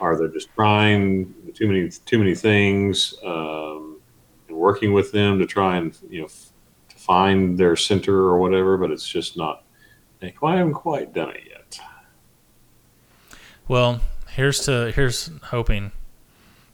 are 0.00 0.16
they 0.16 0.32
just 0.32 0.52
trying 0.54 1.34
too 1.62 1.68
many 1.68 1.88
too 1.88 2.18
many 2.18 2.34
things 2.34 3.14
um, 3.24 4.00
and 4.48 4.56
working 4.56 4.92
with 4.92 5.12
them 5.12 5.38
to 5.38 5.46
try 5.46 5.76
and 5.76 5.96
you 6.10 6.20
know 6.20 6.26
f- 6.26 6.50
to 6.88 6.96
find 6.96 7.56
their 7.56 7.76
center 7.76 8.14
or 8.14 8.38
whatever. 8.38 8.76
But 8.76 8.90
it's 8.90 9.06
just 9.06 9.36
not. 9.36 9.62
I 10.20 10.56
haven't 10.56 10.74
quite 10.74 11.12
done 11.12 11.30
it 11.30 11.42
yet. 11.48 11.80
Well, 13.68 14.00
here's 14.30 14.60
to 14.66 14.90
here's 14.92 15.30
hoping. 15.44 15.92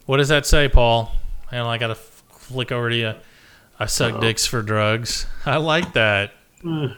What 0.07 0.17
does 0.19 0.29
that 0.29 0.47
say, 0.47 0.69
Paul? 0.69 1.13
And 1.51 1.67
I 1.67 1.77
got 1.77 1.89
to 1.89 1.95
flick 1.95 2.73
over 2.73 2.89
to 2.89 2.97
you. 2.97 3.15
I 3.79 3.87
suck 3.87 4.15
Uh-oh. 4.15 4.21
dicks 4.21 4.47
for 4.47 4.63
drugs. 4.63 5.27
I 5.45 5.59
like 5.59 5.93
that. 5.93 6.33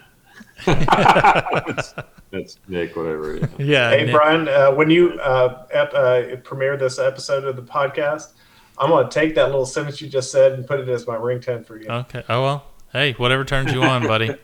That's 2.31 2.59
Nick, 2.69 2.95
whatever. 2.97 3.37
it 3.37 3.43
is. 3.43 3.49
Yeah. 3.59 3.90
Hey 3.90 4.05
Nick- 4.05 4.14
Brian, 4.14 4.49
uh, 4.49 4.71
when 4.73 4.88
you 4.90 5.19
uh, 5.21 5.66
ep- 5.73 5.95
uh, 5.95 6.37
premiere 6.45 6.77
this 6.77 6.99
episode 6.99 7.45
of 7.45 7.57
the 7.57 7.62
podcast, 7.62 8.33
I'm 8.79 8.90
gonna 8.90 9.11
take 9.11 9.35
that 9.35 9.47
little 9.47 9.66
sentence 9.66 10.01
you 10.01 10.09
just 10.09 10.31
said 10.31 10.53
and 10.53 10.66
put 10.66 10.81
it 10.81 10.88
as 10.88 11.07
my 11.07 11.16
ringtone 11.16 11.66
for 11.66 11.81
you. 11.81 11.88
Okay. 11.88 12.23
Oh 12.29 12.43
well. 12.43 12.64
Hey, 12.93 13.12
whatever 13.12 13.45
turns 13.45 13.73
you 13.73 13.83
on, 13.83 14.07
buddy. 14.07 14.35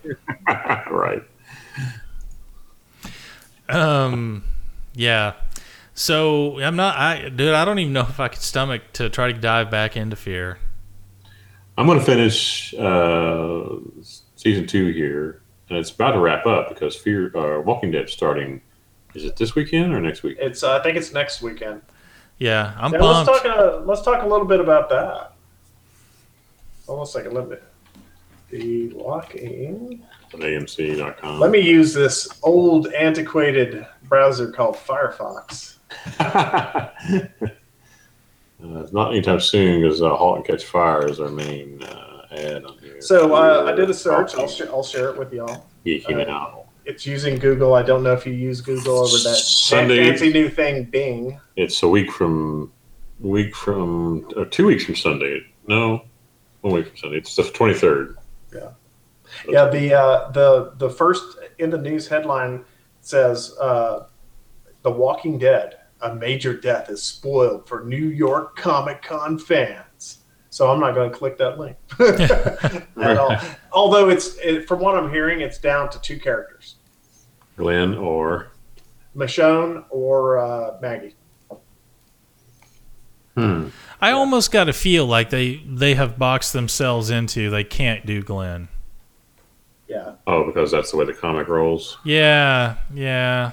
right. 0.90 1.22
Um, 3.68 4.44
yeah. 4.94 5.34
So 5.94 6.60
I'm 6.60 6.76
not. 6.76 6.96
I 6.96 7.28
dude. 7.28 7.54
I 7.54 7.64
don't 7.64 7.78
even 7.78 7.92
know 7.92 8.02
if 8.02 8.20
I 8.20 8.28
could 8.28 8.42
stomach 8.42 8.82
to 8.94 9.08
try 9.10 9.32
to 9.32 9.38
dive 9.38 9.70
back 9.70 9.96
into 9.96 10.16
fear. 10.16 10.58
I'm 11.78 11.86
going 11.86 11.98
to 11.98 12.04
finish 12.04 12.72
uh, 12.74 13.66
season 14.36 14.66
two 14.66 14.92
here, 14.92 15.42
and 15.68 15.78
it's 15.78 15.90
about 15.90 16.12
to 16.12 16.20
wrap 16.20 16.46
up 16.46 16.68
because 16.68 16.96
Fear 16.96 17.36
uh, 17.36 17.60
Walking 17.60 17.90
Dead 17.90 18.08
starting. 18.08 18.60
Is 19.14 19.24
it 19.24 19.36
this 19.36 19.54
weekend 19.54 19.94
or 19.94 20.00
next 20.00 20.22
week? 20.22 20.36
It's 20.40 20.62
uh, 20.62 20.76
I 20.76 20.82
think 20.82 20.96
it's 20.96 21.12
next 21.12 21.42
weekend. 21.42 21.82
Yeah, 22.38 22.74
I'm 22.76 22.92
Now, 22.92 23.24
let's 23.24 23.28
talk. 23.28 23.44
Uh, 23.46 23.80
let's 23.84 24.02
talk 24.02 24.22
a 24.22 24.26
little 24.26 24.46
bit 24.46 24.60
about 24.60 24.88
that. 24.90 25.32
Almost 26.86 27.16
on 27.16 27.22
a 27.22 27.24
second. 27.24 27.36
Let 27.36 27.48
me 27.48 27.56
be 28.50 28.90
locking. 28.90 30.04
On 30.34 30.40
AMC.com. 30.40 31.40
Let 31.40 31.50
me 31.50 31.60
use 31.60 31.94
this 31.94 32.28
old 32.42 32.88
antiquated 32.88 33.86
browser 34.04 34.50
called 34.50 34.76
Firefox. 34.76 35.76
uh, 36.20 36.88
it's 38.60 38.92
not 38.92 39.12
anytime 39.12 39.40
soon 39.40 39.82
because 39.82 40.02
uh, 40.02 40.14
Halt 40.14 40.36
and 40.36 40.44
Catch 40.44 40.64
Fire 40.64 41.08
is 41.08 41.20
our 41.20 41.30
main 41.30 41.82
uh, 41.82 42.26
ad 42.30 42.64
on 42.64 42.75
here. 42.75 42.75
So 43.00 43.34
uh, 43.34 43.64
I 43.66 43.72
did 43.72 43.90
a 43.90 43.94
search. 43.94 44.34
I'll, 44.34 44.48
sh- 44.48 44.62
I'll 44.62 44.82
share 44.82 45.10
it 45.10 45.18
with 45.18 45.32
y'all. 45.32 45.66
Geeking 45.84 46.26
uh, 46.26 46.30
out. 46.30 46.66
It's 46.84 47.04
using 47.06 47.38
Google. 47.38 47.74
I 47.74 47.82
don't 47.82 48.02
know 48.02 48.12
if 48.12 48.26
you 48.26 48.32
use 48.32 48.60
Google 48.60 48.98
over 48.98 49.16
that 49.18 49.36
Sunday- 49.36 50.04
fancy 50.10 50.32
new 50.32 50.48
thing, 50.48 50.84
Bing. 50.84 51.40
It's 51.56 51.82
a 51.82 51.88
week 51.88 52.12
from 52.12 52.72
week 53.20 53.56
from 53.56 54.28
or 54.36 54.44
two 54.44 54.66
weeks 54.66 54.84
from 54.84 54.94
Sunday. 54.94 55.40
No, 55.66 56.02
one 56.60 56.74
week 56.74 56.88
from 56.88 56.96
Sunday. 56.96 57.16
It's 57.18 57.34
the 57.34 57.44
twenty 57.44 57.74
third. 57.74 58.16
Yeah, 58.54 58.70
yeah. 59.48 59.68
the 59.68 59.94
uh, 59.94 60.30
the 60.30 60.72
the 60.76 60.90
first 60.90 61.38
in 61.58 61.70
the 61.70 61.78
news 61.78 62.06
headline 62.06 62.64
says 63.00 63.56
uh, 63.60 64.06
The 64.82 64.90
Walking 64.90 65.38
Dead, 65.38 65.76
a 66.02 66.14
major 66.14 66.54
death 66.56 66.88
is 66.90 67.02
spoiled 67.02 67.66
for 67.68 67.84
New 67.84 67.96
York 67.96 68.56
Comic 68.56 69.02
Con 69.02 69.38
fans. 69.38 69.82
So 70.56 70.72
I'm 70.72 70.80
not 70.80 70.94
going 70.94 71.10
to 71.12 71.14
click 71.14 71.36
that 71.36 71.58
link 71.58 71.76
at 72.00 73.18
all. 73.18 73.36
Although 73.72 74.08
it's 74.08 74.38
it, 74.38 74.66
from 74.66 74.80
what 74.80 74.96
I'm 74.96 75.10
hearing, 75.10 75.40
it's 75.42 75.58
down 75.58 75.90
to 75.90 76.00
two 76.00 76.18
characters, 76.18 76.76
Glenn 77.58 77.94
or 77.94 78.52
Michonne 79.14 79.84
or 79.90 80.38
uh, 80.38 80.78
Maggie. 80.80 81.14
hmm. 83.34 83.68
I 84.00 84.12
almost 84.12 84.50
got 84.50 84.64
to 84.64 84.72
feel 84.72 85.04
like 85.04 85.28
they 85.28 85.56
they 85.66 85.94
have 85.94 86.18
boxed 86.18 86.54
themselves 86.54 87.10
into 87.10 87.50
they 87.50 87.64
can't 87.64 88.06
do 88.06 88.22
Glenn. 88.22 88.68
Yeah, 89.88 90.14
Oh, 90.26 90.44
because 90.46 90.70
that's 90.70 90.90
the 90.90 90.96
way 90.96 91.04
the 91.04 91.12
comic 91.12 91.48
rolls. 91.48 91.98
Yeah, 92.02 92.76
yeah. 92.94 93.52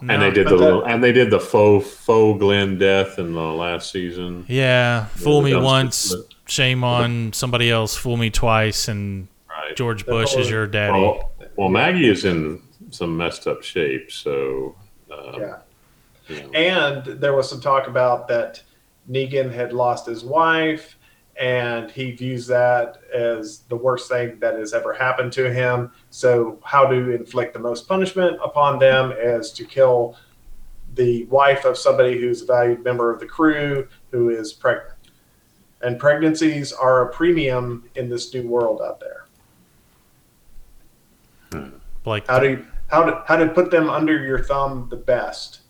and 0.00 0.20
they 0.20 0.32
did 0.32 0.46
but 0.46 0.50
the 0.50 0.56
that- 0.56 0.64
little, 0.64 0.82
and 0.84 1.02
they 1.02 1.12
did 1.12 1.30
the 1.30 1.38
faux 1.38 1.88
faux 1.88 2.40
Glenn 2.40 2.76
death 2.76 3.20
in 3.20 3.34
the 3.34 3.40
last 3.40 3.92
season. 3.92 4.46
Yeah, 4.48 5.04
fool 5.06 5.42
me 5.42 5.54
once, 5.54 5.96
split. 5.96 6.29
Shame 6.50 6.84
on 6.84 7.32
somebody 7.32 7.70
else. 7.70 7.96
Fool 7.96 8.16
me 8.16 8.30
twice, 8.30 8.88
and 8.88 9.28
Right. 9.70 9.76
George 9.76 10.06
Bush 10.06 10.36
is 10.36 10.50
your 10.50 10.66
daddy. 10.66 11.00
Well, 11.00 11.32
well, 11.56 11.68
Maggie 11.68 12.08
is 12.08 12.24
in 12.24 12.62
some 12.90 13.16
messed 13.16 13.46
up 13.46 13.62
shape, 13.62 14.10
so 14.10 14.74
uh, 15.10 15.38
yeah. 15.38 15.58
you 16.28 16.42
know. 16.42 16.50
And 16.50 17.20
there 17.20 17.34
was 17.34 17.48
some 17.48 17.60
talk 17.60 17.86
about 17.86 18.28
that 18.28 18.62
Negan 19.08 19.52
had 19.52 19.72
lost 19.72 20.06
his 20.06 20.24
wife, 20.24 20.96
and 21.36 21.90
he 21.90 22.12
views 22.12 22.46
that 22.46 22.98
as 23.14 23.60
the 23.68 23.76
worst 23.76 24.10
thing 24.10 24.38
that 24.40 24.54
has 24.54 24.72
ever 24.72 24.92
happened 24.92 25.32
to 25.34 25.52
him. 25.52 25.92
So, 26.10 26.58
how 26.64 26.86
to 26.86 27.10
inflict 27.10 27.52
the 27.54 27.60
most 27.60 27.88
punishment 27.88 28.38
upon 28.42 28.78
them 28.78 29.12
is 29.12 29.50
to 29.52 29.64
kill 29.64 30.16
the 30.94 31.24
wife 31.26 31.64
of 31.64 31.78
somebody 31.78 32.20
who's 32.20 32.42
a 32.42 32.46
valued 32.46 32.82
member 32.82 33.12
of 33.12 33.20
the 33.20 33.26
crew 33.26 33.86
who 34.10 34.30
is 34.30 34.52
pregnant. 34.52 34.94
And 35.82 35.98
pregnancies 35.98 36.72
are 36.72 37.08
a 37.08 37.12
premium 37.12 37.88
in 37.94 38.08
this 38.08 38.32
new 38.34 38.46
world 38.46 38.82
out 38.82 39.00
there. 39.00 39.26
Hmm. 41.52 41.76
Like 42.04 42.26
How 42.26 42.38
do 42.38 42.50
you, 42.50 42.66
how 42.88 43.04
to 43.04 43.22
how 43.26 43.36
to 43.36 43.48
put 43.48 43.70
them 43.70 43.88
under 43.88 44.24
your 44.24 44.42
thumb 44.42 44.88
the 44.90 44.96
best, 44.96 45.60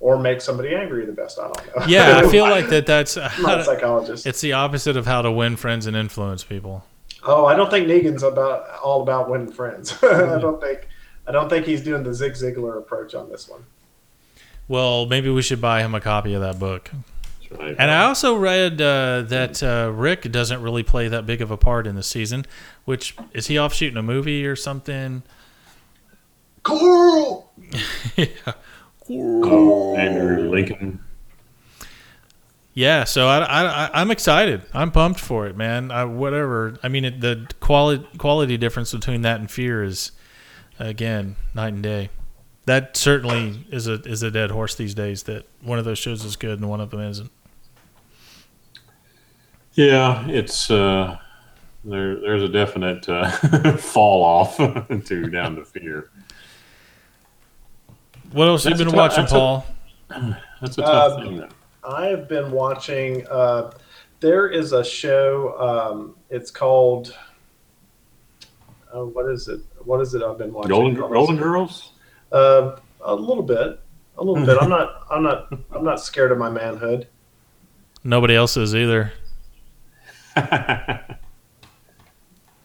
or 0.00 0.18
make 0.18 0.40
somebody 0.40 0.74
angry 0.74 1.04
the 1.06 1.12
best? 1.12 1.38
I 1.38 1.44
don't 1.44 1.76
know. 1.76 1.86
yeah, 1.86 2.18
I 2.18 2.28
feel 2.30 2.44
like 2.44 2.68
that. 2.68 2.86
That's 2.86 3.16
I'm 3.16 3.42
not 3.42 3.60
a 3.60 3.64
psychologist. 3.64 4.26
it's 4.26 4.40
the 4.40 4.52
opposite 4.52 4.96
of 4.96 5.06
how 5.06 5.22
to 5.22 5.32
win 5.32 5.56
friends 5.56 5.86
and 5.86 5.96
influence 5.96 6.44
people. 6.44 6.84
Oh, 7.22 7.46
I 7.46 7.56
don't 7.56 7.70
think 7.70 7.88
Negan's 7.88 8.22
about 8.22 8.68
all 8.82 9.02
about 9.02 9.30
winning 9.30 9.52
friends. 9.52 9.92
I 10.02 10.34
hmm. 10.34 10.40
don't 10.40 10.60
think 10.60 10.88
I 11.26 11.32
don't 11.32 11.48
think 11.48 11.66
he's 11.66 11.82
doing 11.82 12.02
the 12.02 12.14
Zig 12.14 12.32
Ziglar 12.34 12.78
approach 12.78 13.14
on 13.14 13.28
this 13.30 13.48
one. 13.48 13.64
Well, 14.68 15.06
maybe 15.06 15.28
we 15.30 15.42
should 15.42 15.60
buy 15.60 15.82
him 15.82 15.94
a 15.94 16.00
copy 16.00 16.34
of 16.34 16.40
that 16.40 16.58
book. 16.58 16.90
That's 17.54 17.62
right. 17.62 17.76
And 17.78 17.90
I 17.90 18.04
also 18.04 18.36
read 18.36 18.80
uh, 18.80 19.22
that 19.22 19.62
uh, 19.62 19.90
Rick 19.94 20.30
doesn't 20.32 20.60
really 20.62 20.82
play 20.82 21.08
that 21.08 21.26
big 21.26 21.40
of 21.40 21.50
a 21.50 21.56
part 21.56 21.86
in 21.86 21.94
the 21.94 22.02
season. 22.02 22.44
Which 22.84 23.16
is 23.32 23.46
he 23.46 23.56
off 23.58 23.72
shooting 23.74 23.96
a 23.96 24.02
movie 24.02 24.46
or 24.46 24.56
something? 24.56 25.22
Coral. 26.62 27.52
yeah. 28.16 28.26
Andrew 29.08 30.48
Lincoln. 30.50 31.00
Yeah, 32.72 33.04
so 33.04 33.28
I, 33.28 33.38
I, 33.38 33.64
I- 33.86 33.90
I'm 34.00 34.10
excited. 34.10 34.62
I'm 34.72 34.90
pumped 34.90 35.20
for 35.20 35.46
it, 35.46 35.56
man. 35.56 35.90
I, 35.92 36.04
whatever. 36.04 36.76
I 36.82 36.88
mean, 36.88 37.04
it, 37.04 37.20
the 37.20 37.46
quality 37.60 38.04
quality 38.18 38.56
difference 38.56 38.92
between 38.92 39.22
that 39.22 39.38
and 39.38 39.48
Fear 39.50 39.84
is, 39.84 40.10
again, 40.78 41.36
night 41.54 41.74
and 41.74 41.82
day. 41.82 42.10
That 42.66 42.96
certainly 42.96 43.64
is 43.70 43.86
a 43.86 44.00
is 44.02 44.22
a 44.24 44.30
dead 44.30 44.50
horse 44.50 44.74
these 44.74 44.94
days. 44.94 45.24
That 45.24 45.46
one 45.62 45.78
of 45.78 45.84
those 45.84 45.98
shows 45.98 46.24
is 46.24 46.34
good 46.34 46.58
and 46.58 46.68
one 46.68 46.80
of 46.80 46.90
them 46.90 47.00
isn't. 47.00 47.30
Yeah, 49.74 50.26
it's 50.28 50.70
uh, 50.70 51.18
there. 51.84 52.20
There's 52.20 52.42
a 52.42 52.48
definite 52.48 53.08
uh, 53.08 53.30
fall 53.76 54.22
off 54.22 54.56
to 55.06 55.26
down 55.30 55.56
to 55.56 55.64
fear. 55.64 56.10
What 58.32 58.48
else 58.48 58.64
That's 58.64 58.78
you 58.78 58.84
been 58.84 58.92
tough- 58.94 58.96
watching, 58.96 59.22
that's 59.22 59.32
a- 59.32 59.36
Paul? 59.36 59.66
That's 60.60 60.78
a 60.78 60.82
tough 60.82 61.18
Um, 61.18 61.24
thing. 61.24 61.48
I 61.82 62.06
have 62.06 62.28
been 62.28 62.50
watching. 62.52 63.26
Uh, 63.28 63.70
there 64.20 64.48
is 64.48 64.72
a 64.72 64.82
show. 64.84 65.58
Um, 65.58 66.16
it's 66.30 66.50
called. 66.50 67.14
Uh, 68.94 69.04
what 69.04 69.28
is 69.30 69.48
it? 69.48 69.60
What 69.84 70.00
is 70.00 70.14
it? 70.14 70.22
I've 70.22 70.38
been 70.38 70.52
watching. 70.52 70.70
Golden 70.70 70.94
Golden 70.94 71.36
Girls. 71.36 71.92
Uh, 72.32 72.76
a 73.02 73.14
little 73.14 73.42
bit. 73.42 73.80
A 74.16 74.22
little 74.24 74.46
bit. 74.46 74.56
I'm 74.60 74.68
not. 74.70 75.02
I'm 75.10 75.22
not. 75.22 75.52
I'm 75.74 75.84
not 75.84 76.00
scared 76.00 76.32
of 76.32 76.38
my 76.38 76.48
manhood. 76.48 77.08
Nobody 78.04 78.34
else 78.36 78.56
is 78.56 78.74
either. 78.74 79.12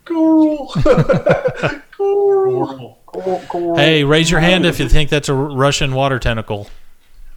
Coral. 0.06 0.72
Coral. 1.98 2.96
Hey, 3.76 4.04
raise 4.04 4.30
your 4.30 4.40
hand 4.40 4.68
if 4.68 4.80
you 4.80 4.88
think 4.88 5.10
that's 5.10 5.30
a 5.30 5.34
Russian 5.34 5.96
water 5.96 6.20
tentacle. 6.20 6.70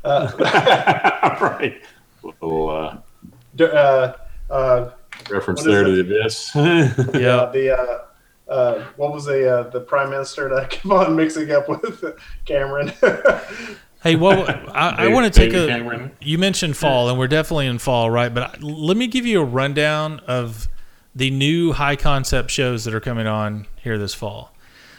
Uh, 0.05 0.31
right. 1.41 1.81
Little 2.23 2.69
uh, 2.69 2.99
d- 3.57 3.65
uh, 3.65 4.13
uh, 4.51 4.91
reference 5.31 5.65
there 5.65 5.83
to 5.85 5.91
the 5.91 6.01
abyss. 6.03 6.51
yeah. 6.55 6.93
Yeah. 7.15 7.51
The 7.53 7.79
uh, 7.79 8.53
uh, 8.53 8.85
what 8.97 9.15
was 9.15 9.25
the 9.25 9.49
uh, 9.51 9.71
the 9.71 9.81
prime 9.81 10.11
minister 10.11 10.51
that 10.51 10.65
I 10.65 10.67
keep 10.67 10.93
on 10.93 11.17
mixing 11.17 11.51
up 11.53 11.71
with 11.71 12.05
Cameron? 12.45 12.93
Hey, 14.03 14.17
well, 14.17 14.49
I, 14.75 15.05
I 15.05 15.09
want 15.09 15.33
to 15.33 15.41
take 15.41 15.55
a. 15.55 15.67
Cameron. 15.69 16.11
You 16.21 16.39
mentioned 16.39 16.77
fall, 16.77 17.09
and 17.09 17.19
we're 17.19 17.29
definitely 17.29 17.67
in 17.67 17.79
fall, 17.79 18.11
right? 18.11 18.33
But 18.33 18.43
I, 18.43 18.59
let 18.61 18.97
me 18.97 19.07
give 19.07 19.27
you 19.27 19.41
a 19.41 19.45
rundown 19.45 20.19
of 20.27 20.69
the 21.15 21.31
new 21.31 21.73
high 21.73 21.97
concept 21.97 22.51
shows 22.51 22.85
that 22.85 22.95
are 22.95 23.01
coming 23.01 23.27
on 23.27 23.67
here 23.83 23.99
this 23.99 24.15
fall. 24.15 24.53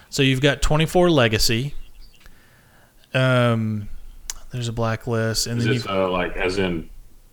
So 0.10 0.22
you've 0.24 0.42
got 0.42 0.62
24 0.62 1.10
Legacy. 1.10 1.74
Um, 3.14 3.90
there's 4.52 4.68
a 4.68 4.74
blacklist, 4.74 5.48
and 5.48 5.60
Is 5.60 5.66
then 5.66 5.74
this 5.74 5.88
uh, 5.88 6.10
like 6.10 6.38
as 6.38 6.58
in 6.58 6.90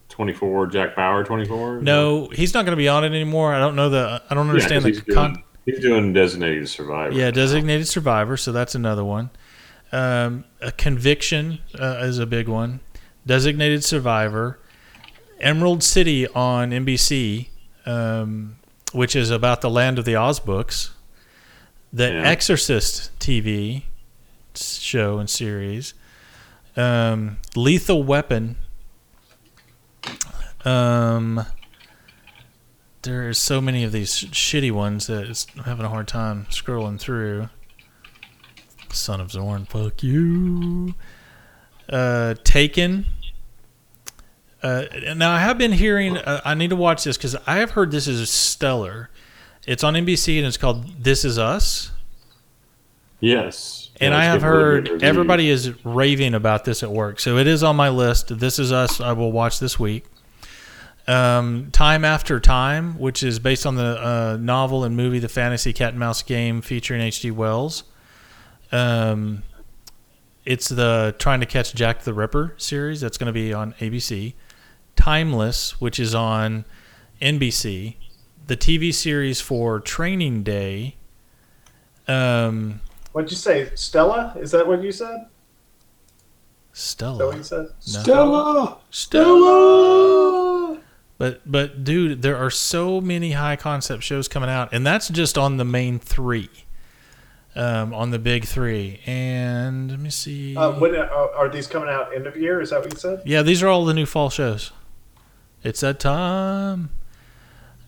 twenty 0.08 0.32
four 0.32 0.66
Jack 0.66 0.96
Bauer 0.96 1.22
twenty 1.24 1.46
four? 1.46 1.80
no, 1.80 2.28
he's 2.28 2.54
not 2.54 2.64
going 2.64 2.72
to 2.72 2.80
be 2.80 2.88
on 2.88 3.04
it 3.04 3.08
anymore. 3.08 3.54
I 3.54 3.58
don't 3.58 3.76
know 3.76 3.90
the. 3.90 4.22
I 4.28 4.34
don't 4.34 4.48
understand 4.48 4.84
he's 4.84 4.96
the 5.00 5.12
doing, 5.12 5.14
con. 5.14 5.44
he's 5.66 5.80
doing 5.80 6.12
designated 6.12 6.68
survivor. 6.68 7.14
Yeah, 7.14 7.30
designated 7.30 7.86
survivor. 7.88 8.36
So 8.36 8.52
that's 8.52 8.74
another 8.74 9.04
one. 9.04 9.30
Um, 9.92 10.44
a 10.60 10.70
conviction 10.72 11.58
uh, 11.78 11.98
is 12.02 12.18
a 12.18 12.26
big 12.26 12.48
one. 12.48 12.80
Designated 13.26 13.84
survivor. 13.84 14.58
Emerald 15.40 15.82
City 15.82 16.28
on 16.28 16.70
NBC, 16.70 17.48
um, 17.86 18.56
which 18.92 19.16
is 19.16 19.30
about 19.30 19.60
the 19.62 19.70
land 19.70 19.98
of 19.98 20.04
the 20.04 20.14
Oz 20.16 20.38
books. 20.40 20.90
The 21.92 22.08
Yeah. 22.08 22.22
Exorcist 22.28 23.10
TV 23.18 23.84
show 24.54 25.18
and 25.18 25.28
series. 25.28 25.94
Um, 26.76 27.38
Lethal 27.56 28.02
Weapon. 28.02 28.56
Um, 30.64 31.46
there's 33.02 33.38
so 33.38 33.60
many 33.60 33.82
of 33.82 33.92
these 33.92 34.12
shitty 34.12 34.70
ones 34.70 35.06
that 35.06 35.24
it's, 35.26 35.46
I'm 35.56 35.64
having 35.64 35.86
a 35.86 35.88
hard 35.88 36.06
time 36.06 36.46
scrolling 36.50 37.00
through. 37.00 37.48
Son 38.92 39.20
of 39.20 39.30
Zorn, 39.30 39.66
fuck 39.66 40.02
you. 40.02 40.94
Uh, 41.88 42.34
Taken. 42.44 43.06
Uh, 44.62 44.84
now 45.16 45.32
I 45.32 45.38
have 45.38 45.58
been 45.58 45.72
hearing. 45.72 46.16
Uh, 46.16 46.40
I 46.44 46.54
need 46.54 46.70
to 46.70 46.76
watch 46.76 47.04
this 47.04 47.16
because 47.16 47.34
I 47.46 47.56
have 47.56 47.70
heard 47.70 47.90
this 47.90 48.06
is 48.06 48.28
stellar. 48.28 49.10
It's 49.66 49.84
on 49.84 49.94
NBC 49.94 50.38
and 50.38 50.46
it's 50.46 50.56
called 50.56 51.02
This 51.02 51.24
Is 51.24 51.38
Us. 51.38 51.92
Yes. 53.20 53.90
And 54.00 54.14
I 54.14 54.24
have 54.24 54.40
heard 54.40 55.02
everybody 55.02 55.50
is 55.50 55.84
raving 55.84 56.34
about 56.34 56.64
this 56.64 56.82
at 56.82 56.90
work. 56.90 57.20
So 57.20 57.36
it 57.36 57.46
is 57.46 57.62
on 57.62 57.76
my 57.76 57.90
list. 57.90 58.38
This 58.38 58.58
Is 58.58 58.72
Us, 58.72 59.00
I 59.00 59.12
will 59.12 59.30
watch 59.30 59.60
this 59.60 59.78
week. 59.78 60.06
Um, 61.06 61.70
Time 61.72 62.04
After 62.04 62.40
Time, 62.40 62.98
which 62.98 63.22
is 63.22 63.38
based 63.38 63.66
on 63.66 63.74
the 63.74 64.04
uh, 64.04 64.38
novel 64.40 64.84
and 64.84 64.96
movie 64.96 65.18
The 65.18 65.28
Fantasy 65.28 65.72
Cat 65.72 65.90
and 65.90 65.98
Mouse 65.98 66.22
Game 66.22 66.62
featuring 66.62 67.00
H.G. 67.02 67.30
Wells. 67.30 67.84
Um, 68.72 69.42
it's 70.44 70.68
the 70.68 71.14
Trying 71.18 71.40
to 71.40 71.46
Catch 71.46 71.74
Jack 71.74 72.02
the 72.02 72.14
Ripper 72.14 72.54
series 72.56 73.00
that's 73.00 73.18
going 73.18 73.26
to 73.26 73.32
be 73.32 73.52
on 73.52 73.74
ABC. 73.74 74.34
Timeless, 74.96 75.80
which 75.80 75.98
is 75.98 76.14
on 76.14 76.64
NBC. 77.20 77.96
The 78.46 78.56
TV 78.56 78.92
series 78.92 79.40
for 79.40 79.80
Training 79.80 80.42
Day. 80.42 80.96
Um, 82.08 82.80
What'd 83.12 83.30
you 83.30 83.36
say, 83.36 83.70
Stella? 83.74 84.34
Is 84.38 84.50
that 84.52 84.66
what 84.66 84.82
you 84.82 84.92
said? 84.92 85.26
Is 86.74 86.94
that 86.94 87.06
what 87.06 87.16
Stella. 87.16 87.36
you 87.36 87.42
said? 87.42 87.66
Stella. 87.80 88.78
Stella. 88.90 90.80
But 91.18 91.42
but 91.44 91.84
dude, 91.84 92.22
there 92.22 92.36
are 92.36 92.50
so 92.50 93.00
many 93.00 93.32
high 93.32 93.56
concept 93.56 94.02
shows 94.02 94.26
coming 94.26 94.48
out, 94.48 94.72
and 94.72 94.86
that's 94.86 95.08
just 95.08 95.36
on 95.36 95.58
the 95.58 95.64
main 95.66 95.98
three, 95.98 96.48
um, 97.60 97.92
on 97.94 98.10
the 98.10 98.18
big 98.18 98.44
three. 98.46 99.00
And 99.06 99.90
let 99.90 100.00
me 100.00 100.10
see. 100.10 100.56
Uh, 100.56 100.72
when, 100.72 100.96
uh, 100.96 101.08
are 101.36 101.48
these 101.48 101.66
coming 101.66 101.88
out 101.88 102.14
end 102.14 102.26
of 102.26 102.36
year? 102.36 102.60
Is 102.60 102.70
that 102.70 102.80
what 102.80 102.92
you 102.92 102.98
said? 102.98 103.22
yeah, 103.26 103.42
these 103.42 103.62
are 103.62 103.68
all 103.68 103.84
the 103.84 103.94
new 103.94 104.06
fall 104.06 104.30
shows. 104.30 104.72
It's 105.62 105.80
that 105.80 106.00
time. 106.00 106.90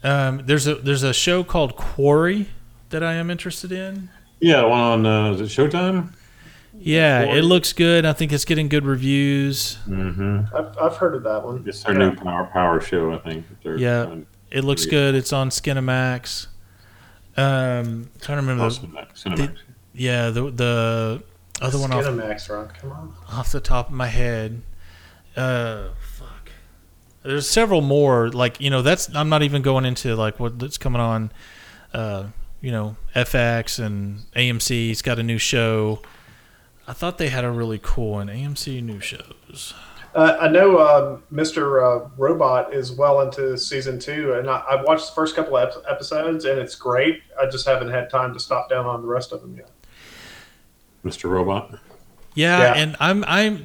Um, 0.05 0.43
there's 0.45 0.67
a 0.67 0.75
there's 0.75 1.03
a 1.05 1.15
show 1.15 1.43
called 1.45 1.77
Quarry 1.77 2.49
that 2.91 3.03
I 3.03 3.15
am 3.15 3.31
interested 3.31 3.73
in. 3.73 4.11
Yeah, 4.41 4.65
one 4.65 4.81
on 4.81 5.07
uh, 5.07 5.33
is 5.33 5.41
it 5.41 5.45
Showtime? 5.45 6.13
Yeah, 6.75 7.25
Quarry. 7.25 7.39
it 7.39 7.43
looks 7.43 7.73
good. 7.73 8.05
I 8.05 8.13
think 8.13 8.33
it's 8.33 8.45
getting 8.45 8.69
good 8.69 8.85
reviews. 8.85 9.79
Mm-hmm. 9.89 10.55
I've, 10.55 10.77
I've 10.79 10.97
heard 10.97 11.15
of 11.15 11.23
that 11.23 11.45
one. 11.45 11.63
It's 11.67 11.83
their 11.85 11.93
Yeah. 11.99 12.09
new 12.11 12.17
power 12.17 12.45
power 12.53 12.81
show, 12.81 13.13
I 13.15 13.19
think. 13.19 13.47
Yeah. 13.65 14.17
It 14.51 14.65
looks 14.65 14.85
good. 14.85 15.15
It's 15.15 15.33
on 15.33 15.49
Skinamax. 15.51 16.49
Um, 17.37 18.11
trying 18.21 18.39
to 18.39 18.43
remember 18.43 18.65
oh, 18.65 18.71
the, 18.71 18.87
Cinemax. 18.87 19.25
Cinemax. 19.25 19.59
Yeah, 19.95 20.31
the 20.31 20.51
the 20.51 21.23
other 21.61 21.79
one 21.79 21.93
off, 21.93 22.05
Skinamax, 22.05 22.49
Ron. 22.49 22.69
Come 22.69 22.93
on. 22.93 23.15
off 23.31 23.53
the 23.53 23.61
top 23.61 23.89
of 23.89 23.95
my 23.95 24.09
head. 24.09 24.63
Uh, 25.37 25.89
fuck. 26.01 26.51
There's 27.23 27.49
several 27.49 27.81
more. 27.81 28.31
Like 28.31 28.61
you 28.61 28.71
know, 28.71 28.83
that's 28.83 29.15
I'm 29.15 29.29
not 29.29 29.43
even 29.43 29.63
going 29.63 29.85
into 29.85 30.15
like 30.17 30.41
what 30.41 30.59
that's 30.59 30.79
coming 30.79 31.01
on. 31.01 31.33
Uh, 31.93 32.29
you 32.61 32.71
know, 32.71 32.97
FX 33.15 33.85
and 33.85 34.25
AMC's 34.35 35.03
got 35.03 35.19
a 35.19 35.23
new 35.23 35.39
show. 35.39 36.01
I 36.87 36.93
thought 36.93 37.19
they 37.19 37.29
had 37.29 37.45
a 37.45 37.51
really 37.51 37.79
cool 37.83 38.13
one. 38.13 38.29
AMC 38.29 38.83
new 38.83 39.01
shows. 39.01 39.75
Uh, 40.15 40.37
I 40.41 40.49
know 40.49 40.79
um, 40.79 41.23
Mr. 41.33 41.83
Uh, 42.05 42.09
Robot 42.19 42.75
is 42.75 42.93
well 42.93 43.23
into 43.23 43.57
season 43.57 43.99
two, 43.99 44.35
and 44.35 44.49
I, 44.51 44.63
I've 44.71 44.85
watched 44.85 45.07
the 45.07 45.13
first 45.15 45.35
couple 45.35 45.57
of 45.57 45.69
ep- 45.75 45.85
episodes, 45.91 46.45
and 46.45 46.59
it's 46.59 46.75
great. 46.75 47.23
I 47.41 47.47
just 47.47 47.67
haven't 47.67 47.89
had 47.91 48.11
time 48.11 48.35
to 48.35 48.41
stop 48.41 48.69
down 48.69 48.85
on 48.85 49.01
the 49.01 49.09
rest 49.09 49.33
of 49.33 49.41
them 49.41 49.57
yet. 49.57 49.71
Mr. 51.05 51.31
Robot. 51.31 51.79
Yeah, 52.35 52.59
Yeah. 52.59 52.75
and 52.83 52.97
I'm 53.01 53.25
I'm 53.27 53.65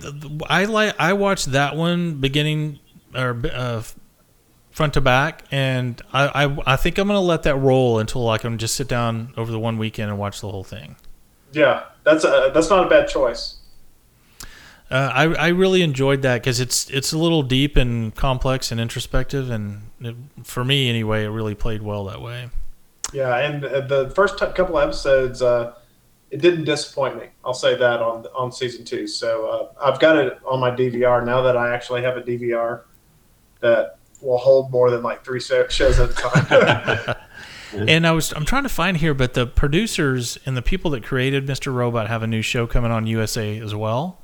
I 0.49 0.65
like 0.65 0.95
I 0.99 1.13
watched 1.13 1.51
that 1.51 1.75
one 1.75 2.15
beginning 2.15 2.79
or 3.15 3.39
uh, 3.53 3.83
front 4.71 4.93
to 4.95 5.01
back, 5.01 5.43
and 5.51 6.01
I, 6.13 6.45
I 6.45 6.73
I 6.73 6.75
think 6.75 6.97
I'm 6.97 7.07
gonna 7.07 7.19
let 7.21 7.43
that 7.43 7.55
roll 7.55 7.99
until 7.99 8.27
I 8.29 8.37
can 8.37 8.57
just 8.57 8.75
sit 8.75 8.87
down 8.87 9.33
over 9.37 9.51
the 9.51 9.59
one 9.59 9.77
weekend 9.77 10.09
and 10.09 10.19
watch 10.19 10.41
the 10.41 10.49
whole 10.49 10.63
thing. 10.65 10.95
Yeah, 11.53 11.83
that's 12.03 12.23
a, 12.25 12.51
that's 12.53 12.69
not 12.69 12.85
a 12.85 12.89
bad 12.89 13.07
choice. 13.07 13.55
Uh, 14.89 15.11
I 15.13 15.23
I 15.23 15.47
really 15.49 15.81
enjoyed 15.81 16.21
that 16.21 16.41
because 16.41 16.59
it's 16.59 16.89
it's 16.89 17.11
a 17.11 17.17
little 17.17 17.43
deep 17.43 17.75
and 17.75 18.15
complex 18.15 18.71
and 18.71 18.79
introspective, 18.79 19.49
and 19.49 19.81
it, 19.99 20.15
for 20.43 20.63
me 20.63 20.89
anyway, 20.89 21.25
it 21.25 21.29
really 21.29 21.55
played 21.55 21.81
well 21.81 22.05
that 22.05 22.21
way. 22.21 22.49
Yeah, 23.13 23.35
and 23.37 23.65
uh, 23.65 23.81
the 23.81 24.09
first 24.11 24.37
t- 24.39 24.45
couple 24.55 24.79
episodes, 24.79 25.41
uh, 25.41 25.73
it 26.31 26.41
didn't 26.41 26.63
disappoint 26.63 27.17
me. 27.17 27.27
I'll 27.43 27.53
say 27.53 27.75
that 27.75 28.01
on 28.01 28.25
on 28.35 28.51
season 28.51 28.85
two. 28.85 29.07
So 29.07 29.47
uh, 29.47 29.83
I've 29.83 29.99
got 29.99 30.17
it 30.17 30.39
on 30.45 30.59
my 30.59 30.71
DVR 30.71 31.25
now 31.25 31.41
that 31.41 31.57
I 31.57 31.73
actually 31.73 32.03
have 32.03 32.15
a 32.15 32.21
DVR 32.21 32.83
that 33.59 33.97
will 34.21 34.37
hold 34.37 34.71
more 34.71 34.89
than 34.89 35.03
like 35.03 35.23
three 35.25 35.41
shows 35.41 35.99
at 35.99 36.09
a 36.09 36.13
time. 36.13 37.15
And 37.73 38.07
I 38.07 38.11
was 38.11 38.31
I'm 38.31 38.45
trying 38.45 38.63
to 38.63 38.69
find 38.69 38.97
here, 38.97 39.13
but 39.13 39.33
the 39.33 39.45
producers 39.45 40.37
and 40.45 40.55
the 40.55 40.61
people 40.61 40.91
that 40.91 41.03
created 41.03 41.45
Mr. 41.45 41.73
Robot 41.73 42.07
have 42.07 42.23
a 42.23 42.27
new 42.27 42.41
show 42.41 42.65
coming 42.65 42.91
on 42.91 43.07
USA 43.07 43.59
as 43.59 43.75
well. 43.75 44.21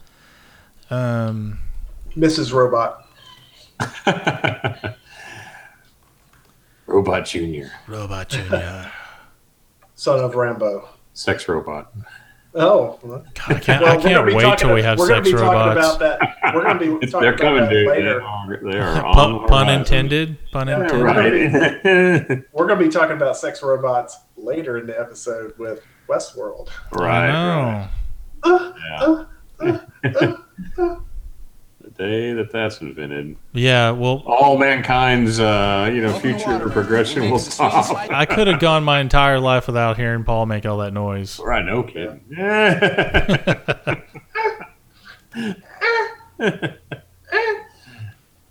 Um, 0.89 1.59
Mrs. 2.15 2.53
Robot. 2.53 3.07
Robot 6.85 7.25
Junior. 7.25 7.71
Robot 7.87 8.29
Junior. 8.29 8.91
Son 9.95 10.19
of 10.19 10.35
Rambo. 10.35 10.89
Sex 11.13 11.47
robot. 11.47 11.93
Oh, 12.55 12.99
God, 13.03 13.25
I 13.47 13.53
can't, 13.59 13.81
Well, 13.81 13.93
I 13.93 13.97
we're 13.97 14.03
gonna 14.03 14.15
can't 14.15 14.27
be 14.27 14.33
wait 14.35 14.43
talking- 14.43 14.57
till 14.67 14.75
we 14.75 14.83
have 14.83 14.99
we're 14.99 15.07
gonna 15.07 15.23
sex 15.25 15.31
be 15.33 15.37
talking 15.39 15.47
robots. 15.57 15.95
about 15.95 16.19
that. 16.19 16.53
We're 16.53 16.63
going 16.63 16.79
to 16.79 16.99
be 16.99 17.07
talking 17.11 17.21
They're 17.21 17.33
about 17.33 17.39
coming, 17.41 17.63
that 17.63 17.69
dude. 17.69 17.87
They 17.89 17.95
later. 17.95 18.21
are, 18.21 18.59
they 18.63 18.77
are 18.79 19.05
on 19.05 19.13
Pun, 19.15 19.31
the 19.33 19.39
pun 19.47 19.69
intended. 19.69 20.37
Pun 20.51 20.67
Yeah, 20.67 20.81
intended. 20.83 21.03
Right. 21.03 22.43
We're 22.53 22.67
going 22.67 22.79
to 22.79 22.85
be 22.85 22.91
talking 22.91 23.15
about 23.15 23.37
sex 23.37 23.63
robots 23.63 24.17
later 24.37 24.77
in 24.77 24.85
the 24.85 24.99
episode 24.99 25.57
with 25.57 25.83
Westworld. 26.07 26.69
right. 26.91 27.29
I 27.29 27.31
know. 27.31 27.87
right. 28.59 28.73
Yeah. 29.01 29.25
The 29.59 30.39
day 31.97 32.33
that 32.33 32.51
that's 32.51 32.81
invented, 32.81 33.35
Yeah. 33.53 33.91
Well, 33.91 34.23
all 34.25 34.57
mankind's 34.57 35.39
uh, 35.39 35.89
you 35.93 36.01
know 36.01 36.17
future 36.19 36.69
progression 36.69 37.29
will 37.29 37.39
stop. 37.39 37.89
I 38.11 38.25
could 38.25 38.47
have 38.47 38.59
gone 38.59 38.83
my 38.83 38.99
entire 38.99 39.39
life 39.39 39.67
without 39.67 39.97
hearing 39.97 40.23
Paul 40.23 40.45
make 40.45 40.65
all 40.65 40.77
that 40.79 40.93
noise. 40.93 41.39
Right, 41.39 41.63
no 41.65 41.83
kidding. 41.83 42.21
Yeah. 42.29 44.01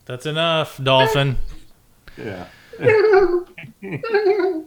That's 0.05 0.26
enough, 0.26 0.82
Dolphin. 0.82 1.38
yeah. 2.16 2.46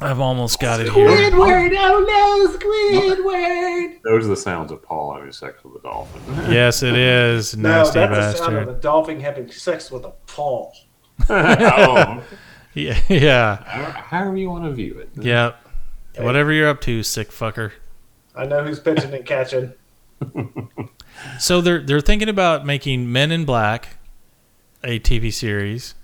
I've 0.00 0.20
almost 0.20 0.60
got 0.60 0.80
it 0.80 0.88
here. 0.90 1.08
Squidward! 1.08 1.74
Oh 1.76 2.04
no, 2.06 2.56
Squidward! 2.56 4.02
Those 4.04 4.26
are 4.26 4.28
the 4.28 4.36
sounds 4.36 4.70
of 4.70 4.82
Paul 4.82 5.12
having 5.14 5.32
sex 5.32 5.62
with 5.64 5.74
a 5.76 5.80
dolphin. 5.82 6.22
Yes, 6.52 6.82
it 6.82 6.94
is. 6.96 7.56
Nasty 7.56 7.98
No, 7.98 8.06
Nasty 8.06 8.14
that's 8.20 8.38
the 8.38 8.44
sound 8.44 8.56
of 8.58 8.68
a 8.68 8.80
dolphin 8.80 9.20
having 9.20 9.50
sex 9.50 9.90
with 9.90 10.04
a 10.04 10.12
Paul. 10.26 10.72
oh, 11.28 12.22
Yeah. 12.74 12.98
Yeah. 13.08 13.56
however 14.02 14.36
you 14.36 14.48
want 14.50 14.64
to 14.64 14.72
view 14.72 14.98
it. 15.00 15.10
Yep. 15.16 15.56
Whatever 16.18 16.52
you're 16.52 16.68
up 16.68 16.80
to, 16.82 17.02
sick 17.02 17.30
fucker. 17.30 17.72
I 18.36 18.44
know 18.44 18.62
who's 18.64 18.78
pitching 18.80 19.12
and 19.14 19.24
catching. 19.26 19.72
So 21.40 21.60
they're 21.60 21.80
they're 21.82 22.00
thinking 22.00 22.28
about 22.28 22.64
making 22.64 23.10
Men 23.10 23.32
in 23.32 23.44
Black 23.44 23.96
a 24.84 25.00
TV 25.00 25.32
series. 25.32 25.94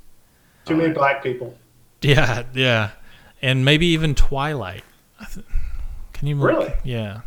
Too 0.65 0.77
many 0.77 0.93
black 0.93 1.23
people. 1.23 1.57
Yeah, 2.03 2.45
yeah, 2.55 2.91
and 3.45 3.65
maybe 3.65 3.87
even 3.89 4.15
Twilight. 4.15 4.83
I 5.21 5.27
th- 5.27 5.47
Can 6.15 6.29
you 6.29 6.37
Really? 6.37 6.73
Yeah. 6.83 7.21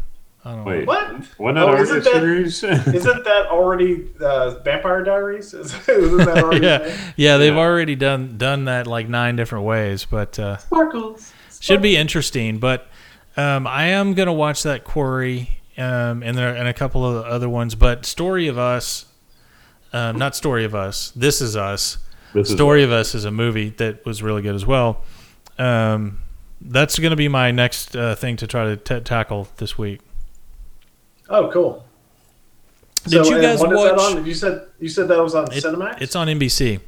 I 0.44 0.52
don't 0.52 0.60
know. 0.64 0.72
Wait, 0.72 0.88
What? 0.88 1.12
wasn't 1.38 1.58
Oh, 1.58 1.76
isn't 1.76 1.98
a 1.98 2.00
that- 2.02 2.14
series? 2.14 2.64
Isn't 2.64 3.24
that 3.26 3.48
already 3.48 4.08
uh, 4.22 4.60
Vampire 4.64 5.04
Diaries? 5.04 5.54
Is, 5.54 5.74
isn't 5.90 6.18
that 6.18 6.44
already? 6.44 6.66
yeah, 6.66 6.98
yeah, 7.18 7.38
they've 7.38 7.54
Yeah. 7.54 7.60
already 7.60 7.96
done 7.96 8.38
done 8.38 8.66
that 8.66 8.88
like 8.88 9.10
nine 9.10 9.36
different 9.36 9.66
ways, 9.66 10.06
but 10.06 10.40
uh, 10.40 10.58
Sparkles. 10.58 11.34
should 11.60 11.82
be 11.82 11.98
interesting. 11.98 12.60
But 12.60 12.88
um, 13.36 13.68
I 13.68 13.88
am 13.88 14.14
gonna 14.14 14.32
watch 14.34 14.64
that 14.64 14.84
Quarry 14.86 15.60
um, 15.78 16.24
and 16.24 16.38
there 16.38 16.56
and 16.56 16.68
a 16.68 16.74
couple 16.74 17.06
of 17.06 17.26
other 17.26 17.50
ones. 17.50 17.76
But 17.76 18.06
Story 18.06 18.48
of 18.48 18.58
Us, 18.58 19.06
um, 19.92 20.18
not 20.18 20.34
Story 20.36 20.64
of 20.64 20.74
Us. 20.74 21.12
This 21.16 21.42
is 21.42 21.58
Us. 21.58 21.98
This 22.34 22.48
is 22.50 22.56
Story 22.56 22.84
of 22.84 22.92
Us 22.92 23.14
is 23.16 23.26
a 23.26 23.32
movie 23.32 23.70
that 23.72 24.06
was 24.06 24.24
really 24.24 24.42
good 24.44 24.56
as 24.56 24.66
well. 24.66 25.04
Um, 25.60 26.20
that's 26.62 26.98
going 27.00 27.12
to 27.12 27.16
be 27.18 27.28
my 27.28 27.52
next 27.52 27.96
uh, 27.96 28.16
thing 28.16 28.36
to 28.38 28.48
try 28.48 28.66
to 28.66 28.78
t- 28.78 29.00
tackle 29.02 29.48
this 29.58 29.78
week. 29.78 30.02
Oh, 31.30 31.50
cool. 31.52 31.86
Did 33.06 33.26
you 33.26 33.34
and 33.36 33.42
guys 33.42 33.60
what 33.60 33.72
is 33.74 33.84
that 33.84 33.96
watch- 33.96 34.16
on? 34.18 34.26
You 34.26 34.34
said 34.34 34.68
you 34.80 34.90
said 34.90 35.08
that 35.08 35.22
was 35.22 35.34
on 35.36 35.52
It- 35.52 35.64
Cinemax. 35.64 36.02
It's 36.02 36.16
on 36.16 36.28
NBC, 36.28 36.80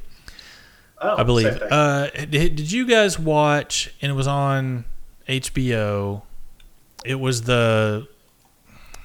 oh, 1.00 1.16
I 1.16 1.22
believe. 1.22 1.48
same 1.48 1.58
thing. 1.58 1.68
Uh, 1.72 2.10
did, 2.14 2.56
did 2.56 2.72
you 2.72 2.86
guys 2.86 3.18
watch? 3.18 3.94
And 4.02 4.10
it 4.10 4.14
was 4.14 4.26
on 4.26 4.84
HBO. 5.28 6.22
It 7.04 7.14
was 7.20 7.42
the 7.42 8.06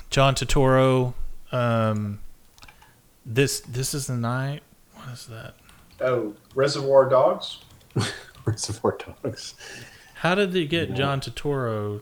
John 0.10 0.36
Turturro. 0.36 1.14
Um, 1.52 2.20
this 3.26 3.62
this 3.62 3.94
is 3.94 4.08
the 4.08 4.16
night. 4.18 4.62
What 4.96 5.14
is 5.14 5.26
that? 5.28 5.54
oh, 6.02 6.34
Reservoir 6.54 7.08
Dogs. 7.10 7.60
Reservoir 8.46 8.98
Dogs. 9.24 9.56
How 10.16 10.36
did 10.36 10.54
they 10.54 10.66
get 10.66 10.94
John 10.94 11.20
Turturro? 11.22 12.02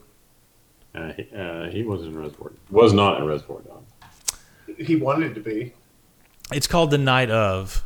Uh, 0.95 1.11
he, 1.13 1.27
uh, 1.35 1.69
he 1.69 1.83
was 1.83 2.03
in 2.03 2.17
Reservoir. 2.17 2.51
Was 2.69 2.93
not 2.93 3.19
in 3.19 3.25
Reservoir 3.25 3.61
Dogs. 3.61 3.91
He 4.77 4.95
wanted 4.95 5.35
to 5.35 5.41
be. 5.41 5.73
It's 6.51 6.67
called 6.67 6.91
The 6.91 6.97
Night 6.97 7.29
of. 7.31 7.83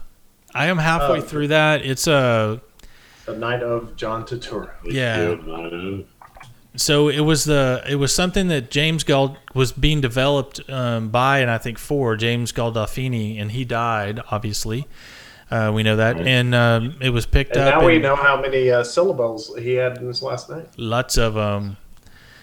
I 0.53 0.67
am 0.67 0.77
halfway 0.77 1.19
Oh. 1.19 1.21
through 1.21 1.49
that. 1.49 1.85
It's 1.85 2.07
a 2.07 2.61
The 3.25 3.35
Night 3.37 3.61
of 3.63 3.95
John 3.95 4.25
Turturro. 4.25 4.69
Yeah. 4.85 6.03
So 6.75 7.09
it 7.09 7.21
was 7.21 7.45
the 7.45 7.83
it 7.89 7.95
was 7.95 8.13
something 8.13 8.49
that 8.49 8.69
James 8.69 9.03
Gald 9.03 9.37
was 9.55 9.71
being 9.71 9.99
developed 9.99 10.61
um, 10.69 11.09
by 11.09 11.39
and 11.39 11.49
I 11.49 11.57
think 11.57 11.79
for 11.79 12.15
James 12.15 12.51
Gandolfini 12.51 13.41
and 13.41 13.51
he 13.51 13.65
died 13.65 14.19
obviously 14.29 14.85
uh, 15.51 15.71
we 15.73 15.83
know 15.83 15.95
that 15.95 16.19
and 16.19 16.53
um, 16.55 16.95
it 17.01 17.09
was 17.09 17.25
picked 17.25 17.55
And 17.55 17.67
up 17.67 17.81
now 17.81 17.85
we 17.87 17.99
know 17.99 18.15
how 18.15 18.39
many 18.41 18.69
uh, 18.71 18.83
syllables 18.83 19.53
he 19.57 19.73
had 19.75 19.97
in 19.97 20.07
his 20.07 20.21
last 20.21 20.49
name. 20.49 20.65
lots 20.77 21.17
of 21.17 21.37
um 21.37 21.77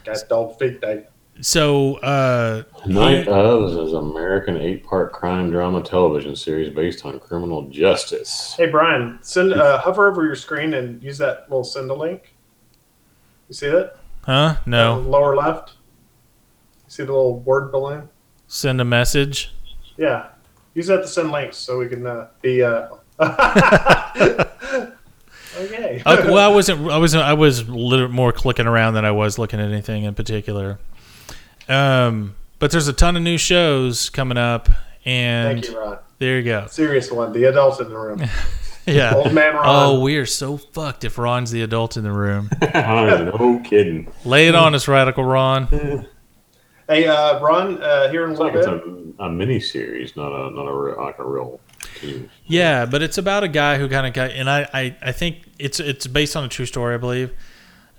Got 0.04 0.18
dog 0.28 0.58
feet 0.58 0.80
day. 0.80 1.06
so 1.40 1.94
uh, 1.96 2.62
Night 2.86 3.26
of 3.26 3.70
is 3.70 3.92
an 3.92 3.98
American 4.10 4.56
eight-part 4.58 5.12
crime 5.12 5.50
drama 5.50 5.82
television 5.82 6.36
series 6.36 6.72
based 6.74 7.04
on 7.06 7.18
criminal 7.20 7.68
justice. 7.70 8.54
Hey 8.56 8.66
Brian, 8.70 9.18
send 9.22 9.52
uh, 9.54 9.78
hover 9.78 10.10
over 10.10 10.24
your 10.26 10.36
screen 10.36 10.74
and 10.74 11.02
use 11.02 11.18
that 11.18 11.46
little 11.48 11.64
send 11.64 11.90
a 11.90 11.94
link. 11.94 12.34
You 13.48 13.54
see 13.54 13.68
that? 13.70 13.96
huh 14.22 14.32
Uh, 14.32 14.56
no 14.66 14.98
lower 15.00 15.34
left. 15.36 15.72
You 16.86 16.90
see 16.90 17.02
the 17.04 17.12
little 17.12 17.40
word 17.40 17.70
balloon? 17.72 18.08
send 18.46 18.78
a 18.80 18.84
message 18.84 19.52
Yeah. 19.96 20.26
Use 20.74 20.88
that 20.88 21.02
to 21.02 21.08
send 21.08 21.30
links 21.30 21.56
so 21.56 21.78
we 21.78 21.88
can 21.88 22.06
uh, 22.06 22.28
be. 22.42 22.62
Uh... 22.62 22.88
okay. 25.56 26.02
okay, 26.06 26.30
well 26.30 26.50
I 26.50 26.52
wasn't 26.52 26.90
I 26.90 26.98
wasn't 26.98 27.22
I 27.22 27.34
was 27.34 27.60
a 27.60 27.72
little 27.72 28.08
more 28.08 28.32
clicking 28.32 28.66
around 28.66 28.94
than 28.94 29.04
I 29.04 29.12
was 29.12 29.38
looking 29.38 29.60
at 29.60 29.68
anything 29.70 30.02
in 30.02 30.14
particular 30.14 30.80
um 31.68 32.34
but 32.58 32.72
there's 32.72 32.88
a 32.88 32.92
ton 32.92 33.16
of 33.16 33.22
new 33.22 33.38
shows 33.38 34.10
coming 34.10 34.36
up 34.36 34.68
and 35.04 35.60
Thank 35.60 35.72
you, 35.72 35.80
Ron. 35.80 35.98
there 36.18 36.38
you 36.38 36.44
go 36.44 36.66
Serious 36.66 37.10
one. 37.10 37.32
The 37.32 37.44
adult 37.44 37.80
in 37.80 37.88
the 37.88 37.96
room. 37.96 38.24
yeah 38.86 39.14
Old 39.14 39.32
man 39.32 39.54
Ron. 39.54 39.64
Oh, 39.64 40.00
we 40.00 40.16
are 40.16 40.26
so 40.26 40.56
fucked 40.56 41.04
if 41.04 41.16
Ron's 41.18 41.50
the 41.52 41.62
adult 41.62 41.96
in 41.96 42.02
the 42.02 42.12
room. 42.12 42.50
no 42.74 43.62
kidding. 43.64 44.12
Lay 44.24 44.48
it 44.48 44.54
on 44.54 44.74
us, 44.74 44.88
Radical 44.88 45.24
Ron. 45.24 46.08
Hey, 46.88 47.06
uh, 47.06 47.40
Ron, 47.40 47.82
uh, 47.82 48.10
here 48.10 48.24
in 48.24 48.30
a 48.30 48.32
It's 48.32 48.40
like 48.40 48.54
little 48.54 48.74
it's 48.76 48.84
bit. 48.84 49.14
a, 49.18 49.24
a 49.24 49.30
mini 49.30 49.58
series, 49.60 50.16
not 50.16 50.32
a 50.32 50.50
not 50.54 50.66
a 50.66 50.72
real, 50.74 50.96
like 51.02 51.18
a 51.18 51.24
real 51.24 51.60
team. 52.00 52.30
Yeah, 52.46 52.84
but 52.84 53.02
it's 53.02 53.16
about 53.16 53.42
a 53.42 53.48
guy 53.48 53.78
who 53.78 53.88
kind 53.88 54.06
of 54.06 54.12
got, 54.12 54.30
and 54.32 54.50
I, 54.50 54.68
I, 54.74 54.96
I 55.00 55.12
think 55.12 55.38
it's 55.58 55.80
it's 55.80 56.06
based 56.06 56.36
on 56.36 56.44
a 56.44 56.48
true 56.48 56.66
story, 56.66 56.94
I 56.94 56.98
believe. 56.98 57.32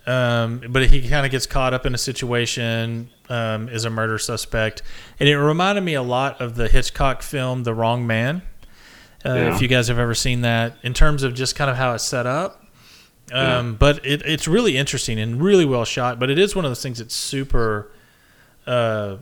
um, 0.06 0.62
but 0.70 0.86
he 0.88 1.08
kind 1.10 1.26
of 1.26 1.32
gets 1.32 1.48
caught 1.48 1.74
up 1.74 1.88
in 1.88 1.96
a 1.96 1.98
situation, 1.98 3.10
um, 3.30 3.70
is 3.70 3.86
a 3.86 3.90
murder 3.90 4.20
suspect, 4.20 4.84
and 5.20 5.28
it 5.28 5.36
reminded 5.38 5.84
me 5.84 5.96
a 5.96 6.04
lot 6.04 6.40
of 6.40 6.56
the 6.56 6.68
Hitchcock 6.68 7.24
film 7.24 7.64
The 7.64 7.74
Wrong 7.74 8.06
Man. 8.06 8.44
Uh, 9.26 9.34
Yeah. 9.34 9.56
If 9.56 9.62
you 9.64 9.68
guys 9.68 9.88
have 9.88 9.98
ever 9.98 10.14
seen 10.14 10.42
that, 10.42 10.78
in 10.84 10.94
terms 10.94 11.24
of 11.24 11.34
just 11.34 11.56
kind 11.56 11.72
of 11.72 11.78
how 11.78 11.94
it's 11.96 12.04
set 12.04 12.28
up. 12.28 12.62
Um, 13.32 13.72
Yeah. 13.72 13.76
But 13.80 14.06
it, 14.06 14.22
it's 14.24 14.48
really 14.48 14.78
interesting 14.78 15.18
and 15.20 15.42
really 15.42 15.66
well 15.66 15.86
shot. 15.86 16.20
But 16.20 16.30
it 16.30 16.38
is 16.38 16.56
one 16.56 16.64
of 16.66 16.70
those 16.70 16.84
things 16.84 17.00
that's 17.00 17.16
super 17.16 17.90
uh, 18.68 19.18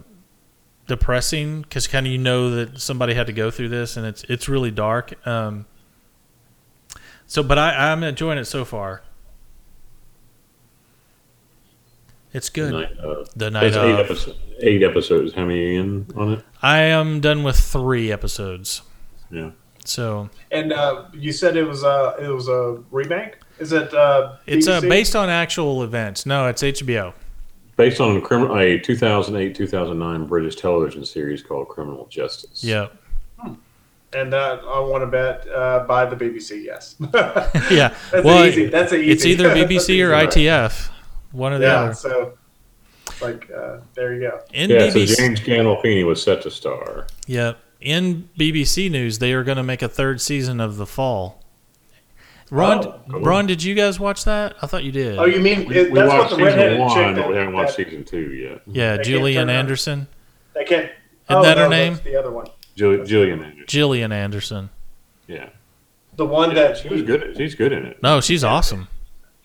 depressing 0.88 1.62
because 1.62 1.88
kind 1.88 2.06
of 2.06 2.12
you 2.12 2.18
know 2.18 2.50
that 2.52 2.80
somebody 2.82 3.14
had 3.14 3.28
to 3.28 3.34
go 3.34 3.50
through 3.52 3.70
this, 3.70 3.98
and 3.98 4.06
it's 4.06 4.24
it's 4.26 4.48
really 4.50 4.72
dark. 4.72 5.26
Um, 5.28 5.66
so, 7.26 7.42
but 7.44 7.58
I, 7.58 7.92
I'm 7.92 8.04
enjoying 8.04 8.38
it 8.38 8.46
so 8.46 8.66
far. 8.66 9.02
It's 12.34 12.50
good. 12.50 12.74
Night, 12.74 12.98
The 13.36 13.52
night 13.52 13.62
that's 13.72 13.76
eight, 13.78 13.92
of. 13.92 14.00
episodes, 14.00 14.40
eight 14.60 14.84
episodes. 14.84 15.34
How 15.34 15.46
many 15.46 15.76
in 15.76 16.08
on 16.16 16.34
it? 16.34 16.46
I 16.62 16.80
am 16.80 17.20
done 17.22 17.44
with 17.44 17.58
three 17.60 18.12
episodes. 18.12 18.82
Yeah. 19.30 19.52
So 19.86 20.30
And 20.50 20.72
uh, 20.74 21.06
you 21.14 21.32
said 21.32 21.58
it 21.58 21.66
was 21.66 21.84
a 21.84 22.16
it 22.20 22.30
was 22.30 22.48
a 22.48 22.82
remake. 22.90 23.38
Is 23.60 23.72
it? 23.72 23.94
Uh, 23.94 24.38
it's 24.48 24.68
uh, 24.68 24.82
based 24.82 25.16
on 25.16 25.30
actual 25.30 25.84
events. 25.84 26.26
No, 26.26 26.48
it's 26.48 26.64
HBO. 26.64 27.14
Based 27.76 28.00
on 28.00 28.18
a, 28.18 28.22
crim- 28.22 28.52
a 28.52 28.78
2008 28.80 29.56
2009 29.56 30.28
British 30.28 30.56
television 30.56 31.04
series 31.06 31.42
called 31.42 31.68
Criminal 31.70 32.06
Justice. 32.08 32.64
Yeah, 32.64 32.90
And 34.14 34.34
uh, 34.34 34.60
I 34.68 34.80
want 34.80 35.02
to 35.02 35.08
bet 35.08 35.48
uh, 35.50 35.86
by 35.88 36.06
the 36.06 36.16
BBC. 36.16 36.64
Yes. 36.64 36.96
yeah. 37.72 37.96
That's 38.12 38.24
well, 38.24 38.46
easy. 38.46 38.68
That's 38.68 38.92
a 38.92 38.98
easy. 38.98 39.12
it's 39.12 39.26
either 39.26 39.50
BBC 39.56 40.08
or 40.08 40.14
easy. 40.16 40.44
ITV, 40.46 40.90
one 41.32 41.54
or 41.54 41.58
the 41.58 41.66
Yeah. 41.66 41.80
other. 41.82 41.94
So, 41.96 42.38
like, 43.22 43.50
uh, 43.52 43.78
there 43.96 44.14
you 44.14 44.22
go. 44.22 44.40
In 44.54 44.70
Yeah, 44.70 44.90
so 44.92 45.04
James 45.06 45.40
Gandolfini 45.40 46.06
was 46.06 46.22
set 46.22 46.44
to 46.44 46.52
star. 46.52 47.08
yeah, 47.26 47.54
in 47.82 48.30
BBC 48.38 48.90
news, 48.92 49.18
they 49.20 49.34
are 49.34 49.44
going 49.44 49.58
to 49.58 49.64
make 49.64 49.82
a 49.82 49.90
third 49.90 50.22
season 50.22 50.60
of 50.60 50.78
The 50.78 50.86
Fall. 50.86 51.43
Ron, 52.54 52.86
Oh, 52.86 53.02
cool. 53.10 53.22
Ron, 53.22 53.48
did 53.48 53.64
you 53.64 53.74
guys 53.74 54.00
watch 54.00 54.26
that? 54.26 54.56
I 54.62 54.68
thought 54.68 54.84
you 54.84 54.92
did. 54.92 55.18
Oh, 55.18 55.26
you 55.26 55.40
mean 55.40 55.68
We, 55.68 55.76
it, 55.76 55.92
we 55.92 56.00
that's 56.00 56.12
what 56.12 56.20
watched 56.20 56.38
the 56.38 56.52
season 56.52 56.78
one, 56.78 57.16
but 57.16 57.30
we 57.30 57.36
haven't 57.36 57.54
watched 57.54 57.78
that, 57.78 57.88
season 57.88 58.04
two 58.04 58.32
yet. 58.32 58.62
yeah, 58.68 58.98
I 59.00 59.04
Julian. 59.04 59.50
Anderson, 59.50 60.08
that 60.54 60.68
can't. 60.68 60.84
Isn't 60.86 60.96
oh, 61.30 61.42
that 61.42 61.58
her 61.58 61.68
name? 61.68 61.94
that's 61.94 62.06
The 62.06 62.16
other 62.16 62.30
one, 62.30 62.48
Jill- 62.76 63.04
Gillian 63.06 63.40
Anderson. 63.44 63.66
Gillian 63.68 64.12
Anderson. 64.12 64.70
Yeah. 65.28 65.50
the 66.16 66.26
one 66.28 66.50
yeah. 66.50 66.56
that 66.56 66.78
She 66.78 66.90
was 66.90 67.02
good. 67.02 67.24
At, 67.24 67.38
she's 67.38 67.56
good 67.56 67.72
in 67.72 67.86
it. 67.88 68.04
No, 68.04 68.22
she's 68.22 68.44
awesome. 68.44 68.88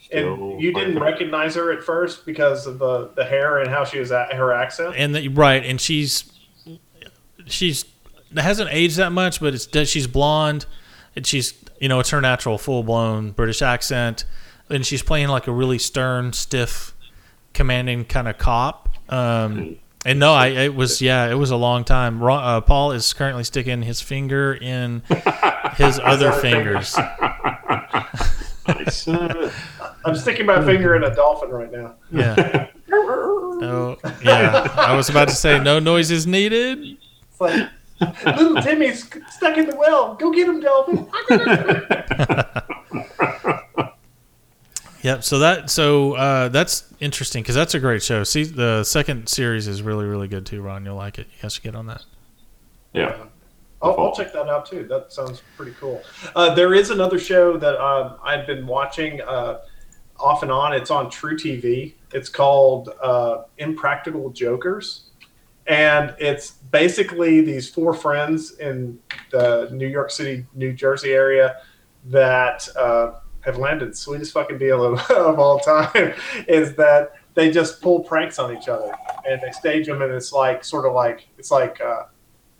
Still 0.02 0.34
And 0.52 0.60
you 0.60 0.74
didn't 0.74 0.98
recognize 0.98 1.54
her 1.54 1.72
at 1.72 1.82
first 1.82 2.26
because 2.26 2.66
of 2.66 2.78
the, 2.78 3.08
the 3.14 3.24
hair 3.24 3.58
and 3.58 3.70
how 3.70 3.84
she 3.84 3.98
was 3.98 4.12
at 4.12 4.34
her 4.34 4.52
accent. 4.52 4.94
and 4.98 5.14
the, 5.14 5.28
right, 5.28 5.64
and 5.64 5.80
she's 5.80 6.30
she's 7.46 7.86
hasn't 8.36 8.68
aged 8.70 8.96
that 8.98 9.12
much, 9.12 9.40
but 9.40 9.54
it's 9.54 9.88
she's 9.88 10.06
blonde, 10.06 10.66
and 11.16 11.26
she's 11.26 11.54
you 11.80 11.88
know 11.88 12.00
it's 12.00 12.10
her 12.10 12.20
natural 12.20 12.58
full 12.58 12.82
blown 12.82 13.30
British 13.32 13.62
accent, 13.62 14.24
and 14.68 14.84
she's 14.84 15.02
playing 15.02 15.28
like 15.28 15.46
a 15.46 15.52
really 15.52 15.78
stern, 15.78 16.32
stiff, 16.32 16.94
commanding 17.54 18.04
kind 18.04 18.28
of 18.28 18.38
cop. 18.38 18.88
Um, 19.08 19.76
and 20.04 20.18
no, 20.18 20.32
I 20.32 20.48
it 20.48 20.74
was 20.74 21.00
yeah, 21.00 21.30
it 21.30 21.34
was 21.34 21.50
a 21.50 21.56
long 21.56 21.84
time. 21.84 22.22
Uh, 22.22 22.60
Paul 22.60 22.92
is 22.92 23.12
currently 23.12 23.44
sticking 23.44 23.82
his 23.82 24.00
finger 24.00 24.54
in 24.54 25.02
his 25.74 25.98
other 26.04 26.32
fingers. 26.32 26.96
Uh, 28.66 29.50
I'm 30.04 30.14
sticking 30.16 30.46
my 30.46 30.64
finger 30.64 30.94
in 30.94 31.04
a 31.04 31.14
dolphin 31.14 31.50
right 31.50 31.70
now. 31.72 31.94
Yeah. 32.10 32.68
Oh 33.60 33.98
yeah, 34.22 34.72
I 34.76 34.94
was 34.94 35.08
about 35.10 35.26
to 35.28 35.34
say 35.34 35.58
no 35.58 35.80
noises 35.80 36.28
needed. 36.28 36.96
It's 37.28 37.40
like 37.40 37.68
little 38.26 38.62
Timmy's 38.62 39.08
stuck 39.30 39.56
in 39.58 39.66
the 39.66 39.76
well. 39.76 40.14
Go 40.14 40.30
get 40.30 40.48
him, 40.48 40.60
dolphin. 40.60 41.08
Yep. 45.02 45.22
So 45.22 45.38
that 45.38 45.70
so 45.70 46.14
uh, 46.14 46.48
that's 46.48 46.92
interesting 47.00 47.42
because 47.42 47.54
that's 47.54 47.74
a 47.74 47.78
great 47.78 48.02
show. 48.02 48.24
See, 48.24 48.44
the 48.44 48.82
second 48.84 49.28
series 49.28 49.68
is 49.68 49.80
really 49.80 50.06
really 50.06 50.28
good 50.28 50.44
too. 50.44 50.60
Ron, 50.60 50.84
you'll 50.84 50.96
like 50.96 51.18
it. 51.18 51.28
You 51.28 51.42
guys 51.42 51.54
should 51.54 51.62
get 51.62 51.74
on 51.74 51.86
that. 51.86 52.04
yeah. 52.92 53.16
I'll, 53.80 53.96
I'll 53.96 54.14
check 54.14 54.32
that 54.32 54.48
out 54.48 54.66
too. 54.66 54.88
That 54.88 55.12
sounds 55.12 55.40
pretty 55.56 55.70
cool. 55.78 56.02
Uh, 56.34 56.52
there 56.52 56.74
is 56.74 56.90
another 56.90 57.16
show 57.16 57.56
that 57.58 57.80
um, 57.80 58.16
I've 58.24 58.44
been 58.44 58.66
watching 58.66 59.20
uh, 59.20 59.60
off 60.18 60.42
and 60.42 60.50
on. 60.50 60.72
It's 60.72 60.90
on 60.90 61.06
truTV. 61.06 61.94
It's 62.12 62.28
called 62.28 62.90
uh, 63.00 63.44
Impractical 63.58 64.30
Jokers, 64.30 65.07
and 65.68 66.14
it's 66.18 66.50
basically 66.50 67.40
these 67.40 67.68
four 67.68 67.94
friends 67.94 68.58
in 68.58 68.98
the 69.30 69.68
New 69.72 69.86
York 69.86 70.10
City, 70.10 70.46
New 70.54 70.72
Jersey 70.72 71.12
area 71.12 71.56
that 72.06 72.68
uh, 72.76 73.12
have 73.40 73.58
landed 73.58 73.96
sweetest 73.96 74.32
fucking 74.32 74.58
deal 74.58 74.84
of, 74.84 74.98
of 75.10 75.38
all 75.38 75.58
time. 75.58 76.14
Is 76.48 76.74
that 76.76 77.12
they 77.34 77.50
just 77.50 77.80
pull 77.80 78.00
pranks 78.00 78.38
on 78.38 78.56
each 78.56 78.68
other 78.68 78.92
and 79.28 79.40
they 79.40 79.52
stage 79.52 79.86
them, 79.86 80.02
and 80.02 80.12
it's 80.12 80.32
like 80.32 80.64
sort 80.64 80.86
of 80.86 80.94
like 80.94 81.28
it's 81.38 81.50
like 81.50 81.80
uh, 81.80 82.04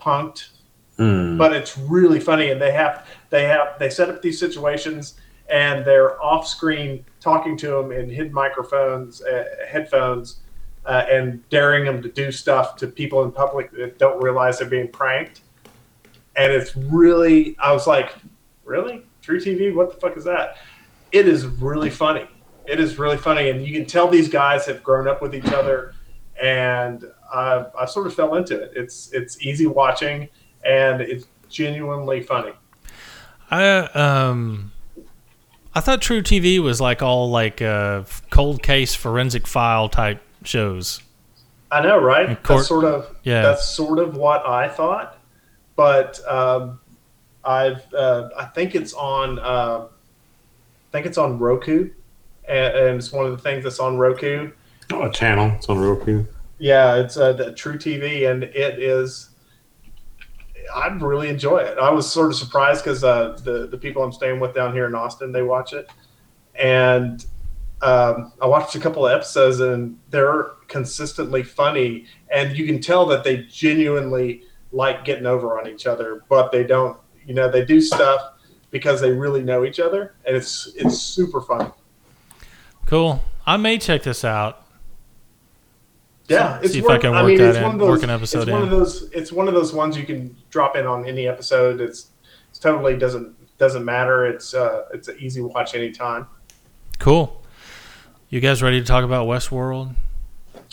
punked 0.01 0.51
Hmm. 0.99 1.39
but 1.39 1.53
it's 1.53 1.79
really 1.79 2.19
funny 2.19 2.51
and 2.51 2.61
they 2.61 2.73
have 2.73 3.07
they 3.31 3.45
have 3.45 3.79
they 3.79 3.89
set 3.89 4.11
up 4.11 4.21
these 4.21 4.39
situations 4.39 5.15
and 5.49 5.85
they're 5.85 6.21
off 6.21 6.45
screen 6.45 7.05
talking 7.21 7.57
to 7.59 7.69
them 7.69 7.93
in 7.93 8.11
hidden 8.11 8.33
microphones 8.33 9.23
uh, 9.23 9.45
headphones 9.69 10.41
uh, 10.89 11.05
and 11.11 11.47
daring 11.51 11.85
them 11.85 12.03
to 12.03 12.09
do 12.09 12.33
stuff 12.33 12.75
to 12.77 12.87
people 12.87 13.23
in 13.23 13.31
public 13.31 13.71
that 13.73 13.99
don't 13.99 14.21
realize 14.23 14.59
they're 14.59 14.69
being 14.69 14.89
pranked. 14.89 15.43
And 16.35 16.53
it's 16.53 16.75
really 16.77 17.57
i 17.59 17.73
was 17.73 17.87
like 17.87 18.15
really? 18.65 19.03
truTV 19.23 19.75
what 19.75 19.93
the 19.93 20.01
fuck 20.01 20.17
is 20.17 20.25
that? 20.25 20.57
It 21.13 21.29
is 21.29 21.47
really 21.47 21.91
funny. 21.91 22.27
It 22.67 22.81
is 22.81 22.99
really 22.99 23.17
funny. 23.17 23.51
And 23.51 23.65
you 23.65 23.73
can 23.73 23.87
tell 23.87 24.09
these 24.09 24.29
guys 24.29 24.67
have 24.67 24.83
grown 24.83 25.07
up 25.07 25.21
with 25.21 25.35
each 25.35 25.47
other. 25.53 25.95
And 26.41 27.05
I, 27.33 27.67
I 27.79 27.85
sort 27.87 28.07
of 28.07 28.15
fell 28.15 28.37
into 28.37 28.59
it. 28.59 28.73
It's 28.75 29.13
it's 29.13 29.43
easy 29.43 29.67
watching 29.67 30.29
and 30.65 31.01
it's 31.01 31.27
genuinely 31.51 32.23
funny. 32.23 32.53
I 33.51 33.81
um, 33.95 34.73
I 35.75 35.81
thought 35.81 36.01
truTV 36.01 36.61
was 36.61 36.81
like 36.81 37.03
all 37.03 37.31
like 37.31 37.61
a 37.61 38.07
cold 38.31 38.63
case 38.63 38.95
forensic 38.95 39.47
file 39.47 39.89
type 39.89 40.23
shows. 40.49 41.03
I 41.71 41.83
know, 41.83 41.99
right? 41.99 42.27
And 42.31 42.43
court- 42.43 42.59
that's 42.61 42.69
sort 42.69 42.85
of 42.85 43.15
Yeah. 43.23 43.43
that's 43.43 43.69
sort 43.69 43.99
of 43.99 44.17
what 44.17 44.45
I 44.47 44.69
thought, 44.69 45.19
but 45.77 46.19
um, 46.27 46.81
I've 47.45 47.93
uh, 47.95 48.31
I 48.37 48.47
think 48.47 48.75
it's 48.75 48.95
on 48.95 49.39
uh, 49.39 49.85
I 49.87 50.91
think 50.93 51.05
it's 51.07 51.19
on 51.19 51.39
Roku, 51.39 51.91
and, 52.49 52.75
and 52.77 52.97
it's 52.97 53.13
one 53.13 53.27
of 53.27 53.33
the 53.33 53.39
things 53.43 53.65
that's 53.65 53.79
on 53.79 53.99
Roku. 53.99 54.51
Oh, 54.91 55.03
a 55.03 55.13
channel. 55.13 55.53
It's 55.57 55.69
on 55.69 55.79
Roku. 55.79 56.25
Yeah, 56.59 56.97
it's 56.97 57.17
uh, 57.19 57.35
the 57.35 57.53
truTV, 57.53 58.31
and 58.31 58.45
it 58.45 58.79
is. 58.79 59.29
I 60.75 60.89
really 60.89 61.29
enjoy 61.29 61.59
it. 61.59 61.79
I 61.79 61.91
was 61.91 62.11
sort 62.11 62.31
of 62.31 62.37
surprised 62.37 62.83
because 62.85 63.05
uh, 63.05 63.39
the 63.45 63.67
the 63.67 63.77
people 63.79 64.03
I'm 64.03 64.13
staying 64.13 64.41
with 64.41 64.55
down 64.55 64.73
here 64.73 64.87
in 64.87 64.95
Austin 64.95 65.33
they 65.33 65.43
watch 65.43 65.75
it, 65.75 65.91
and 66.55 67.25
um, 67.83 68.33
I 68.41 68.47
watched 68.47 68.75
a 68.75 68.81
couple 68.81 69.07
of 69.07 69.13
episodes 69.13 69.61
and 69.61 69.99
they're 70.11 70.51
consistently 70.67 71.43
funny, 71.43 72.07
and 72.35 72.57
you 72.57 72.67
can 72.67 72.81
tell 72.81 73.07
that 73.07 73.25
they 73.25 73.39
genuinely 73.45 74.43
like 74.73 75.05
getting 75.05 75.27
over 75.27 75.59
on 75.59 75.69
each 75.69 75.87
other, 75.87 76.25
but 76.29 76.51
they 76.53 76.65
don't. 76.65 76.99
You 77.27 77.35
know, 77.35 77.51
they 77.51 77.65
do 77.65 77.81
stuff 77.81 78.21
because 78.71 79.01
they 79.01 79.13
really 79.13 79.43
know 79.43 79.65
each 79.65 79.81
other, 79.81 80.15
and 80.27 80.35
it's 80.37 80.73
it's 80.77 80.99
super 80.99 81.41
fun. 81.41 81.73
Cool. 82.87 83.23
I 83.47 83.57
may 83.57 83.79
check 83.79 84.03
this 84.03 84.25
out. 84.25 84.65
Yeah, 86.29 86.61
See- 86.63 86.79
if 86.81 86.87
I 86.87 86.99
can 86.99 87.13
work 87.13 87.37
that 87.39 87.49
it's 87.49 87.57
in, 87.59 87.63
one 87.63 87.75
of 87.75 87.79
those, 87.81 87.89
work 87.89 88.03
an 88.03 88.11
episode 88.11 88.43
it's 88.43 88.51
one 88.51 88.63
in. 88.63 88.69
of 88.69 88.71
those. 88.71 89.11
It's 89.13 89.33
one 89.33 89.49
of 89.49 89.55
those 89.55 89.73
ones 89.73 89.97
you 89.97 90.05
can 90.05 90.37
drop 90.51 90.77
in 90.77 90.87
on 90.87 91.07
any 91.07 91.27
episode. 91.27 91.81
It's, 91.81 92.09
it's 92.51 92.59
totally 92.59 92.97
doesn't 92.97 93.35
doesn't 93.59 93.85
matter. 93.85 94.27
It's 94.27 94.53
uh 94.55 94.85
it's 94.93 95.09
an 95.09 95.17
easy 95.19 95.41
watch 95.41 95.75
anytime. 95.75 96.27
Cool. 96.99 97.38
You 98.31 98.41
guys 98.41 98.63
ready 98.63 98.81
to 98.81 98.87
talk 98.87 99.05
about 99.05 99.27
Westworld? 99.27 99.95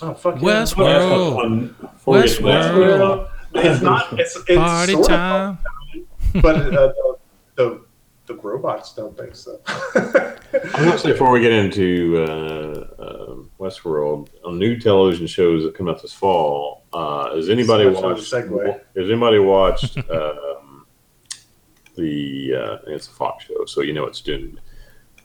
Oh 0.02 0.14
fuck 0.14 0.36
yeah. 0.36 0.42
Westworld. 0.42 1.80
Before 1.80 2.16
we 2.16 2.24
get 2.24 2.36
to 2.38 2.44
that, 2.44 2.74
Westworld. 2.74 3.30
It's 3.54 3.82
not. 3.82 4.20
It's 4.20 4.36
it's 4.36 4.58
Party 4.58 4.92
sort 4.94 5.08
time. 5.08 5.58
of, 6.36 6.42
but 6.42 6.56
uh, 6.58 6.70
the, 6.70 7.16
the 7.56 7.86
the 8.26 8.34
robots 8.36 8.94
don't 8.94 9.18
think 9.18 9.36
so. 9.36 9.60
I'm 9.68 10.84
going 10.84 10.92
to 10.92 11.00
say 11.00 11.12
before 11.14 11.32
we 11.32 11.40
get 11.40 11.54
into 11.54 12.26
uh, 12.28 13.02
uh, 13.02 13.36
Westworld, 13.60 14.30
on 14.44 14.60
new 14.60 14.78
television 14.78 15.26
shows 15.28 15.64
that 15.64 15.76
come 15.76 15.88
out 15.88 16.02
this 16.02 16.12
fall, 16.12 16.84
uh, 16.92 17.34
has 17.36 17.50
anybody 17.50 17.86
So 17.86 17.92
much 17.92 18.00
of 18.00 18.04
a 18.04 18.08
watched? 18.10 18.34
segue. 18.34 18.74
Has 18.98 19.10
anybody 19.10 19.40
watched 19.40 19.98
um, 20.10 20.86
the? 21.96 22.54
Uh, 22.54 22.78
it's 22.92 23.08
a 23.08 23.12
Fox 23.12 23.46
show, 23.46 23.64
so 23.66 23.80
you 23.82 23.94
know 23.94 24.06
it's 24.06 24.20
doomed. 24.20 24.60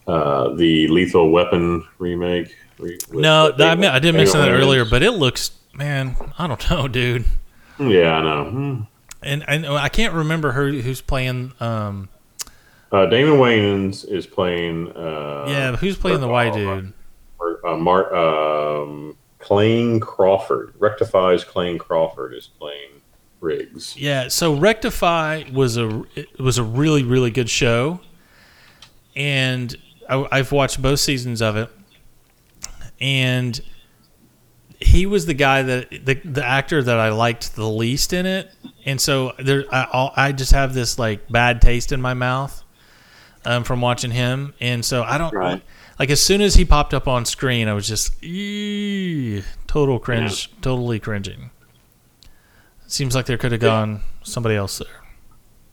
Uh, 0.07 0.53
the 0.55 0.87
Lethal 0.87 1.31
Weapon 1.31 1.85
remake. 1.99 2.55
Re- 2.79 2.97
No, 3.11 3.53
I, 3.59 3.75
mean, 3.75 3.89
I 3.89 3.99
did 3.99 4.15
mention 4.15 4.39
that 4.39 4.49
earlier, 4.51 4.85
but 4.85 5.03
it 5.03 5.11
looks, 5.11 5.51
man, 5.73 6.15
I 6.37 6.47
don't 6.47 6.69
know, 6.69 6.87
dude. 6.87 7.25
yeah, 7.79 8.15
I 8.15 8.21
know. 8.23 8.49
Hmm. 8.49 8.81
And, 9.23 9.43
and 9.47 9.65
I 9.67 9.87
can't 9.89 10.13
remember 10.15 10.51
who 10.53 10.81
who's 10.81 10.99
playing. 11.01 11.53
Um, 11.59 12.09
Uh, 12.91 13.05
Damon 13.05 13.35
Wayans 13.39 14.03
is 14.09 14.25
playing. 14.25 14.91
Uh, 14.93 15.45
yeah, 15.47 15.75
who's 15.75 15.95
playing 15.97 16.21
the 16.21 16.27
white 16.27 16.53
uh, 16.53 16.55
dude? 16.55 16.93
or, 17.39 17.65
uh, 17.67 17.77
Mar- 17.77 18.13
um, 18.15 19.15
Clayne 19.39 19.99
Crawford. 19.99 20.73
Rectifies 20.79 21.43
Clayne 21.43 21.77
Crawford 21.77 22.33
is 22.33 22.47
playing 22.47 22.89
Riggs. 23.41 23.95
Yeah, 23.95 24.27
so 24.27 24.55
Rectify 24.55 25.43
was 25.53 25.77
a 25.77 26.03
it 26.15 26.39
was 26.39 26.57
a 26.57 26.63
really 26.63 27.03
really 27.03 27.29
good 27.31 27.49
show, 27.49 27.99
and 29.15 29.75
I, 30.09 30.27
I've 30.31 30.51
watched 30.51 30.81
both 30.81 30.99
seasons 30.99 31.41
of 31.41 31.55
it, 31.55 31.69
and 32.99 33.59
he 34.79 35.05
was 35.05 35.25
the 35.25 35.33
guy 35.33 35.61
that 35.63 35.89
the 36.05 36.15
the 36.25 36.45
actor 36.45 36.81
that 36.81 36.99
I 36.99 37.09
liked 37.09 37.55
the 37.55 37.67
least 37.69 38.13
in 38.13 38.25
it, 38.25 38.51
and 38.85 38.99
so 38.99 39.33
there 39.39 39.65
I 39.71 39.87
I'll- 39.91 40.33
just 40.33 40.51
have 40.53 40.73
this 40.73 40.97
like 40.99 41.27
bad 41.29 41.61
taste 41.61 41.91
in 41.91 42.01
my 42.01 42.13
mouth 42.13 42.63
um, 43.45 43.63
from 43.63 43.81
watching 43.81 44.11
him, 44.11 44.53
and 44.59 44.83
so 44.83 45.03
I 45.03 45.17
don't 45.17 45.33
Right. 45.33 45.61
like 45.99 46.09
as 46.09 46.21
soon 46.21 46.41
as 46.41 46.55
he 46.55 46.65
popped 46.65 46.93
up 46.93 47.07
on 47.07 47.25
screen, 47.25 47.67
I 47.67 47.73
was 47.73 47.87
just 47.87 48.13
total 49.67 49.99
cringe, 49.99 50.51
totally 50.61 50.99
cringing. 50.99 51.51
Seems 52.87 53.15
like 53.15 53.25
there 53.25 53.37
could 53.37 53.51
have 53.53 53.61
gone 53.61 54.01
somebody 54.23 54.55
else 54.55 54.77
there. 54.79 54.87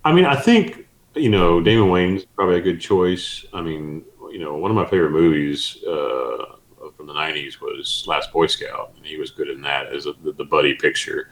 I 0.05 0.13
mean, 0.13 0.25
I 0.25 0.37
think 0.37 0.87
you 1.15 1.31
know 1.31 1.61
Damon 1.61 1.89
Wayans 1.89 2.27
probably 2.37 2.57
a 2.59 2.61
good 2.61 2.81
choice. 2.81 3.45
I 3.53 3.61
mean, 3.63 4.05
you 4.31 4.39
know, 4.39 4.57
one 4.57 4.71
of 4.71 4.77
my 4.77 4.87
favorite 4.87 5.11
movies 5.11 5.79
uh, 5.85 6.57
from 6.97 7.07
the 7.07 7.13
'90s 7.13 7.61
was 7.61 8.05
Last 8.07 8.33
Boy 8.33 8.47
Scout, 8.47 8.93
and 8.97 9.05
he 9.05 9.17
was 9.17 9.31
good 9.31 9.49
in 9.49 9.61
that 9.63 9.93
as 9.93 10.07
a, 10.07 10.13
the, 10.25 10.33
the 10.33 10.45
buddy 10.45 10.75
picture. 10.75 11.29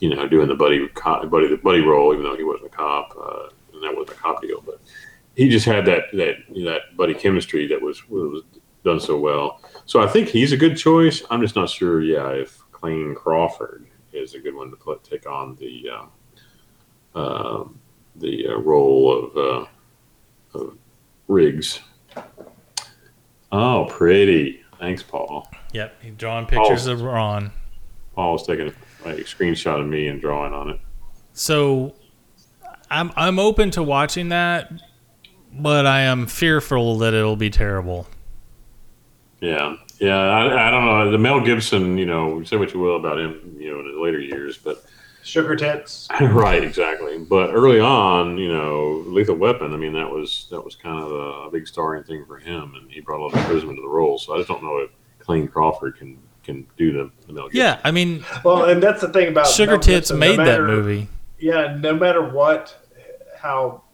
You 0.00 0.14
know, 0.14 0.26
doing 0.26 0.48
the 0.48 0.54
buddy 0.54 0.88
buddy 1.28 1.48
the 1.48 1.60
buddy 1.62 1.80
role, 1.80 2.12
even 2.12 2.24
though 2.24 2.36
he 2.36 2.44
wasn't 2.44 2.66
a 2.66 2.76
cop, 2.76 3.16
uh, 3.16 3.48
and 3.72 3.82
that 3.82 3.96
wasn't 3.96 4.18
a 4.18 4.20
cop 4.20 4.42
deal, 4.42 4.62
but 4.64 4.80
he 5.36 5.48
just 5.48 5.66
had 5.66 5.86
that 5.86 6.04
that 6.12 6.36
that 6.64 6.96
buddy 6.96 7.14
chemistry 7.14 7.66
that 7.68 7.80
was 7.80 8.08
was 8.08 8.42
done 8.84 8.98
so 8.98 9.18
well. 9.18 9.60
So 9.86 10.00
I 10.00 10.08
think 10.08 10.28
he's 10.28 10.52
a 10.52 10.56
good 10.56 10.76
choice. 10.76 11.22
I'm 11.30 11.40
just 11.40 11.54
not 11.54 11.70
sure, 11.70 12.02
yeah, 12.02 12.30
if 12.30 12.58
Clayne 12.72 13.14
Crawford 13.14 13.86
is 14.12 14.34
a 14.34 14.40
good 14.40 14.54
one 14.54 14.70
to 14.70 14.76
put, 14.76 15.04
take 15.04 15.26
on 15.26 15.54
the. 15.56 15.90
Um, 15.90 16.10
um, 17.14 17.78
the 18.16 18.48
uh, 18.48 18.58
role 18.58 19.24
of, 19.24 19.36
uh, 19.36 20.58
of 20.58 20.76
Riggs. 21.28 21.80
Oh, 23.52 23.86
pretty. 23.90 24.64
Thanks, 24.78 25.02
Paul. 25.02 25.48
Yep, 25.72 26.18
drawing 26.18 26.46
pictures 26.46 26.86
of 26.86 27.02
Ron. 27.02 27.52
Paul's 28.14 28.46
taking 28.46 28.68
a, 29.04 29.08
a 29.08 29.14
screenshot 29.18 29.80
of 29.80 29.86
me 29.86 30.08
and 30.08 30.20
drawing 30.20 30.52
on 30.52 30.70
it. 30.70 30.80
So 31.32 31.94
I'm 32.90 33.12
I'm 33.16 33.38
open 33.38 33.70
to 33.72 33.82
watching 33.82 34.30
that, 34.30 34.72
but 35.52 35.86
I 35.86 36.02
am 36.02 36.26
fearful 36.26 36.98
that 36.98 37.14
it'll 37.14 37.36
be 37.36 37.50
terrible. 37.50 38.06
Yeah, 39.40 39.76
yeah. 39.98 40.18
I, 40.18 40.68
I 40.68 40.70
don't 40.70 40.84
know. 40.84 41.10
The 41.10 41.18
Mel 41.18 41.40
Gibson, 41.40 41.96
you 41.98 42.06
know, 42.06 42.42
say 42.44 42.56
what 42.56 42.72
you 42.74 42.80
will 42.80 42.96
about 42.96 43.18
him, 43.18 43.56
you 43.58 43.72
know, 43.72 43.80
in 43.80 43.86
his 43.86 43.96
later 43.96 44.20
years, 44.20 44.58
but 44.58 44.84
Sugar 45.22 45.54
tits. 45.54 46.08
right, 46.20 46.62
exactly. 46.62 47.18
But 47.18 47.50
early 47.50 47.80
on, 47.80 48.38
you 48.38 48.52
know, 48.52 49.04
Lethal 49.06 49.36
Weapon. 49.36 49.72
I 49.72 49.76
mean, 49.76 49.92
that 49.92 50.10
was 50.10 50.48
that 50.50 50.60
was 50.60 50.74
kind 50.74 51.02
of 51.02 51.12
a, 51.12 51.50
big 51.50 51.66
starring 51.66 52.02
thing 52.02 52.24
for 52.26 52.38
him, 52.38 52.74
and 52.74 52.90
he 52.90 53.00
brought 53.00 53.20
a 53.20 53.24
lot 53.24 53.34
of 53.34 53.40
charisma 53.40 53.74
to 53.74 53.82
the 53.82 53.88
role. 53.88 54.18
So 54.18 54.34
I 54.34 54.38
just 54.38 54.48
don't 54.48 54.62
know 54.62 54.78
if 54.78 54.90
Clayne 55.20 55.48
Crawford 55.48 55.96
can 55.96 56.18
can 56.42 56.66
do 56.76 56.92
the, 56.92 57.10
the 57.26 57.32
Mel 57.32 57.44
Gibson. 57.44 57.60
Yeah, 57.60 57.80
I 57.84 57.90
mean, 57.90 58.24
Well, 58.44 58.64
and 58.64 58.82
that's 58.82 59.00
the 59.00 59.08
thing 59.08 59.28
about 59.28 59.46
Sugar 59.46 59.72
Mel 59.72 59.80
Tits 59.80 60.10
Gibson, 60.10 60.18
no 60.18 60.36
made 60.36 60.38
that 60.38 60.60
movie. 60.62 61.08
Yeah, 61.38 61.76
no 61.78 61.94
matter 61.94 62.28
what, 62.28 62.74
how 63.38 63.84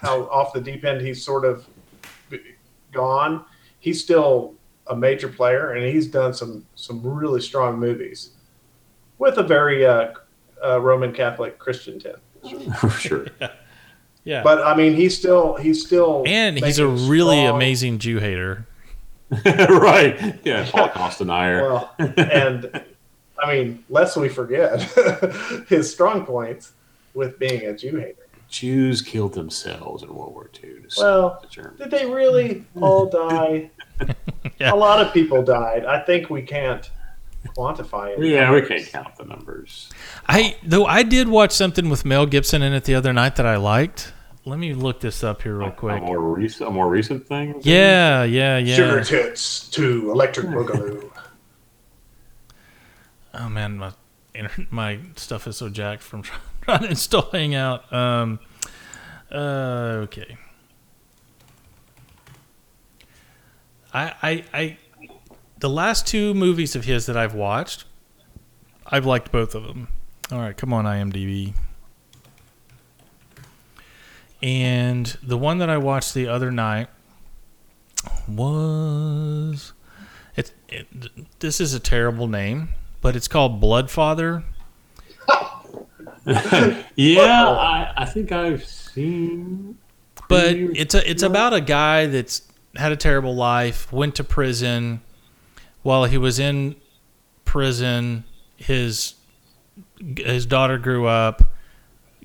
how 0.00 0.24
off 0.24 0.52
the 0.52 0.60
deep 0.60 0.84
end 0.84 1.00
he's 1.00 1.24
sort 1.24 1.44
of 1.44 1.66
gone, 2.92 3.44
he's 3.80 4.02
still 4.02 4.54
a 4.88 4.94
major 4.94 5.28
player, 5.28 5.72
and 5.72 5.84
he's 5.84 6.06
done 6.06 6.32
some 6.34 6.64
some 6.74 7.02
really 7.02 7.40
strong 7.40 7.78
movies 7.78 8.30
with 9.18 9.38
a 9.38 9.42
very 9.42 9.86
uh, 9.86 10.12
uh, 10.64 10.80
Roman 10.80 11.12
Catholic 11.12 11.58
Christian 11.58 11.98
tint. 11.98 12.16
for 12.78 12.90
sure. 12.98 13.26
Yeah, 14.24 14.42
But 14.42 14.60
I 14.62 14.74
mean, 14.76 14.94
he's 14.94 15.16
still 15.16 15.54
he's 15.56 15.84
still 15.86 16.24
and 16.26 16.58
he's 16.58 16.78
a 16.78 16.86
really 16.88 17.36
strong- 17.42 17.56
amazing 17.56 17.98
Jew 17.98 18.18
hater. 18.18 18.66
right. 19.44 20.38
Yeah, 20.44 20.64
Holocaust 20.64 21.18
denier. 21.18 21.62
Well, 21.62 21.94
and 21.98 22.84
I 23.42 23.52
mean, 23.52 23.84
lest 23.90 24.16
we 24.16 24.28
forget 24.28 24.80
his 25.68 25.90
strong 25.92 26.24
points 26.24 26.72
with 27.14 27.38
being 27.38 27.62
a 27.66 27.76
Jew 27.76 27.96
hater. 27.96 28.26
Jews 28.48 29.02
killed 29.02 29.34
themselves 29.34 30.04
in 30.04 30.14
World 30.14 30.32
War 30.32 30.48
II. 30.62 30.70
To 30.88 30.88
Well, 30.98 31.44
the 31.54 31.70
Did 31.84 31.90
they 31.90 32.06
really 32.06 32.64
all 32.80 33.06
die? 33.06 33.70
Yeah. 34.60 34.72
A 34.72 34.76
lot 34.76 35.04
of 35.04 35.12
people 35.12 35.42
died. 35.42 35.84
I 35.84 35.98
think 36.00 36.30
we 36.30 36.42
can't 36.42 36.88
quantify 37.46 38.16
it. 38.16 38.24
Yeah, 38.24 38.52
we 38.52 38.62
can't 38.62 38.86
count 38.86 39.16
the 39.16 39.24
numbers. 39.24 39.90
I 40.26 40.56
though 40.62 40.86
I 40.86 41.02
did 41.02 41.28
watch 41.28 41.52
something 41.52 41.88
with 41.88 42.04
Mel 42.04 42.26
Gibson 42.26 42.62
in 42.62 42.72
it 42.72 42.84
the 42.84 42.94
other 42.94 43.12
night 43.12 43.36
that 43.36 43.46
I 43.46 43.56
liked. 43.56 44.12
Let 44.44 44.58
me 44.60 44.74
look 44.74 45.00
this 45.00 45.24
up 45.24 45.42
here 45.42 45.56
real 45.56 45.72
quick. 45.72 45.96
A 45.96 45.98
quick. 45.98 46.06
more 46.06 46.20
recent, 46.20 46.68
a 46.68 46.72
more 46.72 46.88
recent 46.88 47.26
thing. 47.26 47.60
Yeah, 47.62 48.22
yeah, 48.22 48.58
yeah. 48.58 48.76
Sugar 48.76 49.02
tits 49.02 49.68
to 49.70 50.10
electric 50.10 50.46
boogaloo. 50.46 51.10
Oh 53.38 53.50
man, 53.50 53.76
my 53.76 53.92
inter- 54.34 54.66
my 54.70 54.98
stuff 55.16 55.46
is 55.46 55.58
so 55.58 55.68
jacked 55.68 56.02
from 56.02 56.22
trying 56.62 56.80
to 56.80 56.88
install 56.88 57.30
Hangout. 57.30 57.92
Um, 57.92 58.38
uh, 59.30 60.04
okay. 60.04 60.38
I, 63.92 64.14
I, 64.22 64.44
I, 64.52 64.78
the 65.58 65.70
last 65.70 66.06
two 66.06 66.34
movies 66.34 66.76
of 66.76 66.84
his 66.84 67.06
that 67.06 67.16
I've 67.16 67.34
watched, 67.34 67.84
I've 68.86 69.06
liked 69.06 69.32
both 69.32 69.54
of 69.54 69.64
them. 69.64 69.88
All 70.30 70.40
right, 70.40 70.56
come 70.56 70.72
on, 70.72 70.84
IMDb. 70.84 71.54
And 74.42 75.06
the 75.22 75.38
one 75.38 75.58
that 75.58 75.70
I 75.70 75.78
watched 75.78 76.14
the 76.14 76.28
other 76.28 76.50
night 76.50 76.88
was 78.28 79.72
it, 80.36 80.52
it 80.68 80.86
this 81.40 81.60
is 81.60 81.74
a 81.74 81.80
terrible 81.80 82.28
name, 82.28 82.68
but 83.00 83.16
it's 83.16 83.28
called 83.28 83.60
Bloodfather. 83.60 84.44
Yeah, 86.96 87.50
I, 87.50 87.92
I 87.98 88.04
think 88.04 88.32
I've 88.32 88.64
seen. 88.64 89.78
But 90.28 90.56
it's 90.56 90.92
a 90.94 91.08
it's 91.08 91.22
about 91.22 91.54
a 91.54 91.60
guy 91.60 92.06
that's 92.06 92.42
had 92.74 92.90
a 92.90 92.96
terrible 92.96 93.36
life, 93.36 93.92
went 93.92 94.16
to 94.16 94.24
prison. 94.24 95.02
While 95.86 96.06
he 96.06 96.18
was 96.18 96.40
in 96.40 96.74
prison, 97.44 98.24
his 98.56 99.14
his 100.16 100.44
daughter 100.44 100.78
grew 100.78 101.06
up, 101.06 101.54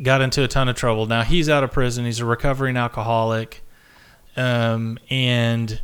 got 0.01 0.21
into 0.21 0.43
a 0.43 0.47
ton 0.47 0.67
of 0.67 0.75
trouble. 0.75 1.05
Now 1.05 1.21
he's 1.21 1.47
out 1.47 1.63
of 1.63 1.71
prison. 1.71 2.05
He's 2.05 2.19
a 2.19 2.25
recovering 2.25 2.75
alcoholic, 2.75 3.61
um, 4.35 4.97
and 5.11 5.79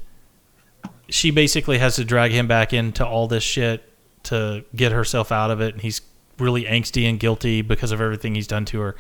she 1.10 1.30
basically 1.30 1.78
has 1.78 1.98
to 1.98 2.04
drag 2.04 2.32
him 2.32 2.48
back 2.48 2.74
into 2.74 3.06
all 3.06 3.28
this 3.28 3.44
shit 3.44 3.88
to 4.24 4.66
get 4.76 4.92
herself 4.92 5.32
out 5.32 5.52
of 5.52 5.62
it. 5.62 5.76
And 5.76 5.84
he's 5.84 6.02
really 6.40 6.64
angsty 6.64 7.08
and 7.08 7.20
guilty 7.20 7.62
because 7.62 7.92
of 7.92 8.02
everything 8.02 8.34
he's 8.34 8.48
done 8.48 8.66
to 8.66 8.80
her. 8.80 8.96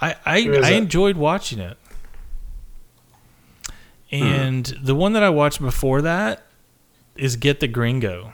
I 0.00 0.16
I, 0.24 0.48
I 0.62 0.70
enjoyed 0.70 1.18
watching 1.18 1.58
it. 1.58 1.76
And 4.10 4.64
the 4.82 4.94
one 4.94 5.12
that 5.12 5.22
I 5.22 5.28
watched 5.28 5.60
before 5.60 6.00
that 6.00 6.43
is 7.16 7.36
Get 7.36 7.60
the 7.60 7.68
Gringo. 7.68 8.32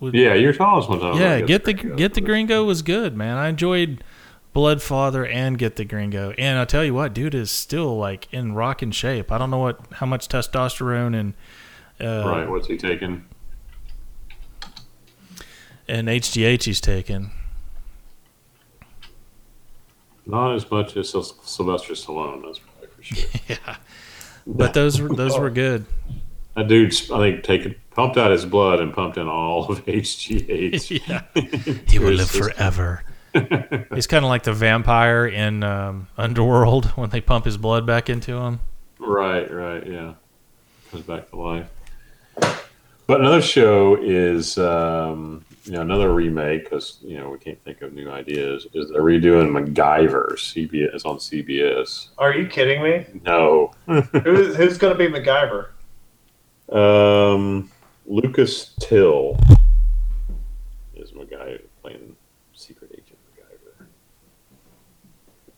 With- 0.00 0.14
Yeah, 0.14 0.34
you're 0.34 0.52
telling 0.52 0.82
us 0.82 0.88
one 0.88 0.98
yeah, 1.16 1.34
about 1.36 1.46
get 1.48 1.64
the 1.64 1.74
Gringo. 1.74 1.96
get 1.96 2.14
the 2.14 2.20
Gringo 2.20 2.64
was 2.64 2.82
good, 2.82 3.16
man. 3.16 3.36
I 3.36 3.48
enjoyed 3.48 4.02
Bloodfather 4.54 5.26
and 5.32 5.56
Get 5.58 5.76
the 5.76 5.84
Gringo, 5.84 6.32
and 6.32 6.58
I'll 6.58 6.66
tell 6.66 6.84
you 6.84 6.92
what, 6.94 7.14
dude 7.14 7.34
is 7.34 7.50
still 7.50 7.96
like 7.96 8.28
in 8.32 8.54
rocking 8.54 8.90
shape. 8.90 9.30
I 9.32 9.38
don't 9.38 9.50
know 9.50 9.58
what 9.58 9.80
how 9.94 10.06
much 10.06 10.28
testosterone 10.28 11.18
and 11.18 11.34
uh, 12.00 12.28
Right, 12.28 12.48
what's 12.50 12.66
he 12.66 12.76
taking? 12.76 13.24
and 15.88 16.08
HGH 16.08 16.64
he's 16.64 16.80
taking. 16.80 17.30
Not 20.26 20.54
as 20.54 20.70
much 20.70 20.96
as 20.96 21.10
Syl- 21.10 21.22
Sylvester 21.24 21.94
Stallone. 21.94 22.42
That's 22.44 22.58
probably 22.60 22.88
for 22.96 23.02
sure. 23.02 23.28
yeah, 23.48 23.76
but 24.46 24.74
those 24.74 25.00
were 25.00 25.08
those 25.08 25.36
were 25.38 25.50
good. 25.64 25.84
that 26.54 26.68
dude's, 26.68 27.10
I 27.10 27.18
think, 27.18 27.42
taken 27.44 27.74
pumped 27.94 28.16
out 28.16 28.30
his 28.30 28.44
blood 28.44 28.80
and 28.80 28.92
pumped 28.92 29.16
in 29.18 29.28
all 29.28 29.70
of 29.70 29.84
HGH. 29.86 31.06
yeah, 31.08 31.22
he 31.34 31.80
he 31.92 31.98
will 31.98 32.12
live 32.12 32.30
forever. 32.30 33.02
He's 33.94 34.06
kind 34.06 34.24
of 34.24 34.28
like 34.28 34.42
the 34.42 34.52
vampire 34.52 35.26
in 35.26 35.62
um, 35.62 36.08
Underworld 36.18 36.86
when 36.96 37.08
they 37.10 37.20
pump 37.22 37.46
his 37.46 37.56
blood 37.56 37.86
back 37.86 38.10
into 38.10 38.36
him. 38.36 38.60
Right, 38.98 39.50
right, 39.50 39.86
yeah. 39.86 40.14
comes 40.90 41.04
back 41.04 41.30
to 41.30 41.36
life. 41.36 41.68
But 43.06 43.20
another 43.20 43.40
show 43.42 43.96
is 44.00 44.58
um, 44.58 45.44
you 45.64 45.72
know 45.72 45.80
another 45.80 46.12
remake 46.14 46.64
because 46.64 46.98
you 47.02 47.18
know 47.18 47.30
we 47.30 47.38
can't 47.38 47.62
think 47.64 47.82
of 47.82 47.94
new 47.94 48.10
ideas. 48.10 48.66
Is 48.74 48.90
they're 48.90 49.02
redoing 49.02 49.50
MacGyver? 49.50 50.34
CBS 50.34 50.94
is 50.94 51.04
on 51.04 51.16
CBS. 51.16 52.08
Are 52.18 52.32
you 52.34 52.46
kidding 52.46 52.82
me? 52.82 53.06
No, 53.24 53.72
Who's 53.86 54.54
who's 54.56 54.78
going 54.78 54.96
to 54.96 54.98
be 54.98 55.08
MacGyver? 55.08 55.68
um, 56.70 57.70
Lucas 58.12 58.74
Till 58.78 59.38
is 60.94 61.12
MacGyver 61.12 61.62
playing 61.80 62.14
secret 62.52 62.90
agent 62.92 63.16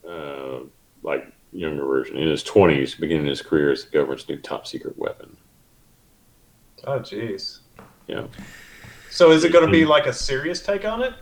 MacGyver. 0.07 0.61
Uh, 0.63 0.67
like 1.03 1.27
younger 1.51 1.85
version 1.85 2.17
in 2.17 2.29
his 2.29 2.45
twenties, 2.45 2.95
beginning 2.95 3.27
his 3.27 3.43
career 3.43 3.73
as 3.73 3.85
the 3.85 3.91
government's 3.91 4.29
new 4.29 4.37
top 4.37 4.69
secret 4.69 4.97
weapon. 4.97 5.37
Oh, 6.85 7.01
jeez. 7.01 7.59
Yeah. 8.07 8.27
So 9.11 9.33
is 9.33 9.43
it 9.43 9.53
going 9.53 9.67
to 9.67 9.73
be 9.73 9.85
like 9.85 10.07
a 10.07 10.13
serious 10.13 10.63
take 10.63 10.85
on 10.85 11.03
it? 11.03 11.15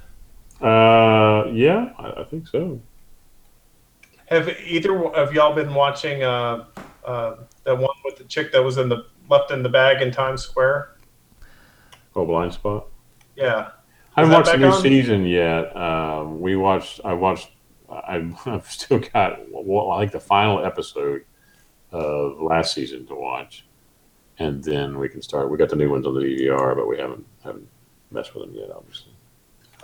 Uh, 0.61 1.47
yeah, 1.51 1.95
I, 1.99 2.21
I 2.21 2.25
think 2.25 2.47
so. 2.47 2.79
Have 4.27 4.51
either 4.67 5.03
of 5.15 5.33
y'all 5.33 5.55
been 5.55 5.73
watching 5.73 6.23
uh, 6.23 6.67
uh, 7.07 7.37
the 7.65 7.75
one 7.75 7.97
with 8.05 8.17
the 8.17 8.25
chick 8.25 8.53
that 8.53 8.63
was 8.63 8.77
in 8.77 8.91
the 8.91 9.07
left 9.31 9.51
in 9.51 9.63
the 9.63 9.71
bag 9.71 10.03
in 10.03 10.11
Times 10.11 10.43
Square? 10.43 10.92
Oh, 12.15 12.27
blind 12.27 12.53
spot. 12.53 12.89
Yeah. 13.37 13.71
I 14.17 14.21
haven't 14.21 14.35
watched 14.35 14.53
the 14.53 14.59
new 14.59 14.67
on? 14.67 14.83
season 14.83 15.25
yet. 15.25 15.75
Um, 15.77 16.41
we 16.41 16.57
watched. 16.57 17.01
I 17.05 17.15
watched. 17.15 17.51
I, 17.91 18.31
I've 18.47 18.71
still 18.71 18.99
got 18.99 19.41
well, 19.51 19.89
like 19.89 20.13
the 20.13 20.21
final 20.21 20.65
episode 20.65 21.25
of 21.93 22.41
last 22.41 22.75
season 22.75 23.07
to 23.07 23.15
watch, 23.15 23.67
and 24.39 24.63
then 24.63 24.99
we 24.99 25.09
can 25.09 25.23
start. 25.23 25.51
We 25.51 25.57
got 25.57 25.71
the 25.71 25.77
new 25.77 25.91
ones 25.91 26.07
on 26.07 26.15
the 26.15 26.21
DVR, 26.21 26.77
but 26.77 26.87
we 26.87 26.99
haven't 26.99 27.25
haven't 27.43 27.69
messed 28.11 28.35
with 28.35 28.47
them 28.47 28.55
yet, 28.55 28.71
obviously. 28.71 29.13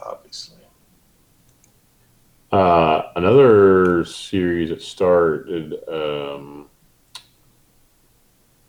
Obviously. 0.05 0.57
Uh, 2.51 3.03
another 3.17 4.05
series 4.05 4.71
that 4.71 4.81
started 4.81 5.75
um, 5.87 6.67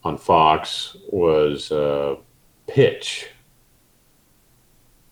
on 0.03 0.18
Fox 0.18 0.97
was 1.10 1.72
uh, 1.72 2.16
Pitch. 2.68 3.30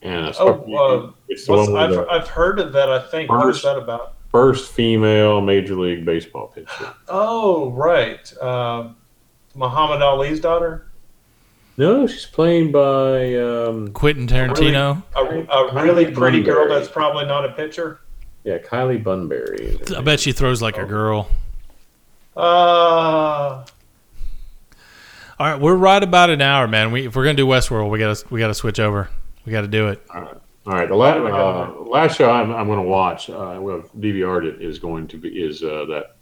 And 0.07 0.27
it's, 0.27 0.37
Oh, 0.39 0.49
uh, 0.73 1.11
it's 1.27 1.45
the 1.45 1.53
one 1.53 1.75
I've, 1.75 1.91
the 1.91 2.07
I've 2.09 2.27
heard 2.27 2.59
of 2.59 2.71
that. 2.73 2.89
I 2.89 2.99
think. 3.09 3.29
What 3.29 3.39
is 3.49 3.55
First- 3.57 3.63
that 3.65 3.77
about? 3.77 4.13
first 4.31 4.71
female 4.71 5.41
Major 5.41 5.75
League 5.75 6.05
Baseball 6.05 6.47
pitcher. 6.47 6.93
Oh, 7.07 7.71
right. 7.71 8.31
Uh, 8.37 8.89
Muhammad 9.55 10.01
Ali's 10.01 10.39
daughter. 10.39 10.87
No, 11.77 12.05
she's 12.07 12.25
playing 12.25 12.71
by. 12.71 13.35
Um, 13.35 13.89
Quentin 13.93 14.27
Tarantino. 14.27 15.01
A, 15.15 15.19
a 15.21 15.83
really 15.83 16.11
pretty 16.11 16.41
girl 16.43 16.67
that's 16.69 16.87
probably 16.89 17.25
not 17.25 17.45
a 17.45 17.53
pitcher. 17.53 18.01
yeah, 18.43 18.57
Kylie 18.59 19.03
Bunbury. 19.03 19.79
I 19.89 19.93
name. 19.93 20.03
bet 20.03 20.19
she 20.19 20.31
throws 20.31 20.61
like 20.61 20.77
a 20.77 20.85
girl. 20.85 21.29
Uh, 22.35 22.39
All 22.39 23.65
right, 25.39 25.59
we're 25.59 25.75
right 25.75 26.01
about 26.03 26.29
an 26.29 26.41
hour, 26.41 26.67
man. 26.67 26.91
We, 26.91 27.07
if 27.07 27.15
we're 27.15 27.23
gonna 27.23 27.35
do 27.35 27.45
Westworld, 27.47 27.89
we 27.89 27.99
gotta 27.99 28.23
we 28.29 28.39
gotta 28.39 28.53
switch 28.53 28.79
over. 28.79 29.09
We 29.47 29.53
gotta 29.53 29.67
do 29.69 29.87
it. 29.87 30.03
All 30.13 30.21
right. 30.21 30.37
All 30.65 30.73
right. 30.73 30.89
the 30.89 30.95
la- 30.95 31.11
uh, 31.13 31.71
last 31.85 32.17
show 32.17 32.29
I'm, 32.29 32.51
I'm 32.53 32.67
going 32.67 32.79
to 32.83 32.87
watch, 32.89 33.29
uh, 33.29 33.57
well, 33.61 33.81
DVR'd 33.97 34.43
it, 34.45 34.61
is 34.61 34.77
going 34.79 35.07
to 35.07 35.17
be 35.17 35.29
is 35.29 35.63
uh, 35.63 35.85
that 35.87 36.17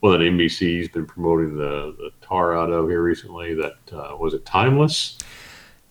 well 0.00 0.12
that 0.12 0.20
NBC's 0.20 0.88
been 0.88 1.04
promoting 1.04 1.56
the, 1.56 1.96
the 1.98 2.10
tar 2.20 2.56
out 2.56 2.70
of 2.70 2.88
here 2.88 3.02
recently. 3.02 3.54
That 3.54 3.74
uh, 3.92 4.16
was 4.16 4.34
it, 4.34 4.46
Timeless, 4.46 5.18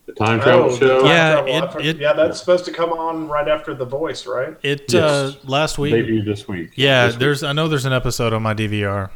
the 0.05 0.13
time 0.13 0.39
travel 0.39 0.71
oh, 0.71 0.77
show. 0.77 1.01
Time 1.01 1.07
Yeah, 1.07 1.41
Travel. 1.41 1.79
it- 1.81 1.85
it- 1.87 1.97
yeah, 1.97 2.13
that's 2.13 2.39
supposed 2.39 2.63
to 2.63 2.71
come 2.71 2.93
on 2.93 3.27
right 3.27 3.49
after 3.49 3.73
The 3.75 3.83
Voice, 3.83 4.25
right? 4.25 4.55
It 4.63 4.85
Yes. 4.93 5.03
uh, 5.03 5.33
last 5.43 5.77
week. 5.77 5.91
Maybe 5.91 6.21
this 6.21 6.47
week. 6.47 6.71
Yeah, 6.77 7.07
This 7.07 7.15
week. 7.15 7.19
there's 7.19 7.43
I 7.43 7.51
know 7.51 7.67
there's 7.67 7.83
an 7.83 7.91
episode 7.91 8.31
on 8.31 8.41
my 8.41 8.53
DVR, 8.53 9.09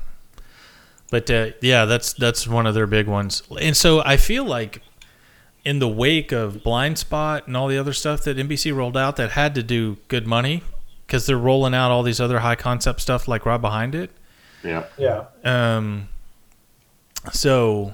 but 1.09 1.31
uh, 1.31 1.51
yeah, 1.61 1.85
that's 1.85 2.11
that's 2.11 2.45
one 2.45 2.67
of 2.67 2.73
their 2.73 2.87
big 2.87 3.07
ones. 3.07 3.41
And 3.61 3.77
so 3.77 4.01
I 4.03 4.17
feel 4.17 4.43
like 4.43 4.81
in 5.63 5.79
the 5.79 5.87
wake 5.87 6.31
of 6.31 6.63
Blind 6.63 6.97
Spot 6.97 7.45
and 7.47 7.55
all 7.55 7.67
the 7.67 7.77
other 7.77 7.93
stuff 7.93 8.23
that 8.23 8.37
NBC 8.37 8.75
rolled 8.75 8.97
out 8.97 9.15
that 9.17 9.31
had 9.31 9.53
to 9.55 9.63
do 9.63 9.97
good 10.07 10.25
money 10.25 10.63
because 11.05 11.25
they're 11.25 11.37
rolling 11.37 11.73
out 11.75 11.91
all 11.91 12.03
these 12.03 12.19
other 12.21 12.39
high 12.39 12.55
concept 12.55 12.99
stuff 13.01 13.27
like 13.27 13.45
right 13.45 13.61
behind 13.61 13.93
it. 13.95 14.11
yeah. 14.63 14.85
Yeah. 14.97 15.25
Um, 15.43 16.07
so, 17.31 17.93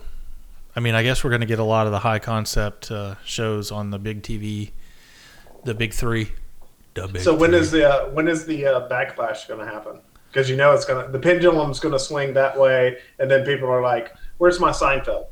I 0.75 0.79
mean, 0.79 0.95
I 0.95 1.03
guess 1.03 1.23
we're 1.23 1.31
going 1.31 1.41
to 1.41 1.47
get 1.47 1.59
a 1.59 1.63
lot 1.63 1.85
of 1.87 1.91
the 1.91 1.99
high 1.99 2.19
concept 2.19 2.91
uh, 2.91 3.15
shows 3.25 3.71
on 3.71 3.89
the 3.89 3.99
big 3.99 4.21
TV, 4.23 4.71
the 5.65 5.73
big 5.73 5.93
three. 5.93 6.31
The 6.93 7.07
big 7.07 7.21
So 7.21 7.35
when 7.35 7.51
three. 7.51 7.59
is 7.59 7.71
the 7.71 7.89
uh, 7.89 8.09
when 8.11 8.27
is 8.27 8.45
the 8.45 8.65
uh, 8.65 8.89
backlash 8.89 9.47
going 9.47 9.59
to 9.59 9.65
happen? 9.65 9.99
Because 10.31 10.49
you 10.49 10.55
know 10.55 10.71
it's 10.73 10.85
going 10.85 11.05
to 11.05 11.11
the 11.11 11.19
pendulum's 11.19 11.79
going 11.79 11.93
to 11.93 11.99
swing 11.99 12.33
that 12.35 12.57
way, 12.57 12.97
and 13.19 13.29
then 13.29 13.43
people 13.45 13.67
are 13.69 13.81
like, 13.81 14.13
"Where's 14.37 14.59
my 14.59 14.71
Seinfeld? 14.71 15.25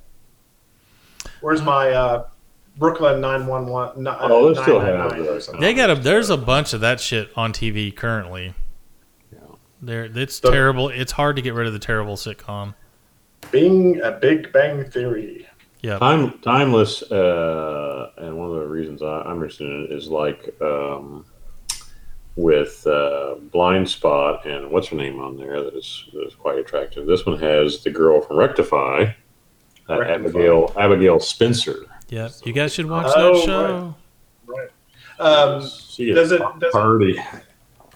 Where's 1.46 1.62
my 1.62 1.92
uh, 1.92 2.26
Brooklyn 2.78 3.22
nine 3.22 3.46
one 3.46 3.68
one?" 3.68 4.08
Oh, 4.20 4.52
they 4.52 4.60
still 4.64 4.80
have 4.80 5.12
the- 5.12 5.58
They 5.60 5.76
got 5.76 5.92
a. 5.92 5.96
There's 5.96 6.32
a 6.32 6.38
bunch 6.38 6.74
of 6.74 6.82
that 6.82 7.00
shit 7.00 7.30
on 7.36 7.54
TV 7.54 7.96
currently. 7.96 8.56
Yeah. 9.32 9.38
There, 9.80 10.06
it's 10.06 10.40
The- 10.40 10.50
terrible. 10.50 10.90
It's 10.90 11.12
hard 11.12 11.36
to 11.36 11.44
get 11.44 11.54
rid 11.54 11.68
of 11.68 11.74
the 11.74 11.78
terrible 11.78 12.16
sitcom. 12.16 12.74
Being 13.52 14.02
a 14.02 14.12
Big 14.14 14.52
Bang 14.54 14.86
Theory. 14.90 15.48
Yeah, 15.84 16.00
Time, 16.00 16.40
timeless, 16.40 17.04
uh, 17.12 18.10
and 18.18 18.36
one 18.40 18.50
of 18.50 18.56
the 18.56 18.66
reasons 18.68 19.04
I, 19.04 19.22
I'm 19.22 19.34
interested 19.36 19.68
in 19.70 19.84
it 19.84 19.92
is 19.92 20.08
like 20.08 20.50
um, 20.64 21.26
with 22.36 22.88
uh, 22.88 23.36
Blind 23.52 23.88
Spot 23.88 24.44
and 24.48 24.72
what's 24.72 24.88
her 24.88 24.96
name 24.96 25.20
on 25.20 25.38
there 25.38 25.62
that 25.62 25.76
is, 25.76 26.06
that 26.14 26.26
is 26.26 26.34
quite 26.34 26.58
attractive. 26.58 27.06
This 27.06 27.24
one 27.28 27.38
has 27.40 27.84
the 27.84 27.92
girl 27.92 28.20
from 28.20 28.38
Rectify, 28.38 29.12
uh, 29.90 30.00
Rectify. 30.00 30.14
Abigail 30.30 30.74
Abigail 30.78 31.20
Spencer. 31.20 31.86
yeah. 32.10 32.30
You 32.44 32.54
guys 32.54 32.74
should 32.74 32.90
watch 32.90 33.12
Oh, 33.16 33.34
that 33.36 33.46
show. 33.46 33.96
Right. 34.46 34.70
Um, 35.20 35.68
she 35.68 36.10
is 36.10 36.16
does 36.16 36.32
it- 36.34 36.40
does 36.60 36.70
it- 36.70 36.72
party. 36.72 37.20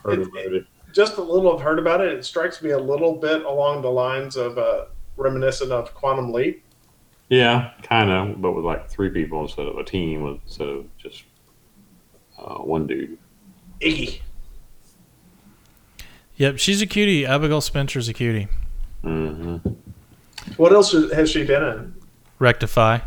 Party, 0.04 0.22
It- 0.22 0.32
party. 0.32 0.68
just 0.94 1.18
a 1.18 1.22
little 1.22 1.56
I've 1.56 1.62
heard 1.62 1.80
about 1.80 2.02
it. 2.02 2.14
It 2.14 2.26
strikes 2.26 2.62
me 2.62 2.72
a 2.72 2.80
little 2.80 3.16
bit 3.16 3.44
along 3.44 3.82
the 3.82 3.92
lines 3.92 4.36
of 4.38 4.58
uh, 4.58 4.86
reminiscent 5.18 5.72
of 5.72 5.94
Quantum 5.94 6.32
Leap. 6.32 6.64
Yeah, 7.30 7.72
kind 7.84 8.10
of, 8.10 8.42
but 8.42 8.54
with 8.54 8.66
like 8.66 8.90
three 8.90 9.10
people 9.10 9.42
instead 9.42 9.68
of 9.68 9.78
a 9.78 9.84
team, 9.84 10.26
instead 10.44 10.68
of 10.68 10.98
just 10.98 11.24
uh, 12.40 12.56
one 12.56 12.88
dude. 12.88 13.18
Iggy. 13.82 14.22
Yep, 16.38 16.58
she's 16.58 16.82
a 16.82 16.88
cutie. 16.88 17.26
Abigail 17.26 17.62
Spencer's 17.62 18.08
a 18.08 18.14
cutie. 18.14 18.48
hmm 19.04 19.58
What 20.58 20.74
else 20.74 20.92
has 20.92 21.30
she 21.30 21.44
been 21.46 21.64
in? 21.64 21.96
Rectify. 22.40 23.00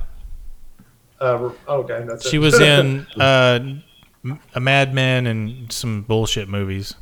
Uh, 1.21 1.51
okay, 1.69 2.05
that's 2.07 2.27
it. 2.27 2.31
She 2.31 2.39
was 2.39 2.59
in 2.61 3.07
uh, 3.21 3.61
a 4.55 4.61
Mad 4.61 4.93
Men 4.95 5.27
and 5.27 5.73
some 5.73 6.03
bullshit 6.03 6.49
movies. 6.49 6.95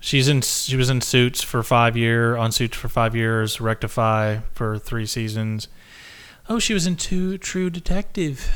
She's 0.00 0.28
in. 0.28 0.42
She 0.42 0.76
was 0.76 0.90
in 0.90 1.00
Suits 1.00 1.42
for 1.42 1.62
five 1.62 1.96
year 1.96 2.36
on 2.36 2.52
Suits 2.52 2.76
for 2.76 2.88
five 2.88 3.16
years. 3.16 3.60
Rectify 3.60 4.38
for 4.52 4.78
three 4.78 5.06
seasons. 5.06 5.68
Oh, 6.48 6.58
she 6.58 6.72
was 6.72 6.86
in 6.86 6.96
two 6.96 7.36
True 7.36 7.68
Detective. 7.68 8.50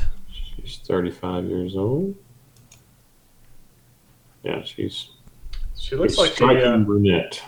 She's 0.63 0.79
35 0.79 1.45
years 1.47 1.77
old. 1.77 2.15
Yeah, 4.43 4.63
she's 4.63 5.11
she 5.79 5.97
looks 5.97 6.17
like 6.17 6.31
she. 6.31 6.37
striking 6.37 6.65
Uh, 6.65 6.79
brunette. 6.79 7.43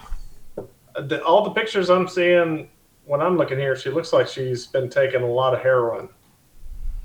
The, 1.02 1.22
all 1.24 1.44
the 1.44 1.50
pictures 1.50 1.90
I'm 1.90 2.08
seeing 2.08 2.68
when 3.04 3.20
I'm 3.20 3.36
looking 3.36 3.58
here, 3.58 3.76
she 3.76 3.90
looks 3.90 4.12
like 4.12 4.26
she's 4.28 4.66
been 4.66 4.88
taking 4.88 5.22
a 5.22 5.26
lot 5.26 5.54
of 5.54 5.60
heroin. 5.60 6.08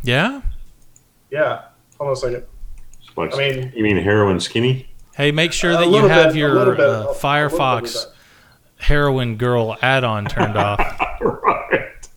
Yeah. 0.03 0.41
Yeah, 1.29 1.63
hold 1.97 2.07
on 2.09 2.13
a 2.13 2.15
second. 2.15 2.45
Like, 3.17 3.33
I 3.35 3.37
mean- 3.37 3.73
you 3.75 3.83
mean 3.83 3.97
heroin 3.97 4.39
skinny? 4.39 4.87
Hey, 5.15 5.31
make 5.31 5.51
sure 5.51 5.73
that 5.73 5.89
you 5.89 6.07
have 6.07 6.27
bit- 6.33 6.37
your 6.37 6.53
bit- 6.53 6.79
uh, 6.79 6.83
a- 6.83 6.85
a 6.85 6.97
little 6.97 7.09
bit 7.11 7.21
Firefox 7.21 8.05
heroin 8.77 9.35
girl 9.35 9.75
add-on 9.81 10.25
turned 10.25 10.55
off. 10.57 10.79
right. 11.19 12.07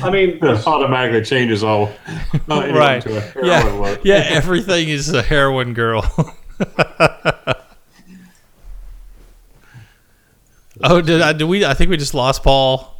I 0.00 0.10
mean, 0.10 0.38
it 0.42 0.66
automatically 0.66 1.22
changes 1.24 1.62
all. 1.62 1.92
uh, 2.32 2.38
Right. 2.48 3.02
To 3.02 3.16
a 3.16 3.20
heroin 3.20 3.46
Yeah, 3.46 3.64
look. 3.74 4.00
yeah. 4.04 4.26
Everything 4.30 4.88
is 4.88 5.12
a 5.12 5.20
heroin 5.22 5.74
girl. 5.74 6.02
Oh, 10.84 11.00
did 11.00 11.20
I? 11.20 11.32
Did 11.32 11.44
we? 11.44 11.64
I 11.64 11.74
think 11.74 11.90
we 11.90 11.96
just 11.96 12.14
lost 12.14 12.42
Paul. 12.42 12.94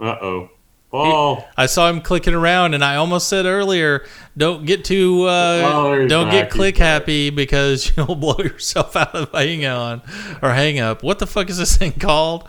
Uh 0.00 0.16
oh. 0.20 0.48
Paul. 0.90 1.42
I 1.56 1.64
saw 1.66 1.88
him 1.88 2.02
clicking 2.02 2.34
around, 2.34 2.74
and 2.74 2.84
I 2.84 2.96
almost 2.96 3.28
said 3.28 3.46
earlier, 3.46 4.04
"Don't 4.36 4.66
get 4.66 4.84
too, 4.84 5.24
uh, 5.24 5.62
Oh, 5.64 6.06
don't 6.06 6.30
get 6.30 6.50
click 6.50 6.74
back. 6.74 6.82
happy 6.82 7.30
because 7.30 7.90
you'll 7.96 8.14
blow 8.14 8.36
yourself 8.38 8.94
out 8.94 9.14
of 9.14 9.30
hang 9.32 9.64
on 9.64 10.02
or 10.42 10.50
hang 10.50 10.80
up." 10.80 11.02
What 11.02 11.18
the 11.18 11.26
fuck 11.26 11.48
is 11.48 11.56
this 11.56 11.76
thing 11.78 11.92
called? 11.92 12.46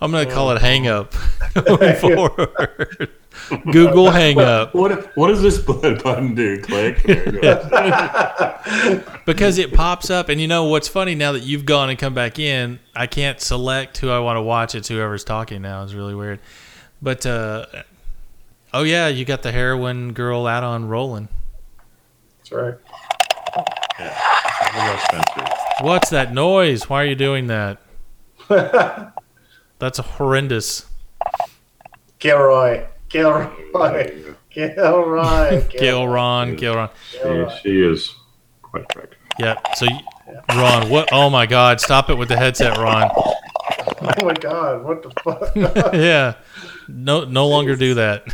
I'm 0.00 0.12
gonna 0.12 0.30
call 0.30 0.50
it 0.52 0.60
hang 0.60 0.86
up 0.86 1.14
going 1.54 1.96
forward. 2.00 3.10
Google 3.72 4.10
hang 4.10 4.38
up 4.40 4.74
What 4.74 5.16
what 5.16 5.28
does 5.28 5.42
this 5.42 5.58
button 5.58 6.34
do? 6.34 6.60
Click. 6.60 7.00
It 7.04 7.64
because 9.26 9.58
it 9.58 9.72
pops 9.72 10.10
up, 10.10 10.28
and 10.28 10.40
you 10.40 10.46
know 10.46 10.64
what's 10.64 10.88
funny 10.88 11.14
now 11.14 11.32
that 11.32 11.42
you've 11.42 11.64
gone 11.64 11.90
and 11.90 11.98
come 11.98 12.14
back 12.14 12.38
in, 12.38 12.78
I 12.94 13.06
can't 13.06 13.40
select 13.40 13.98
who 13.98 14.10
I 14.10 14.18
want 14.18 14.36
to 14.36 14.42
watch. 14.42 14.74
It's 14.74 14.88
whoever's 14.88 15.24
talking 15.24 15.62
now. 15.62 15.82
It's 15.82 15.94
really 15.94 16.14
weird. 16.14 16.40
But 17.00 17.24
uh, 17.26 17.66
oh 18.74 18.82
yeah, 18.82 19.08
you 19.08 19.24
got 19.24 19.42
the 19.42 19.52
heroin 19.52 20.12
girl 20.12 20.46
out 20.46 20.64
on 20.64 20.88
rolling. 20.88 21.28
That's 22.38 22.52
right. 22.52 22.74
What 23.54 24.74
about 24.74 25.82
What's 25.82 26.10
that 26.10 26.32
noise? 26.32 26.88
Why 26.88 27.02
are 27.02 27.06
you 27.06 27.14
doing 27.14 27.46
that? 27.46 27.78
That's 29.78 29.98
horrendous. 29.98 30.86
Gilroy. 32.18 32.84
Gilroy. 33.72 34.34
Gilroy. 34.50 35.62
Gil 35.70 36.06
Ron, 36.08 36.56
Gil 36.56 36.74
Ron. 36.74 36.90
She, 37.10 37.18
she 37.62 37.80
is 37.82 38.14
quite 38.62 38.88
correct. 38.88 39.14
Yeah. 39.38 39.56
So, 39.76 39.86
you, 39.86 39.98
Ron, 40.50 40.88
what? 40.90 41.08
Oh 41.12 41.30
my 41.30 41.46
God! 41.46 41.80
Stop 41.80 42.10
it 42.10 42.14
with 42.14 42.28
the 42.28 42.36
headset, 42.36 42.76
Ron. 42.78 43.10
Oh 44.00 44.24
my 44.24 44.32
God! 44.34 44.84
What 44.84 45.02
the 45.02 45.10
fuck? 45.22 45.54
yeah. 45.94 46.34
No, 46.86 47.24
no 47.24 47.48
longer 47.48 47.74
do 47.76 47.94
that. 47.94 48.32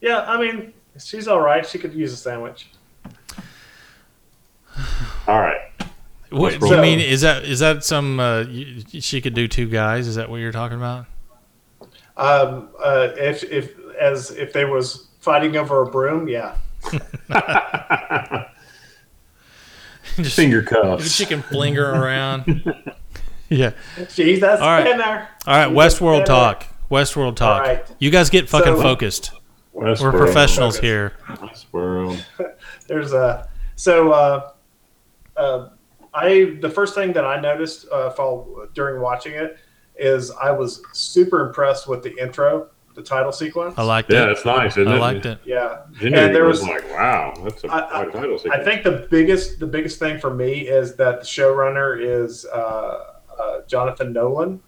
yeah, 0.00 0.20
I 0.22 0.40
mean, 0.40 0.72
she's 0.98 1.28
all 1.28 1.40
right. 1.40 1.64
She 1.66 1.78
could 1.78 1.92
use 1.92 2.12
a 2.12 2.16
sandwich. 2.16 2.68
All 5.28 5.40
right. 5.40 5.60
What, 6.30 6.58
So- 6.60 6.74
you 6.74 6.80
mean 6.80 7.00
is 7.00 7.20
that 7.20 7.44
is 7.44 7.58
that 7.60 7.84
some? 7.84 8.18
Uh, 8.18 8.40
you, 8.42 8.82
she 9.00 9.20
could 9.20 9.34
do 9.34 9.46
two 9.46 9.66
guys. 9.68 10.06
Is 10.06 10.14
that 10.16 10.30
what 10.30 10.36
you're 10.38 10.52
talking 10.52 10.78
about? 10.78 11.06
Um, 12.18 12.68
uh, 12.78 13.10
if 13.16 13.42
if 13.44 13.72
as 13.98 14.30
if 14.32 14.52
they 14.52 14.64
was 14.66 15.08
fighting 15.20 15.56
over 15.56 15.82
a 15.82 15.86
broom, 15.90 16.28
yeah. 16.28 16.56
Just 20.16 20.36
Finger 20.36 20.62
Maybe 20.62 20.66
cuffs. 20.82 21.10
she 21.12 21.26
can 21.26 21.42
fling 21.42 21.74
her 21.76 21.90
around. 21.94 22.44
yeah. 23.48 23.70
Jeez, 23.96 24.40
that's 24.40 24.60
All 24.60 24.68
right. 24.68 24.86
in 24.86 24.98
there. 24.98 25.28
All 25.46 25.56
right. 25.56 25.70
Westworld 25.72 26.24
talk. 26.24 26.64
Westworld 26.90 27.36
talk. 27.36 27.62
All 27.62 27.68
right. 27.68 27.84
You 27.98 28.10
guys 28.10 28.30
get 28.30 28.48
fucking 28.48 28.76
So- 28.76 28.82
focused. 28.82 29.32
Westworld. 29.74 30.00
We're 30.12 30.18
professionals 30.18 30.76
Focus. 30.76 30.88
here. 30.88 31.12
Westworld. 31.28 32.24
There's 32.88 33.12
a 33.12 33.48
so 33.76 34.10
uh, 34.10 34.50
uh, 35.36 35.68
I 36.12 36.56
the 36.60 36.70
first 36.70 36.96
thing 36.96 37.12
that 37.12 37.24
I 37.24 37.40
noticed 37.40 37.86
uh, 37.92 38.10
fall, 38.10 38.66
during 38.74 39.00
watching 39.00 39.34
it 39.34 39.58
is 39.98 40.30
I 40.30 40.50
was 40.50 40.82
super 40.92 41.46
impressed 41.46 41.88
with 41.88 42.02
the 42.02 42.16
intro, 42.16 42.68
the 42.94 43.02
title 43.02 43.32
sequence. 43.32 43.74
I 43.76 43.82
liked 43.82 44.10
Yeah, 44.12 44.22
it. 44.22 44.26
Yeah, 44.26 44.30
it's 44.32 44.44
nice, 44.44 44.76
isn't 44.76 44.88
I 44.92 44.96
it? 44.96 45.00
liked 45.00 45.26
it. 45.26 45.38
yeah, 45.44 45.78
Ginger 45.98 46.18
And 46.18 46.34
there 46.34 46.44
was, 46.44 46.60
was- 46.60 46.68
like, 46.68 46.90
wow, 46.92 47.34
that's 47.44 47.64
a 47.64 47.68
I- 47.68 48.02
a 48.04 48.10
title 48.10 48.38
sequence. 48.38 48.60
I 48.60 48.64
think 48.64 48.84
the 48.84 49.06
biggest 49.10 49.60
the 49.60 49.66
biggest 49.66 49.98
thing 49.98 50.18
for 50.18 50.32
me 50.32 50.68
is 50.68 50.96
that 50.96 51.20
the 51.20 51.26
showrunner 51.26 51.98
is 52.00 52.44
uh, 52.46 53.04
uh, 53.38 53.60
Jonathan 53.66 54.12
Nolan. 54.12 54.60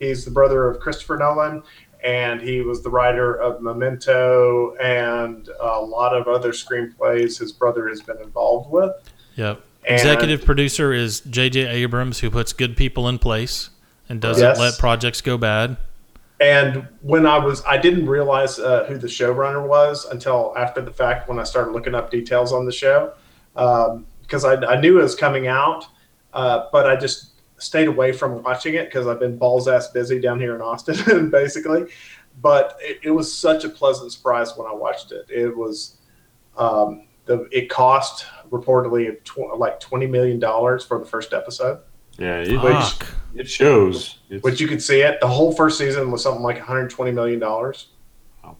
He's 0.00 0.24
the 0.24 0.30
brother 0.30 0.66
of 0.68 0.80
Christopher 0.80 1.16
Nolan, 1.18 1.62
and 2.02 2.40
he 2.40 2.60
was 2.62 2.82
the 2.82 2.90
writer 2.90 3.34
of 3.34 3.62
Memento 3.62 4.74
and 4.76 5.48
a 5.60 5.80
lot 5.80 6.14
of 6.16 6.26
other 6.28 6.52
screenplays 6.52 7.38
his 7.38 7.52
brother 7.52 7.88
has 7.88 8.00
been 8.00 8.18
involved 8.18 8.70
with. 8.70 8.92
Yep. 9.36 9.60
And- 9.86 9.94
Executive 10.00 10.44
producer 10.44 10.92
is 10.94 11.20
J.J. 11.20 11.66
Abrams, 11.66 12.20
who 12.20 12.30
puts 12.30 12.52
good 12.54 12.76
people 12.76 13.06
in 13.08 13.18
place 13.18 13.68
and 14.08 14.20
doesn't 14.20 14.42
Yes. 14.42 14.58
let 14.58 14.78
projects 14.78 15.20
go 15.20 15.36
bad. 15.38 15.76
And 16.40 16.88
when 17.00 17.26
I 17.26 17.38
was, 17.38 17.64
I 17.64 17.78
didn't 17.78 18.06
realize 18.06 18.58
uh, 18.58 18.84
who 18.88 18.98
the 18.98 19.06
showrunner 19.06 19.66
was 19.66 20.04
until 20.06 20.52
after 20.56 20.80
the 20.80 20.90
fact 20.90 21.28
when 21.28 21.38
I 21.38 21.44
started 21.44 21.72
looking 21.72 21.94
up 21.94 22.10
details 22.10 22.52
on 22.52 22.66
the 22.66 22.72
show, 22.72 23.12
um, 23.56 24.06
because 24.22 24.44
I, 24.44 24.54
I 24.64 24.80
knew 24.80 24.98
it 24.98 25.02
was 25.02 25.14
coming 25.14 25.46
out, 25.46 25.86
uh, 26.32 26.66
but 26.72 26.86
I 26.86 26.96
just 26.96 27.30
stayed 27.58 27.86
away 27.86 28.10
from 28.12 28.42
watching 28.42 28.74
it 28.74 28.86
because 28.86 29.06
I've 29.06 29.20
been 29.20 29.38
balls 29.38 29.68
ass 29.68 29.88
busy 29.88 30.18
down 30.20 30.40
here 30.40 30.54
in 30.54 30.60
Austin, 30.60 31.30
basically. 31.30 31.86
But 32.42 32.76
it, 32.80 32.98
it 33.04 33.10
was 33.10 33.32
such 33.32 33.64
a 33.64 33.68
pleasant 33.68 34.10
surprise 34.12 34.56
when 34.56 34.66
I 34.68 34.74
watched 34.74 35.12
it. 35.12 35.26
It 35.30 35.56
was, 35.56 35.98
um, 36.58 37.06
the 37.26 37.48
it 37.52 37.70
cost 37.70 38.26
reportedly 38.50 39.22
tw- 39.24 39.56
like 39.58 39.80
twenty 39.80 40.06
million 40.06 40.38
dollars 40.40 40.84
for 40.84 40.98
the 40.98 41.06
first 41.06 41.32
episode, 41.32 41.78
yeah, 42.18 42.38
it, 42.40 42.60
Fuck. 42.60 43.06
it 43.34 43.48
shows. 43.48 44.18
It's, 44.30 44.42
which 44.44 44.60
you 44.60 44.68
could 44.68 44.82
see 44.82 45.00
it. 45.00 45.20
The 45.20 45.28
whole 45.28 45.52
first 45.52 45.78
season 45.78 46.10
was 46.10 46.22
something 46.22 46.42
like 46.42 46.56
one 46.56 46.64
hundred 46.66 46.90
twenty 46.90 47.12
million 47.12 47.38
dollars. 47.40 47.88
Wow. 48.42 48.56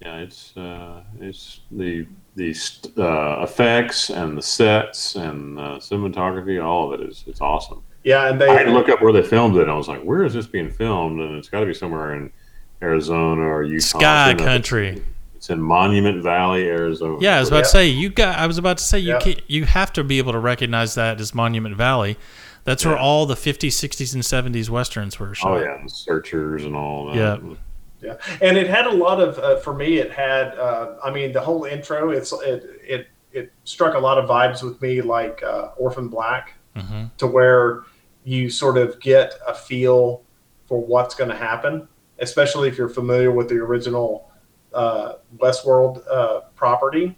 yeah, 0.00 0.18
it's 0.18 0.56
uh, 0.56 1.02
it's 1.20 1.60
the 1.70 2.06
the 2.36 2.52
st- 2.54 2.96
uh, 2.98 3.38
effects 3.42 4.10
and 4.10 4.36
the 4.38 4.42
sets 4.42 5.16
and 5.16 5.58
uh, 5.58 5.62
cinematography. 5.78 6.62
All 6.64 6.92
of 6.92 7.00
it 7.00 7.06
is 7.08 7.24
it's 7.26 7.40
awesome. 7.40 7.82
Yeah, 8.02 8.30
and 8.30 8.40
they 8.40 8.48
I 8.48 8.54
had 8.54 8.64
to 8.64 8.72
look 8.72 8.88
up 8.88 9.02
where 9.02 9.12
they 9.12 9.22
filmed 9.22 9.56
it. 9.56 9.62
and 9.62 9.70
I 9.70 9.74
was 9.74 9.88
like, 9.88 10.02
where 10.02 10.22
is 10.24 10.32
this 10.32 10.46
being 10.46 10.70
filmed? 10.70 11.20
And 11.20 11.36
it's 11.36 11.48
got 11.50 11.60
to 11.60 11.66
be 11.66 11.74
somewhere 11.74 12.14
in 12.16 12.32
Arizona 12.80 13.42
or 13.42 13.62
Utah. 13.62 13.98
Sky 13.98 14.30
It's 14.30 14.40
in- 14.40 14.46
Country. 14.46 15.02
It's 15.40 15.48
in 15.48 15.62
Monument 15.62 16.22
Valley, 16.22 16.66
Arizona. 16.68 17.16
Yeah, 17.18 17.38
I 17.38 17.40
was 17.40 17.48
about 17.48 17.60
to 17.64 17.70
say 17.70 17.86
you 17.88 18.10
got. 18.10 18.38
I 18.38 18.46
was 18.46 18.58
about 18.58 18.76
to 18.76 18.84
say 18.84 18.98
you 18.98 19.12
Yeah. 19.12 19.20
can, 19.20 19.36
you 19.46 19.64
have 19.64 19.90
to 19.94 20.04
be 20.04 20.18
able 20.18 20.32
to 20.32 20.38
recognize 20.38 20.96
that 20.96 21.18
as 21.18 21.34
Monument 21.34 21.74
Valley. 21.76 22.18
That's 22.64 22.84
where 22.84 22.98
all 22.98 23.24
the 23.24 23.36
50s, 23.36 23.68
60s, 23.68 24.12
and 24.12 24.22
70s 24.22 24.68
westerns 24.68 25.18
were 25.18 25.34
shot. 25.34 25.56
Oh 25.56 25.58
yeah, 25.62 25.80
and 25.80 25.90
searchers 25.90 26.64
and 26.64 26.76
all 26.76 27.06
that. 27.06 27.16
Yeah. 27.16 27.54
Yeah, 28.02 28.16
and 28.42 28.58
it 28.58 28.66
had 28.68 28.86
a 28.86 28.90
lot 28.92 29.18
of 29.18 29.38
uh, 29.38 29.56
for 29.60 29.72
me. 29.74 29.96
It 29.96 30.10
had, 30.12 30.58
uh, 30.58 30.96
I 31.02 31.10
mean, 31.10 31.32
the 31.32 31.40
whole 31.40 31.64
intro. 31.64 32.10
It's 32.10 32.32
it 32.32 32.62
it 32.86 33.08
it 33.32 33.50
struck 33.64 33.94
a 33.94 33.98
lot 33.98 34.18
of 34.18 34.28
vibes 34.28 34.62
with 34.62 34.80
me, 34.82 35.00
like 35.00 35.42
uh, 35.42 35.68
Orphan 35.78 36.08
Black, 36.08 36.52
hmm 36.76 37.04
to 37.16 37.26
where 37.26 37.84
you 38.24 38.50
sort 38.50 38.76
of 38.76 39.00
get 39.00 39.32
a 39.48 39.54
feel 39.54 40.22
for 40.68 40.78
what's 40.84 41.14
going 41.14 41.30
to 41.30 41.36
happen, 41.36 41.88
especially 42.18 42.68
if 42.68 42.76
you're 42.76 42.90
familiar 42.90 43.30
with 43.32 43.48
the 43.48 43.56
original 43.56 44.29
uh, 44.74 45.14
Westworld 45.38 46.02
uh, 46.10 46.40
property. 46.54 47.16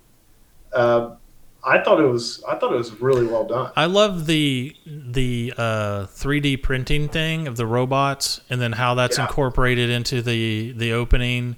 Uh, 0.73 1.17
I 1.65 1.81
thought 1.83 2.01
it 2.01 2.07
was 2.07 2.43
I 2.49 2.57
thought 2.57 2.73
it 2.73 2.77
was 2.77 3.01
really 3.01 3.25
well 3.27 3.45
done. 3.45 3.71
I 3.77 3.85
love 3.87 4.27
the 4.27 4.75
the 4.87 5.53
uh, 5.57 6.07
3D 6.07 6.63
printing 6.63 7.09
thing 7.09 7.47
of 7.47 7.57
the 7.57 7.67
robots, 7.67 8.41
and 8.51 8.61
then 8.61 8.73
how 8.73 8.95
that's 8.95 9.17
Yeah. 9.19 9.27
incorporated 9.27 9.89
into 9.91 10.23
the 10.23 10.73
the 10.73 10.93
opening. 10.93 11.57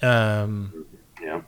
Um, 0.00 0.86
Yeah. 1.20 1.40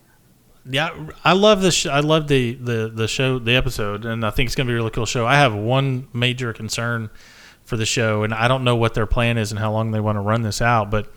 yeah, 0.69 1.07
I 1.25 1.33
love 1.35 1.61
the 1.63 1.71
sh- 1.71 1.87
I 1.87 2.01
love 2.01 2.27
the, 2.29 2.55
the 2.55 2.91
the 2.93 3.07
show 3.09 3.39
the 3.39 3.55
episode, 3.55 4.05
and 4.05 4.25
I 4.25 4.31
think 4.31 4.49
it's 4.49 4.55
gonna 4.57 4.67
be 4.69 4.73
a 4.73 4.77
really 4.77 4.91
cool 4.91 5.07
show. 5.07 5.27
I 5.27 5.37
have 5.37 5.55
one 5.55 6.09
major 6.13 6.53
concern 6.53 7.11
for 7.65 7.77
the 7.77 7.87
show, 7.87 8.23
and 8.25 8.35
I 8.35 8.49
don't 8.49 8.65
know 8.65 8.77
what 8.77 8.95
their 8.95 9.07
plan 9.07 9.39
is 9.39 9.51
and 9.53 9.59
how 9.59 9.71
long 9.73 9.91
they 9.93 10.01
want 10.01 10.17
to 10.17 10.21
run 10.21 10.43
this 10.43 10.61
out, 10.61 10.91
but 10.91 11.13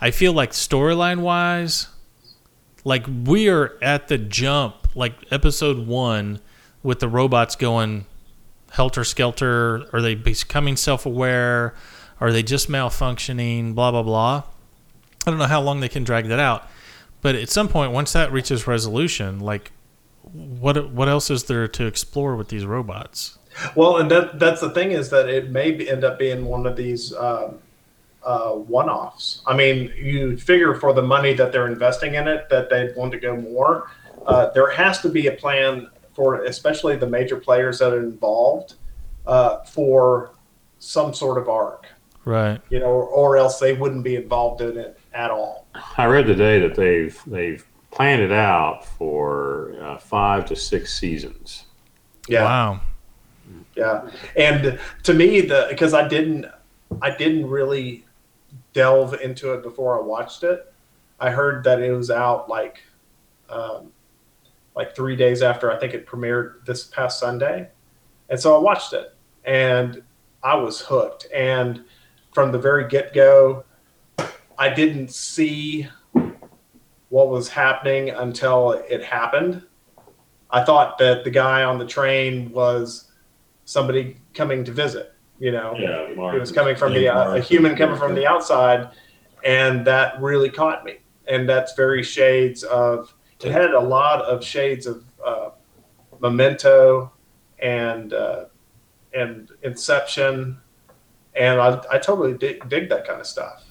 I 0.00 0.10
feel 0.10 0.32
like 0.32 0.52
storyline 0.52 1.20
wise, 1.20 1.88
like 2.84 3.06
we 3.24 3.48
are 3.48 3.76
at 3.82 4.08
the 4.08 4.18
jump, 4.18 4.94
like 4.94 5.14
episode 5.30 5.86
one, 5.86 6.40
with 6.82 7.00
the 7.00 7.08
robots 7.08 7.56
going 7.56 8.06
helter 8.70 9.04
skelter. 9.04 9.86
Are 9.92 10.00
they 10.00 10.14
becoming 10.14 10.76
self 10.76 11.04
aware? 11.04 11.74
Are 12.20 12.32
they 12.32 12.42
just 12.42 12.68
malfunctioning? 12.68 13.74
Blah 13.74 13.90
blah 13.90 14.02
blah. 14.02 14.42
I 15.26 15.30
don't 15.30 15.38
know 15.38 15.46
how 15.46 15.60
long 15.60 15.80
they 15.80 15.88
can 15.88 16.04
drag 16.04 16.28
that 16.28 16.38
out, 16.38 16.68
but 17.20 17.34
at 17.34 17.48
some 17.48 17.68
point, 17.68 17.92
once 17.92 18.12
that 18.12 18.32
reaches 18.32 18.66
resolution, 18.66 19.40
like 19.40 19.72
what 20.22 20.92
what 20.92 21.08
else 21.08 21.30
is 21.30 21.44
there 21.44 21.66
to 21.68 21.86
explore 21.86 22.36
with 22.36 22.48
these 22.48 22.64
robots? 22.64 23.38
Well, 23.74 23.96
and 23.96 24.10
that 24.10 24.38
that's 24.38 24.60
the 24.60 24.70
thing 24.70 24.92
is 24.92 25.10
that 25.10 25.28
it 25.28 25.50
may 25.50 25.72
end 25.88 26.04
up 26.04 26.18
being 26.18 26.44
one 26.44 26.66
of 26.66 26.76
these 26.76 27.14
um, 27.14 27.58
uh, 28.28 28.52
one-offs. 28.52 29.26
I 29.46 29.54
mean, 29.56 29.92
you 29.96 30.36
figure 30.36 30.74
for 30.74 30.92
the 30.92 31.06
money 31.16 31.32
that 31.34 31.50
they're 31.50 31.70
investing 31.76 32.12
in 32.14 32.28
it 32.28 32.48
that 32.50 32.68
they'd 32.68 32.94
want 32.94 33.10
to 33.12 33.18
go 33.18 33.34
more. 33.36 33.90
Uh, 34.26 34.50
there 34.50 34.70
has 34.70 35.00
to 35.00 35.08
be 35.08 35.28
a 35.28 35.32
plan 35.32 35.88
for, 36.14 36.44
especially 36.44 36.94
the 36.96 37.06
major 37.06 37.38
players 37.48 37.78
that 37.78 37.92
are 37.92 38.02
involved, 38.02 38.74
uh, 39.26 39.64
for 39.64 40.32
some 40.78 41.14
sort 41.14 41.38
of 41.38 41.48
arc. 41.48 41.86
Right. 42.26 42.60
You 42.68 42.80
know, 42.80 42.92
or, 42.98 43.04
or 43.04 43.36
else 43.38 43.58
they 43.58 43.72
wouldn't 43.72 44.04
be 44.04 44.16
involved 44.16 44.60
in 44.60 44.76
it 44.76 44.98
at 45.14 45.30
all. 45.30 45.66
I 45.96 46.04
read 46.04 46.26
today 46.26 46.60
that 46.60 46.74
they've 46.74 47.18
they've 47.26 47.64
planned 47.90 48.20
it 48.20 48.32
out 48.32 48.84
for 48.84 49.74
uh, 49.80 49.96
five 49.98 50.44
to 50.46 50.56
six 50.56 50.98
seasons. 50.98 51.64
Yeah. 52.28 52.44
Wow. 52.44 52.80
Yeah, 53.74 54.10
and 54.36 54.78
to 55.04 55.14
me, 55.14 55.40
the 55.40 55.66
because 55.70 55.94
I 55.94 56.06
didn't, 56.06 56.44
I 57.00 57.10
didn't 57.16 57.46
really 57.48 58.04
delve 58.78 59.14
into 59.14 59.54
it 59.54 59.62
before 59.64 59.98
I 59.98 60.06
watched 60.06 60.44
it. 60.44 60.72
I 61.18 61.30
heard 61.30 61.64
that 61.64 61.82
it 61.82 61.90
was 61.90 62.12
out 62.12 62.48
like, 62.48 62.80
um, 63.48 63.90
like 64.76 64.94
three 64.94 65.16
days 65.16 65.42
after 65.42 65.72
I 65.72 65.80
think 65.80 65.94
it 65.94 66.06
premiered 66.06 66.64
this 66.64 66.84
past 66.84 67.18
Sunday, 67.18 67.68
and 68.28 68.38
so 68.38 68.54
I 68.54 68.58
watched 68.60 68.92
it, 68.92 69.16
and 69.44 70.00
I 70.44 70.54
was 70.54 70.80
hooked. 70.80 71.26
And 71.34 71.86
from 72.32 72.52
the 72.52 72.58
very 72.60 72.86
get 72.86 73.12
go, 73.12 73.64
I 74.56 74.68
didn't 74.68 75.10
see 75.10 75.88
what 77.08 77.30
was 77.30 77.48
happening 77.48 78.10
until 78.10 78.74
it 78.88 79.02
happened. 79.02 79.64
I 80.52 80.62
thought 80.62 80.98
that 80.98 81.24
the 81.24 81.30
guy 81.30 81.64
on 81.64 81.78
the 81.78 81.86
train 81.86 82.52
was 82.52 83.10
somebody 83.64 84.18
coming 84.34 84.62
to 84.62 84.70
visit. 84.70 85.14
You 85.38 85.52
know, 85.52 85.74
Yeah, 85.78 86.14
Mark. 86.16 86.34
it 86.34 86.40
was 86.40 86.50
coming 86.50 86.74
from 86.74 86.92
the 86.94 87.08
uh, 87.08 87.36
a 87.36 87.40
human 87.40 87.76
coming 87.76 87.96
from 87.96 88.14
the 88.14 88.26
outside, 88.26 88.88
and 89.44 89.86
that 89.86 90.20
really 90.20 90.50
caught 90.50 90.84
me. 90.84 90.98
And 91.28 91.48
that's 91.48 91.74
very 91.74 92.02
shades 92.02 92.62
of. 92.64 93.14
It 93.44 93.52
had 93.52 93.70
a 93.70 93.80
lot 93.80 94.22
of 94.22 94.42
shades 94.42 94.86
of 94.86 95.04
uh, 95.24 95.50
Memento 96.20 97.12
and 97.60 98.12
uh, 98.12 98.46
and 99.14 99.50
Inception, 99.62 100.58
and 101.36 101.60
I, 101.60 101.80
I 101.90 101.98
totally 101.98 102.34
dig, 102.36 102.68
dig 102.68 102.88
that 102.88 103.06
kind 103.06 103.20
of 103.20 103.26
stuff. 103.26 103.64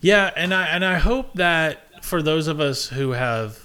Yeah, 0.00 0.30
and 0.36 0.54
I 0.54 0.66
and 0.66 0.84
I 0.84 0.98
hope 0.98 1.32
that 1.34 2.04
for 2.04 2.22
those 2.22 2.46
of 2.46 2.60
us 2.60 2.86
who 2.88 3.10
have 3.12 3.58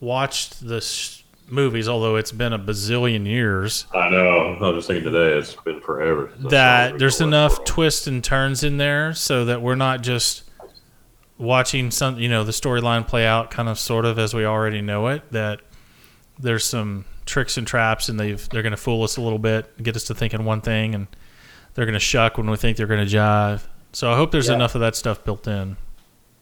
watched 0.00 0.66
the 0.66 0.80
sh- 0.82 1.21
movies, 1.52 1.88
although 1.88 2.16
it's 2.16 2.32
been 2.32 2.52
a 2.52 2.58
bazillion 2.58 3.26
years, 3.26 3.86
I 3.94 4.08
know. 4.08 4.54
I 4.54 4.58
was 4.70 4.76
just 4.78 4.88
thinking 4.88 5.12
today. 5.12 5.38
It's 5.38 5.54
been 5.54 5.80
forever. 5.80 6.32
since 6.38 6.50
that 6.50 6.98
there's 6.98 7.20
enough 7.20 7.64
twists 7.64 8.06
and 8.06 8.24
turns 8.24 8.64
in 8.64 8.78
there 8.78 9.12
so 9.14 9.44
that 9.44 9.60
we're 9.62 9.74
not 9.76 10.02
just 10.02 10.44
watching 11.38 11.90
some 11.90 12.18
you 12.18 12.28
know 12.28 12.44
the 12.44 12.52
storyline 12.52 13.06
play 13.06 13.26
out 13.26 13.50
kind 13.50 13.68
of 13.68 13.78
sort 13.78 14.04
of 14.04 14.18
as 14.18 14.32
we 14.34 14.44
already 14.44 14.80
know 14.80 15.08
it 15.08 15.22
that 15.32 15.60
there's 16.38 16.64
some 16.64 17.04
tricks 17.26 17.56
and 17.56 17.66
traps 17.66 18.08
and 18.08 18.20
they've 18.20 18.48
they're 18.50 18.62
going 18.62 18.70
to 18.70 18.76
fool 18.76 19.02
us 19.02 19.16
a 19.16 19.20
little 19.20 19.38
bit 19.40 19.82
get 19.82 19.96
us 19.96 20.04
to 20.04 20.14
thinking 20.14 20.44
one 20.44 20.60
thing 20.60 20.94
and 20.94 21.06
they're 21.74 21.86
going 21.86 21.94
to 21.94 21.98
shuck 22.00 22.38
when 22.38 22.48
we 22.48 22.56
think 22.56 22.76
they're 22.76 22.86
going 22.86 23.04
to 23.04 23.16
jive 23.16 23.62
so 23.92 24.12
i 24.12 24.16
hope 24.16 24.30
there's 24.30 24.48
Yeah. 24.48 24.54
enough 24.54 24.74
of 24.76 24.80
that 24.82 24.94
stuff 24.94 25.24
built 25.24 25.48
in 25.48 25.76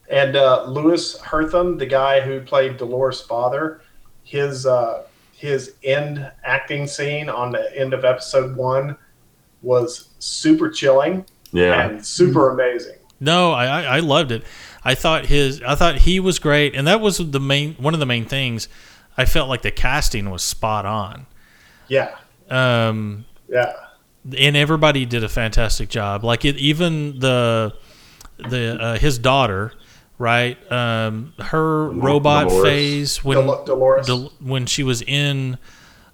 And 0.09 0.35
uh, 0.35 0.65
Louis 0.65 1.17
Herthum, 1.21 1.77
the 1.79 1.85
guy 1.85 2.19
who 2.21 2.41
played 2.41 2.75
Dolores' 2.77 3.21
father, 3.21 3.81
his 4.23 4.65
uh, 4.65 5.03
his 5.33 5.73
end 5.83 6.31
acting 6.43 6.87
scene 6.87 7.29
on 7.29 7.51
the 7.51 7.77
end 7.77 7.93
of 7.93 8.05
episode 8.05 8.55
one 8.55 8.97
was 9.61 10.09
super 10.19 10.69
chilling 10.69 11.25
Yeah. 11.51 11.81
and 11.89 12.05
super 12.05 12.49
amazing. 12.51 12.95
No, 13.19 13.51
I, 13.51 13.65
I 13.65 13.83
I 13.97 13.99
loved 13.99 14.31
it. 14.31 14.43
I 14.83 14.95
thought 14.95 15.27
his 15.27 15.61
I 15.61 15.75
thought 15.75 15.97
he 15.99 16.19
was 16.19 16.39
great, 16.39 16.75
and 16.75 16.87
that 16.87 17.01
was 17.01 17.17
the 17.17 17.39
main 17.39 17.75
one 17.75 17.93
of 17.93 17.99
the 17.99 18.05
main 18.05 18.25
things. 18.25 18.67
I 19.17 19.25
felt 19.25 19.49
like 19.49 19.61
the 19.61 19.71
casting 19.71 20.29
was 20.31 20.41
spot 20.41 20.85
on, 20.85 21.27
Yeah, 21.87 22.15
um, 22.49 23.25
yeah, 23.49 23.73
and 24.37 24.55
everybody 24.55 25.05
did 25.05 25.23
a 25.23 25.29
fantastic 25.29 25.89
job. 25.89 26.23
Like 26.23 26.45
it, 26.45 26.55
even 26.57 27.19
the 27.19 27.73
the 28.39 28.77
uh, 28.81 28.97
his 28.97 29.19
daughter, 29.19 29.73
right? 30.21 30.57
Um, 30.71 31.33
her 31.39 31.89
robot 31.89 32.47
Dolores. 32.49 32.63
phase 32.63 33.23
when 33.23 33.45
Dol- 33.45 33.65
Dolores. 33.65 34.07
Del- 34.07 34.31
when 34.39 34.65
she 34.67 34.83
was 34.83 35.01
in 35.01 35.57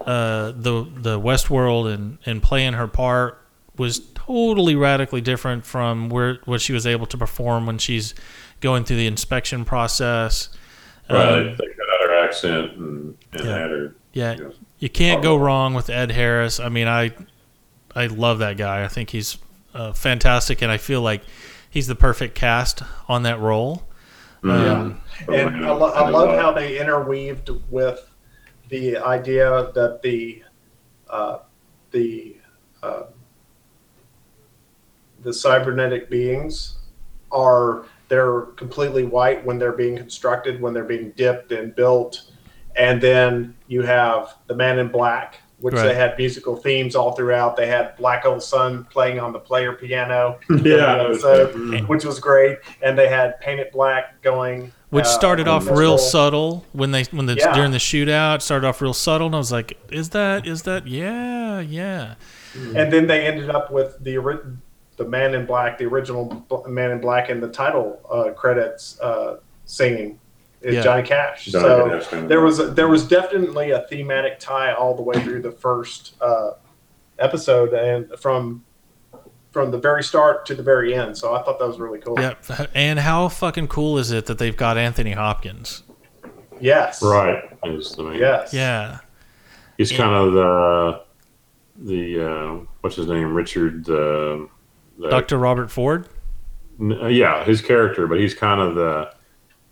uh, 0.01 0.51
the 0.55 0.87
the 0.95 1.19
Westworld 1.19 1.93
and 1.93 2.17
and 2.25 2.41
playing 2.41 2.73
her 2.73 2.87
part 2.87 3.41
was 3.77 3.99
totally 4.15 4.75
radically 4.75 5.21
different 5.21 5.65
from 5.65 6.09
where 6.09 6.39
what 6.45 6.61
she 6.61 6.73
was 6.73 6.87
able 6.87 7.05
to 7.07 7.17
perform 7.17 7.65
when 7.65 7.77
she's 7.77 8.15
going 8.61 8.83
through 8.83 8.97
the 8.97 9.07
inspection 9.07 9.65
process. 9.65 10.49
Right. 11.09 11.19
Um, 11.25 11.43
they 11.43 11.67
cut 11.67 11.87
out 11.93 12.09
her 12.09 12.23
accent 12.25 12.71
and, 12.73 13.17
and 13.33 13.45
Yeah. 13.45 13.57
had 13.57 13.69
her. 13.69 13.95
yeah, 14.13 14.35
Yeah. 14.39 14.47
you 14.79 14.89
can't 14.89 15.21
go 15.21 15.35
wrong 15.37 15.73
with 15.73 15.89
Ed 15.89 16.11
Harris. 16.11 16.59
I 16.59 16.69
mean, 16.69 16.87
I 16.87 17.11
I 17.95 18.07
love 18.07 18.39
that 18.39 18.57
guy. 18.57 18.83
I 18.83 18.87
think 18.87 19.09
he's 19.11 19.37
uh, 19.73 19.91
fantastic, 19.93 20.61
and 20.61 20.71
I 20.71 20.77
feel 20.77 21.01
like 21.01 21.21
he's 21.69 21.87
the 21.87 21.95
perfect 21.95 22.33
cast 22.35 22.81
on 23.07 23.23
that 23.23 23.39
role. 23.39 23.83
Um, 24.43 25.01
and 25.27 25.65
I, 25.65 25.71
lo- 25.71 25.91
I 25.93 26.09
love 26.09 26.37
how 26.39 26.51
they 26.51 26.79
interweaved 26.79 27.49
with 27.69 28.09
the 28.69 28.97
idea 28.97 29.71
that 29.73 30.01
the 30.01 30.43
uh, 31.09 31.39
the 31.91 32.37
uh, 32.83 33.03
the 35.21 35.33
cybernetic 35.33 36.09
beings 36.09 36.77
are 37.31 37.85
they're 38.07 38.41
completely 38.55 39.03
white 39.03 39.43
when 39.45 39.59
they're 39.59 39.73
being 39.73 39.97
constructed 39.97 40.61
when 40.61 40.73
they're 40.73 40.83
being 40.83 41.11
dipped 41.11 41.51
and 41.51 41.75
built. 41.75 42.31
And 42.75 43.01
then 43.01 43.55
you 43.67 43.81
have 43.81 44.37
the 44.47 44.55
man 44.55 44.79
in 44.79 44.87
black 44.89 45.41
which 45.59 45.73
Right. 45.73 45.87
they 45.87 45.95
had 45.95 46.17
musical 46.17 46.55
themes 46.55 46.95
all 46.95 47.13
throughout 47.13 47.55
they 47.57 47.65
had 47.67 47.95
Black 47.97 48.23
Hole 48.23 48.39
Sun 48.39 48.85
playing 48.91 49.19
on 49.19 49.33
the 49.33 49.39
player 49.39 49.73
piano 49.73 50.37
Yeah. 50.49 51.13
so 51.13 51.47
Mm. 51.47 51.87
which 51.87 52.05
was 52.05 52.19
great. 52.19 52.59
And 52.81 52.97
they 52.97 53.07
had 53.07 53.39
Paint 53.39 53.59
It 53.59 53.71
black 53.71 54.21
going, 54.21 54.71
which 54.91 55.05
uh, 55.05 55.09
started 55.09 55.47
on 55.47 55.55
off 55.55 55.69
real 55.69 55.89
whole- 55.89 55.97
subtle 55.97 56.65
when 56.73 56.91
they 56.91 57.03
when 57.05 57.25
the 57.25 57.35
Yeah. 57.35 57.53
during 57.53 57.71
the 57.71 57.77
shootout 57.79 58.41
started 58.41 58.67
off 58.67 58.81
real 58.81 58.93
subtle 58.93 59.27
and 59.27 59.35
I 59.35 59.39
was 59.39 59.51
like 59.51 59.77
is 59.91 60.09
that 60.09 60.45
is 60.45 60.61
that 60.63 60.85
yeah 60.87 61.59
yeah 61.59 62.13
And 62.75 62.91
then 62.93 63.07
they 63.07 63.25
ended 63.25 63.49
up 63.49 63.71
with 63.71 63.97
the 64.03 64.17
ori- 64.17 64.39
the 64.97 65.05
Man 65.05 65.35
in 65.35 65.45
Black, 65.45 65.77
the 65.77 65.85
original 65.85 66.43
Man 66.67 66.89
in 66.91 66.99
Black, 66.99 67.29
in 67.29 67.39
the 67.39 67.49
title 67.49 67.99
uh, 68.11 68.31
credits 68.31 68.99
uh, 68.99 69.37
singing 69.65 70.19
is 70.61 70.75
Yeah. 70.75 70.81
Johnny 70.83 71.03
Cash. 71.03 71.45
Johnny 71.45 71.63
so 71.63 71.89
Cash, 71.89 72.11
yeah. 72.13 72.21
there 72.27 72.41
was 72.41 72.59
a, 72.59 72.67
there 72.67 72.87
was 72.87 73.07
definitely 73.07 73.71
a 73.71 73.81
thematic 73.89 74.39
tie 74.39 74.73
all 74.73 74.95
the 74.95 75.01
way 75.03 75.21
through 75.23 75.41
the 75.41 75.51
first 75.51 76.15
uh, 76.21 76.51
episode, 77.19 77.73
and 77.73 78.07
from 78.19 78.63
from 79.51 79.71
the 79.71 79.77
very 79.77 80.03
start 80.03 80.45
to 80.45 80.53
the 80.55 80.61
very 80.63 80.93
end. 80.93 81.17
So 81.17 81.33
I 81.33 81.41
thought 81.41 81.57
that 81.59 81.67
was 81.67 81.79
really 81.79 81.99
cool. 81.99 82.19
yeah 82.19 82.35
and 82.75 82.99
how 82.99 83.27
fucking 83.29 83.67
cool 83.69 83.97
is 83.97 84.11
it 84.11 84.25
that 84.27 84.37
they've 84.37 84.55
got 84.57 84.77
Anthony 84.77 85.11
Hopkins 85.13 85.83
Yes. 86.59 87.01
Right. 87.03 87.43
Is 87.65 87.91
the 87.93 88.03
main. 88.03 88.19
Yes. 88.19 88.53
yeah 88.53 88.99
He's 89.77 89.91
kind 89.91 90.13
of 90.13 90.33
the 90.33 91.01
the 91.77 92.27
uh, 92.29 92.65
what's 92.81 92.95
his 92.95 93.07
name, 93.07 93.33
Richard. 93.33 93.87
Uh, 93.89 94.47
the, 94.99 95.09
Dr. 95.09 95.37
Robert 95.37 95.69
Ford 95.71 96.07
N- 96.79 96.93
uh, 97.01 97.07
yeah, 97.07 97.43
his 97.43 97.61
character, 97.61 98.07
but 98.07 98.19
he's 98.19 98.33
kind 98.33 98.59
of 98.59 98.73
the 98.75 99.11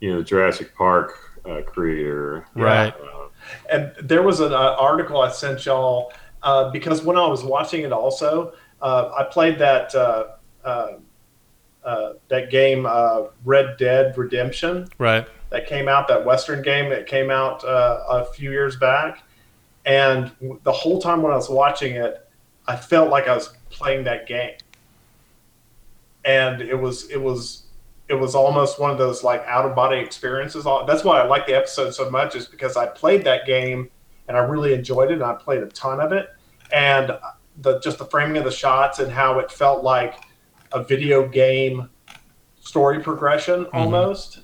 you 0.00 0.14
know 0.14 0.22
Jurassic 0.22 0.74
Park 0.74 1.40
uh, 1.44 1.62
creator, 1.62 2.46
Right. 2.54 2.92
Uh, 2.94 3.28
And 3.70 3.92
there 4.02 4.22
was 4.22 4.40
an 4.40 4.52
uh, 4.52 4.76
article 4.78 5.20
I 5.20 5.30
sent 5.30 5.64
y'all 5.66 6.12
uh, 6.42 6.70
because 6.70 7.02
when 7.02 7.16
I 7.16 7.26
was 7.26 7.44
watching 7.44 7.82
it, 7.82 7.92
also 7.92 8.54
uh, 8.82 9.10
I 9.16 9.24
played 9.24 9.58
that 9.58 9.94
uh, 9.94 10.24
uh, 10.64 10.92
uh, 11.84 12.12
that 12.28 12.50
game 12.50 12.86
uh, 12.86 13.24
Red 13.44 13.76
Dead 13.78 14.16
Redemption. 14.18 14.88
Right. 14.98 15.26
That 15.50 15.68
came 15.68 15.88
out, 15.88 16.08
that 16.08 16.24
Western 16.24 16.60
game 16.62 16.90
that 16.90 17.06
came 17.06 17.30
out 17.30 17.64
uh, 17.64 18.02
a 18.08 18.24
few 18.24 18.50
years 18.50 18.74
back, 18.76 19.22
and 19.84 20.32
the 20.64 20.72
whole 20.72 21.00
time 21.00 21.22
when 21.22 21.30
I 21.30 21.36
was 21.36 21.48
watching 21.48 21.94
it, 21.94 22.28
I 22.66 22.74
felt 22.74 23.10
like 23.10 23.28
I 23.28 23.34
was 23.36 23.56
playing 23.70 24.02
that 24.04 24.26
game, 24.26 24.56
and 26.24 26.60
it 26.60 26.74
was 26.74 27.08
it 27.10 27.22
was 27.22 27.65
it 28.08 28.14
was 28.14 28.34
almost 28.34 28.78
one 28.78 28.90
of 28.90 28.98
those 28.98 29.24
like 29.24 29.44
out 29.46 29.66
of 29.66 29.74
body 29.74 29.98
experiences. 29.98 30.64
That's 30.86 31.04
why 31.04 31.20
I 31.20 31.26
like 31.26 31.46
the 31.46 31.56
episode 31.56 31.92
so 31.92 32.10
much, 32.10 32.36
is 32.36 32.46
because 32.46 32.76
I 32.76 32.86
played 32.86 33.24
that 33.24 33.46
game 33.46 33.90
and 34.28 34.36
I 34.36 34.40
really 34.40 34.74
enjoyed 34.74 35.10
it, 35.10 35.14
and 35.14 35.24
I 35.24 35.34
played 35.34 35.62
a 35.62 35.66
ton 35.68 36.00
of 36.00 36.12
it, 36.12 36.28
and 36.72 37.10
uh, 37.10 37.20
the 37.58 37.78
just 37.80 37.98
the 37.98 38.04
framing 38.06 38.36
of 38.36 38.44
the 38.44 38.50
shots 38.50 38.98
and 38.98 39.10
how 39.10 39.38
it 39.38 39.50
felt 39.50 39.82
like 39.82 40.24
a 40.72 40.82
video 40.82 41.26
game 41.28 41.88
story 42.60 43.00
progression 43.00 43.64
mm-hmm. 43.64 43.76
almost 43.76 44.40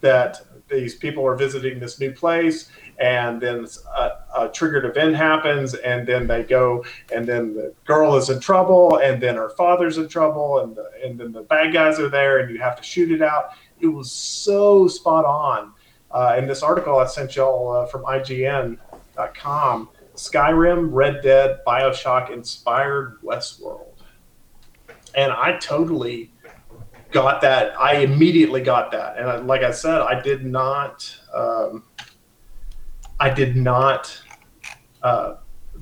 that 0.00 0.40
these 0.68 0.94
people 0.94 1.24
are 1.26 1.36
visiting 1.36 1.78
this 1.78 2.00
new 2.00 2.10
place 2.12 2.70
and 2.98 3.40
then 3.40 3.66
a, 3.96 4.10
a 4.36 4.48
triggered 4.48 4.84
event 4.84 5.14
happens 5.14 5.74
and 5.74 6.06
then 6.06 6.26
they 6.26 6.42
go 6.42 6.84
and 7.14 7.26
then 7.26 7.54
the 7.54 7.72
girl 7.84 8.16
is 8.16 8.30
in 8.30 8.40
trouble 8.40 8.98
and 8.98 9.22
then 9.22 9.34
her 9.34 9.50
father's 9.50 9.98
in 9.98 10.08
trouble 10.08 10.60
and, 10.60 10.76
the, 10.76 10.90
and 11.04 11.18
then 11.18 11.32
the 11.32 11.42
bad 11.42 11.72
guys 11.72 11.98
are 11.98 12.08
there 12.08 12.38
and 12.38 12.50
you 12.50 12.58
have 12.60 12.76
to 12.76 12.82
shoot 12.82 13.10
it 13.10 13.22
out 13.22 13.50
it 13.80 13.86
was 13.86 14.10
so 14.10 14.86
spot 14.88 15.24
on 15.24 15.72
uh, 16.10 16.34
in 16.38 16.46
this 16.46 16.62
article 16.62 16.98
i 16.98 17.06
sent 17.06 17.36
y'all 17.36 17.72
uh, 17.72 17.86
from 17.86 18.02
ign.com 18.04 19.88
skyrim 20.14 20.88
red 20.92 21.22
dead 21.22 21.58
bioshock 21.66 22.30
inspired 22.30 23.18
westworld 23.22 23.92
and 25.14 25.32
i 25.32 25.56
totally 25.58 26.30
got 27.16 27.40
that. 27.40 27.78
I 27.80 27.98
immediately 27.98 28.60
got 28.60 28.90
that, 28.92 29.16
and 29.18 29.28
I, 29.28 29.36
like 29.38 29.62
I 29.62 29.70
said, 29.70 30.00
I 30.00 30.20
did 30.20 30.44
not. 30.44 31.18
Um, 31.32 31.84
I 33.18 33.30
did 33.30 33.56
not 33.56 34.20
uh, 35.06 35.36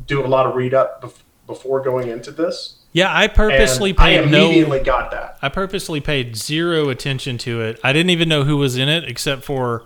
do 0.06 0.24
a 0.24 0.28
lot 0.28 0.46
of 0.46 0.54
read 0.54 0.74
up 0.74 1.02
bef- 1.02 1.22
before 1.46 1.80
going 1.80 2.08
into 2.08 2.30
this. 2.30 2.56
yeah 2.92 3.10
I 3.16 3.28
purposely 3.28 3.90
and 3.90 4.00
I 4.00 4.04
paid 4.04 4.30
no 4.30 4.46
immediately 4.46 4.80
got 4.80 5.10
that. 5.12 5.38
I 5.42 5.48
purposely 5.48 6.00
paid 6.00 6.36
zero 6.36 6.88
attention 6.88 7.38
to 7.38 7.60
it 7.62 7.80
I 7.82 7.92
didn't 7.92 8.10
even 8.10 8.28
know 8.28 8.44
who 8.44 8.56
was 8.56 8.76
in 8.76 8.88
it 8.88 9.04
except 9.04 9.44
for 9.44 9.84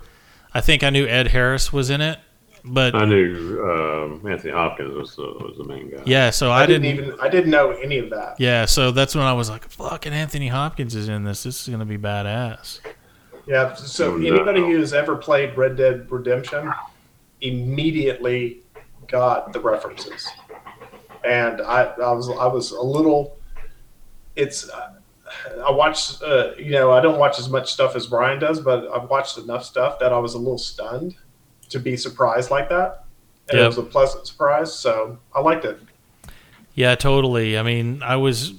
I 0.52 0.60
think 0.60 0.82
I 0.82 0.90
knew 0.90 1.06
Ed 1.06 1.28
Harris 1.28 1.72
was 1.72 1.90
in 1.90 2.00
it 2.00 2.18
but 2.64 2.94
I 2.94 3.04
knew 3.04 3.62
um, 3.64 4.26
Anthony 4.30 4.52
Hopkins 4.52 4.94
was 4.94 5.16
the, 5.16 5.22
was 5.22 5.56
the 5.56 5.64
main 5.64 5.90
guy. 5.90 6.02
yeah, 6.04 6.30
so 6.30 6.50
I, 6.50 6.62
I, 6.62 6.66
didn't, 6.66 6.82
didn't, 6.82 7.04
even 7.06 7.20
I 7.20 7.28
didn't 7.28 7.50
know 7.50 7.70
any 7.70 7.98
of 7.98 8.10
that. 8.10 8.38
Yeah, 8.38 8.66
so 8.66 8.90
that's 8.90 9.14
when 9.14 9.24
I 9.24 9.32
was 9.32 9.48
like, 9.48 9.68
"Fucking 9.70 10.12
Anthony 10.12 10.48
Hopkins 10.48 10.94
is 10.94 11.08
in 11.08 11.24
this. 11.24 11.44
This 11.44 11.62
is 11.62 11.68
gonna 11.68 11.86
be 11.86 11.96
badass." 11.96 12.80
Yeah. 13.46 13.72
So 13.74 14.16
No. 14.16 14.34
anybody 14.34 14.60
who's 14.60 14.92
ever 14.92 15.16
played 15.16 15.56
Red 15.56 15.76
Dead 15.76 16.10
Redemption 16.10 16.70
immediately 17.40 18.60
got 19.08 19.52
the 19.52 19.60
references, 19.60 20.28
and 21.24 21.60
I, 21.60 21.84
I 21.84 22.12
was 22.12 22.28
I 22.28 22.46
was 22.46 22.70
a 22.70 22.80
little. 22.80 23.38
It's 24.36 24.70
I 24.70 25.70
watched 25.70 26.22
uh, 26.22 26.52
you 26.56 26.72
know 26.72 26.92
I 26.92 27.00
don't 27.00 27.18
watch 27.18 27.38
as 27.38 27.48
much 27.48 27.72
stuff 27.72 27.96
as 27.96 28.06
Brian 28.06 28.38
does, 28.38 28.60
but 28.60 28.88
I've 28.88 29.08
watched 29.08 29.38
enough 29.38 29.64
stuff 29.64 29.98
that 29.98 30.12
I 30.12 30.18
was 30.18 30.34
a 30.34 30.38
little 30.38 30.58
stunned 30.58 31.16
to 31.70 31.78
be 31.78 31.96
surprised 31.96 32.50
like 32.50 32.68
that. 32.68 33.04
And 33.48 33.58
Yep. 33.58 33.64
It 33.64 33.66
was 33.66 33.78
a 33.78 33.82
pleasant 33.82 34.26
surprise, 34.26 34.74
so 34.74 35.18
I 35.34 35.40
liked 35.40 35.64
it. 35.64 35.80
Yeah, 36.74 36.94
totally. 36.94 37.58
I 37.58 37.62
mean, 37.62 38.02
I 38.02 38.16
was 38.16 38.52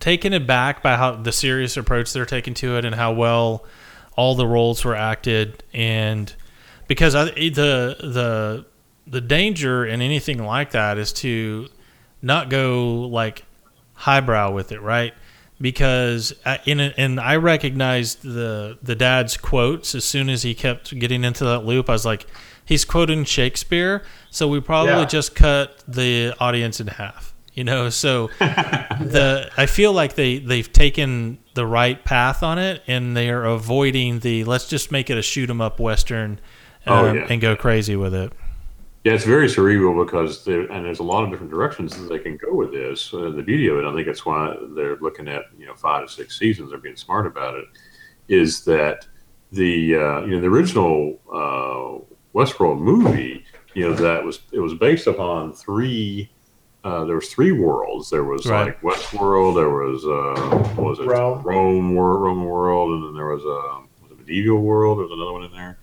taken 0.00 0.32
aback 0.32 0.82
by 0.82 0.96
how 0.96 1.12
the 1.12 1.32
serious 1.32 1.76
approach 1.76 2.12
they're 2.12 2.26
taking 2.26 2.54
to 2.54 2.76
it 2.76 2.84
and 2.84 2.94
how 2.94 3.12
well 3.12 3.64
all 4.16 4.34
the 4.34 4.46
roles 4.46 4.84
were 4.84 4.96
acted 4.96 5.62
and 5.72 6.34
because 6.88 7.14
I, 7.14 7.26
the 7.26 7.96
the 8.00 8.66
the 9.10 9.20
danger 9.20 9.84
in 9.86 10.00
anything 10.02 10.42
like 10.44 10.70
that 10.72 10.98
is 10.98 11.12
to 11.14 11.68
not 12.22 12.50
go 12.50 13.00
like 13.08 13.44
highbrow 13.94 14.50
with 14.52 14.72
it, 14.72 14.80
right? 14.80 15.14
Because 15.60 16.32
I, 16.46 16.60
in 16.66 16.78
a, 16.78 16.94
and 16.96 17.18
I 17.18 17.36
recognized 17.36 18.22
the 18.22 18.78
the 18.82 18.94
dad's 18.94 19.36
quotes 19.36 19.94
as 19.94 20.04
soon 20.04 20.28
as 20.28 20.42
he 20.42 20.54
kept 20.54 20.96
getting 20.98 21.24
into 21.24 21.44
that 21.46 21.60
loop. 21.64 21.88
I 21.88 21.92
was 21.92 22.06
like, 22.06 22.26
he's 22.64 22.84
quoting 22.84 23.24
Shakespeare, 23.24 24.04
so 24.30 24.46
we 24.46 24.60
probably 24.60 24.92
Yeah. 24.92 25.04
just 25.06 25.34
cut 25.34 25.82
the 25.88 26.34
audience 26.38 26.80
in 26.80 26.86
half. 26.86 27.34
You 27.54 27.64
know, 27.64 27.90
so 27.90 28.28
the 28.38 29.50
I 29.56 29.66
feel 29.66 29.92
like 29.92 30.14
they 30.14 30.38
they've 30.38 30.72
taken 30.72 31.38
the 31.54 31.66
right 31.66 32.04
path 32.04 32.44
on 32.44 32.58
it, 32.58 32.82
and 32.86 33.16
they 33.16 33.28
are 33.30 33.44
avoiding 33.44 34.20
the 34.20 34.44
let's 34.44 34.68
just 34.68 34.92
make 34.92 35.10
it 35.10 35.18
a 35.18 35.22
shoot 35.22 35.50
'em 35.50 35.60
up 35.60 35.80
western 35.80 36.38
um, 36.86 36.92
Oh, 37.04 37.12
yeah. 37.14 37.26
and 37.28 37.40
go 37.40 37.56
crazy 37.56 37.96
with 37.96 38.14
it. 38.14 38.32
Yeah, 39.08 39.14
it's 39.14 39.24
very 39.24 39.48
cerebral 39.48 40.04
because 40.04 40.44
there, 40.44 40.70
and 40.70 40.84
there's 40.84 40.98
a 40.98 41.02
lot 41.02 41.24
of 41.24 41.30
different 41.30 41.50
directions 41.50 41.96
that 41.96 42.10
they 42.10 42.18
can 42.18 42.36
go 42.36 42.52
with 42.52 42.72
this. 42.72 43.14
Uh, 43.14 43.30
the 43.30 43.40
beauty 43.42 43.66
of 43.68 43.78
it, 43.78 43.86
I 43.86 43.94
think 43.94 44.06
that's 44.06 44.26
why 44.26 44.54
they're 44.76 44.96
looking 44.98 45.28
at 45.28 45.44
you 45.58 45.64
know 45.64 45.72
five 45.74 46.06
to 46.06 46.12
six 46.12 46.38
seasons. 46.38 46.68
They're 46.68 46.78
being 46.78 46.94
smart 46.94 47.26
about 47.26 47.54
it. 47.54 47.64
Is 48.28 48.66
that 48.66 49.06
the 49.50 49.94
uh, 49.96 50.20
you 50.26 50.32
know 50.32 50.40
the 50.42 50.48
original 50.48 51.18
uh, 51.32 52.04
Westworld 52.38 52.80
movie? 52.80 53.46
You 53.72 53.88
know 53.88 53.94
that 53.94 54.22
was 54.22 54.40
it 54.52 54.60
was 54.60 54.74
based 54.74 55.06
upon 55.06 55.54
three. 55.54 56.30
Uh, 56.84 57.06
there 57.06 57.14
was 57.16 57.30
three 57.32 57.52
worlds. 57.52 58.10
There 58.10 58.24
was 58.24 58.44
Right. 58.44 58.66
like 58.66 58.82
Westworld. 58.82 59.54
There 59.54 59.70
was 59.70 60.04
uh, 60.04 60.74
what 60.76 60.86
was 60.86 60.98
it 60.98 61.06
Rome. 61.06 61.42
Rome 61.44 61.94
world, 61.94 62.20
Roman 62.20 62.44
world, 62.44 62.90
and 62.90 63.04
then 63.06 63.14
there 63.14 63.28
was 63.34 63.42
a 63.42 64.02
was 64.02 64.10
it 64.12 64.18
medieval 64.18 64.60
world. 64.60 64.98
There 64.98 65.04
was 65.06 65.12
another 65.12 65.32
one 65.32 65.44
in 65.44 65.52
there. 65.52 65.78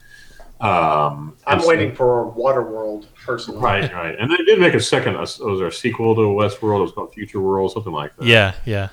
Um, 0.62 1.36
I'm 1.46 1.60
so- 1.60 1.68
waiting 1.68 1.94
for 1.94 2.32
Waterworld 2.32 3.08
personally. 3.26 3.60
Right, 3.62 3.92
right. 3.94 4.16
And 4.18 4.32
they 4.32 4.38
did 4.38 4.60
make 4.60 4.74
a 4.74 4.80
second, 4.80 5.16
a, 5.16 5.20
was 5.20 5.40
there 5.40 5.68
a 5.68 5.72
sequel 5.72 6.16
to 6.16 6.22
Westworld? 6.22 6.80
It 6.80 6.84
was 6.84 6.92
called 6.94 7.14
Future 7.14 7.42
World, 7.42 7.72
something 7.72 7.92
like 7.92 8.16
that. 8.16 8.26
Yeah, 8.26 8.54
yeah, 8.66 8.90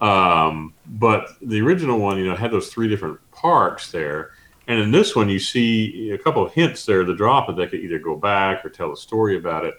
Um, 0.00 0.72
but 0.86 1.28
the 1.42 1.60
original 1.60 1.98
one, 1.98 2.18
you 2.18 2.26
know, 2.26 2.34
had 2.34 2.50
those 2.50 2.68
three 2.68 2.88
different 2.88 3.18
parks 3.32 3.90
there. 3.90 4.30
And 4.66 4.80
in 4.80 4.90
this 4.90 5.14
one, 5.14 5.28
you 5.28 5.38
see 5.38 6.10
a 6.12 6.18
couple 6.18 6.44
of 6.44 6.52
hints 6.52 6.86
there 6.86 7.04
the 7.04 7.14
drop 7.14 7.48
that 7.48 7.56
they 7.56 7.66
could 7.66 7.80
either 7.80 7.98
go 7.98 8.16
back 8.16 8.64
or 8.64 8.70
tell 8.70 8.92
a 8.92 8.96
story 8.96 9.36
about 9.36 9.64
it. 9.66 9.74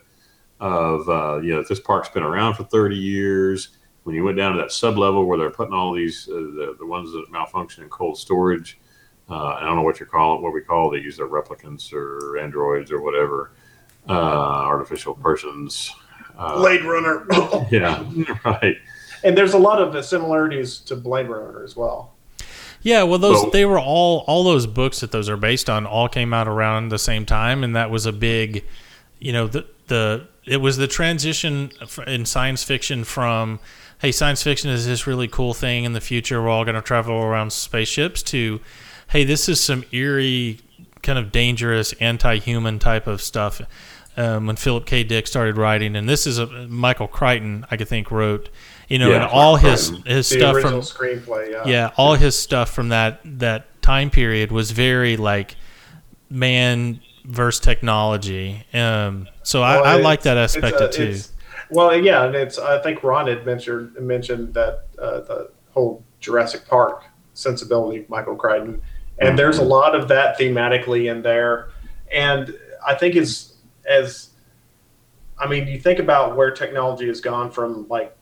Of 0.59 1.09
uh, 1.09 1.41
you 1.41 1.53
know, 1.53 1.63
this 1.67 1.79
park's 1.81 2.07
been 2.09 2.23
around 2.23 2.53
for 2.53 2.63
30 2.63 2.95
years. 2.95 3.69
When 4.03 4.15
you 4.15 4.23
went 4.23 4.37
down 4.37 4.53
to 4.53 4.61
that 4.61 4.71
sub 4.71 4.97
level 4.97 5.25
where 5.25 5.37
they're 5.37 5.49
putting 5.49 5.73
all 5.73 5.91
these 5.91 6.29
uh, 6.29 6.33
the, 6.35 6.75
the 6.79 6.85
ones 6.85 7.11
that 7.11 7.25
malfunction 7.31 7.83
in 7.83 7.89
cold 7.89 8.17
storage, 8.17 8.79
uh, 9.29 9.33
I 9.59 9.61
don't 9.61 9.75
know 9.75 9.81
what 9.81 9.99
you 9.99 10.05
call 10.05 10.35
it, 10.35 10.41
what 10.41 10.53
we 10.53 10.61
call 10.61 10.93
it. 10.93 10.97
They 10.97 11.03
use 11.03 11.17
their 11.17 11.27
replicants 11.27 11.91
or 11.93 12.37
androids 12.37 12.91
or 12.91 13.01
whatever, 13.01 13.51
uh, 14.07 14.11
artificial 14.11 15.15
persons. 15.15 15.91
Uh, 16.37 16.57
Blade 16.57 16.83
Runner. 16.83 17.25
yeah, 17.71 18.03
right. 18.43 18.75
and 19.23 19.37
there's 19.37 19.53
a 19.53 19.57
lot 19.57 19.81
of 19.81 19.95
uh, 19.95 20.01
similarities 20.01 20.79
to 20.79 20.95
Blade 20.95 21.27
Runner 21.29 21.63
as 21.63 21.75
well. 21.75 22.13
yeah. 22.81 23.03
Well, 23.03 23.19
those 23.19 23.41
Well- 23.43 23.51
they 23.51 23.65
were 23.65 23.79
all 23.79 24.25
all 24.27 24.43
those 24.43 24.67
books 24.67 24.99
that 24.99 25.11
those 25.11 25.29
are 25.29 25.37
based 25.37 25.69
on 25.69 25.85
all 25.85 26.09
came 26.09 26.33
out 26.33 26.47
around 26.47 26.89
the 26.89 26.99
same 26.99 27.25
time, 27.25 27.63
and 27.63 27.75
that 27.75 27.89
was 27.89 28.05
a 28.05 28.11
big, 28.11 28.65
you 29.19 29.31
know, 29.33 29.47
the 29.47 29.65
the 29.87 30.27
it 30.45 30.57
was 30.57 30.77
the 30.77 30.87
transition 30.87 31.71
in 32.05 32.25
science 32.25 32.63
fiction 32.63 33.03
from 33.05 33.59
hey, 33.99 34.11
science 34.11 34.43
fiction 34.43 34.69
is 34.69 34.85
this 34.85 35.07
really 35.07 35.27
cool 35.29 35.53
thing 35.53 35.85
in 35.85 35.93
the 35.93 36.01
future. 36.01 36.41
We're 36.41 36.49
all 36.49 36.65
going 36.65 36.75
to 36.75 36.81
travel 36.81 37.15
around 37.15 37.53
spaceships 37.53 38.21
to 38.23 38.59
hey, 39.09 39.23
this 39.23 39.47
is 39.49 39.59
some 39.59 39.83
eerie, 39.91 40.59
kind 41.01 41.19
of 41.19 41.31
dangerous, 41.31 41.93
anti-human 41.93 42.79
type 42.79 43.07
of 43.07 43.21
stuff. 43.21 43.61
Um, 44.17 44.47
when 44.47 44.55
Philip 44.55 44.85
K. 44.85 45.03
Dick 45.03 45.27
started 45.27 45.57
writing, 45.57 45.95
and 45.97 46.07
this 46.07 46.25
is 46.25 46.37
a 46.37 46.47
Michael 46.67 47.09
Crichton, 47.09 47.65
I 47.69 47.75
could 47.75 47.89
think 47.89 48.11
wrote, 48.11 48.49
you 48.87 48.97
know, 48.97 49.09
Yeah, 49.09 49.15
and 49.15 49.23
all 49.25 49.57
his 49.57 49.89
his 50.05 50.29
The 50.29 50.37
stuff 50.39 50.61
from 50.61 50.79
screenplay. 50.79 51.51
Yeah. 51.51 51.63
yeah, 51.65 51.91
all 51.97 52.15
his 52.15 52.37
stuff 52.39 52.71
from 52.71 52.89
that 52.89 53.19
that 53.25 53.81
time 53.81 54.09
period 54.09 54.53
was 54.53 54.71
very 54.71 55.17
like 55.17 55.57
man 56.29 57.01
versus 57.25 57.59
technology. 57.59 58.63
Um, 58.73 59.27
so 59.43 59.61
Well, 59.61 59.83
I, 59.83 59.93
I 59.93 59.95
like 59.97 60.21
that 60.21 60.37
aspect 60.37 60.79
it's 60.79 60.81
of 60.81 60.91
too. 60.91 61.19
Well, 61.69 61.95
yeah, 61.95 62.25
and 62.25 62.35
it's. 62.35 62.57
I 62.59 62.81
think 62.81 63.03
Ron 63.03 63.27
had 63.27 63.45
mentioned 63.45 63.95
mentioned 63.99 64.53
that 64.53 64.85
uh, 64.97 65.21
the 65.21 65.51
whole 65.71 66.03
Jurassic 66.19 66.67
Park 66.67 67.03
sensibility, 67.33 68.01
of 68.01 68.09
Michael 68.09 68.35
Crichton, 68.35 68.81
and 69.19 69.33
Mhm. 69.33 69.37
there's 69.37 69.57
a 69.57 69.63
lot 69.63 69.95
of 69.95 70.07
that 70.09 70.37
thematically 70.37 71.09
in 71.09 71.21
there, 71.21 71.69
and 72.11 72.55
I 72.85 72.95
think 72.95 73.15
as 73.15 73.51
as, 73.87 74.29
I 75.37 75.47
mean, 75.47 75.67
you 75.67 75.79
think 75.79 75.99
about 75.99 76.35
where 76.35 76.49
technology 76.49 77.07
has 77.07 77.21
gone 77.21 77.51
from 77.51 77.87
like 77.87 78.15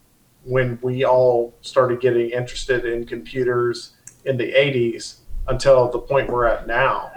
when 0.44 0.78
we 0.82 1.06
all 1.06 1.54
started 1.62 2.02
getting 2.02 2.32
interested 2.32 2.84
in 2.84 3.06
computers 3.06 3.94
in 4.26 4.36
the 4.36 4.52
80s 4.54 5.22
until 5.48 5.90
the 5.90 6.00
point 6.00 6.30
we're 6.30 6.46
at 6.48 6.68
now 6.68 7.12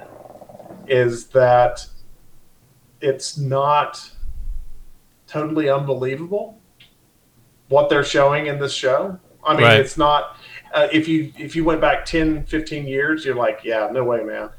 is 0.87 1.27
that 1.29 1.85
it's 3.01 3.37
not 3.37 4.09
totally 5.27 5.69
unbelievable 5.69 6.61
what 7.69 7.89
they're 7.89 8.05
showing 8.05 8.47
in 8.47 8.61
this 8.61 8.73
show. 8.73 9.19
I 9.45 9.55
mean, 9.55 9.63
Right. 9.65 9.81
it's 9.81 9.99
not 9.99 10.37
uh, 10.77 10.89
if 10.93 11.09
you 11.09 11.33
if 11.39 11.57
you 11.57 11.65
went 11.65 11.81
back 11.81 12.05
10, 12.05 12.45
15 12.45 12.87
years, 12.87 13.25
you're 13.25 13.35
like, 13.35 13.61
yeah, 13.65 13.89
no 13.91 14.05
way, 14.05 14.23
man. 14.23 14.51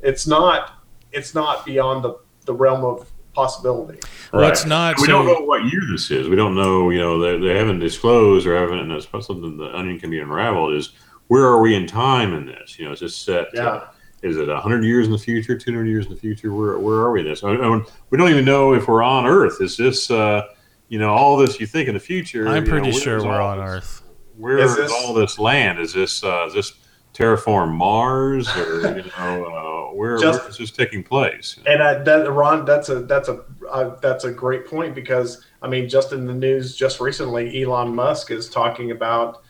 It's 0.00 0.26
not 0.26 0.82
it's 1.12 1.34
not 1.34 1.66
beyond 1.66 2.02
the 2.02 2.18
the 2.46 2.54
realm 2.54 2.84
of 2.84 3.10
possibility. 3.34 4.00
Well, 4.32 4.50
it's 4.50 4.64
not. 4.64 4.98
We 4.98 5.04
so, 5.06 5.12
don't 5.12 5.26
know 5.26 5.44
what 5.44 5.64
year 5.64 5.82
this 5.92 6.10
is. 6.10 6.28
We 6.28 6.36
don't 6.36 6.54
know. 6.54 6.88
You 6.88 6.98
know, 6.98 7.18
they, 7.20 7.46
they 7.46 7.56
haven't 7.56 7.80
disclosed 7.80 8.46
or 8.46 8.56
haven't. 8.56 8.78
And 8.78 8.92
it's 8.92 9.06
something 9.10 9.58
the 9.58 9.76
onion 9.76 10.00
can 10.00 10.10
be 10.10 10.20
unraveled. 10.20 10.74
Is 10.74 10.92
where 11.26 11.44
are 11.44 11.60
we 11.60 11.74
in 11.74 11.86
time 11.86 12.32
in 12.32 12.46
this? 12.46 12.78
You 12.78 12.86
know, 12.86 12.92
is 12.92 13.00
this 13.00 13.14
set? 13.14 13.48
Yeah. 13.52 13.88
is 14.22 14.38
it 14.38 14.48
hundred 14.48 14.84
years 14.84 15.04
in 15.04 15.12
the 15.12 15.18
future? 15.18 15.58
Two 15.58 15.72
hundred 15.72 15.88
years 15.88 16.06
in 16.06 16.14
the 16.14 16.20
future? 16.20 16.54
Where 16.54 16.78
where 16.78 16.96
are 16.96 17.12
we 17.12 17.20
in 17.20 17.26
this? 17.26 17.44
I 17.44 17.54
mean, 17.54 17.84
we 18.08 18.16
don't 18.16 18.30
even 18.30 18.46
know 18.46 18.72
if 18.72 18.88
we're 18.88 19.02
on 19.02 19.26
Earth. 19.26 19.60
Is 19.60 19.76
this? 19.76 20.10
Uh, 20.10 20.46
you 20.88 20.98
know, 20.98 21.12
all 21.12 21.36
this 21.36 21.60
you 21.60 21.66
think 21.66 21.88
in 21.88 21.92
the 21.92 22.00
future. 22.00 22.48
I'm 22.48 22.64
you 22.64 22.72
know, 22.72 22.80
pretty 22.80 22.98
sure 22.98 23.22
we're 23.22 23.42
all 23.42 23.50
on 23.50 23.58
this- 23.58 23.84
Earth. 23.84 24.02
Where 24.38 24.58
Is 24.58 24.76
is, 24.76 24.90
all 24.92 25.12
this 25.12 25.38
land? 25.38 25.78
Is 25.80 25.92
this 25.92 26.22
uh, 26.24 26.46
is 26.46 26.54
this 26.54 26.72
terraform 27.14 27.72
Mars 27.72 28.48
or 28.56 28.80
you 28.98 29.04
know 29.18 29.44
uh, 29.90 29.94
where, 29.94 30.16
Just- 30.18 30.40
where 30.42 30.50
is 30.50 30.58
this 30.58 30.70
taking 30.70 31.02
place? 31.02 31.58
And 31.66 31.82
I, 31.82 31.94
that 32.02 32.30
Ron, 32.30 32.64
that's 32.64 32.88
a 32.88 33.00
that's 33.00 33.28
a 33.28 33.42
uh, 33.70 33.96
that's 34.00 34.24
a 34.24 34.30
great 34.30 34.66
point 34.66 34.94
because 34.94 35.44
I 35.62 35.68
mean, 35.68 35.88
just 35.88 36.12
in 36.12 36.24
the 36.26 36.34
news 36.34 36.76
just 36.76 37.00
recently, 37.00 37.62
Elon 37.62 37.94
Musk 37.94 38.30
is 38.30 38.48
talking 38.48 38.92
about 38.92 39.42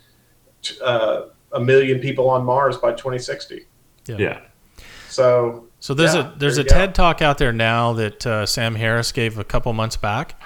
uh, 0.82 1.27
a 1.52 1.60
million 1.60 2.01
people 2.01 2.28
on 2.31 2.44
Mars 2.44 2.77
by 2.78 2.93
2060. 2.93 3.66
yeah. 4.06 4.40
So 5.09 5.66
So 5.81 5.94
there's 5.94 6.15
Yeah, 6.15 6.32
a 6.35 6.39
there's 6.39 6.56
there 6.56 6.62
a 6.62 6.65
you 6.65 6.70
go. 6.70 6.77
TED 6.77 6.94
talk 6.94 7.23
out 7.23 7.39
there 7.39 7.52
now 7.52 7.93
that 7.94 8.27
uh, 8.27 8.47
Sam 8.47 8.74
Harris 8.74 9.12
gave 9.12 9.39
a 9.39 9.44
couple 9.44 9.73
months 9.73 9.97
back, 9.97 10.40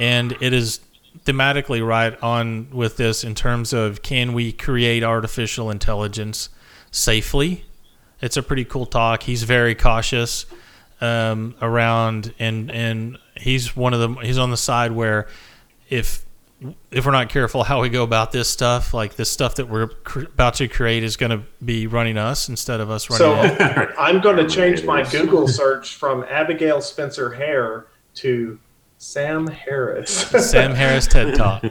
and 0.00 0.36
it 0.40 0.52
is 0.52 0.80
thematically 1.24 1.86
right 1.86 2.20
on 2.22 2.68
with 2.70 2.96
this 2.96 3.24
in 3.24 3.34
terms 3.34 3.72
of 3.72 4.02
can 4.02 4.32
we 4.32 4.52
create 4.52 5.02
artificial 5.02 5.70
intelligence 5.70 6.48
safely? 6.90 7.64
It's 8.20 8.36
a 8.36 8.42
pretty 8.42 8.64
cool 8.64 8.86
talk. 8.86 9.22
He's 9.22 9.42
very 9.42 9.74
cautious 9.74 10.46
um, 11.00 11.54
around, 11.60 12.32
and 12.38 12.70
and 12.70 13.18
he's 13.36 13.76
one 13.76 13.94
of 13.94 14.00
the 14.00 14.20
he's 14.22 14.38
on 14.38 14.50
the 14.50 14.56
side 14.56 14.92
where 14.92 15.28
if 15.88 16.24
if 16.90 17.04
we're 17.04 17.12
not 17.12 17.28
careful 17.28 17.62
how 17.64 17.82
we 17.82 17.88
go 17.88 18.02
about 18.02 18.32
this 18.32 18.48
stuff, 18.48 18.94
like 18.94 19.16
this 19.16 19.30
stuff 19.30 19.56
that 19.56 19.68
we're 19.68 19.88
cr- 19.88 20.20
about 20.20 20.54
to 20.54 20.68
create 20.68 21.02
is 21.02 21.16
going 21.16 21.30
to 21.30 21.42
be 21.62 21.86
running 21.86 22.16
us 22.16 22.48
instead 22.48 22.80
of 22.80 22.90
us 22.90 23.10
running 23.10 23.58
So. 23.58 23.92
I'm 23.98 24.20
going 24.20 24.36
to 24.36 24.48
change 24.48 24.84
my 24.84 25.02
Google 25.02 25.46
search 25.48 25.96
from 25.96 26.24
Abigail 26.24 26.80
Spencer 26.80 27.32
Hare 27.32 27.86
to 28.16 28.58
Sam 29.04 29.46
Harris. 29.48 30.10
Sam 30.50 30.74
Harris 30.74 31.06
TED 31.06 31.34
Talk. 31.34 31.62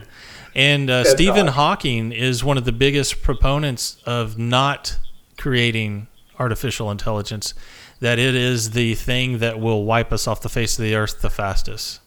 And 0.54 0.90
uh, 0.90 1.04
TED 1.04 1.12
Stephen 1.14 1.46
Talk. 1.48 1.56
Hawking 1.56 2.12
is 2.12 2.44
one 2.44 2.60
of 2.60 2.66
the 2.66 2.72
biggest 2.72 3.24
proponents 3.24 3.98
of 4.06 4.38
not 4.38 5.00
creating 5.36 6.08
artificial 6.38 6.92
intelligence, 6.92 7.56
that 8.00 8.20
it 8.20 8.36
is 8.36 8.72
the 8.72 8.94
thing 8.94 9.40
that 9.40 9.60
will 9.60 9.84
wipe 9.84 10.14
us 10.14 10.28
off 10.28 10.42
the 10.42 10.50
face 10.50 10.78
of 10.78 10.84
the 10.84 10.94
earth 10.94 11.22
the 11.22 11.30
fastest. 11.30 12.02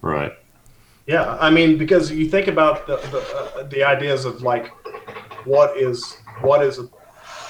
Right. 0.00 0.32
Yeah, 1.08 1.36
I 1.40 1.50
mean, 1.50 1.76
because 1.76 2.12
you 2.12 2.28
think 2.28 2.46
about 2.46 2.86
the 2.86 2.96
the, 2.96 3.18
uh, 3.18 3.62
the 3.64 3.82
ideas 3.82 4.24
of 4.24 4.42
like 4.42 4.68
what 5.44 5.76
is 5.76 6.18
what 6.40 6.62
is 6.62 6.78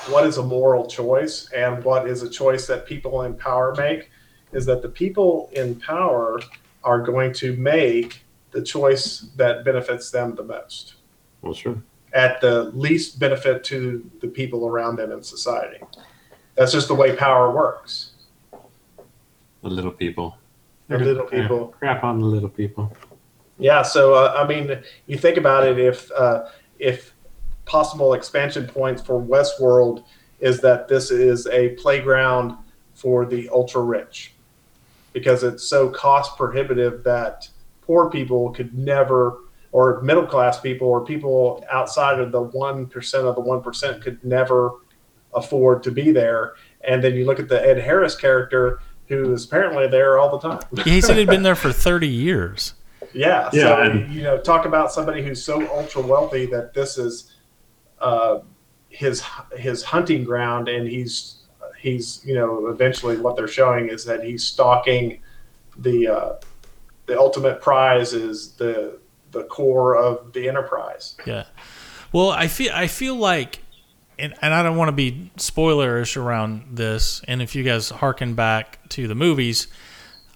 what 0.09 0.27
is 0.27 0.39
a 0.39 0.43
moral 0.43 0.87
choice 0.87 1.51
and 1.53 1.85
what 1.85 2.09
is 2.09 2.23
a 2.23 2.31
choice 2.31 2.67
that 2.69 2.87
people 2.87 3.23
in 3.23 3.35
power 3.35 3.75
make 3.77 4.11
is 4.53 4.65
that 4.65 4.81
the 4.81 4.89
people 4.89 5.51
in 5.53 5.75
power 5.75 6.41
are 6.85 7.01
going 7.01 7.33
to 7.35 7.57
make 7.57 8.25
the 8.51 8.63
choice 8.63 9.21
that 9.37 9.65
benefits 9.65 10.11
them 10.11 10.35
the 10.35 10.43
most 10.43 10.95
Well, 11.41 11.55
sure. 11.55 11.83
at 12.13 12.41
the 12.41 12.65
least 12.75 13.19
benefit 13.19 13.65
to 13.65 14.09
the 14.21 14.29
people 14.29 14.67
around 14.67 14.97
them 14.97 15.11
in 15.13 15.23
society. 15.23 15.79
That's 16.57 16.73
just 16.73 16.89
the 16.89 16.95
way 16.95 17.17
power 17.17 17.51
works. 17.51 18.11
The 19.63 19.71
little 19.71 19.93
people. 19.93 20.37
The 20.89 20.99
little 20.99 21.25
Crap- 21.25 21.43
people. 21.43 21.67
Crap 21.79 22.05
on 22.05 22.21
the 22.21 22.27
little 22.27 22.49
people. 22.49 22.95
Yeah, 23.59 23.83
so 23.83 24.15
uh, 24.15 24.35
I 24.37 24.47
mean, 24.47 24.83
you 25.07 25.17
think 25.17 25.37
about 25.39 25.67
it. 25.67 25.79
If 25.79 26.11
uh, 26.13 26.47
if 26.79 27.15
possible 27.65 28.13
expansion 28.15 28.67
points 28.67 29.01
for 29.01 29.23
Westworld 29.23 30.05
is 30.41 30.61
that 30.61 30.89
this 30.89 31.11
is 31.13 31.47
a 31.47 31.71
playground 31.71 32.57
for 32.95 33.25
the 33.25 33.49
ultra 33.51 33.81
rich, 33.81 34.32
because 35.13 35.43
it's 35.43 35.65
so 35.65 35.89
cost 35.89 36.37
prohibitive 36.37 37.05
that 37.05 37.49
poor 37.83 38.09
people 38.11 38.51
could 38.51 38.73
never, 38.77 39.39
or 39.73 40.01
middle 40.03 40.27
class 40.27 40.61
people, 40.61 40.89
or 40.89 41.05
people 41.05 41.65
outside 41.71 42.19
of 42.21 42.33
the 42.33 42.41
one 42.43 42.87
percent 42.87 43.27
of 43.27 43.35
the 43.35 43.41
one 43.41 43.63
percent 43.63 44.03
could 44.03 44.23
never 44.25 44.71
afford 45.35 45.83
to 45.83 45.91
be 45.91 46.11
there. 46.13 46.55
And 46.85 47.03
then 47.03 47.15
you 47.15 47.25
look 47.25 47.39
at 47.39 47.49
the 47.49 47.65
Ed 47.65 47.79
Harris 47.79 48.15
character, 48.17 48.81
who 49.09 49.33
is 49.33 49.45
apparently 49.45 49.87
there 49.89 50.19
all 50.19 50.37
the 50.39 50.49
time. 50.49 50.61
He 50.85 51.01
said 51.01 51.17
he'd 51.17 51.29
been 51.29 51.43
there 51.43 51.55
for 51.55 51.73
30 51.89 52.09
years. 52.09 52.75
Yeah. 53.15 53.51
Yeah, 53.53 53.63
So 53.63 53.83
and- 53.83 54.13
you 54.15 54.23
know, 54.23 54.39
talk 54.39 54.65
about 54.67 54.93
somebody 54.93 55.23
who's 55.23 55.43
so 55.45 55.67
ultra 55.75 56.03
wealthy 56.03 56.47
that 56.47 56.73
this 56.75 56.99
is 56.99 57.33
uh, 58.01 58.41
his 58.89 59.23
his 59.57 59.83
hunting 59.85 60.25
ground, 60.25 60.69
and 60.69 60.87
he's 60.89 61.42
he's 61.83 62.23
you 62.25 62.35
know 62.35 62.69
eventually 62.69 63.19
what 63.19 63.37
they're 63.37 63.49
showing 63.49 63.89
is 63.89 64.05
that 64.05 64.23
he's 64.25 64.45
stalking 64.45 65.21
the 65.77 66.07
uh, 66.09 66.33
the 67.07 67.19
ultimate 67.19 67.61
prize 67.61 68.13
is 68.15 68.53
the 68.53 68.99
the 69.33 69.45
core 69.45 69.97
of 69.97 70.33
the 70.33 70.49
enterprise. 70.49 71.17
Yeah. 71.27 71.45
Well, 72.13 72.31
I 72.31 72.47
feel 72.47 72.71
I 72.75 72.87
feel 72.87 73.17
like, 73.17 73.61
and, 74.19 74.35
and 74.43 74.53
I 74.55 74.63
don't 74.63 74.77
want 74.77 74.89
to 74.89 74.93
be 74.93 75.31
spoilerish 75.39 76.17
around 76.17 76.77
this. 76.77 77.23
And 77.27 77.41
if 77.43 77.55
you 77.55 77.65
guys 77.65 77.89
harken 77.91 78.35
back 78.35 78.79
to 78.91 79.09
the 79.09 79.15
movies, 79.15 79.67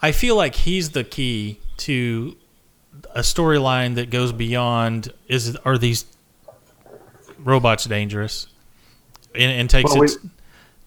I 0.03 0.13
feel 0.13 0.35
like 0.37 0.55
he's 0.55 0.91
the 0.91 1.05
key 1.05 1.61
to 1.79 2.37
a 3.15 3.21
storyline 3.21 3.95
that 3.97 4.09
goes 4.11 4.33
beyond 4.33 5.13
is 5.29 5.55
are 5.65 5.77
these 5.77 6.07
robots 7.39 7.85
dangerous, 7.85 8.47
and, 9.35 9.53
and 9.53 9.71
takes 9.71 9.91
Well, 9.91 10.01
we- 10.01 10.07
it 10.07 10.17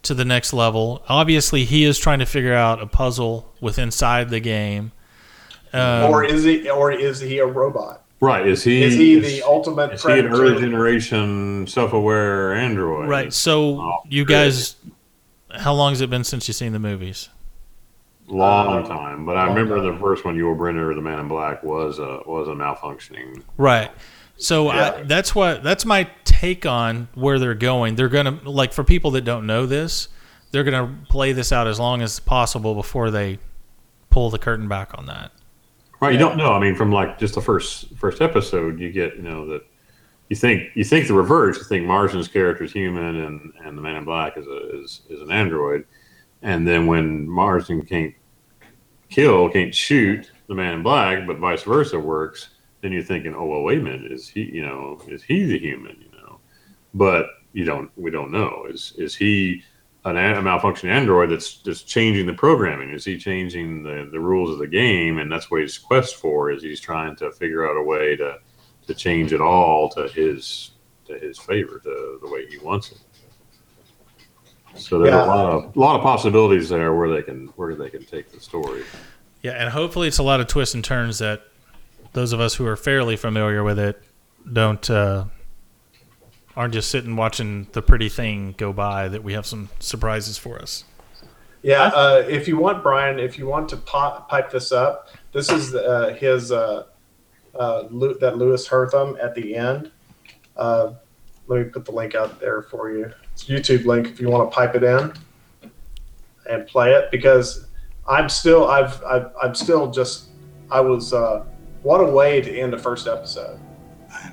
to 0.03 0.13
the 0.13 0.25
next 0.25 0.53
level. 0.53 1.03
Obviously, 1.09 1.65
he 1.65 1.83
is 1.83 1.97
trying 1.99 2.19
to 2.19 2.25
figure 2.25 2.53
out 2.53 2.81
a 2.81 2.87
puzzle 2.87 3.53
with 3.61 3.77
inside 3.79 4.29
the 4.29 4.39
game. 4.39 4.91
Um, 5.73 6.09
or 6.11 6.23
is 6.23 6.43
he 6.43 6.69
or 6.69 6.91
is 6.91 7.19
he 7.19 7.39
a 7.39 7.45
robot? 7.45 8.03
Right. 8.21 8.45
Is 8.47 8.63
he? 8.63 8.81
Is 8.83 8.95
he 8.95 9.19
the 9.19 9.43
ultimate 9.43 9.93
Is 9.93 10.03
he 10.03 10.19
an 10.19 10.27
early 10.27 10.59
generation 10.59 11.67
self-aware 11.67 12.53
android? 12.53 13.07
Right. 13.07 13.31
So 13.31 13.79
Oh, 13.79 13.97
you 14.09 14.25
good. 14.25 14.33
guys, 14.33 14.75
how 15.57 15.73
long 15.73 15.91
has 15.91 16.01
it 16.01 16.09
been 16.09 16.23
since 16.23 16.47
you've 16.47 16.57
seen 16.57 16.73
the 16.73 16.79
movies? 16.79 17.29
Long 18.27 18.83
Uh, 18.83 18.87
time, 18.87 19.25
but 19.25 19.37
I 19.37 19.47
remember 19.47 19.77
time. 19.77 19.93
the 19.93 19.99
first 19.99 20.23
one, 20.23 20.37
Yul 20.37 20.55
Brynner, 20.57 20.93
the 20.93 21.01
Man 21.01 21.19
in 21.19 21.27
Black, 21.27 21.63
was 21.63 21.97
a 21.99 22.19
was 22.25 22.47
a 22.47 22.51
malfunctioning. 22.51 23.41
Right. 23.57 23.89
So 24.39 24.71
Yeah. 24.71 24.95
I, 24.97 25.03
that's 25.03 25.35
what 25.35 25.63
that's 25.63 25.85
my 25.85 26.09
take 26.23 26.65
on 26.65 27.09
where 27.13 27.37
they're 27.39 27.53
going. 27.53 27.95
They're 27.95 28.09
gonna 28.09 28.39
like 28.45 28.73
for 28.73 28.83
people 28.83 29.11
that 29.11 29.21
don't 29.21 29.45
know 29.45 29.65
this, 29.65 30.07
they're 30.51 30.63
gonna 30.63 30.95
play 31.09 31.33
this 31.33 31.51
out 31.51 31.67
as 31.67 31.79
long 31.79 32.01
as 32.01 32.19
possible 32.19 32.73
before 32.73 33.11
they 33.11 33.37
pull 34.09 34.29
the 34.29 34.39
curtain 34.39 34.67
back 34.67 34.97
on 34.97 35.05
that. 35.05 35.31
Right. 35.99 36.13
You 36.13 36.19
don't 36.19 36.37
know. 36.37 36.53
I 36.53 36.59
mean, 36.59 36.75
from 36.75 36.91
like 36.91 37.19
just 37.19 37.35
the 37.35 37.41
first 37.41 37.93
first 37.97 38.21
episode, 38.21 38.79
you 38.79 38.91
get 38.91 39.17
you 39.17 39.21
know 39.21 39.45
that 39.47 39.65
you 40.29 40.35
think 40.35 40.69
you 40.75 40.85
think 40.85 41.07
the 41.07 41.13
reverse. 41.13 41.57
You 41.57 41.63
think 41.65 41.85
Marsden's 41.85 42.29
character 42.29 42.63
is 42.63 42.71
human, 42.71 43.17
and 43.17 43.53
and 43.65 43.77
the 43.77 43.81
Man 43.81 43.97
in 43.97 44.05
Black 44.05 44.37
is 44.37 44.47
a 44.47 44.81
is, 44.81 45.01
is 45.09 45.21
an 45.21 45.31
android. 45.31 45.85
And 46.41 46.65
then 46.65 46.87
when 46.87 47.27
Marsden 47.27 47.85
can't 47.85 48.13
kill, 49.09 49.49
can't 49.49 49.75
shoot 49.75 50.31
the 50.47 50.55
Man 50.55 50.75
in 50.75 50.83
Black, 50.83 51.27
but 51.27 51.37
vice 51.37 51.63
versa 51.63 51.99
works, 51.99 52.49
then 52.81 52.91
you're 52.91 53.03
thinking, 53.03 53.33
oh 53.35 53.45
well, 53.45 53.61
wait 53.63 53.79
a 53.79 53.81
minute, 53.81 54.11
is 54.11 54.27
he 54.27 54.43
you 54.43 54.61
know 54.65 54.99
is 55.07 55.23
he 55.23 55.45
the 55.45 55.59
human? 55.59 55.97
You 55.99 56.11
know, 56.21 56.39
but 56.93 57.27
you 57.53 57.65
don't. 57.65 57.89
We 57.97 58.11
don't 58.11 58.31
know. 58.31 58.65
Is 58.69 58.93
is 58.97 59.15
he 59.15 59.63
an, 60.05 60.15
a 60.17 60.41
malfunctioning 60.41 60.91
android 60.91 61.29
that's 61.31 61.55
just 61.57 61.87
changing 61.87 62.25
the 62.25 62.33
programming? 62.33 62.91
Is 62.91 63.03
he 63.03 63.17
changing 63.17 63.83
the, 63.83 64.07
the 64.11 64.19
rules 64.19 64.49
of 64.51 64.59
the 64.59 64.67
game? 64.67 65.17
And 65.17 65.31
that's 65.31 65.49
what 65.51 65.61
his 65.61 65.77
quest 65.77 66.15
for 66.15 66.51
is. 66.51 66.63
He's 66.63 66.79
trying 66.79 67.15
to 67.17 67.31
figure 67.31 67.69
out 67.69 67.75
a 67.75 67.83
way 67.83 68.15
to 68.15 68.37
to 68.87 68.93
change 68.93 69.33
it 69.33 69.41
all 69.41 69.89
to 69.89 70.07
his 70.07 70.71
to 71.05 71.17
his 71.17 71.37
favor, 71.39 71.79
to 71.79 72.19
the 72.23 72.29
way 72.29 72.45
he 72.45 72.59
wants 72.59 72.91
it. 72.91 72.99
So 74.75 74.99
there's 74.99 75.09
Yeah. 75.13 75.25
a 75.25 75.27
lot 75.27 75.45
of 75.53 75.75
a 75.75 75.79
lot 75.79 75.95
of 75.95 76.01
possibilities 76.03 76.69
there 76.69 76.93
where 76.93 77.09
they 77.09 77.21
can 77.23 77.47
where 77.55 77.75
they 77.75 77.89
can 77.89 78.05
take 78.05 78.31
the 78.31 78.39
story. 78.39 78.83
Yeah, 79.41 79.51
and 79.51 79.69
hopefully 79.69 80.07
it's 80.07 80.17
a 80.19 80.23
lot 80.23 80.39
of 80.39 80.47
twists 80.47 80.75
and 80.75 80.83
turns 80.83 81.19
that 81.19 81.41
those 82.13 82.33
of 82.33 82.39
us 82.39 82.55
who 82.55 82.65
are 82.65 82.75
fairly 82.75 83.15
familiar 83.15 83.63
with 83.63 83.79
it 83.79 84.01
don't 84.51 84.89
uh, 84.89 85.25
aren't 86.55 86.73
just 86.73 86.89
sitting 86.89 87.15
watching 87.15 87.67
the 87.73 87.81
pretty 87.81 88.09
thing 88.09 88.55
go 88.57 88.73
by. 88.73 89.07
That 89.07 89.23
we 89.23 89.33
have 89.33 89.45
some 89.45 89.69
surprises 89.79 90.37
for 90.37 90.59
us. 90.61 90.83
Yeah, 91.61 91.83
uh, 91.87 92.23
if 92.27 92.47
you 92.47 92.57
want, 92.57 92.83
Brian, 92.83 93.19
if 93.19 93.37
you 93.37 93.45
want 93.45 93.67
to 93.69 93.77
pop, 93.77 94.29
pipe 94.29 94.49
this 94.49 94.71
up, 94.71 95.09
this 95.33 95.49
is 95.51 95.75
uh, 95.75 96.15
his 96.17 96.51
uh, 96.51 96.85
uh, 97.55 97.83
that 98.19 98.37
Louis 98.37 98.65
Herthum 98.65 99.17
at 99.21 99.35
the 99.35 99.55
end. 99.55 99.91
Uh, 100.55 100.93
let 101.47 101.65
me 101.65 101.65
put 101.65 101.83
the 101.85 101.91
link 101.91 102.15
out 102.15 102.39
there 102.39 102.61
for 102.61 102.91
you. 102.91 103.11
It's 103.33 103.45
YouTube 103.45 103.85
link 103.85 104.07
if 104.07 104.21
you 104.21 104.29
want 104.29 104.49
to 104.49 104.55
pipe 104.55 104.75
it 104.75 104.83
in 104.83 105.13
and 106.49 106.65
play 106.67 106.93
it 106.93 107.11
because 107.11 107.67
I'm 108.07 108.29
still 108.29 108.67
I've, 108.67 109.03
I've 109.03 109.31
I'm 109.41 109.55
still 109.55 109.91
just 109.91 110.29
I 110.71 110.79
was 110.79 111.13
uh, 111.13 111.45
what 111.83 112.01
a 112.01 112.05
way 112.05 112.41
to 112.41 112.59
end 112.59 112.73
the 112.73 112.77
first 112.77 113.07
episode 113.07 113.59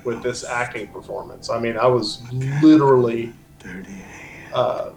with 0.03 0.21
this 0.23 0.43
acting 0.43 0.87
performance. 0.87 1.49
I 1.49 1.59
mean, 1.59 1.77
I 1.77 1.87
was 1.87 2.21
literally 2.61 3.33
uh, 4.53 4.91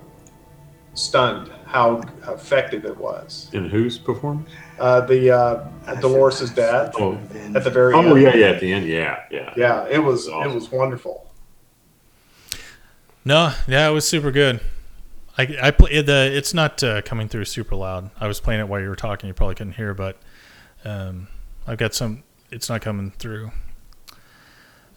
stunned 0.94 1.50
how 1.66 2.00
effective 2.28 2.84
it 2.84 2.96
was. 2.96 3.48
In 3.52 3.68
whose 3.68 3.98
performance? 3.98 4.50
Uh, 4.78 5.02
the 5.02 5.30
uh, 5.30 5.94
Dolores' 6.00 6.50
dad 6.50 6.92
Oh, 6.98 7.18
at 7.54 7.62
the 7.64 7.70
very 7.70 7.94
oh 7.94 8.00
end. 8.14 8.22
yeah, 8.22 8.34
yeah. 8.34 8.46
At 8.46 8.60
the 8.60 8.72
end, 8.72 8.86
yeah, 8.86 9.22
yeah. 9.30 9.52
Yeah, 9.56 9.86
it 9.88 9.98
was 10.02 10.28
Awesome. 10.28 10.50
it 10.50 10.54
was 10.54 10.70
wonderful. 10.72 11.26
No, 13.24 13.52
yeah, 13.68 13.88
it 13.88 13.92
was 13.92 14.08
super 14.08 14.30
good. 14.30 14.60
I, 15.38 15.56
I 15.62 15.70
play 15.70 16.00
the. 16.02 16.30
It's 16.34 16.54
not 16.54 16.82
uh, 16.82 17.02
coming 17.02 17.28
through 17.28 17.44
super 17.44 17.76
loud. 17.76 18.10
I 18.18 18.26
was 18.26 18.40
playing 18.40 18.60
it 18.60 18.68
while 18.68 18.80
you 18.80 18.88
were 18.88 18.96
talking. 18.96 19.28
You 19.28 19.34
probably 19.34 19.54
couldn't 19.54 19.74
hear, 19.74 19.94
but 19.94 20.16
um, 20.84 21.28
I've 21.66 21.78
got 21.78 21.94
some. 21.94 22.22
It's 22.50 22.68
not 22.68 22.82
coming 22.82 23.12
through. 23.12 23.52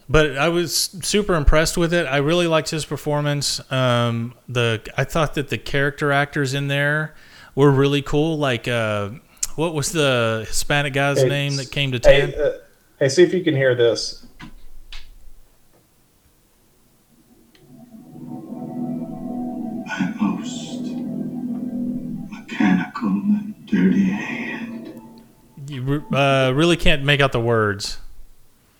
But 0.08 0.36
I 0.36 0.48
was 0.48 0.76
super 0.76 1.34
impressed 1.34 1.78
with 1.78 1.94
it. 1.94 2.06
I 2.06 2.18
really 2.18 2.46
liked 2.46 2.70
his 2.70 2.84
performance. 2.84 3.60
Um, 3.72 4.34
the 4.48 4.82
I 4.96 5.04
thought 5.04 5.34
that 5.34 5.48
the 5.48 5.56
character 5.58 6.12
actors 6.12 6.52
in 6.52 6.68
there 6.68 7.14
were 7.54 7.70
really 7.70 8.02
cool. 8.02 8.36
Like, 8.36 8.68
uh, 8.68 9.10
what 9.56 9.74
was 9.74 9.92
the 9.92 10.44
Hispanic 10.46 10.92
guy's 10.92 11.22
Hey, 11.22 11.28
name 11.28 11.56
that 11.56 11.70
came 11.70 11.92
to 11.92 12.00
town? 12.00 12.12
Hey, 12.12 12.34
uh, 12.36 12.52
hey, 12.98 13.08
see 13.08 13.22
if 13.22 13.32
you 13.32 13.42
can 13.42 13.56
hear 13.56 13.74
this. 13.74 14.26
my 19.86 20.12
most 20.20 20.80
mechanical 22.30 23.08
and 23.08 23.54
dirty 23.66 24.04
hand. 24.04 24.23
You 25.74 26.04
uh, 26.16 26.52
really 26.54 26.76
can't 26.76 27.02
make 27.04 27.20
out 27.20 27.32
the 27.32 27.40
words. 27.40 27.98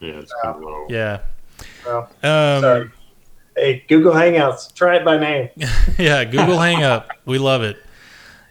Yeah, 0.00 0.14
it's 0.14 0.32
kind 0.42 0.56
of 0.56 0.62
low. 0.62 0.86
Yeah. 0.88 1.20
Well, 1.86 2.02
Um, 2.22 2.60
sorry. 2.62 2.90
Hey, 3.56 3.84
Google 3.88 4.12
Hangouts. 4.12 4.74
Try 4.74 4.96
it 4.96 5.04
by 5.04 5.16
name. 5.18 5.48
yeah, 5.98 6.24
Google 6.24 6.56
Hangup. 6.56 7.06
We 7.24 7.38
love 7.38 7.62
it. 7.62 7.76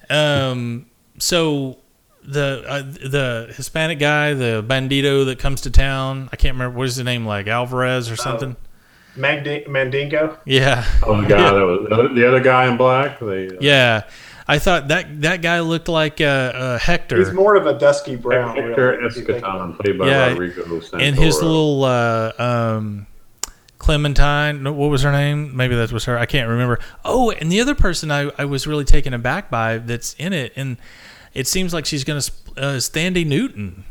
Um, 0.10 0.86
so 1.20 1.78
the 2.24 2.64
uh, 2.68 2.82
the 2.82 3.54
Hispanic 3.56 4.00
guy, 4.00 4.34
the 4.34 4.64
bandito 4.66 5.26
that 5.26 5.40
comes 5.40 5.62
to 5.62 5.70
town, 5.72 6.30
I 6.32 6.36
can't 6.38 6.56
remember 6.56 6.78
what 6.78 6.88
is 6.88 6.96
his 6.96 7.06
name, 7.06 7.26
like 7.26 7.48
Alvarez 7.48 8.10
or 8.10 8.16
something. 8.16 8.56
Magdi- 9.18 9.68
Mandingo. 9.68 10.40
Yeah, 10.46 10.86
Oh, 11.04 11.22
the 11.22 11.28
guy 11.28 11.38
that 11.54 11.66
was 11.66 11.88
the 11.88 11.94
other- 11.96 12.14
the 12.14 12.28
other 12.28 12.40
guy 12.40 12.68
in 12.68 12.78
black. 12.78 13.20
They, 13.20 13.48
uh, 13.50 13.54
yeah. 13.60 14.04
I 14.48 14.60
thought 14.60 14.90
that 14.90 15.22
that 15.22 15.42
guy 15.42 15.62
looked 15.62 15.88
like 15.88 16.20
uh, 16.20 16.24
uh, 16.26 16.80
Hector. 16.80 17.18
He's 17.18 17.32
more 17.32 17.56
of 17.56 17.66
a 17.66 17.78
dusky 17.80 18.16
brown. 18.18 18.56
Hector 18.58 18.92
really, 18.92 19.06
if 19.08 19.16
you 19.16 19.24
think 19.24 19.40
about 19.40 19.62
Escaton, 19.72 19.80
played 19.80 19.98
by 19.98 20.08
Yeah, 20.10 20.28
Rodrigo 20.30 20.64
Santoro. 20.64 21.02
and 21.02 21.16
his 21.16 21.42
little 21.42 21.84
uh, 21.86 22.32
um, 22.38 23.08
Clementine. 23.80 24.64
What 24.76 24.88
was 24.90 25.02
her 25.04 25.12
name? 25.12 25.56
Maybe 25.56 25.76
that 25.76 25.92
was 25.92 26.06
her. 26.06 26.18
I 26.18 26.26
can't 26.26 26.50
remember. 26.50 26.80
Oh, 27.06 27.32
and 27.32 27.52
the 27.52 27.62
other 27.62 27.76
person 27.76 28.12
I, 28.12 28.32
I 28.38 28.46
was 28.46 28.66
really 28.68 28.86
taken 28.86 29.14
aback 29.14 29.50
by 29.50 29.78
that's 29.78 30.14
in 30.16 30.34
it, 30.34 30.54
and 30.56 30.78
it 31.34 31.48
seems 31.48 31.74
like 31.74 31.86
she's 31.86 32.04
going 32.04 32.22
to 32.22 32.32
uh, 32.58 32.64
Thandie 32.78 33.26
Newton. 33.26 33.84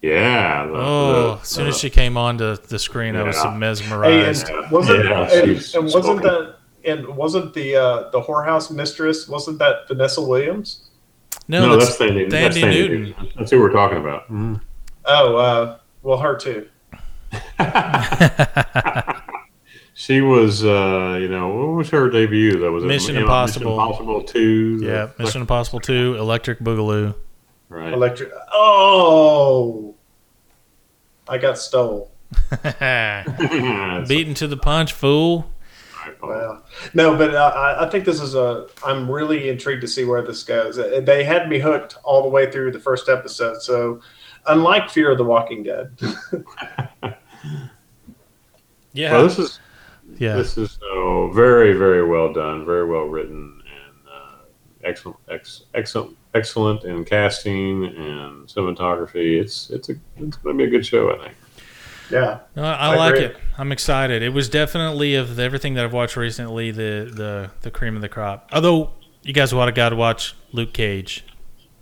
yeah. 0.00 0.66
The, 0.66 0.72
Oh, 0.74 1.34
the- 1.36 1.40
as 1.42 1.48
soon 1.48 1.66
as 1.68 1.78
she 1.78 1.90
came 1.90 2.16
onto 2.16 2.56
the 2.56 2.78
screen, 2.78 3.16
I 3.16 3.22
was 3.22 3.36
Yeah. 3.36 3.42
so 3.42 3.50
Hey, 3.50 3.56
mesmerized. 3.58 4.48
and 4.48 4.70
wasn't 4.70 5.04
Yeah, 5.04 5.30
and, 5.30 5.50
and 5.50 5.52
wasn't 5.84 5.90
spoken. 5.90 6.22
that 6.22 6.56
and 6.84 7.06
wasn't 7.16 7.54
the 7.54 7.76
uh, 7.76 8.10
the 8.10 8.20
whorehouse 8.20 8.70
mistress? 8.70 9.28
Wasn't 9.28 9.58
that 9.58 9.88
Vanessa 9.88 10.20
Williams? 10.22 10.88
no, 11.48 11.66
no, 11.66 11.72
that's, 11.76 11.86
that's 11.86 11.98
Sandy. 11.98 12.26
That's 12.26 12.54
Sandy 12.56 12.60
Sandy 12.60 12.78
Newton. 12.88 13.02
Newton. 13.04 13.28
That's 13.36 13.50
who 13.50 13.60
we're 13.60 13.72
talking 13.72 13.98
about. 13.98 14.30
Mhm. 14.30 14.60
Oh, 15.04 15.36
uh, 15.36 15.78
well, 16.02 16.18
her 16.18 16.36
too. 16.36 16.68
She 19.94 20.20
was, 20.22 20.64
uh, 20.64 21.18
you 21.20 21.28
know, 21.28 21.48
what 21.48 21.76
was 21.76 21.90
her 21.90 22.08
debut? 22.08 22.58
That 22.60 22.72
was 22.72 22.82
it, 22.82 22.86
Mission 22.86 23.14
know, 23.14 23.20
Impossible. 23.22 23.76
Mission 23.76 23.82
Impossible 23.90 24.22
Two. 24.24 24.78
the- 24.78 24.86
yeah, 24.86 25.08
Mission 25.18 25.42
Impossible 25.42 25.80
Two, 25.80 26.16
Electric 26.18 26.60
Boogaloo. 26.60 27.14
Right. 27.68 27.92
Electric. 27.92 28.32
Oh, 28.52 29.94
I 31.28 31.38
got 31.38 31.58
stole. 31.58 32.10
That's 32.62 34.08
Beaten 34.08 34.34
to 34.34 34.46
the 34.48 34.56
punch, 34.56 34.92
fool. 34.92 35.50
Right, 36.06 36.22
Well, 36.22 36.64
no, 36.94 37.16
but 37.16 37.34
uh, 37.34 37.52
I 37.54 37.86
I 37.86 37.90
think 37.90 38.04
this 38.04 38.20
is 38.20 38.34
a. 38.34 38.66
I'm 38.84 39.10
really 39.10 39.48
intrigued 39.48 39.80
to 39.82 39.88
see 39.88 40.04
where 40.04 40.22
this 40.22 40.42
goes. 40.42 40.78
Uh, 40.78 41.00
They 41.04 41.24
had 41.24 41.48
me 41.48 41.58
hooked 41.58 41.96
all 42.04 42.22
the 42.22 42.28
way 42.28 42.50
through 42.50 42.72
the 42.72 42.80
first 42.80 43.08
episode. 43.08 43.62
So, 43.62 44.00
unlike 44.46 44.90
Fear 44.90 45.12
of 45.12 45.18
the 45.18 45.24
Walking 45.24 45.62
Dead, 45.62 45.96
Yeah, 48.92 49.12
Well, 49.12 49.22
this 49.24 49.38
is 49.38 49.60
yeah. 50.18 50.36
this 50.36 50.58
is 50.58 50.78
uh, 50.94 51.28
very 51.28 51.72
very 51.72 52.04
well 52.06 52.32
done, 52.32 52.66
very 52.66 52.86
well 52.86 53.04
written, 53.04 53.62
and 53.64 53.96
uh, 54.12 54.36
excellent, 54.84 55.18
ex, 55.30 55.62
excellent, 55.74 56.16
excellent 56.34 56.84
in 56.84 57.04
casting 57.04 57.84
and 57.86 58.46
cinematography. 58.46 59.40
It's 59.40 59.70
it's 59.70 59.88
a 59.88 59.94
it's 60.18 60.36
going 60.36 60.58
to 60.58 60.64
be 60.64 60.68
a 60.68 60.70
good 60.70 60.84
show, 60.84 61.10
I 61.14 61.24
think. 61.24 61.34
Yeah, 62.12 62.38
No, 62.54 62.64
I, 62.64 62.72
I 62.92 62.96
like 62.96 63.14
agree. 63.14 63.24
it. 63.26 63.36
I'm 63.58 63.72
excited. 63.72 64.22
It 64.22 64.30
was 64.30 64.48
definitely 64.48 65.14
of 65.14 65.38
everything 65.38 65.74
that 65.74 65.84
I've 65.84 65.92
watched 65.92 66.16
recently, 66.16 66.70
the 66.70 67.10
the 67.12 67.50
the 67.62 67.70
cream 67.70 67.96
of 67.96 68.02
the 68.02 68.08
crop. 68.08 68.48
Although 68.52 68.90
you 69.22 69.32
guys 69.32 69.54
would 69.54 69.64
have 69.64 69.74
got 69.74 69.88
to 69.90 69.96
watch 69.96 70.34
Luke 70.52 70.72
Cage. 70.72 71.24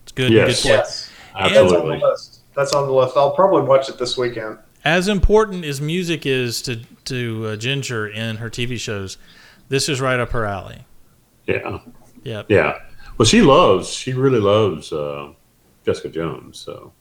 It's 0.05 0.13
good. 0.13 0.33
Yes. 0.33 0.63
good 0.63 0.69
yes, 0.69 1.11
that's 1.35 1.45
on 1.45 1.53
the 1.53 1.61
Absolutely. 1.61 1.99
list. 1.99 2.41
That's 2.55 2.73
on 2.73 2.87
the 2.87 2.93
list. 2.93 3.17
I'll 3.17 3.35
probably 3.35 3.63
watch 3.63 3.89
it 3.89 3.99
this 3.99 4.17
weekend. 4.17 4.59
As 4.85 5.09
important 5.09 5.65
as 5.65 5.81
music 5.81 6.25
is 6.27 6.63
to 6.63 6.77
to 7.07 7.47
uh, 7.49 7.57
Ginger 7.57 8.09
in 8.09 8.37
her 8.37 8.49
TV 8.51 8.79
shows, 8.79 9.19
this 9.69 9.89
is 9.89 10.01
right 10.01 10.19
up 10.21 10.31
her 10.31 10.45
alley. 10.47 10.85
Yeah, 11.47 11.79
Yep. 12.23 12.47
yeah. 12.49 12.79
Well, 13.19 13.27
she 13.27 13.43
loves, 13.43 13.89
she 13.91 14.13
really 14.13 14.39
loves 14.41 14.93
uh, 14.93 15.33
Jessica 15.85 16.09
Jones. 16.09 16.59
So, 16.59 16.93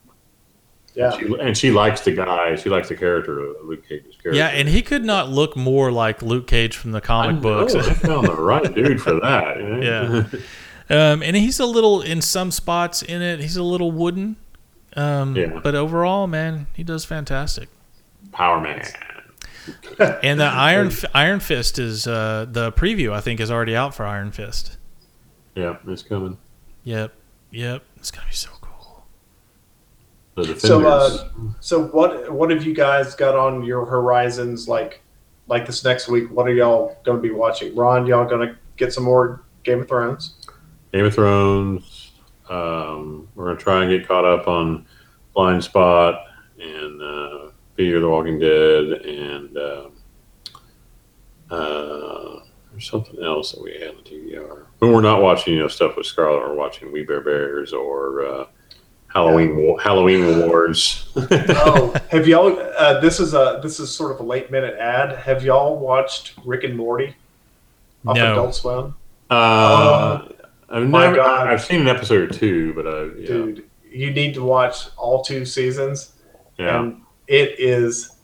Yeah, 1.00 1.18
she, 1.18 1.34
and 1.40 1.58
she 1.58 1.72
likes 1.72 2.02
the 2.02 2.12
guy. 2.12 2.56
She 2.58 2.70
likes 2.70 2.90
the 2.90 2.96
character 2.96 3.40
of 3.40 3.56
Luke 3.64 3.88
Cage's 3.88 4.16
character. 4.22 4.34
Yeah, 4.38 4.48
and 4.50 4.68
he 4.68 4.82
could 4.82 5.06
not 5.06 5.30
look 5.30 5.56
more 5.56 5.94
like 5.94 6.22
Luke 6.22 6.46
Cage 6.46 6.76
from 6.76 6.92
the 6.92 6.98
I 6.98 7.02
comic 7.02 7.36
know, 7.38 7.42
books. 7.42 7.74
I 7.74 7.94
found 7.94 8.28
the 8.28 8.36
right 8.36 8.76
dude 8.76 9.02
for 9.02 9.14
that. 9.22 9.58
you 9.58 9.64
know? 9.64 9.82
Yeah. 9.82 10.40
Um, 11.14 11.24
and 11.24 11.38
he's 11.38 11.60
a 11.60 11.66
little 11.66 12.02
in 12.02 12.22
some 12.22 12.52
spots 12.52 13.02
in 13.02 13.22
it. 13.22 13.40
He's 13.40 13.56
a 13.56 13.64
little 13.64 13.92
wooden. 13.92 14.36
Um, 14.96 15.36
Yeah. 15.38 15.60
But 15.64 15.74
overall, 15.76 16.28
man, 16.28 16.68
he 16.74 16.84
does 16.84 17.06
fantastic. 17.06 17.70
Power 18.34 18.60
Man. 18.60 18.86
And 20.24 20.40
the 20.40 20.46
Iron 20.46 20.92
Iron 21.14 21.40
Fist 21.40 21.78
is 21.78 22.08
uh, 22.08 22.48
the 22.50 22.72
preview. 22.72 23.14
I 23.14 23.22
think 23.22 23.40
is 23.40 23.52
already 23.52 23.76
out 23.76 23.94
for 23.94 24.04
Iron 24.04 24.32
Fist. 24.32 24.78
Yeah, 25.56 25.78
it's 25.88 26.02
coming. 26.02 26.38
Yep, 26.86 27.14
yep. 27.52 27.84
It's 27.98 28.10
gonna 28.10 28.28
be 28.28 28.34
so 28.34 28.50
cool. 28.50 28.59
The 28.59 28.59
Defenders. 28.59 28.59
So, 30.60 30.88
uh, 30.88 31.30
so 31.60 31.88
what 31.88 32.32
what 32.32 32.50
have 32.52 32.66
you 32.66 32.74
guys 32.74 33.16
got 33.16 33.36
on 33.36 33.64
your 33.64 33.86
horizons 33.86 34.68
like 34.68 35.02
like 35.48 35.66
this 35.66 35.84
next 35.84 36.08
week? 36.08 36.30
What 36.32 36.48
are 36.48 36.54
y'all 36.54 36.98
going 37.04 37.18
to 37.18 37.22
be 37.22 37.32
watching? 37.32 37.76
Ron, 37.76 38.06
y'all 38.06 38.28
going 38.28 38.48
to 38.48 38.56
get 38.78 38.94
some 38.94 39.04
more 39.04 39.44
Game 39.64 39.82
of 39.82 39.88
Thrones? 39.88 40.36
Game 40.94 41.06
of 41.06 41.14
Thrones. 41.14 42.12
Um, 42.50 43.28
we're 43.36 43.46
gonna 43.46 43.58
try 43.58 43.84
and 43.84 43.92
get 43.92 44.08
caught 44.08 44.26
up 44.26 44.48
on 44.48 44.86
Blind 45.36 45.64
Spot 45.64 46.20
and 46.60 47.02
uh, 47.02 47.52
Fear 47.76 48.00
the 48.00 48.10
Walking 48.10 48.40
Dead, 48.40 49.06
and 49.06 49.58
um 49.58 49.92
uh, 51.52 52.40
there's 52.72 52.90
something 52.90 53.24
else 53.24 53.52
that 53.52 53.62
we 53.64 53.74
had 53.74 53.90
on 53.90 54.04
DVR. 54.04 54.66
When 54.80 54.94
we're 54.94 55.02
not 55.02 55.22
watching, 55.22 55.54
you 55.54 55.60
know, 55.60 55.68
stuff 55.68 55.96
with 55.98 56.06
Scarlet, 56.06 56.40
we're 56.40 56.54
watching 56.54 56.92
We 56.92 57.04
Bare 57.04 57.22
Bears 57.22 57.74
or 57.74 58.26
uh, 58.26 58.46
Halloween 59.14 59.56
Wa- 59.58 59.78
Halloween 59.78 60.40
Wars. 60.48 61.10
oh, 61.16 61.94
have 62.10 62.28
y'all? 62.28 62.60
Uh, 62.78 63.00
this 63.00 63.20
is 63.20 63.34
a 63.34 63.60
this 63.64 63.80
is 63.80 63.90
sort 63.94 64.12
of 64.12 64.20
a 64.20 64.24
late 64.24 64.52
minute 64.52 64.76
ad. 64.80 65.18
Have 65.18 65.44
y'all 65.44 65.78
watched 65.80 66.36
Rick 66.46 66.64
and 66.64 66.78
Morty 66.78 67.16
off 68.06 68.16
No. 68.16 68.34
Adult 68.34 68.56
Swim? 68.56 68.96
Uh, 69.30 70.28
I've 70.70 70.88
my 70.88 71.06
never. 71.06 71.16
God. 71.16 71.48
I've 71.48 71.62
seen 71.64 71.82
an 71.82 71.88
episode 71.88 72.30
or 72.30 72.34
two, 72.34 72.74
but 72.74 72.88
I, 72.88 73.04
yeah, 73.20 73.28
Dude, 73.28 73.70
you 73.92 74.12
need 74.12 74.34
to 74.36 74.44
watch 74.44 74.88
all 74.96 75.24
two 75.24 75.44
seasons, 75.46 76.14
yeah. 76.58 76.80
and 76.80 77.02
it 77.28 77.60
is 77.60 78.16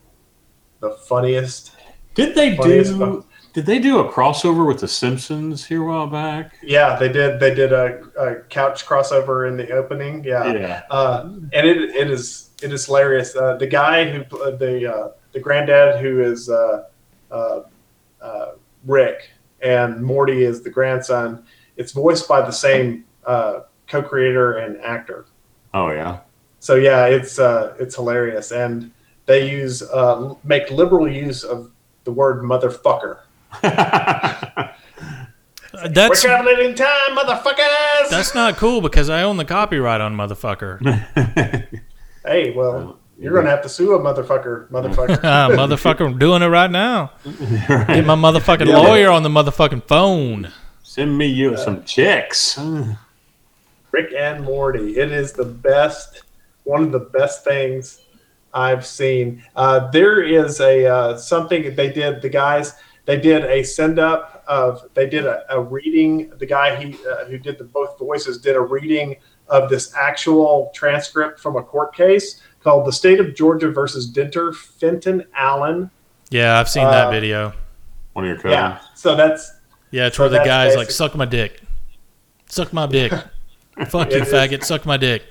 the 0.82 0.92
funniest. 0.92 1.72
Did 2.14 2.36
they 2.36 2.56
funniest 2.56 2.92
do? 2.94 3.00
fun- 3.00 3.24
Did 3.56 3.66
they 3.66 3.80
do 3.80 4.00
a 4.00 4.12
crossover 4.12 4.68
with 4.68 4.82
The 4.82 4.88
Simpsons 4.90 5.64
here 5.64 5.82
a 5.82 5.86
while 5.86 6.08
back? 6.08 6.58
Yeah, 6.62 6.98
they 6.98 7.08
did. 7.08 7.40
They 7.40 7.56
did 7.56 7.72
a, 7.72 8.02
a 8.20 8.36
couch 8.50 8.86
crossover 8.86 9.48
in 9.48 9.56
the 9.56 9.70
opening. 9.72 10.26
Yeah, 10.26 10.52
Yeah. 10.52 10.82
uh, 10.92 11.22
and 11.54 11.66
it 11.66 11.78
it 11.96 12.12
is 12.12 12.50
it 12.62 12.74
is 12.74 12.86
hilarious. 12.86 13.34
Uh, 13.34 13.56
the 13.56 13.66
guy 13.66 14.12
who 14.12 14.26
pl- 14.26 14.58
the 14.58 14.94
uh, 14.94 15.12
the 15.32 15.40
granddad 15.40 16.02
who 16.02 16.20
is 16.22 16.50
uh, 16.50 16.84
uh, 17.32 17.62
uh, 18.22 18.52
Rick 18.86 19.30
and 19.62 20.04
Morty 20.04 20.44
is 20.44 20.62
the 20.62 20.70
grandson. 20.70 21.46
It's 21.78 21.94
voiced 21.94 22.28
by 22.28 22.42
the 22.42 22.52
same 22.52 23.06
uh, 23.26 23.62
co-creator 23.88 24.58
and 24.58 24.82
actor. 24.82 25.28
Oh 25.74 25.92
yeah. 25.92 26.20
So 26.60 26.76
yeah, 26.76 27.06
it's 27.06 27.40
uh, 27.40 27.74
it's 27.80 27.96
hilarious, 27.96 28.52
and 28.52 28.92
they 29.28 29.50
use 29.50 29.82
uh, 29.82 30.34
make 30.44 30.70
liberal 30.72 31.08
use 31.10 31.46
of 31.46 31.72
the 32.04 32.12
word 32.12 32.44
motherfucker. 32.44 33.20
Uh, 35.74 35.80
We're 35.84 35.90
That's 35.90 36.22
traveling 36.22 36.70
in 36.70 36.74
time, 36.76 36.88
motherfuckers. 37.18 38.10
that's 38.10 38.34
not 38.34 38.56
cool 38.56 38.80
because 38.80 39.10
I 39.10 39.24
own 39.24 39.36
the 39.36 39.44
copyright 39.44 40.00
on 40.00 40.16
motherfucker. 40.16 40.80
hey, 42.26 42.52
well, 42.52 42.98
you're 43.20 43.34
gonna 43.34 43.50
have 43.50 43.62
to 43.64 43.68
sue 43.70 43.94
a 43.94 44.00
motherfucker, 44.00 44.70
motherfucker. 44.70 45.20
Ah, 45.24 45.50
motherfucker, 45.52 46.06
I'm 46.06 46.18
doing 46.18 46.42
it 46.44 46.48
right 46.48 46.72
now. 46.72 47.12
Get 47.26 48.06
my 48.06 48.16
motherfucking 48.16 48.68
Yeah. 48.68 48.78
lawyer 48.78 49.10
on 49.10 49.24
the 49.24 49.30
motherfucking 49.30 49.84
phone. 49.84 50.50
Send 50.82 51.18
me 51.18 51.26
you 51.28 51.58
some 51.58 51.84
checks. 51.84 52.58
Rick 53.92 54.14
and 54.18 54.46
Morty. 54.46 54.98
It 54.98 55.12
is 55.12 55.34
the 55.34 55.44
best, 55.46 56.24
one 56.64 56.84
of 56.84 56.92
the 56.94 57.00
best 57.00 57.44
things 57.44 58.00
I've 58.54 58.86
seen. 58.86 59.44
Uh, 59.58 59.90
there 59.92 60.22
is 60.24 60.62
a 60.62 60.86
uh, 60.86 61.18
something 61.18 61.76
they 61.76 61.90
did. 61.92 62.22
The 62.22 62.30
guys 62.30 62.76
they 63.06 63.20
did 63.20 63.44
a 63.46 63.64
send 63.64 64.00
up 64.00 64.44
of 64.48 64.90
they 64.94 65.08
did 65.08 65.26
a, 65.26 65.44
a 65.56 65.62
reading. 65.62 66.32
The 66.38 66.46
guy 66.46 66.76
he 66.76 66.98
uh, 67.08 67.26
who 67.26 67.38
did 67.38 67.58
the 67.58 67.64
both 67.64 67.98
voices 68.00 68.40
did 68.40 68.56
a 68.56 68.62
reading 68.62 69.16
of 69.48 69.70
this 69.70 69.94
actual 69.96 70.72
transcript 70.74 71.40
from 71.40 71.56
a 71.56 71.62
court 71.64 71.96
case 71.96 72.42
called 72.64 72.86
"The 72.88 72.92
State 72.92 73.20
of 73.20 73.36
Georgia 73.36 73.70
versus 73.70 74.08
Denver 74.08 74.54
Fenton 74.54 75.24
Allen." 75.36 75.90
Yeah, 76.32 76.60
I've 76.60 76.70
seen 76.70 76.86
that 76.86 77.08
Uh, 77.08 77.12
video. 77.12 77.54
One 78.14 78.26
of 78.26 78.30
your 78.30 78.38
cousins. 78.38 78.54
Yeah, 78.54 78.80
so 78.96 79.16
that's 79.16 79.52
Yeah, 79.92 80.08
it's 80.08 80.18
so 80.18 80.24
where 80.24 80.30
the 80.30 80.38
that's 80.38 80.48
guy's 80.48 80.76
like, 80.76 80.90
"Suck 80.90 81.16
my 81.16 81.26
dick, 81.26 81.62
suck 82.48 82.74
my 82.74 82.88
dick, 82.88 83.12
fuck 83.88 84.10
you, 84.10 84.18
It 84.18 84.24
is- 84.24 84.34
faggot, 84.34 84.64
suck 84.64 84.86
my 84.86 84.98
dick." 84.98 85.24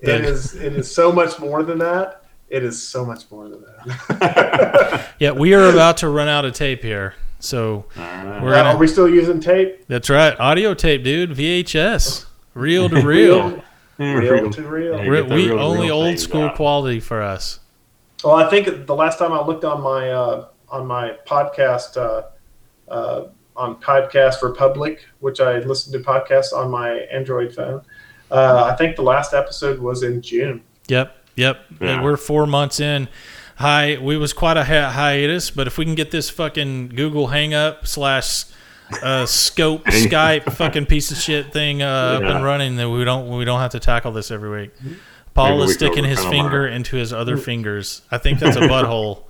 It 0.00 0.24
is 0.24 0.56
it 0.56 0.72
is 0.72 0.92
so 0.92 1.12
much 1.12 1.38
more 1.38 1.62
than 1.62 1.78
that. 1.78 2.21
It 2.52 2.62
is 2.64 2.86
so 2.86 3.04
much 3.04 3.30
more 3.30 3.48
than 3.48 3.62
that. 3.62 5.08
Yeah, 5.18 5.30
we 5.32 5.54
are 5.54 5.70
about 5.70 5.98
to 5.98 6.08
run 6.08 6.28
out 6.28 6.44
of 6.44 6.52
tape 6.52 6.82
here. 6.82 7.14
So 7.38 7.86
All 7.96 8.02
right. 8.02 8.42
We're 8.42 8.54
Uh, 8.54 8.56
gonna- 8.62 8.68
are 8.70 8.76
we 8.76 8.86
still 8.86 9.08
using 9.08 9.40
tape? 9.40 9.86
that's 9.88 10.10
right. 10.10 10.38
Audio 10.38 10.74
tape, 10.74 11.02
dude. 11.04 11.30
VHS. 11.30 12.26
Reel 12.54 12.88
to 12.88 13.00
reel. 13.06 13.62
Real 13.98 14.50
to 14.50 14.62
real. 14.62 14.96
Yeah, 14.98 15.02
Re- 15.08 15.22
we 15.22 15.46
reel 15.48 15.58
only 15.60 15.86
reel 15.86 15.94
old 15.96 16.18
school 16.18 16.44
out. 16.46 16.56
quality 16.56 17.00
for 17.00 17.22
us. 17.22 17.60
Well, 18.24 18.34
I 18.34 18.48
think 18.50 18.86
the 18.86 18.94
last 18.94 19.18
time 19.18 19.32
I 19.32 19.40
looked 19.44 19.64
on 19.64 19.80
my 19.80 20.10
uh, 20.10 20.46
on 20.68 20.86
my 20.86 21.16
podcast 21.26 21.96
uh, 21.96 22.22
uh, 22.92 23.28
on 23.56 23.76
Podcast 23.76 24.42
Republic, 24.42 25.06
which 25.20 25.40
I 25.40 25.58
listened 25.60 25.92
to 25.94 26.10
podcasts 26.10 26.52
on 26.52 26.70
my 26.70 26.90
Android 27.12 27.54
phone, 27.54 27.82
uh, 28.30 28.64
I 28.72 28.76
think 28.76 28.96
the 28.96 29.02
last 29.02 29.34
episode 29.34 29.78
was 29.78 30.02
in 30.02 30.20
June. 30.22 30.62
Yep, 30.88 31.16
yep. 31.36 31.64
Yeah. 31.80 32.02
We're 32.02 32.16
four 32.16 32.46
months 32.46 32.80
in. 32.80 33.08
Hi, 33.56 33.98
we 34.00 34.16
was 34.16 34.32
quite 34.32 34.56
a 34.56 34.64
hi- 34.64 34.90
hiatus, 34.90 35.50
but 35.50 35.66
if 35.66 35.78
we 35.78 35.84
can 35.84 35.94
get 35.94 36.10
this 36.10 36.28
fucking 36.30 36.88
Google 36.88 37.28
Hang 37.28 37.54
Up 37.54 37.86
slash 37.86 38.44
uh, 39.02 39.24
Scope 39.26 39.84
Skype 39.86 40.52
fucking 40.52 40.86
piece 40.86 41.10
of 41.10 41.18
shit 41.18 41.52
thing 41.52 41.82
uh, 41.82 41.86
up 41.86 42.22
and 42.22 42.44
running, 42.44 42.76
then 42.76 42.90
we 42.92 43.04
don't 43.04 43.28
we 43.36 43.44
don't 43.44 43.60
have 43.60 43.70
to 43.72 43.80
tackle 43.80 44.10
this 44.12 44.30
every 44.30 44.50
week. 44.50 44.70
Paul 45.34 45.50
Maybe 45.50 45.62
is 45.62 45.68
we 45.68 45.74
sticking 45.74 46.04
his 46.04 46.18
overcome 46.18 46.34
our- 46.40 46.42
finger 46.50 46.66
into 46.66 46.96
his 46.96 47.12
other 47.12 47.36
fingers. 47.36 48.02
I 48.10 48.18
think 48.18 48.38
that's 48.40 48.56
a 48.56 48.60
butthole. 48.68 49.24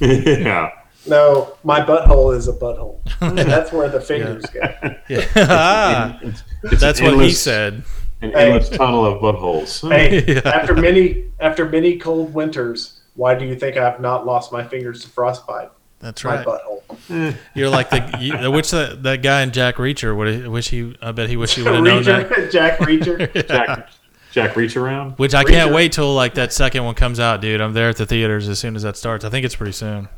yeah. 0.00 0.70
No, 1.06 1.56
my 1.64 1.80
butthole 1.80 2.36
is 2.36 2.46
a 2.46 2.52
butthole. 2.52 2.98
That's 3.20 3.72
where 3.72 3.88
the 3.88 4.02
fingers 4.02 4.44
go. 4.46 4.60
Yeah. 5.08 5.26
Ah, 5.34 6.18
It's, 6.20 6.42
it's 6.64 6.80
that's 6.80 7.00
an 7.00 7.06
what 7.16 7.24
he 7.24 7.30
said. 7.30 7.84
An 8.22 8.34
endless 8.34 8.68
tunnel 8.68 9.04
of 9.06 9.20
buttholes. 9.22 9.88
Hey, 9.90 10.24
Yeah. 10.34 10.40
after 10.44 10.74
many 10.74 11.24
after 11.40 11.68
many 11.68 11.98
cold 11.98 12.34
winters, 12.34 13.00
why 13.14 13.34
do 13.34 13.44
you 13.46 13.56
think 13.56 13.76
I've 13.76 14.00
not 14.00 14.26
lost 14.26 14.52
my 14.52 14.62
fingers 14.66 15.02
to 15.04 15.08
frostbite? 15.08 15.70
That's 16.00 16.24
right. 16.24 16.44
My 16.46 16.52
right. 16.52 16.60
butthole. 17.08 17.36
You're 17.54 17.68
like 17.70 17.90
the 17.90 18.16
you, 18.20 18.34
I 18.34 18.48
wish 18.48 18.70
that 18.70 19.02
that 19.02 19.22
guy 19.22 19.42
in 19.42 19.50
Jack 19.52 19.76
Reacher 19.76 20.16
would 20.16 20.46
wish 20.48 20.68
he. 20.70 20.96
I 21.02 21.12
bet 21.12 21.28
he 21.28 21.36
wish 21.36 21.54
he 21.54 21.62
would 21.62 21.74
have 21.74 21.84
known 21.84 22.02
that. 22.04 22.28
Reacher, 22.30 22.50
Jack 22.52 22.78
Reacher. 22.78 23.46
Jack, 23.48 23.90
Jack 24.32 24.56
reach 24.56 24.76
around. 24.76 25.12
Which 25.18 25.34
I 25.34 25.42
can't 25.44 25.70
Reacher. 25.70 25.74
wait 25.74 25.92
till 25.92 26.14
like 26.14 26.34
that 26.34 26.52
second 26.52 26.84
one 26.84 26.94
comes 26.94 27.18
out, 27.20 27.40
dude. 27.40 27.60
I'm 27.60 27.72
there 27.74 27.88
at 27.88 27.96
the 27.96 28.06
theaters 28.06 28.48
as 28.48 28.58
soon 28.58 28.76
as 28.76 28.82
that 28.82 28.96
starts. 28.96 29.24
I 29.24 29.28
think 29.30 29.44
it's 29.44 29.56
pretty 29.56 29.72
soon. 29.72 30.08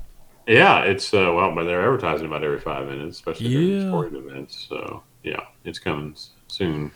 Yeah, 0.46 0.80
it's 0.82 1.14
uh, 1.14 1.32
well, 1.34 1.54
but 1.54 1.64
they're 1.64 1.80
advertising 1.82 2.26
about 2.26 2.42
every 2.44 2.58
five 2.60 2.86
minutes, 2.88 3.16
especially 3.16 3.48
during 3.48 3.68
Yeah. 3.68 3.78
the 3.84 3.88
sporting 3.90 4.16
events. 4.28 4.66
So 4.68 5.02
yeah, 5.22 5.40
it's 5.64 5.78
coming 5.78 6.12
s- 6.12 6.30
soon. 6.48 6.90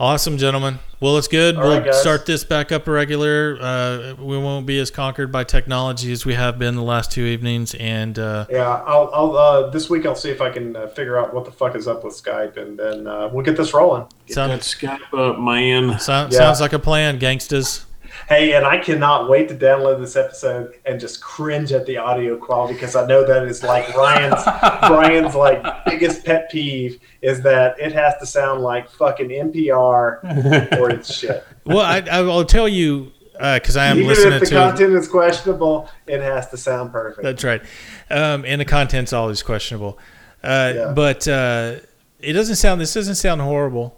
Awesome, 0.00 0.38
gentlemen. 0.38 0.78
Well, 1.00 1.16
it's 1.18 1.26
good. 1.26 1.56
All 1.56 1.62
we'll 1.64 1.80
right, 1.80 1.92
start 1.94 2.24
this 2.24 2.44
back 2.44 2.70
up 2.70 2.86
regular. 2.86 3.58
Uh, 3.60 4.14
we 4.20 4.38
won't 4.38 4.64
be 4.64 4.78
as 4.78 4.92
conquered 4.92 5.32
by 5.32 5.42
technology 5.42 6.12
as 6.12 6.24
we 6.24 6.34
have 6.34 6.56
been 6.56 6.76
the 6.76 6.82
last 6.84 7.10
two 7.10 7.24
evenings, 7.24 7.74
and 7.74 8.16
uh, 8.16 8.46
Yeah, 8.48 8.68
I'll, 8.68 9.10
I'll 9.12 9.36
uh, 9.36 9.70
this 9.70 9.90
week 9.90 10.06
I'll 10.06 10.14
see 10.14 10.30
if 10.30 10.40
I 10.40 10.50
can 10.50 10.76
uh, 10.76 10.86
figure 10.86 11.18
out 11.18 11.34
what 11.34 11.44
the 11.46 11.50
fuck 11.50 11.74
is 11.74 11.88
up 11.88 12.04
with 12.04 12.14
Skype, 12.14 12.56
and 12.56 12.78
then 12.78 13.08
uh, 13.08 13.28
we'll 13.32 13.44
get 13.44 13.56
this 13.56 13.74
rolling. 13.74 14.06
Get 14.26 14.34
Sound- 14.34 14.52
that 14.52 14.60
Skype 14.60 15.12
up, 15.18 15.40
man. 15.40 15.98
sound, 15.98 16.32
Yeah. 16.32 16.38
sounds 16.38 16.60
like 16.60 16.72
a 16.72 16.78
plan, 16.78 17.18
gangsters. 17.18 17.84
Hey, 18.28 18.54
and 18.54 18.64
I 18.66 18.78
cannot 18.78 19.28
wait 19.28 19.48
to 19.48 19.54
download 19.54 20.00
this 20.00 20.16
episode 20.16 20.74
and 20.86 20.98
just 20.98 21.20
cringe 21.20 21.72
at 21.72 21.86
the 21.86 21.98
audio 21.98 22.36
quality 22.36 22.74
because 22.74 22.96
I 22.96 23.06
know 23.06 23.24
that 23.26 23.44
is 23.44 23.62
like 23.62 23.94
Ryan's 23.96 24.42
Brian's 24.88 25.34
like 25.34 25.84
biggest 25.84 26.24
pet 26.24 26.50
peeve 26.50 27.00
is 27.22 27.42
that 27.42 27.78
it 27.78 27.92
has 27.92 28.14
to 28.20 28.26
sound 28.26 28.62
like 28.62 28.90
fucking 28.90 29.28
NPR 29.28 30.76
or 30.80 30.90
it's 30.90 31.14
shit. 31.14 31.44
Well, 31.64 31.80
I, 31.80 32.00
I 32.10 32.20
will 32.22 32.44
tell 32.44 32.68
you 32.68 33.12
because 33.34 33.76
I 33.76 33.86
am 33.86 33.98
Even 33.98 34.08
listening 34.08 34.32
if 34.34 34.40
the 34.40 34.46
to. 34.46 34.54
content 34.54 34.92
is 34.94 35.06
questionable, 35.08 35.88
it 36.08 36.20
has 36.20 36.48
to 36.50 36.56
sound 36.56 36.90
perfect. 36.90 37.22
That's 37.22 37.44
right. 37.44 37.62
Um, 38.10 38.44
and 38.44 38.60
the 38.60 38.64
content's 38.64 39.12
always 39.12 39.42
questionable. 39.42 39.98
Uh, 40.42 40.72
Yeah. 40.74 40.92
But 40.92 41.28
uh, 41.28 41.76
it 42.20 42.32
doesn't 42.32 42.56
sound. 42.56 42.80
This 42.80 42.94
doesn't 42.94 43.14
sound 43.14 43.40
horrible. 43.40 43.96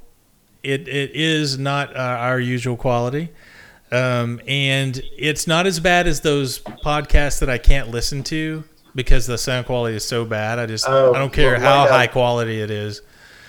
It 0.62 0.86
it 0.88 1.12
is 1.14 1.58
not 1.58 1.96
uh, 1.96 1.98
our 2.00 2.38
usual 2.38 2.76
quality, 2.76 3.30
um, 3.92 4.40
and 4.46 5.00
it's 5.16 5.46
not 5.46 5.66
as 5.66 5.80
bad 5.80 6.06
as 6.06 6.20
those 6.20 6.58
podcasts 6.60 7.40
that 7.40 7.50
I 7.50 7.58
can't 7.58 7.88
listen 7.90 8.22
to 8.24 8.64
because 8.94 9.26
the 9.26 9.38
sound 9.38 9.66
quality 9.66 9.96
is 9.96 10.04
so 10.04 10.24
bad. 10.24 10.58
I 10.58 10.66
just 10.66 10.86
Oh, 10.88 11.12
I 11.14 11.18
don't 11.18 11.32
care 11.32 11.52
well, 11.52 11.60
how 11.60 11.80
like 11.80 11.88
that. 11.88 11.94
high 11.96 12.06
quality 12.08 12.60
it 12.60 12.70
is. 12.70 13.02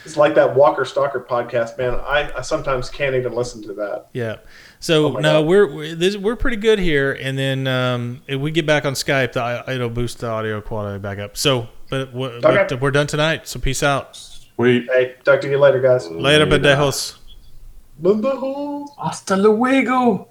It's 0.03 0.17
like 0.17 0.33
that 0.35 0.55
Walker 0.55 0.83
Stalker 0.83 1.23
podcast, 1.29 1.77
man. 1.77 1.93
I, 1.93 2.31
I 2.35 2.41
sometimes 2.41 2.89
can't 2.89 3.15
even 3.15 3.33
listen 3.33 3.61
to 3.63 3.73
that. 3.73 4.07
Yeah. 4.13 4.37
So 4.79 5.17
Oh 5.17 5.19
no, 5.19 5.41
God. 5.41 5.47
we're 5.47 5.73
we're, 5.75 5.95
this, 5.95 6.17
we're 6.17 6.35
pretty 6.35 6.57
good 6.57 6.79
here, 6.79 7.11
and 7.13 7.37
then 7.37 7.67
um, 7.67 8.21
if 8.27 8.41
we 8.41 8.49
get 8.49 8.65
back 8.65 8.83
on 8.85 8.93
Skype, 8.93 9.33
the, 9.33 9.63
it'll 9.71 9.91
boost 9.91 10.17
the 10.19 10.27
audio 10.27 10.59
quality 10.59 10.97
back 10.97 11.19
up. 11.19 11.37
So, 11.37 11.67
but, 11.91 12.11
we're- 12.15 12.37
Okay. 12.43 12.65
but 12.67 12.81
we're 12.81 12.89
done 12.89 13.05
tonight. 13.05 13.47
So 13.47 13.59
peace 13.59 13.83
out. 13.83 14.15
Sweet. 14.17 14.87
Hey, 14.91 15.15
talk 15.23 15.39
to 15.41 15.49
you 15.49 15.59
later, 15.59 15.79
guys. 15.79 16.07
Later, 16.09 16.47
pendejos. 16.47 17.17
Bye-bye. 17.99 18.85
Hasta 18.97 19.35
luego. 19.37 20.29